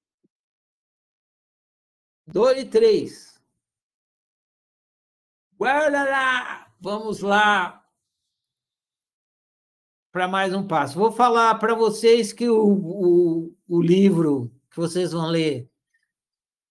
Dou-lhe 2.24 2.64
três. 2.64 3.42
Guarda 5.58 6.04
lá. 6.04 6.72
Vamos 6.80 7.18
lá 7.18 7.84
para 10.12 10.28
mais 10.28 10.54
um 10.54 10.64
passo. 10.68 10.96
Vou 10.96 11.10
falar 11.10 11.56
para 11.58 11.74
vocês 11.74 12.32
que 12.32 12.48
o, 12.48 12.62
o, 13.48 13.56
o 13.66 13.82
livro 13.82 14.59
que 14.70 14.76
vocês 14.78 15.12
vão 15.12 15.26
ler 15.30 15.68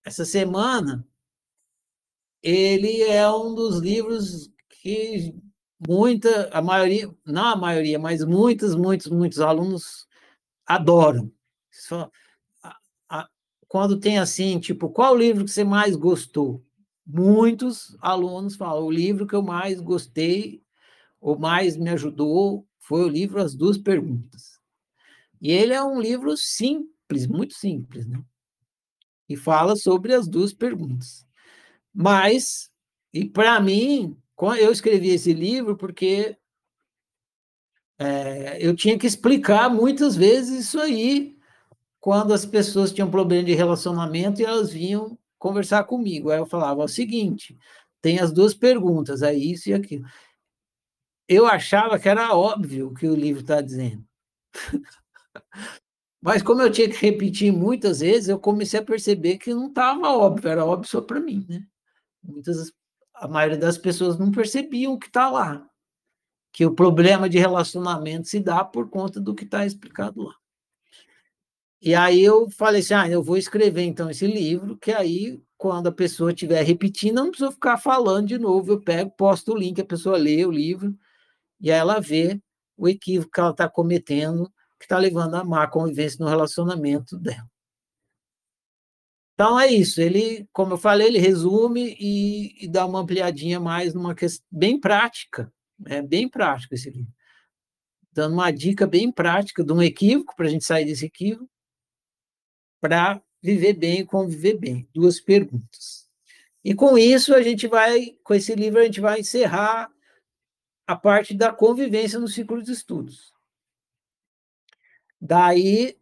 essa 0.04 0.26
semana, 0.26 1.06
ele 2.42 3.02
é 3.04 3.30
um 3.30 3.54
dos 3.54 3.80
livros 3.80 4.50
que 4.70 5.36
muita, 5.88 6.50
a 6.52 6.62
maioria, 6.62 7.14
não 7.26 7.46
a 7.48 7.56
maioria, 7.56 8.00
mas 8.00 8.24
muitos, 8.24 8.76
muitos, 8.76 9.08
muitos 9.08 9.40
alunos 9.40 10.08
adoram. 10.68 11.32
Só, 11.72 12.12
a- 12.64 12.78
a- 13.10 13.30
quando 13.68 14.00
tem 14.00 14.20
assim, 14.20 14.60
tipo, 14.60 14.90
qual 14.90 15.18
livro 15.18 15.46
que 15.46 15.52
você 15.52 15.64
mais 15.64 15.96
gostou? 15.96 16.64
Muitos 17.06 17.98
alunos 18.02 18.56
falam, 18.56 18.86
o 18.86 18.92
livro 18.92 19.28
que 19.28 19.36
eu 19.36 19.44
mais 19.44 19.82
gostei, 19.82 20.64
ou 21.22 21.40
mais 21.40 21.78
me 21.78 21.90
ajudou, 21.92 22.68
foi 22.80 23.04
o 23.04 23.10
livro 23.10 23.42
As 23.42 23.56
Duas 23.56 23.78
Perguntas. 23.78 24.60
E 25.42 25.52
ele 25.52 25.74
é 25.74 25.84
um 25.84 26.00
livro 26.00 26.36
simples, 26.38 26.90
muito 27.28 27.54
simples, 27.54 28.06
né? 28.08 28.22
E 29.28 29.36
fala 29.38 29.76
sobre 29.76 30.14
as 30.14 30.28
duas 30.28 30.54
perguntas. 30.54 31.26
Mas, 31.94 32.72
e 33.14 33.26
para 33.26 33.60
mim, 33.60 34.18
eu 34.60 34.72
escrevi 34.72 35.10
esse 35.10 35.34
livro 35.34 35.78
porque 35.78 36.38
eh, 37.98 38.58
eu 38.60 38.76
tinha 38.76 38.98
que 38.98 39.06
explicar 39.08 39.70
muitas 39.70 40.16
vezes 40.16 40.66
isso 40.68 40.80
aí 40.80 41.38
quando 42.00 42.34
as 42.34 42.46
pessoas 42.46 42.94
tinham 42.94 43.12
problema 43.12 43.44
de 43.46 43.54
relacionamento 43.56 44.42
e 44.42 44.46
elas 44.46 44.72
vinham 44.74 45.18
conversar 45.40 45.84
comigo. 45.86 46.32
Aí 46.32 46.40
eu 46.40 46.46
falava 46.48 46.82
"É 46.84 46.86
o 46.86 46.88
seguinte: 46.90 47.58
tem 48.02 48.20
as 48.20 48.32
duas 48.34 48.54
perguntas, 48.54 49.22
é 49.24 49.34
isso 49.34 49.70
e 49.70 49.74
aquilo. 49.76 50.06
Eu 51.30 51.46
achava 51.46 51.98
que 51.98 52.10
era 52.10 52.36
óbvio 52.36 52.88
o 52.90 52.94
que 52.94 53.08
o 53.08 53.16
livro 53.16 53.42
está 53.42 53.62
dizendo. 53.62 54.04
Mas 56.22 56.44
como 56.44 56.62
eu 56.62 56.72
tinha 56.72 56.90
que 56.90 56.98
repetir 56.98 57.52
muitas 57.52 58.02
vezes, 58.02 58.30
eu 58.30 58.40
comecei 58.40 58.80
a 58.80 58.84
perceber 58.84 59.38
que 59.38 59.54
não 59.54 59.68
estava 59.68 60.10
óbvio, 60.10 60.50
era 60.50 60.66
óbvio 60.66 60.90
só 60.90 61.02
para 61.02 61.20
mim, 61.20 61.46
né? 61.48 61.66
Muitas, 62.22 62.74
a 63.14 63.28
maioria 63.28 63.58
das 63.58 63.78
pessoas 63.78 64.20
não 64.20 64.32
percebiam 64.32 64.94
o 64.94 65.00
que 65.00 65.08
está 65.08 65.30
lá, 65.30 65.66
que 66.52 66.66
o 66.66 66.76
problema 66.76 67.30
de 67.30 67.38
relacionamento 67.38 68.28
se 68.28 68.40
dá 68.40 68.66
por 68.66 68.90
conta 68.90 69.20
do 69.22 69.34
que 69.34 69.46
está 69.46 69.66
explicado 69.66 70.24
lá. 70.24 70.36
E 71.82 71.96
aí 71.96 72.22
eu 72.22 72.50
falei 72.50 72.82
assim, 72.82 72.94
ah, 72.94 73.08
eu 73.10 73.24
vou 73.24 73.38
escrever 73.38 73.84
então 73.84 74.10
esse 74.10 74.28
livro, 74.28 74.78
que 74.78 74.92
aí 74.92 75.42
quando 75.58 75.88
a 75.88 75.92
pessoa 75.92 76.32
estiver 76.32 76.62
repetindo, 76.64 77.18
eu 77.18 77.24
não 77.26 77.32
precisa 77.32 77.52
ficar 77.52 77.78
falando 77.78 78.28
de 78.28 78.38
novo, 78.38 78.74
eu 78.74 78.82
pego, 78.82 79.12
posto 79.12 79.54
o 79.54 79.58
link, 79.58 79.80
a 79.80 79.86
pessoa 79.86 80.18
lê 80.18 80.46
o 80.46 80.52
livro, 80.52 80.98
e 81.60 81.72
aí 81.72 81.80
ela 81.80 82.00
vê 82.00 82.42
o 82.78 82.88
equívoco 82.88 83.32
que 83.32 83.40
ela 83.40 83.52
está 83.52 83.70
cometendo, 83.70 84.52
que 84.80 84.86
está 84.86 84.98
levando 84.98 85.36
a 85.36 85.44
má 85.44 85.68
convivência 85.68 86.24
no 86.24 86.30
relacionamento 86.30 87.18
dela. 87.18 87.50
Então 89.34 89.60
é 89.60 89.68
isso. 89.68 90.02
Ele, 90.02 90.48
como 90.52 90.74
eu 90.74 90.78
falei, 90.78 91.08
ele 91.08 91.20
resume 91.20 91.96
e, 92.00 92.66
e 92.66 92.68
dá 92.68 92.86
uma 92.86 93.00
ampliadinha 93.00 93.60
mais 93.60 93.94
numa 93.94 94.16
questão 94.16 94.46
bem 94.52 94.80
prática. 94.80 95.52
É 95.86 96.02
bem 96.02 96.28
prático 96.28 96.74
esse 96.74 96.90
livro. 96.90 97.14
Dando 98.12 98.34
uma 98.34 98.52
dica 98.52 98.86
bem 98.86 99.12
prática 99.12 99.64
de 99.64 99.72
um 99.72 99.82
equívoco, 99.82 100.36
para 100.36 100.48
a 100.48 100.50
gente 100.50 100.66
sair 100.66 100.86
desse 100.86 101.06
equívoco, 101.06 101.50
para 102.82 103.22
viver 103.42 103.74
bem 103.74 104.00
e 104.02 104.06
conviver 104.06 104.58
bem. 104.58 104.90
Duas 104.94 105.22
perguntas. 105.22 106.10
E 106.64 106.74
com 106.74 106.98
isso, 106.98 107.34
a 107.34 107.42
gente 107.42 107.68
vai, 107.68 108.18
com 108.24 108.34
esse 108.34 108.54
livro, 108.56 108.82
a 108.82 108.84
gente 108.84 109.00
vai 109.00 109.22
encerrar 109.22 109.90
a 110.86 110.96
parte 110.96 111.34
da 111.34 111.54
convivência 111.54 112.20
no 112.20 112.28
ciclo 112.28 112.62
de 112.62 112.72
estudos. 112.72 113.34
Daí 115.20 115.98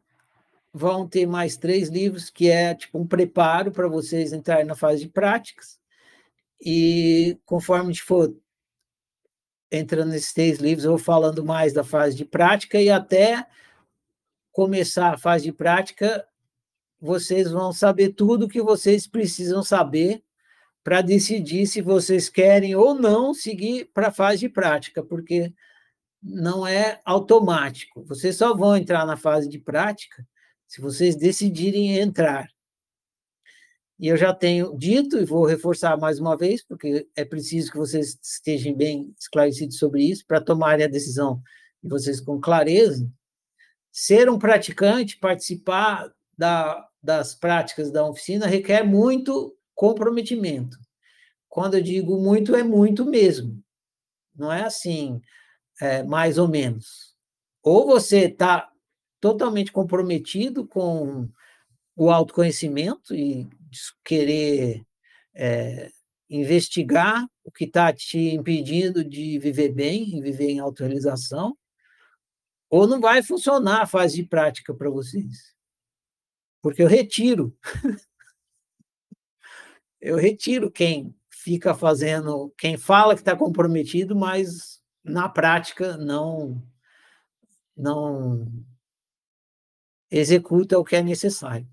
vão 0.74 1.08
ter 1.08 1.26
mais 1.26 1.58
três 1.58 1.90
livros, 1.90 2.30
que 2.30 2.50
é 2.50 2.76
tipo 2.76 3.00
um 3.00 3.08
preparo 3.08 3.72
para 3.72 3.88
vocês 3.88 4.32
entrarem 4.32 4.66
na 4.66 4.76
fase 4.76 5.04
de 5.04 5.10
práticas. 5.10 5.80
E 6.62 7.38
conforme 7.46 7.86
a 7.86 7.88
gente 7.88 8.04
for 8.04 8.36
entrando 9.72 10.10
nesses 10.10 10.34
três 10.34 10.60
livros, 10.60 10.86
eu 10.86 10.92
vou 10.92 11.00
falando 11.00 11.44
mais 11.44 11.74
da 11.74 11.84
fase 11.84 12.16
de 12.16 12.26
prática 12.26 12.82
e 12.82 12.90
até 12.90 13.46
começar 14.52 15.14
a 15.14 15.18
fase 15.18 15.46
de 15.46 15.52
prática, 15.52 16.28
vocês 17.00 17.52
vão 17.52 17.72
saber 17.72 18.10
tudo 18.14 18.46
o 18.46 18.50
que 18.50 18.62
vocês 18.62 19.06
precisam 19.06 19.62
saber 19.62 20.24
para 20.84 21.02
decidir 21.02 21.68
se 21.68 21.82
vocês 21.82 22.30
querem 22.30 22.76
ou 22.76 22.94
não 22.94 23.34
seguir 23.34 23.86
para 23.94 24.08
a 24.08 24.12
fase 24.12 24.40
de 24.40 24.50
prática, 24.50 25.04
porque 25.04 25.54
não 26.22 26.66
é 26.66 27.00
automático. 27.06 28.04
Vocês 28.06 28.36
só 28.38 28.56
vão 28.56 28.76
entrar 28.76 29.06
na 29.06 29.18
fase 29.18 29.48
de 29.48 29.60
prática 29.60 30.26
se 30.68 30.82
vocês 30.82 31.16
decidirem 31.16 31.98
entrar. 31.98 32.48
E 34.00 34.08
eu 34.08 34.18
já 34.18 34.34
tenho 34.34 34.78
dito, 34.78 35.18
e 35.18 35.26
vou 35.26 35.46
reforçar 35.46 35.98
mais 35.98 36.20
uma 36.20 36.38
vez, 36.38 36.64
porque 36.64 37.08
é 37.16 37.26
preciso 37.26 37.72
que 37.72 37.78
vocês 37.78 38.18
estejam 38.22 38.76
bem 38.76 39.14
esclarecidos 39.20 39.80
sobre 39.80 40.04
isso, 40.04 40.24
para 40.28 40.40
tomarem 40.40 40.86
a 40.86 40.90
decisão 40.90 41.42
de 41.82 41.90
vocês 41.90 42.22
com 42.22 42.40
clareza. 42.40 43.10
Ser 43.92 44.30
um 44.30 44.38
praticante, 44.38 45.18
participar 45.18 46.14
da, 46.38 46.88
das 47.02 47.34
práticas 47.34 47.90
da 47.90 48.08
oficina, 48.08 48.46
requer 48.46 48.84
muito 48.84 49.58
comprometimento. 49.74 50.78
Quando 51.50 51.76
eu 51.76 51.82
digo 51.82 52.22
muito, 52.22 52.56
é 52.56 52.62
muito 52.62 53.04
mesmo. 53.04 53.60
Não 54.36 54.52
é 54.52 54.64
assim, 54.64 55.20
é, 55.82 56.04
mais 56.04 56.38
ou 56.38 56.48
menos. 56.48 57.16
Ou 57.64 57.86
você 57.86 58.26
está 58.26 58.70
totalmente 59.20 59.72
comprometido 59.72 60.68
com 60.68 61.30
o 61.96 62.12
autoconhecimento 62.12 63.16
e 63.16 63.50
querer 64.04 64.86
é, 65.34 65.90
investigar 66.30 67.28
o 67.44 67.52
que 67.52 67.66
está 67.66 67.92
te 67.94 68.18
impedindo 68.36 69.04
de 69.04 69.40
viver 69.40 69.70
bem 69.70 70.18
e 70.18 70.22
viver 70.22 70.50
em 70.50 70.60
autorrealização, 70.60 71.58
ou 72.70 72.86
não 72.88 73.00
vai 73.00 73.24
funcionar 73.24 73.82
a 73.82 73.88
fase 73.88 74.18
de 74.18 74.24
prática 74.24 74.74
para 74.74 74.90
vocês. 74.90 75.56
Porque 76.62 76.84
eu 76.84 76.88
retiro. 76.88 77.58
eu 80.02 80.18
retiro 80.18 80.70
quem 80.70 81.16
fica 81.30 81.74
fazendo, 81.74 82.54
quem 82.58 82.78
fala 82.78 83.16
que 83.16 83.22
está 83.22 83.36
comprometido, 83.36 84.16
mas 84.16 84.77
na 85.08 85.30
prática 85.30 85.98
não 85.98 86.62
não 87.76 88.48
executa 90.10 90.80
o 90.80 90.84
que 90.84 90.96
é 90.96 91.04
necessário. 91.04 91.68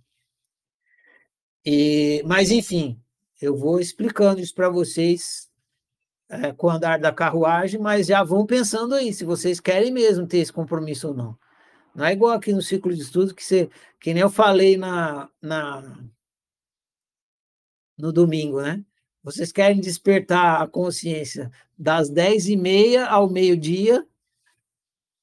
E, 1.64 2.22
mas, 2.26 2.50
enfim, 2.50 3.00
eu 3.40 3.56
vou 3.56 3.80
explicando 3.80 4.40
isso 4.40 4.54
para 4.54 4.68
vocês 4.68 5.50
é, 6.28 6.52
com 6.52 6.66
o 6.66 6.70
andar 6.70 6.98
da 6.98 7.12
carruagem, 7.12 7.80
mas 7.80 8.06
já 8.06 8.22
vão 8.22 8.44
pensando 8.44 8.94
aí, 8.94 9.12
se 9.14 9.24
vocês 9.24 9.60
querem 9.60 9.90
mesmo 9.90 10.26
ter 10.26 10.38
esse 10.38 10.52
compromisso 10.52 11.08
ou 11.08 11.14
não. 11.14 11.38
Não 11.94 12.04
é 12.04 12.12
igual 12.12 12.32
aqui 12.32 12.52
no 12.52 12.60
ciclo 12.60 12.92
de 12.92 13.00
estudo, 13.00 13.34
que, 13.34 13.44
você, 13.44 13.70
que 14.00 14.12
nem 14.12 14.22
eu 14.22 14.30
falei 14.30 14.76
na, 14.76 15.30
na, 15.40 16.04
no 17.96 18.12
domingo, 18.12 18.60
né? 18.60 18.84
Vocês 19.24 19.50
querem 19.50 19.80
despertar 19.80 20.62
a 20.62 20.68
consciência 20.68 21.50
das 21.76 22.10
dez 22.10 22.46
e 22.46 22.56
meia 22.56 23.06
ao 23.06 23.28
meio-dia 23.28 24.06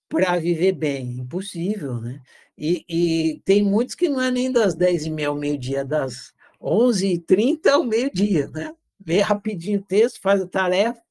para 0.10 0.38
viver 0.40 0.73
bem. 0.73 1.19
Impossível, 1.19 2.02
né? 2.02 2.19
E, 2.57 2.84
e, 2.90 3.41
tem 3.45 3.64
muitos 3.64 3.95
que 3.95 4.10
não 4.10 4.19
é 4.19 4.30
nem 4.30 4.52
das 4.52 4.76
10 4.76 5.06
e 5.06 5.10
meia 5.10 5.30
ao 5.30 5.36
meio-dia, 5.36 5.86
das 5.86 6.34
11h30 6.61 7.68
ao 7.68 7.84
meio-dia, 7.84 8.49
né? 8.49 8.76
Lê 9.06 9.19
rapidinho 9.22 9.80
o 9.80 9.84
texto, 9.84 10.22
faz 10.22 10.41
a 10.41 10.48
tarefa. 10.48 11.02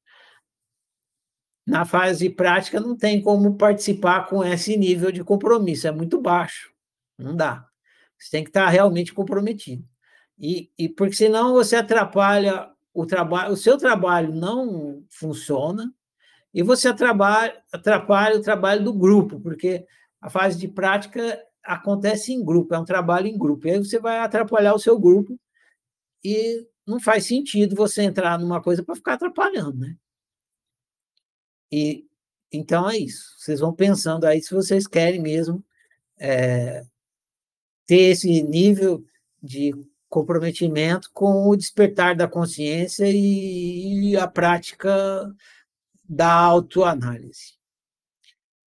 Na 1.67 1.85
fase 1.85 2.29
prática 2.31 2.79
não 2.79 2.97
tem 2.97 3.21
como 3.21 3.57
participar 3.57 4.29
com 4.29 4.45
esse 4.45 4.77
nível 4.77 5.11
de 5.11 5.25
compromisso, 5.25 5.89
é 5.89 5.91
muito 5.91 6.21
baixo, 6.21 6.73
não 7.19 7.35
dá. 7.35 7.67
Você 8.19 8.31
tem 8.31 8.45
que 8.45 8.51
estar 8.51 8.69
realmente 8.69 9.13
comprometido. 9.15 9.85
E, 10.39 10.71
e 10.79 10.89
porque 10.89 11.17
senão 11.17 11.53
você 11.53 11.77
atrapalha 11.77 12.71
o 12.93 13.07
trabalho, 13.07 13.53
o 13.53 13.57
seu 13.57 13.79
trabalho 13.79 14.35
não 14.35 15.05
funciona, 15.11 15.93
e 16.53 16.63
você 16.63 16.89
atrapalha, 16.89 17.63
atrapalha 17.73 18.37
o 18.37 18.43
trabalho 18.43 18.85
do 18.85 18.93
grupo, 18.93 19.41
porque 19.41 19.87
a 20.21 20.29
fase 20.29 20.59
de 20.59 20.69
prática 20.69 21.41
acontece 21.63 22.33
em 22.33 22.45
grupo, 22.45 22.75
é 22.75 22.79
um 22.79 22.85
trabalho 22.85 23.27
em 23.27 23.39
grupo. 23.39 23.67
E 23.67 23.71
aí 23.71 23.79
você 23.79 23.99
vai 23.99 24.19
atrapalhar 24.19 24.75
o 24.75 24.79
seu 24.79 24.99
grupo 24.99 25.39
e 26.25 26.67
não 26.87 27.01
faz 27.01 27.27
sentido 27.27 27.77
você 27.77 28.03
entrar 28.03 28.39
numa 28.39 28.61
coisa 28.63 28.83
para 28.83 28.97
ficar 28.97 29.15
atrapalhando, 29.15 29.79
né? 29.79 29.97
E 31.71 32.05
então 32.53 32.91
é 32.91 32.97
isso. 32.97 33.35
Vocês 33.39 33.61
vão 33.61 33.73
pensando 33.73 34.25
aí 34.25 34.43
se 34.43 34.53
vocês 34.53 34.87
querem 34.87 35.21
mesmo 35.21 35.65
é, 36.19 36.85
ter 37.87 38.11
esse 38.11 38.43
nível 38.43 39.05
de 39.41 39.73
comprometimento 40.11 41.09
com 41.15 41.49
o 41.49 41.57
despertar 41.57 42.17
da 42.17 42.29
consciência 42.29 43.07
e 43.09 44.17
a 44.17 44.27
prática 44.27 45.33
da 46.05 46.33
autoanálise. 46.33 47.55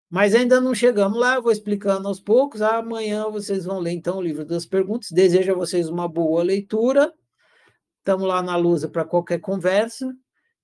Mas 0.08 0.34
ainda 0.34 0.60
não 0.60 0.74
chegamos 0.74 1.18
lá, 1.18 1.38
vou 1.38 1.52
explicando 1.52 2.08
aos 2.08 2.18
poucos. 2.18 2.62
Amanhã 2.62 3.28
vocês 3.28 3.66
vão 3.66 3.78
ler 3.78 3.92
então 3.92 4.16
o 4.16 4.22
livro 4.22 4.44
das 4.44 4.64
perguntas. 4.64 5.10
Desejo 5.10 5.52
a 5.52 5.56
vocês 5.56 5.88
uma 5.88 6.08
boa 6.08 6.42
leitura. 6.42 7.12
Estamos 7.98 8.26
lá 8.26 8.42
na 8.42 8.56
Lusa 8.56 8.88
para 8.88 9.04
qualquer 9.04 9.40
conversa 9.40 10.16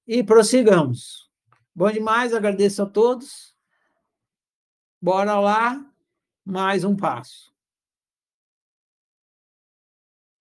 e 0.07 0.23
prossigamos. 0.23 1.29
Bom 1.75 1.91
demais, 1.91 2.33
agradeço 2.33 2.83
a 2.83 2.87
todos. 2.87 3.55
Bora 5.01 5.39
lá, 5.39 5.85
mais 6.45 6.85
um 6.85 6.97
passo. 6.97 7.52